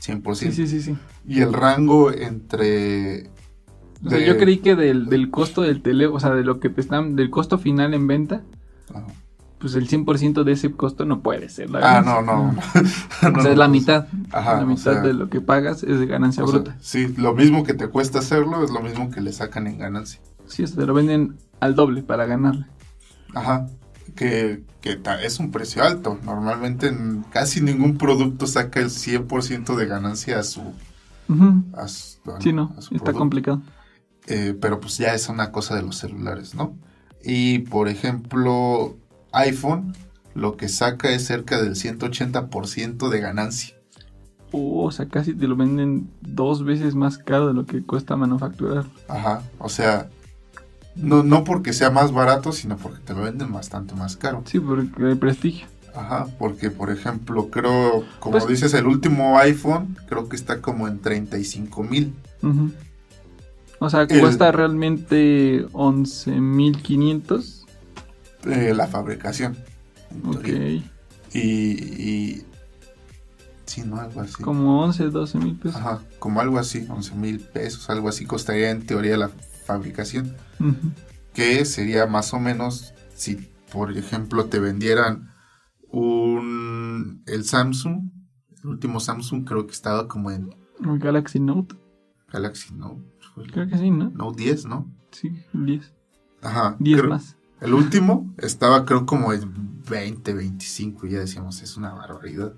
100%. 0.00 0.34
Sí, 0.34 0.52
sí, 0.52 0.66
sí, 0.66 0.80
sí. 0.80 0.96
Y 1.26 1.40
el 1.40 1.52
rango 1.52 2.12
entre... 2.12 3.28
O 4.04 4.10
sea, 4.10 4.18
yo 4.18 4.36
creí 4.36 4.58
que 4.58 4.74
del, 4.74 5.06
del 5.06 5.30
costo 5.30 5.62
del 5.62 5.82
teléfono, 5.82 6.16
o 6.16 6.20
sea, 6.20 6.30
de 6.30 6.42
lo 6.42 6.58
que 6.58 6.68
te 6.68 6.80
están, 6.80 7.14
del 7.14 7.30
costo 7.30 7.58
final 7.58 7.94
en 7.94 8.06
venta, 8.06 8.42
Ajá 8.92 9.06
pues 9.62 9.76
el 9.76 9.88
100% 9.88 10.42
de 10.42 10.52
ese 10.52 10.72
costo 10.72 11.04
no 11.04 11.22
puede 11.22 11.48
ser. 11.48 11.70
ah, 11.80 12.02
no, 12.04 12.20
no. 12.22 12.48
o 12.50 13.42
sea, 13.42 13.52
es 13.52 13.56
la 13.56 13.68
mitad. 13.68 14.08
Ajá, 14.32 14.56
la 14.56 14.66
mitad 14.66 15.00
de 15.00 15.14
lo 15.14 15.30
que 15.30 15.40
pagas 15.40 15.84
es 15.84 16.00
de 16.00 16.06
ganancia 16.06 16.42
bruta. 16.42 16.76
sí, 16.80 17.14
lo 17.16 17.32
mismo 17.32 17.62
que 17.62 17.72
te 17.72 17.86
cuesta 17.86 18.18
hacerlo 18.18 18.64
es 18.64 18.72
lo 18.72 18.80
mismo 18.82 19.08
que 19.12 19.20
le 19.20 19.32
sacan 19.32 19.68
en 19.68 19.78
ganancia. 19.78 20.20
Sí, 20.48 20.66
se 20.66 20.84
lo 20.84 20.92
venden 20.92 21.36
al 21.60 21.76
doble 21.76 22.02
para 22.02 22.26
ganarle. 22.26 22.66
Ajá, 23.34 23.68
que, 24.16 24.64
que 24.80 25.00
es 25.22 25.38
un 25.38 25.52
precio 25.52 25.84
alto. 25.84 26.18
Normalmente 26.24 26.88
en 26.88 27.24
casi 27.30 27.60
ningún 27.60 27.98
producto 27.98 28.48
saca 28.48 28.80
el 28.80 28.90
100% 28.90 29.76
de 29.76 29.86
ganancia 29.86 30.40
a 30.40 30.42
su... 30.42 30.60
sí, 32.40 32.52
no, 32.52 32.74
está 32.90 33.12
complicado. 33.12 33.62
Eh, 34.26 34.56
pero 34.60 34.80
pues 34.80 34.98
ya 34.98 35.14
es 35.14 35.28
una 35.28 35.52
cosa 35.52 35.76
de 35.76 35.82
los 35.82 35.98
celulares, 35.98 36.56
¿no? 36.56 36.76
Y 37.24 37.60
por 37.60 37.88
ejemplo, 37.88 38.96
iPhone 39.32 39.94
lo 40.34 40.56
que 40.56 40.68
saca 40.68 41.10
es 41.10 41.26
cerca 41.26 41.60
del 41.60 41.74
180% 41.74 43.08
de 43.10 43.20
ganancia. 43.20 43.74
Oh, 44.50 44.84
o 44.84 44.90
sea, 44.90 45.06
casi 45.08 45.34
te 45.34 45.46
lo 45.48 45.56
venden 45.56 46.10
dos 46.20 46.64
veces 46.64 46.94
más 46.94 47.18
caro 47.18 47.48
de 47.48 47.54
lo 47.54 47.64
que 47.66 47.82
cuesta 47.82 48.16
manufacturar. 48.16 48.84
Ajá, 49.08 49.42
o 49.58 49.68
sea, 49.68 50.08
no, 50.94 51.22
no 51.22 51.42
porque 51.44 51.72
sea 51.72 51.90
más 51.90 52.12
barato, 52.12 52.52
sino 52.52 52.76
porque 52.76 53.00
te 53.00 53.14
lo 53.14 53.22
venden 53.22 53.50
bastante 53.52 53.94
más 53.94 54.16
caro. 54.16 54.42
Sí, 54.46 54.60
porque 54.60 55.04
hay 55.06 55.14
prestigio. 55.14 55.66
Ajá, 55.94 56.26
porque 56.38 56.70
por 56.70 56.90
ejemplo, 56.90 57.48
creo, 57.50 58.04
como 58.18 58.32
Pues- 58.38 58.46
dices, 58.46 58.72
el 58.74 58.86
último 58.86 59.38
iPhone 59.38 59.96
creo 60.08 60.28
que 60.28 60.36
está 60.36 60.60
como 60.62 60.88
en 60.88 61.00
35 61.00 61.82
mil. 61.82 62.14
Ujú. 62.42 62.70
O 63.78 63.90
sea, 63.90 64.02
El- 64.02 64.20
cuesta 64.20 64.52
realmente 64.52 65.66
11.500. 65.72 67.61
eh, 68.46 68.72
la 68.74 68.86
fabricación. 68.86 69.56
en 70.10 70.26
Ok. 70.26 70.42
teoría. 70.42 70.82
Y, 71.32 71.40
y... 71.40 72.46
Sí, 73.66 73.82
no, 73.86 73.96
algo 73.96 74.20
así. 74.20 74.42
Como 74.42 74.82
11, 74.84 75.04
12 75.10 75.38
mil 75.38 75.56
pesos. 75.56 75.76
Ajá, 75.80 76.00
como 76.18 76.40
algo 76.40 76.58
así, 76.58 76.86
11 76.88 77.14
mil 77.14 77.40
pesos, 77.40 77.88
algo 77.88 78.08
así 78.08 78.26
costaría 78.26 78.70
en 78.70 78.84
teoría 78.84 79.16
la 79.16 79.30
fabricación. 79.66 80.34
Que 81.32 81.64
sería 81.64 82.06
más 82.06 82.34
o 82.34 82.38
menos 82.40 82.92
si, 83.14 83.36
por 83.72 83.96
ejemplo, 83.96 84.44
te 84.46 84.58
vendieran 84.60 85.30
un... 85.90 87.22
El 87.26 87.44
Samsung, 87.44 88.10
el 88.62 88.68
último 88.68 89.00
Samsung 89.00 89.44
creo 89.46 89.66
que 89.66 89.72
estaba 89.72 90.08
como 90.08 90.30
en 90.30 90.50
Un 90.80 90.98
Galaxy 90.98 91.40
Note. 91.40 91.76
Galaxy 92.30 92.74
Note, 92.74 93.02
el 93.38 93.52
Creo 93.52 93.68
que 93.68 93.78
sí, 93.78 93.90
¿no? 93.90 94.10
Note 94.10 94.42
10, 94.42 94.66
¿no? 94.66 94.90
Sí, 95.12 95.30
10. 95.52 95.92
Ajá. 96.42 96.76
10 96.78 96.98
creo- 97.00 97.10
más. 97.10 97.36
El 97.62 97.74
último 97.74 98.32
estaba 98.38 98.84
creo 98.84 99.06
como 99.06 99.32
en 99.32 99.82
20, 99.88 100.34
25 100.34 101.06
y 101.06 101.10
ya 101.10 101.20
decíamos, 101.20 101.62
es 101.62 101.76
una 101.76 101.92
barbaridad. 101.92 102.52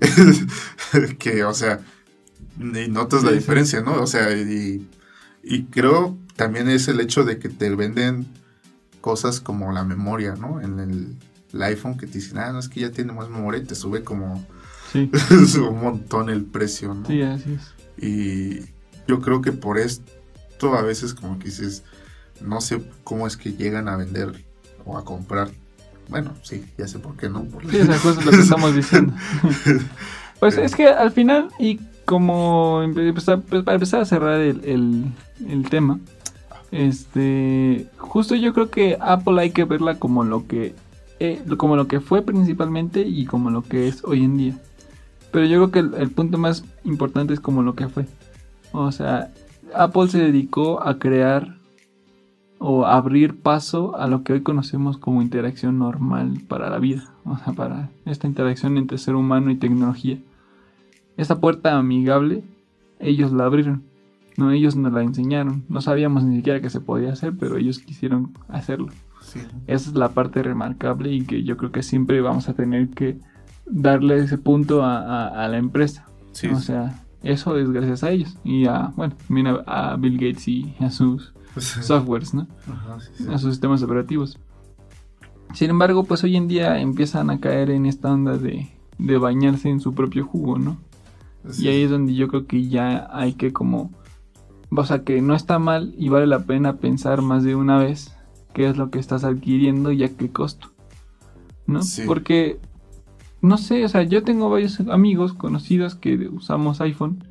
que, 1.18 1.44
o 1.44 1.54
sea, 1.54 1.80
y 2.58 2.88
notas 2.88 3.22
la 3.22 3.30
sí. 3.30 3.36
diferencia, 3.36 3.80
¿no? 3.80 4.02
O 4.02 4.06
sea, 4.06 4.36
y, 4.36 4.88
y 5.42 5.64
creo 5.64 6.18
también 6.36 6.68
es 6.68 6.88
el 6.88 7.00
hecho 7.00 7.24
de 7.24 7.38
que 7.38 7.48
te 7.48 7.74
venden 7.74 8.26
cosas 9.00 9.40
como 9.40 9.72
la 9.72 9.84
memoria, 9.84 10.34
¿no? 10.34 10.60
En 10.60 10.80
el, 10.80 11.16
el 11.52 11.62
iPhone 11.62 11.96
que 11.96 12.06
te 12.06 12.14
dicen, 12.18 12.38
ah, 12.38 12.52
no, 12.52 12.58
es 12.58 12.68
que 12.68 12.80
ya 12.80 12.90
tiene 12.90 13.12
más 13.12 13.28
memoria 13.28 13.60
y 13.60 13.64
te 13.64 13.74
sube 13.74 14.02
como 14.02 14.44
Sí, 14.92 15.10
un 15.58 15.80
montón 15.80 16.28
el 16.28 16.44
precio, 16.44 16.94
¿no? 16.94 17.06
sí, 17.06 17.22
así 17.22 17.54
es. 17.54 17.72
Y 17.96 18.60
yo 19.08 19.20
creo 19.20 19.40
que 19.40 19.52
por 19.52 19.78
esto 19.78 20.74
a 20.74 20.82
veces 20.82 21.14
como 21.14 21.38
que 21.38 21.46
dices, 21.46 21.82
no 22.44 22.60
sé 22.60 22.82
cómo 23.04 23.26
es 23.26 23.36
que 23.36 23.52
llegan 23.52 23.88
a 23.88 23.96
vender 23.96 24.44
o 24.84 24.98
a 24.98 25.04
comprar. 25.04 25.48
Bueno, 26.08 26.32
sí, 26.42 26.64
ya 26.76 26.86
sé 26.88 26.98
por 26.98 27.16
qué 27.16 27.28
no. 27.28 27.44
Por 27.44 27.70
Sí, 27.70 27.78
esa 27.78 27.96
cosa 27.98 28.20
es 28.20 28.26
lo 28.26 28.32
que 28.32 28.36
estamos 28.40 28.74
diciendo. 28.74 29.14
pues 30.40 30.54
Pero- 30.54 30.66
es 30.66 30.74
que 30.74 30.88
al 30.88 31.10
final, 31.12 31.48
y 31.58 31.78
como 32.04 32.82
empezar- 32.82 33.40
pues, 33.42 33.62
para 33.62 33.74
empezar 33.76 34.00
a 34.00 34.04
cerrar 34.04 34.40
el, 34.40 34.60
el- 34.64 35.04
el 35.48 35.68
tema, 35.70 36.00
este, 36.72 37.86
justo 37.98 38.34
yo 38.34 38.52
creo 38.52 38.70
que 38.70 38.96
Apple 39.00 39.40
hay 39.40 39.50
que 39.50 39.64
verla 39.64 39.98
como 39.98 40.24
lo 40.24 40.46
que, 40.46 40.74
eh, 41.20 41.40
como 41.56 41.76
lo 41.76 41.86
que 41.86 42.00
fue 42.00 42.22
principalmente 42.22 43.02
y 43.02 43.26
como 43.26 43.50
lo 43.50 43.62
que 43.62 43.88
es 43.88 44.02
hoy 44.04 44.24
en 44.24 44.36
día. 44.36 44.54
Pero 45.30 45.46
yo 45.46 45.58
creo 45.58 45.70
que 45.70 45.78
el, 45.96 46.02
el 46.02 46.10
punto 46.10 46.38
más 46.38 46.64
importante 46.84 47.32
es 47.34 47.40
como 47.40 47.62
lo 47.62 47.74
que 47.74 47.88
fue. 47.88 48.06
O 48.72 48.90
sea, 48.90 49.30
Apple 49.74 50.08
se 50.08 50.18
dedicó 50.18 50.82
a 50.82 50.98
crear 50.98 51.56
o 52.64 52.86
abrir 52.86 53.40
paso 53.40 53.96
a 53.96 54.06
lo 54.06 54.22
que 54.22 54.32
hoy 54.34 54.42
conocemos 54.42 54.96
como 54.96 55.20
interacción 55.20 55.78
normal 55.78 56.42
para 56.46 56.70
la 56.70 56.78
vida, 56.78 57.02
o 57.24 57.36
sea, 57.38 57.52
para 57.52 57.90
esta 58.04 58.26
interacción 58.28 58.78
entre 58.78 58.98
ser 58.98 59.14
humano 59.16 59.50
y 59.50 59.56
tecnología. 59.56 60.18
Esa 61.16 61.40
puerta 61.40 61.76
amigable, 61.76 62.42
ellos 63.00 63.32
la 63.32 63.44
abrieron, 63.46 63.82
no 64.36 64.50
ellos 64.52 64.76
nos 64.76 64.92
la 64.92 65.02
enseñaron, 65.02 65.64
no 65.68 65.80
sabíamos 65.80 66.24
ni 66.24 66.36
siquiera 66.36 66.60
que 66.60 66.70
se 66.70 66.80
podía 66.80 67.12
hacer, 67.12 67.32
pero 67.38 67.56
ellos 67.56 67.80
quisieron 67.80 68.32
hacerlo. 68.48 68.88
Sí, 69.20 69.40
Esa 69.66 69.90
es 69.90 69.96
la 69.96 70.10
parte 70.10 70.42
remarcable 70.42 71.12
y 71.12 71.22
que 71.24 71.42
yo 71.42 71.56
creo 71.56 71.70
que 71.72 71.82
siempre 71.82 72.20
vamos 72.20 72.48
a 72.48 72.54
tener 72.54 72.88
que 72.90 73.18
darle 73.66 74.18
ese 74.18 74.38
punto 74.38 74.82
a, 74.82 74.98
a- 74.98 75.44
a 75.44 75.48
la 75.48 75.58
empresa. 75.58 76.06
sí, 76.32 76.48
o 76.48 76.58
sea, 76.60 77.02
eso 77.22 77.56
es 77.58 77.70
gracias 77.70 78.02
a 78.04 78.10
ellos 78.10 78.36
y 78.44 78.66
a, 78.66 78.92
bueno, 78.96 79.14
también 79.26 79.46
a, 79.48 79.54
a 79.92 79.96
Bill 79.96 80.14
Gates 80.16 80.48
y 80.48 80.74
a 80.80 80.90
sus 80.90 81.32
softwares, 81.58 82.34
¿no? 82.34 82.46
Ajá, 82.66 82.98
sí, 83.00 83.26
a 83.30 83.38
sus 83.38 83.52
sistemas 83.52 83.82
operativos. 83.82 84.38
Sin 85.54 85.70
embargo, 85.70 86.04
pues 86.04 86.24
hoy 86.24 86.36
en 86.36 86.48
día 86.48 86.80
empiezan 86.80 87.30
a 87.30 87.40
caer 87.40 87.70
en 87.70 87.86
esta 87.86 88.12
onda 88.12 88.38
de, 88.38 88.68
de 88.98 89.18
bañarse 89.18 89.68
en 89.68 89.80
su 89.80 89.94
propio 89.94 90.24
jugo, 90.26 90.58
¿no? 90.58 90.78
Y 91.58 91.68
ahí 91.68 91.82
es 91.82 91.90
donde 91.90 92.14
yo 92.14 92.28
creo 92.28 92.46
que 92.46 92.68
ya 92.68 93.08
hay 93.10 93.34
que 93.34 93.52
como... 93.52 93.90
O 94.74 94.84
sea, 94.86 95.04
que 95.04 95.20
no 95.20 95.34
está 95.34 95.58
mal 95.58 95.94
y 95.98 96.08
vale 96.08 96.26
la 96.26 96.44
pena 96.44 96.76
pensar 96.76 97.20
más 97.20 97.44
de 97.44 97.54
una 97.54 97.76
vez 97.76 98.16
qué 98.54 98.68
es 98.68 98.76
lo 98.76 98.90
que 98.90 98.98
estás 98.98 99.24
adquiriendo 99.24 99.92
y 99.92 100.04
a 100.04 100.16
qué 100.16 100.30
costo. 100.30 100.68
¿No? 101.66 101.82
Sí. 101.82 102.04
Porque, 102.06 102.58
no 103.42 103.58
sé, 103.58 103.84
o 103.84 103.88
sea, 103.88 104.02
yo 104.02 104.22
tengo 104.22 104.48
varios 104.48 104.80
amigos 104.80 105.34
conocidos 105.34 105.94
que 105.94 106.28
usamos 106.28 106.80
iPhone 106.80 107.24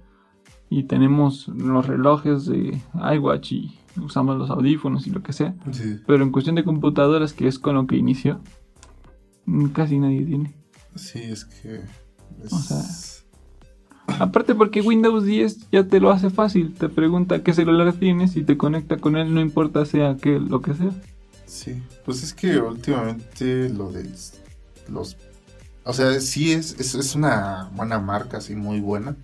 y 0.70 0.84
tenemos 0.84 1.48
los 1.48 1.88
relojes 1.88 2.46
de 2.46 2.80
iWatch 3.16 3.52
y 3.54 3.80
usamos 4.00 4.38
los 4.38 4.50
audífonos 4.50 5.08
y 5.08 5.10
lo 5.12 5.22
que 5.24 5.34
sea. 5.34 5.56
sí, 5.72 6.00
Pero 6.08 6.24
en 6.24 6.32
cuestión 6.32 6.56
de 6.56 6.64
computadoras, 6.64 7.34
que 7.34 7.48
es 7.48 7.60
con 7.60 7.76
lo 7.76 7.88
que 7.88 7.96
inició, 7.98 8.40
casi 9.74 10.00
nadie 10.00 10.24
tiene. 10.26 10.54
sí, 10.96 11.20
es 11.24 11.46
que... 11.46 11.82
es- 12.44 12.54
O 12.54 12.60
sea, 12.60 12.84
Aparte 14.20 14.56
porque 14.56 14.82
Windows 14.82 15.24
10 15.26 15.70
ya 15.72 15.88
te 15.88 16.00
lo 16.02 16.12
hace 16.12 16.30
fácil, 16.30 16.74
te 16.74 16.90
pregunta 16.90 17.44
qué 17.44 17.54
celular 17.54 17.94
tienes 17.94 18.36
y 18.36 18.44
te 18.44 18.58
conecta 18.58 18.98
con 18.98 19.16
él, 19.16 19.34
no 19.34 19.40
importa 19.40 19.86
sea 19.86 20.18
que 20.18 20.38
lo 20.40 20.62
que 20.62 20.74
sea. 20.74 20.92
Sí, 21.46 21.82
pues 22.06 22.22
es 22.24 22.34
que 22.34 22.58
últimamente 22.58 23.70
lo 23.70 23.92
de 23.92 24.10
los... 24.90 25.18
O 25.84 25.94
sea, 25.94 26.20
sí 26.20 26.52
es, 26.52 26.78
es, 26.80 26.94
es 26.94 27.16
una 27.16 27.70
buena 27.74 28.00
marca, 28.00 28.38
así 28.38 28.56
muy 28.56 28.80
buena. 28.82 29.16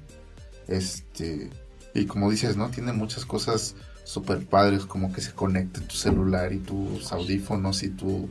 Este... 0.67 1.49
Y 1.93 2.05
como 2.05 2.29
dices, 2.29 2.55
¿no? 2.57 2.69
Tiene 2.69 2.93
muchas 2.93 3.25
cosas 3.25 3.75
súper 4.07 4.45
padres, 4.45 4.85
como 4.85 5.11
que 5.11 5.19
se 5.19 5.33
conecte 5.33 5.81
tu 5.81 5.95
celular 5.95 6.53
y 6.53 6.59
tus 6.59 7.11
audífonos 7.11 7.83
y 7.83 7.89
tu... 7.89 8.29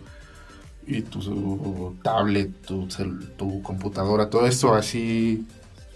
Y 0.88 1.02
tu 1.02 1.96
tablet, 2.02 2.62
tu, 2.62 2.88
tu 3.36 3.62
computadora, 3.62 4.30
todo 4.30 4.46
eso 4.46 4.74
así... 4.74 5.46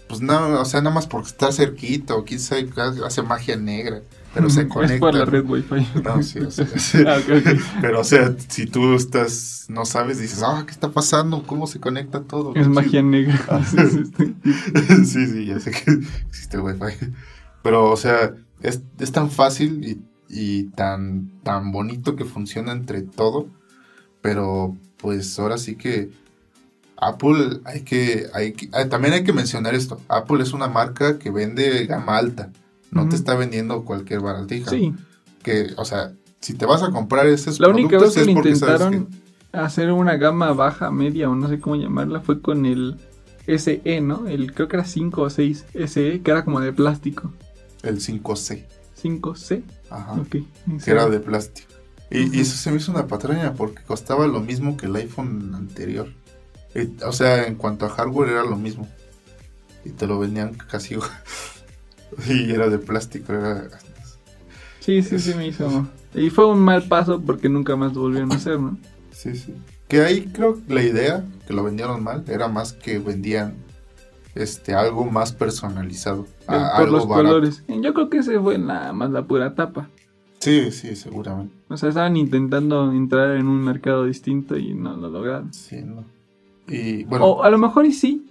Pues 0.07 0.21
no, 0.21 0.59
o 0.59 0.65
sea, 0.65 0.81
nada 0.81 0.93
más 0.93 1.07
porque 1.07 1.29
está 1.29 1.51
cerquita 1.53 2.15
o 2.15 2.25
quién 2.25 2.41
sabe, 2.41 2.69
hace 3.05 3.21
magia 3.21 3.55
negra, 3.55 4.01
pero 4.33 4.49
se 4.49 4.67
conecta. 4.67 4.93
Es 4.95 4.99
por 4.99 5.15
la 5.15 5.23
red 5.23 5.45
Wi-Fi. 5.45 6.01
No, 6.03 6.21
sí, 6.21 6.39
o 6.39 6.51
sea, 6.51 6.67
Ah, 7.07 7.19
pero, 7.79 8.01
o 8.01 8.03
sea, 8.03 8.35
si 8.49 8.65
tú 8.65 8.93
estás, 8.93 9.67
no 9.69 9.85
sabes, 9.85 10.19
dices, 10.19 10.43
ah, 10.43 10.63
¿qué 10.65 10.73
está 10.73 10.89
pasando? 10.91 11.43
¿Cómo 11.43 11.65
se 11.65 11.79
conecta 11.79 12.23
todo? 12.23 12.53
Es 12.55 12.67
magia 12.67 13.01
negra. 13.01 13.39
Ah. 13.47 13.61
Sí, 13.73 15.05
sí, 15.05 15.27
sí. 15.27 15.45
ya 15.45 15.61
sé 15.61 15.71
que 15.71 15.99
existe 16.27 16.59
Wi-Fi. 16.59 17.13
Pero, 17.63 17.89
o 17.89 17.95
sea, 17.95 18.33
es, 18.63 18.81
es 18.99 19.11
tan 19.11 19.29
fácil 19.31 19.85
y, 19.85 20.01
y 20.29 20.63
tan, 20.69 21.31
tan 21.43 21.71
bonito 21.71 22.15
que 22.15 22.25
funciona 22.25 22.71
entre 22.71 23.01
todo. 23.01 23.47
Pero, 24.21 24.75
pues, 24.97 25.37
ahora 25.39 25.57
sí 25.57 25.75
que 25.75 26.09
Apple, 26.97 27.61
hay 27.65 27.81
que, 27.81 28.27
hay 28.33 28.53
que- 28.53 28.69
ah, 28.73 28.87
también 28.87 29.13
hay 29.15 29.23
que 29.23 29.33
mencionar 29.33 29.73
esto. 29.73 29.99
Apple 30.07 30.43
es 30.43 30.53
una 30.53 30.67
marca 30.67 31.17
que 31.17 31.31
vende 31.31 31.85
gama 31.87 32.17
alta. 32.17 32.51
No 32.91 33.07
te 33.07 33.15
está 33.15 33.35
vendiendo 33.35 33.83
cualquier 33.85 34.19
baratija. 34.19 34.69
Sí, 34.69 34.93
Que, 35.43 35.73
o 35.77 35.85
sea, 35.85 36.11
si 36.41 36.53
te 36.53 36.65
vas 36.65 36.83
a 36.83 36.91
comprar 36.91 37.25
esos 37.27 37.59
la 37.59 37.69
única 37.69 37.97
vez 37.97 38.13
que 38.13 38.21
es 38.21 38.27
intentaron 38.27 39.07
hacer 39.53 39.91
una 39.91 40.17
gama 40.17 40.53
baja, 40.53 40.91
media 40.91 41.29
o 41.29 41.35
no 41.35 41.47
sé 41.47 41.59
cómo 41.59 41.75
llamarla 41.77 42.19
fue 42.21 42.41
con 42.41 42.65
el 42.65 42.97
SE, 43.47 44.01
¿no? 44.01 44.27
El 44.27 44.53
creo 44.53 44.67
que 44.67 44.75
era 44.75 44.85
5 44.85 45.23
o 45.23 45.29
6 45.29 45.65
SE, 45.73 46.21
que 46.21 46.31
era 46.31 46.45
como 46.45 46.59
de 46.59 46.73
plástico. 46.73 47.33
El 47.83 47.99
5C. 47.99 48.65
5C, 49.01 49.63
Ajá. 49.89 50.13
ok. 50.13 50.35
que 50.83 50.91
era 50.91 51.09
de 51.09 51.19
plástico. 51.19 51.71
Y, 52.09 52.41
eso 52.41 52.57
se 52.57 52.71
me 52.71 52.77
hizo 52.77 52.91
una 52.91 53.07
patraña 53.07 53.53
porque 53.53 53.81
costaba 53.83 54.27
lo 54.27 54.41
mismo 54.41 54.75
que 54.75 54.87
el 54.87 54.95
iPhone 54.97 55.53
anterior. 55.55 56.09
Y, 56.75 57.01
o 57.03 57.13
sea, 57.13 57.47
en 57.47 57.55
cuanto 57.55 57.85
a 57.85 57.89
hardware 57.89 58.31
era 58.31 58.43
lo 58.43 58.57
mismo. 58.57 58.87
Y 59.85 59.91
te 59.91 60.07
lo 60.07 60.19
vendían 60.19 60.53
casi 60.53 60.97
y 62.27 62.51
era 62.51 62.67
de 62.69 62.77
plástico. 62.79 63.33
Era... 63.33 63.69
Sí, 64.81 65.01
sí, 65.01 65.19
sí 65.19 65.33
me 65.35 65.47
hizo. 65.47 65.87
Y 66.13 66.29
fue 66.29 66.47
un 66.47 66.59
mal 66.59 66.83
paso 66.83 67.21
porque 67.21 67.47
nunca 67.47 67.77
más 67.77 67.93
lo 67.93 68.01
volvieron 68.01 68.31
a 68.33 68.35
hacer, 68.35 68.59
¿no? 68.59 68.77
Sí, 69.11 69.35
sí. 69.35 69.55
Que 69.87 70.01
ahí 70.01 70.29
creo 70.33 70.55
que 70.55 70.73
la 70.73 70.83
idea, 70.83 71.23
que 71.47 71.53
lo 71.53 71.63
vendieron 71.63 72.03
mal, 72.03 72.25
era 72.27 72.49
más 72.49 72.73
que 72.73 72.99
vendían 72.99 73.55
este 74.35 74.73
algo 74.73 75.05
más 75.05 75.31
personalizado. 75.33 76.25
a- 76.47 76.71
por 76.77 76.85
algo 76.85 76.97
los 76.97 77.07
barato. 77.07 77.27
colores. 77.29 77.63
Yo 77.67 77.93
creo 77.93 78.09
que 78.09 78.17
ese 78.19 78.39
fue 78.39 78.57
nada 78.57 78.93
más 78.93 79.11
la 79.11 79.23
pura 79.25 79.55
tapa. 79.55 79.89
Sí, 80.39 80.71
sí, 80.71 80.95
seguramente. 80.95 81.53
O 81.69 81.77
sea, 81.77 81.89
estaban 81.89 82.17
intentando 82.17 82.91
entrar 82.91 83.35
en 83.37 83.47
un 83.47 83.61
mercado 83.63 84.05
distinto 84.05 84.57
y 84.57 84.73
no 84.73 84.95
lo 84.97 85.09
lograron. 85.09 85.53
Sí, 85.53 85.81
¿no? 85.83 86.03
Y 86.67 87.03
bueno, 87.03 87.25
O 87.25 87.43
a 87.43 87.49
lo 87.49 87.57
mejor 87.57 87.85
y 87.85 87.91
sí, 87.93 88.25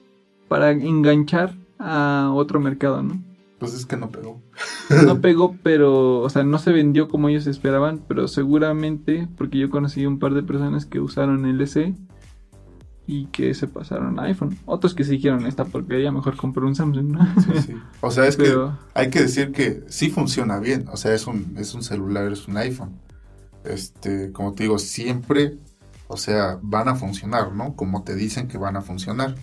para 0.48 0.70
enganchar 0.72 1.54
a 1.78 2.30
otro 2.34 2.58
mercado, 2.60 3.02
¿no? 3.02 3.20
Pues 3.60 3.74
es 3.74 3.84
que 3.86 3.96
no 3.96 4.08
pegó. 4.10 4.40
No 5.06 5.20
pegó, 5.20 5.54
pero, 5.62 6.20
o 6.20 6.28
sea, 6.30 6.42
no 6.42 6.58
se 6.58 6.72
vendió 6.72 7.08
como 7.08 7.28
ellos 7.28 7.46
esperaban, 7.46 8.00
pero 8.08 8.26
seguramente, 8.26 9.28
porque 9.36 9.58
yo 9.58 9.70
conocí 9.70 10.04
un 10.06 10.18
par 10.18 10.34
de 10.34 10.42
personas 10.42 10.86
que 10.86 10.98
usaron 10.98 11.44
el 11.46 11.60
SE 11.68 11.94
y 13.12 13.26
que 13.26 13.54
se 13.54 13.66
pasaron 13.66 14.18
a 14.20 14.24
iPhone. 14.24 14.56
Otros 14.66 14.94
que 14.94 15.02
se 15.04 15.12
dijeron, 15.12 15.44
esta 15.46 15.64
porquería, 15.64 16.12
mejor 16.12 16.36
compro 16.36 16.66
un 16.66 16.74
Samsung, 16.76 17.10
¿no? 17.12 17.34
Sí, 17.42 17.50
sí. 17.66 17.74
O 18.00 18.10
sea, 18.10 18.26
es 18.26 18.36
Pero- 18.36 18.78
que 18.94 19.00
hay 19.00 19.10
que 19.10 19.22
decir 19.22 19.50
que 19.52 19.82
sí 19.88 20.10
funciona 20.10 20.58
bien. 20.60 20.86
O 20.92 20.96
sea, 20.96 21.12
es 21.14 21.26
un, 21.26 21.54
es 21.58 21.74
un 21.74 21.82
celular, 21.82 22.30
es 22.32 22.46
un 22.46 22.56
iPhone. 22.56 22.92
Este, 23.64 24.32
como 24.32 24.54
te 24.54 24.62
digo, 24.64 24.78
siempre, 24.78 25.58
o 26.08 26.16
sea, 26.16 26.58
van 26.62 26.88
a 26.88 26.94
funcionar, 26.94 27.52
¿no? 27.52 27.74
Como 27.76 28.02
te 28.04 28.14
dicen 28.14 28.48
que 28.48 28.58
van 28.58 28.76
a 28.76 28.80
funcionar. 28.82 29.34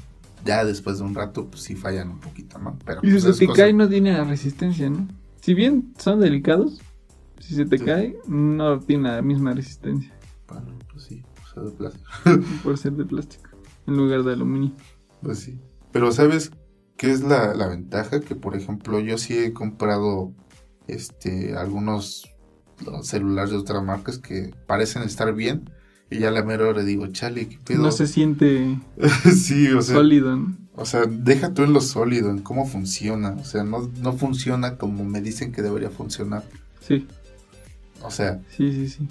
Ya 0.46 0.64
después 0.64 1.00
de 1.00 1.04
un 1.04 1.14
rato, 1.16 1.46
pues 1.48 1.64
sí 1.64 1.76
fallan 1.76 2.10
un 2.10 2.20
poquito, 2.20 2.58
¿no? 2.60 2.78
Pero 2.86 3.02
Y 3.04 3.08
si 3.08 3.12
pues, 3.12 3.24
se 3.24 3.34
te 3.42 3.48
cosa- 3.48 3.64
cae 3.64 3.74
no 3.74 3.90
tiene 3.90 4.14
la 4.14 4.24
resistencia, 4.24 4.90
¿no? 4.90 5.08
Si 5.42 5.54
bien 5.54 5.94
son 5.98 6.20
delicados, 6.20 6.80
si 7.40 7.56
se 7.56 7.66
te 7.66 7.78
Sí. 7.78 7.84
cae 7.86 8.18
no 8.28 8.80
tiene 8.80 9.10
la 9.10 9.22
misma 9.22 9.54
resistencia 9.54 10.14
Bueno, 10.48 10.68
pues 10.92 11.04
sí, 11.04 11.24
sea, 11.54 11.64
de 11.64 11.72
plástico. 11.72 12.10
por 12.64 12.78
ser 12.78 12.94
de 12.94 13.06
plástico 13.06 13.50
en 13.88 13.98
lugar 13.98 14.24
de 14.24 14.34
aluminio. 14.34 14.72
Pues 15.22 15.40
sí. 15.40 15.60
Pero 15.92 16.12
¿sabes 16.12 16.52
qué 16.98 17.12
es 17.12 17.22
la, 17.22 17.54
la 17.54 17.68
ventaja? 17.68 18.22
Que 18.22 18.36
por 18.36 18.56
ejemplo 18.56 19.00
yo 19.00 19.18
sí 19.18 19.38
he 19.38 19.54
comprado 19.54 20.34
este 20.88 21.56
algunos 21.56 22.30
celulares 23.02 23.52
de 23.52 23.58
otras 23.58 23.84
marcas 23.84 24.20
que 24.20 24.54
parecen 24.68 25.02
estar 25.04 25.34
bien 25.34 25.70
y 26.10 26.20
ya 26.20 26.30
a 26.30 26.32
la 26.32 26.44
mera 26.44 26.68
hora 26.68 26.84
digo, 26.84 27.08
chale, 27.08 27.50
¿qué 27.50 27.58
pedo? 27.64 27.82
No 27.82 27.92
se 27.92 28.08
siente 28.08 28.80
sí, 29.36 29.68
o 29.70 29.82
sea, 29.82 29.96
sólido, 29.96 30.36
¿no? 30.36 30.56
o 30.76 30.86
sea, 30.86 31.06
deja 31.06 31.54
tú 31.54 31.64
en 31.64 31.74
lo 31.74 31.82
sólido, 31.82 32.30
en 32.30 32.40
cómo 32.40 32.66
funciona. 32.66 33.32
O 33.32 33.44
sea, 33.44 33.64
no, 33.64 33.90
no 34.00 34.14
funciona 34.14 34.78
como 34.78 35.04
me 35.04 35.22
dicen 35.22 35.52
que 35.52 35.62
debería 35.62 35.90
funcionar. 35.90 36.44
Sí, 36.80 37.06
O 38.04 38.12
sea, 38.12 38.40
sí, 38.56 38.72
sí, 38.72 38.88
sí. 38.88 39.08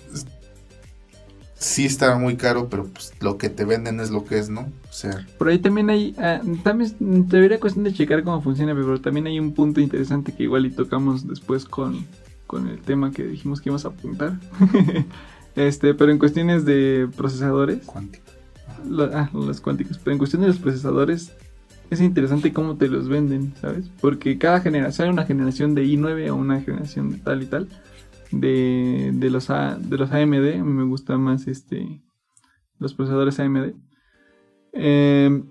Sí 1.58 1.86
está 1.86 2.16
muy 2.18 2.36
caro, 2.36 2.68
pero 2.68 2.84
pues 2.86 3.12
lo 3.20 3.38
que 3.38 3.48
te 3.48 3.64
venden 3.64 4.00
es 4.00 4.10
lo 4.10 4.24
que 4.24 4.38
es, 4.38 4.48
¿no? 4.50 4.60
O 4.88 4.92
sea, 4.92 5.26
Por 5.38 5.48
ahí 5.48 5.58
también 5.58 5.90
hay, 5.90 6.14
ah, 6.18 6.40
también 6.62 6.94
debería 7.28 7.58
cuestión 7.60 7.84
de 7.84 7.92
checar 7.92 8.22
cómo 8.24 8.42
funciona, 8.42 8.74
pero 8.74 9.00
también 9.00 9.26
hay 9.26 9.38
un 9.40 9.52
punto 9.54 9.80
interesante 9.80 10.32
que 10.32 10.42
igual 10.44 10.66
y 10.66 10.70
tocamos 10.70 11.26
después 11.26 11.64
con, 11.64 12.06
con 12.46 12.68
el 12.68 12.78
tema 12.80 13.10
que 13.10 13.24
dijimos 13.24 13.60
que 13.60 13.70
íbamos 13.70 13.84
a 13.84 13.88
apuntar. 13.88 14.38
este, 15.56 15.94
pero 15.94 16.12
en 16.12 16.18
cuestiones 16.18 16.64
de 16.64 17.08
procesadores, 17.16 17.78
cuántico. 17.86 18.24
lo- 18.88 19.10
ah, 19.16 19.30
los 19.32 19.60
cuánticos, 19.60 19.98
pero 19.98 20.12
en 20.12 20.18
cuestión 20.18 20.42
de 20.42 20.48
los 20.48 20.58
procesadores 20.58 21.32
es 21.88 22.00
interesante 22.00 22.52
cómo 22.52 22.76
te 22.76 22.88
los 22.88 23.08
venden, 23.08 23.54
¿sabes? 23.60 23.86
Porque 24.00 24.38
cada 24.38 24.60
generación, 24.60 25.06
hay 25.08 25.12
una 25.12 25.24
generación 25.24 25.74
de 25.74 25.84
i9 25.84 26.30
o 26.30 26.34
una 26.34 26.60
generación 26.60 27.12
de 27.12 27.18
tal 27.18 27.42
y 27.42 27.46
tal, 27.46 27.68
de, 28.40 29.12
de, 29.14 29.30
los, 29.30 29.48
de 29.48 29.96
los 29.96 30.12
AMD, 30.12 30.62
me 30.64 30.84
gustan 30.84 31.20
más 31.20 31.46
este, 31.46 32.02
los 32.78 32.94
procesadores 32.94 33.38
AMD. 33.40 33.74
Eh, 34.72 35.42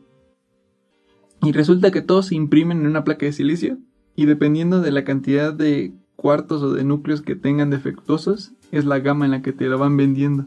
y 1.41 1.51
resulta 1.51 1.91
que 1.91 2.01
todos 2.01 2.27
se 2.27 2.35
imprimen 2.35 2.81
en 2.81 2.87
una 2.87 3.03
placa 3.03 3.25
de 3.25 3.33
silicio 3.33 3.77
y 4.15 4.25
dependiendo 4.25 4.81
de 4.81 4.91
la 4.91 5.03
cantidad 5.03 5.53
de 5.53 5.93
cuartos 6.15 6.63
o 6.63 6.73
de 6.73 6.83
núcleos 6.83 7.21
que 7.21 7.35
tengan 7.35 7.69
defectuosos, 7.69 8.53
es 8.71 8.85
la 8.85 8.99
gama 8.99 9.25
en 9.25 9.31
la 9.31 9.41
que 9.41 9.53
te 9.53 9.65
lo 9.65 9.77
van 9.77 9.97
vendiendo. 9.97 10.45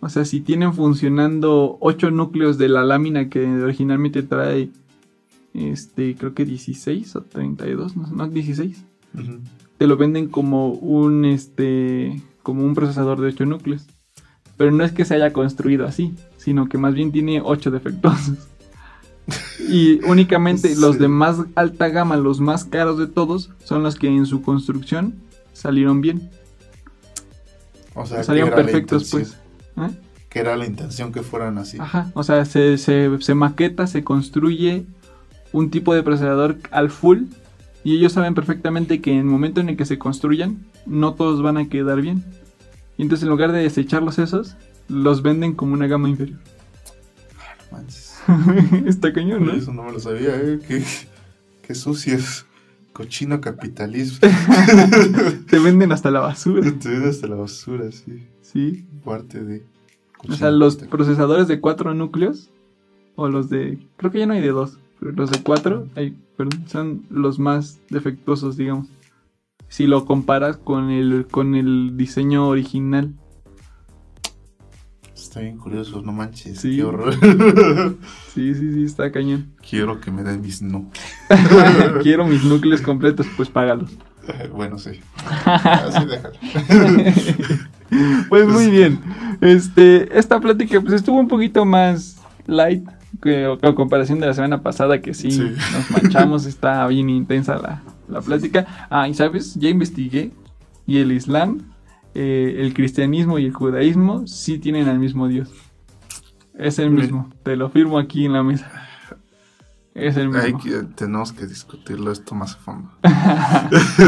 O 0.00 0.08
sea, 0.08 0.24
si 0.24 0.40
tienen 0.40 0.74
funcionando 0.74 1.78
8 1.80 2.10
núcleos 2.10 2.58
de 2.58 2.68
la 2.68 2.84
lámina 2.84 3.30
que 3.30 3.46
originalmente 3.46 4.22
trae, 4.22 4.70
este, 5.54 6.14
creo 6.14 6.34
que 6.34 6.44
16 6.44 7.16
o 7.16 7.22
32, 7.22 7.96
no, 7.96 8.06
no 8.08 8.28
16, 8.28 8.84
Ujú. 9.14 9.40
Te 9.78 9.86
lo 9.86 9.96
venden 9.96 10.28
como 10.28 10.68
un, 10.68 11.24
este, 11.24 12.22
como 12.42 12.64
un 12.64 12.74
procesador 12.74 13.20
de 13.20 13.28
8 13.28 13.46
núcleos. 13.46 13.86
Pero 14.56 14.70
no 14.70 14.84
es 14.84 14.92
que 14.92 15.04
se 15.04 15.14
haya 15.14 15.32
construido 15.32 15.86
así, 15.86 16.14
sino 16.36 16.68
que 16.68 16.78
más 16.78 16.94
bien 16.94 17.10
tiene 17.10 17.40
8 17.40 17.70
defectuosos. 17.70 18.48
Y 19.68 20.04
únicamente 20.04 20.76
los 20.78 20.98
de 20.98 21.08
más 21.08 21.38
alta 21.54 21.88
gama, 21.88 22.16
los 22.16 22.40
más 22.40 22.64
caros 22.64 22.98
de 22.98 23.06
todos, 23.06 23.50
son 23.64 23.82
los 23.82 23.96
que 23.96 24.08
en 24.08 24.26
su 24.26 24.42
construcción 24.42 25.14
salieron 25.52 26.00
bien. 26.00 26.30
O 27.94 28.06
sea, 28.06 28.22
salieron 28.22 28.50
perfectos, 28.50 29.10
pues. 29.10 29.36
¿Eh? 29.76 29.90
Que 30.28 30.40
era 30.40 30.56
la 30.56 30.66
intención 30.66 31.12
que 31.12 31.22
fueran 31.22 31.58
así. 31.58 31.78
Ajá, 31.80 32.10
o 32.14 32.22
sea, 32.22 32.44
se, 32.44 32.76
se, 32.78 33.08
se 33.20 33.34
maqueta, 33.34 33.86
se 33.86 34.02
construye 34.02 34.84
un 35.52 35.70
tipo 35.70 35.94
de 35.94 36.02
procesador 36.02 36.58
al 36.72 36.90
full 36.90 37.24
y 37.84 37.96
ellos 37.96 38.12
saben 38.12 38.34
perfectamente 38.34 39.00
que 39.02 39.12
en 39.12 39.18
el 39.18 39.24
momento 39.24 39.60
en 39.60 39.68
el 39.68 39.76
que 39.76 39.84
se 39.84 39.98
construyan, 39.98 40.66
no 40.86 41.14
todos 41.14 41.42
van 41.42 41.58
a 41.58 41.68
quedar 41.68 42.00
bien. 42.00 42.24
Y 42.96 43.02
entonces 43.02 43.24
en 43.24 43.28
lugar 43.30 43.52
de 43.52 43.60
desecharlos 43.60 44.18
esos, 44.18 44.56
los 44.88 45.22
venden 45.22 45.52
como 45.54 45.74
una 45.74 45.86
gama 45.86 46.08
inferior. 46.08 46.38
Manches. 47.70 48.22
Está 48.86 49.12
cañón, 49.12 49.44
¿no? 49.44 49.52
Eso 49.52 49.72
no 49.72 49.82
me 49.82 49.92
lo 49.92 50.00
sabía, 50.00 50.34
¿eh? 50.34 50.60
Qué, 50.66 50.82
qué 51.66 51.74
sucios. 51.74 52.46
Cochino 52.94 53.40
capitalismo. 53.40 54.20
Te 55.50 55.58
venden 55.58 55.92
hasta 55.92 56.10
la 56.10 56.20
basura. 56.20 56.72
Te 56.80 56.88
ven 56.88 57.08
hasta 57.08 57.26
la 57.26 57.34
basura, 57.34 57.90
sí. 57.90 58.26
Sí. 58.40 58.86
Parte 59.04 59.42
de. 59.42 59.64
O 60.26 60.32
sea, 60.32 60.50
los 60.50 60.76
procesadores 60.76 61.48
de 61.48 61.60
cuatro 61.60 61.92
núcleos, 61.92 62.50
o 63.16 63.28
los 63.28 63.50
de. 63.50 63.78
Creo 63.96 64.10
que 64.10 64.20
ya 64.20 64.26
no 64.26 64.34
hay 64.34 64.40
de 64.40 64.48
dos, 64.48 64.78
los 65.00 65.30
de 65.30 65.42
cuatro 65.42 65.88
hay, 65.94 66.16
perdón, 66.36 66.64
son 66.66 67.06
los 67.10 67.38
más 67.38 67.80
defectuosos, 67.90 68.56
digamos. 68.56 68.88
Si 69.68 69.86
lo 69.86 70.04
comparas 70.04 70.56
con 70.56 70.90
el, 70.90 71.26
con 71.30 71.54
el 71.54 71.96
diseño 71.96 72.48
original. 72.48 73.14
Está 75.14 75.40
bien 75.40 75.58
curioso, 75.58 76.00
no 76.00 76.12
manches. 76.12 76.60
Sí. 76.60 76.76
Qué 76.76 76.84
horror. 76.84 77.14
Sí, 78.34 78.52
sí, 78.54 78.72
sí, 78.72 78.82
está 78.82 79.12
cañón. 79.12 79.52
Quiero 79.68 80.00
que 80.00 80.10
me 80.10 80.24
den 80.24 80.40
mis 80.40 80.60
no. 80.60 80.90
Quiero 82.02 82.26
mis 82.26 82.42
núcleos 82.44 82.80
completos, 82.80 83.26
pues 83.36 83.48
págalos. 83.48 83.90
bueno, 84.52 84.76
sí. 84.76 85.00
Así 85.44 86.04
déjalo. 86.06 86.34
Pues 88.28 88.48
muy 88.48 88.70
bien. 88.70 89.00
Este, 89.40 90.18
esta 90.18 90.40
plática 90.40 90.80
pues 90.80 90.94
estuvo 90.94 91.18
un 91.18 91.28
poquito 91.28 91.64
más 91.64 92.20
light 92.46 92.88
que 93.22 93.44
a 93.62 93.74
comparación 93.74 94.20
de 94.20 94.26
la 94.26 94.34
semana 94.34 94.62
pasada 94.62 95.00
que 95.00 95.14
sí, 95.14 95.30
Sí. 95.30 95.42
nos 95.72 95.90
manchamos, 95.90 96.46
está 96.46 96.86
bien 96.86 97.08
intensa 97.10 97.56
la, 97.56 97.82
la 98.08 98.20
plática. 98.20 98.66
Ah, 98.90 99.08
y 99.08 99.14
sabes, 99.14 99.54
ya 99.54 99.68
investigué 99.68 100.30
y 100.86 100.98
el 100.98 101.12
Islam, 101.12 101.62
eh, 102.14 102.56
el 102.58 102.74
cristianismo 102.74 103.38
y 103.38 103.46
el 103.46 103.52
judaísmo 103.52 104.26
sí 104.26 104.58
tienen 104.58 104.88
al 104.88 104.98
mismo 104.98 105.28
Dios. 105.28 105.50
Es 106.56 106.78
el 106.78 106.90
mismo, 106.90 107.30
te 107.42 107.56
lo 107.56 107.68
firmo 107.70 107.98
aquí 107.98 108.26
en 108.26 108.32
la 108.34 108.42
mesa. 108.42 108.70
Es 109.94 110.16
el 110.16 110.34
Hay 110.34 110.54
mismo. 110.54 110.58
que, 110.58 110.82
tenemos 110.96 111.32
que 111.32 111.46
discutirlo 111.46 112.10
esto 112.10 112.34
más 112.34 112.54
a 112.54 112.58
fondo. 112.58 112.90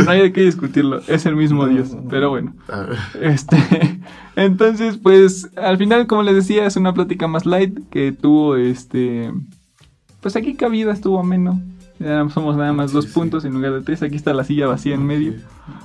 no 0.05 0.11
hay 0.11 0.21
de 0.23 0.33
qué 0.33 0.41
discutirlo, 0.43 1.01
es 1.07 1.27
el 1.27 1.37
mismo 1.37 1.67
No, 1.67 1.73
Dios, 1.73 1.95
no, 1.95 2.03
no. 2.03 2.09
pero 2.09 2.31
bueno. 2.31 2.55
A 2.69 2.81
ver. 2.81 2.99
Este, 3.21 3.57
entonces, 4.37 4.97
pues, 4.99 5.49
al 5.57 5.79
final, 5.79 6.07
como 6.09 6.23
les 6.25 6.35
decía, 6.35 6.67
es 6.67 6.77
una 6.77 6.93
plática 6.93 7.29
más 7.29 7.47
light 7.47 7.79
que 7.91 8.11
tuvo, 8.13 8.57
este, 8.57 9.33
pues 10.21 10.35
aquí 10.35 10.55
cabida 10.55 10.93
estuvo 10.93 11.21
ameno. 11.21 11.61
Ya 11.99 12.29
somos 12.29 12.57
nada 12.57 12.73
más 12.73 12.91
Sí, 12.91 12.97
dos 12.97 13.07
sí. 13.07 13.13
puntos 13.13 13.45
en 13.45 13.55
lugar 13.55 13.73
de 13.73 13.81
tres. 13.81 14.03
Aquí 14.03 14.17
está 14.17 14.35
la 14.35 14.45
silla 14.45 14.67
vacía 14.67 14.95
en 14.95 15.07
medio. 15.07 15.33
Sí. 15.33 15.39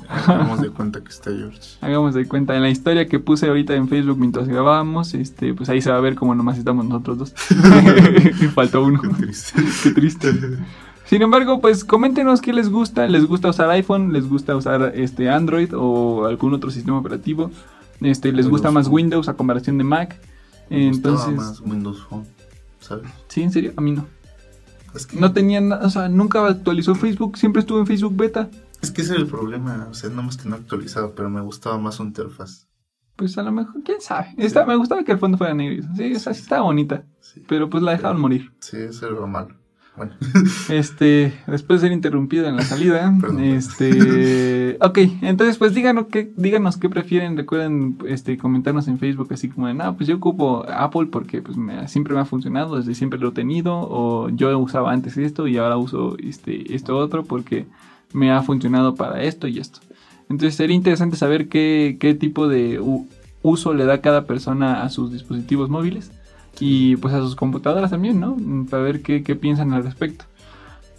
Hagamos 0.09 0.61
de 0.61 0.69
cuenta 0.69 1.01
que 1.01 1.09
está 1.09 1.31
George. 1.31 1.59
Hagamos 1.81 2.13
de 2.13 2.27
cuenta, 2.27 2.55
en 2.55 2.61
la 2.61 2.69
historia 2.69 3.07
que 3.07 3.19
puse 3.19 3.47
ahorita 3.47 3.73
en 3.75 3.87
Facebook 3.87 4.17
mientras 4.17 4.47
grabábamos, 4.47 5.13
este, 5.13 5.53
pues 5.53 5.69
ahí 5.69 5.81
se 5.81 5.89
va 5.89 5.97
a 5.97 6.01
ver 6.01 6.15
como 6.15 6.35
nomás 6.35 6.57
estamos 6.57 6.85
nosotros 6.85 7.17
dos. 7.17 7.33
faltó 8.53 8.83
uno. 8.83 9.01
Qué 9.01 9.09
triste. 9.09 9.61
Qué 9.83 9.91
triste. 9.91 10.33
Sin 11.05 11.21
embargo, 11.21 11.59
pues 11.61 11.83
coméntenos 11.83 12.41
qué 12.41 12.53
les 12.53 12.69
gusta. 12.69 13.07
¿Les 13.07 13.25
gusta 13.25 13.49
usar 13.49 13.69
iPhone? 13.71 14.13
¿Les 14.13 14.27
gusta 14.27 14.55
usar 14.55 14.93
este 14.95 15.29
Android 15.29 15.73
o 15.75 16.25
algún 16.25 16.53
otro 16.53 16.71
sistema 16.71 16.97
operativo? 16.97 17.51
Este, 18.01 18.31
¿Les 18.31 18.47
gusta 18.47 18.71
más 18.71 18.85
Phone. 18.85 18.95
Windows 18.95 19.29
a 19.29 19.33
comparación 19.35 19.77
de 19.77 19.83
Mac? 19.83 20.17
Me 20.69 20.87
Entonces, 20.87 21.35
más 21.35 21.59
Windows 21.61 22.01
Phone, 22.09 22.23
¿sabes? 22.79 23.05
sí, 23.27 23.43
en 23.43 23.51
serio, 23.51 23.73
a 23.75 23.81
mí 23.81 23.91
no. 23.91 24.05
Es 24.95 25.05
que, 25.07 25.17
No 25.19 25.31
tenía 25.33 25.61
nada, 25.61 25.85
o 25.85 25.89
sea, 25.89 26.09
nunca 26.09 26.45
actualizó 26.45 26.95
Facebook, 26.95 27.37
siempre 27.37 27.61
estuvo 27.61 27.79
en 27.79 27.87
Facebook 27.87 28.15
Beta. 28.15 28.49
es 28.81 28.91
que 28.91 29.01
ese 29.01 29.13
era 29.13 29.21
el 29.21 29.27
problema. 29.29 29.87
O 29.89 29.93
sea, 29.93 30.09
no 30.09 30.23
más 30.23 30.37
que 30.37 30.49
no 30.49 30.55
actualizado, 30.55 31.13
pero 31.15 31.29
me 31.29 31.41
gustaba 31.41 31.77
más 31.77 31.95
su 31.95 32.03
interfaz. 32.03 32.67
Pues 33.15 33.37
a 33.37 33.43
lo 33.43 33.51
mejor, 33.51 33.83
quién 33.83 34.01
sabe. 34.01 34.33
Está- 34.37 34.65
me 34.65 34.75
gustaba 34.75 35.03
que 35.03 35.11
el 35.11 35.19
fondo 35.19 35.37
fuera 35.37 35.53
negro. 35.53 35.87
Sí, 35.95 36.13
o 36.15 36.19
sea, 36.19 36.33
sí 36.33 36.41
estaba 36.41 36.63
bonita, 36.63 37.03
pero 37.47 37.69
pues 37.69 37.83
la 37.83 37.91
dejaron 37.91 38.19
morir. 38.19 38.51
sí 38.59 38.77
ese 38.77 39.05
era 39.05 39.15
lo 39.15 39.27
malo. 39.27 39.55
Bueno. 39.95 40.13
Este, 40.69 41.33
después 41.47 41.81
de 41.81 41.87
ser 41.87 41.93
interrumpido 41.93 42.47
en 42.47 42.55
la 42.55 42.63
salida, 42.63 43.13
este, 43.41 44.77
ok, 44.81 44.97
entonces 45.21 45.57
pues 45.57 45.73
díganos 45.73 46.05
qué, 46.07 46.31
díganos 46.37 46.77
qué 46.77 46.89
prefieren, 46.89 47.35
recuerden, 47.35 47.97
este, 48.07 48.37
comentarnos 48.37 48.87
en 48.87 48.99
Facebook 48.99 49.27
así 49.33 49.49
como 49.49 49.67
de, 49.67 49.73
no, 49.73 49.95
pues 49.97 50.07
yo 50.07 50.15
ocupo 50.15 50.65
Apple 50.69 51.07
porque 51.11 51.41
pues 51.41 51.57
me- 51.57 51.87
siempre 51.87 52.13
me 52.13 52.21
ha 52.21 52.25
funcionado, 52.25 52.77
desde 52.77 52.95
siempre 52.95 53.19
lo 53.19 53.29
he 53.29 53.33
tenido, 53.33 53.75
o 53.75 54.29
yo 54.29 54.57
usaba 54.59 54.91
antes 54.91 55.17
esto 55.17 55.47
y 55.47 55.57
ahora 55.57 55.77
uso 55.77 56.15
este, 56.19 56.73
esto 56.73 56.97
otro 56.97 57.23
porque 57.25 57.65
me 58.13 58.31
ha 58.31 58.41
funcionado 58.43 58.95
para 58.95 59.21
esto 59.23 59.47
y 59.47 59.59
esto. 59.59 59.79
Entonces 60.29 60.55
sería 60.55 60.75
interesante 60.75 61.17
saber 61.17 61.49
qué, 61.49 61.97
qué 61.99 62.13
tipo 62.13 62.47
de 62.47 62.79
uso 63.41 63.73
le 63.73 63.85
da 63.85 63.99
cada 64.01 64.25
persona 64.25 64.83
a 64.83 64.89
sus 64.89 65.11
dispositivos 65.11 65.69
móviles 65.69 66.11
y 66.59 66.95
pues 66.97 67.13
a 67.13 67.19
sus 67.19 67.35
computadoras 67.35 67.91
también, 67.91 68.19
¿no? 68.19 68.35
Mm, 68.37 68.65
Para 68.67 68.83
ver 68.83 69.01
qué, 69.01 69.23
qué 69.23 69.35
piensan 69.35 69.73
al 69.73 69.83
respecto. 69.83 70.25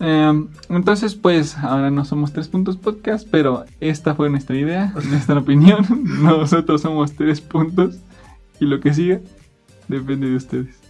Em, 0.00 0.48
entonces, 0.68 1.14
pues 1.14 1.56
ahora 1.58 1.90
no 1.92 2.04
somos 2.04 2.32
tres 2.32 2.48
puntos 2.48 2.76
podcast, 2.76 3.28
pero 3.30 3.64
esta 3.80 4.16
fue 4.16 4.28
nuestra 4.30 4.56
idea, 4.56 4.92
nuestra 5.08 5.38
opinión. 5.38 5.86
Nosotros 6.22 6.82
somos 6.82 7.12
tres 7.12 7.40
puntos 7.40 7.98
y 8.58 8.64
lo 8.64 8.80
que 8.80 8.92
siga 8.92 9.20
depende 9.86 10.28
de 10.28 10.36
ustedes. 10.36 10.81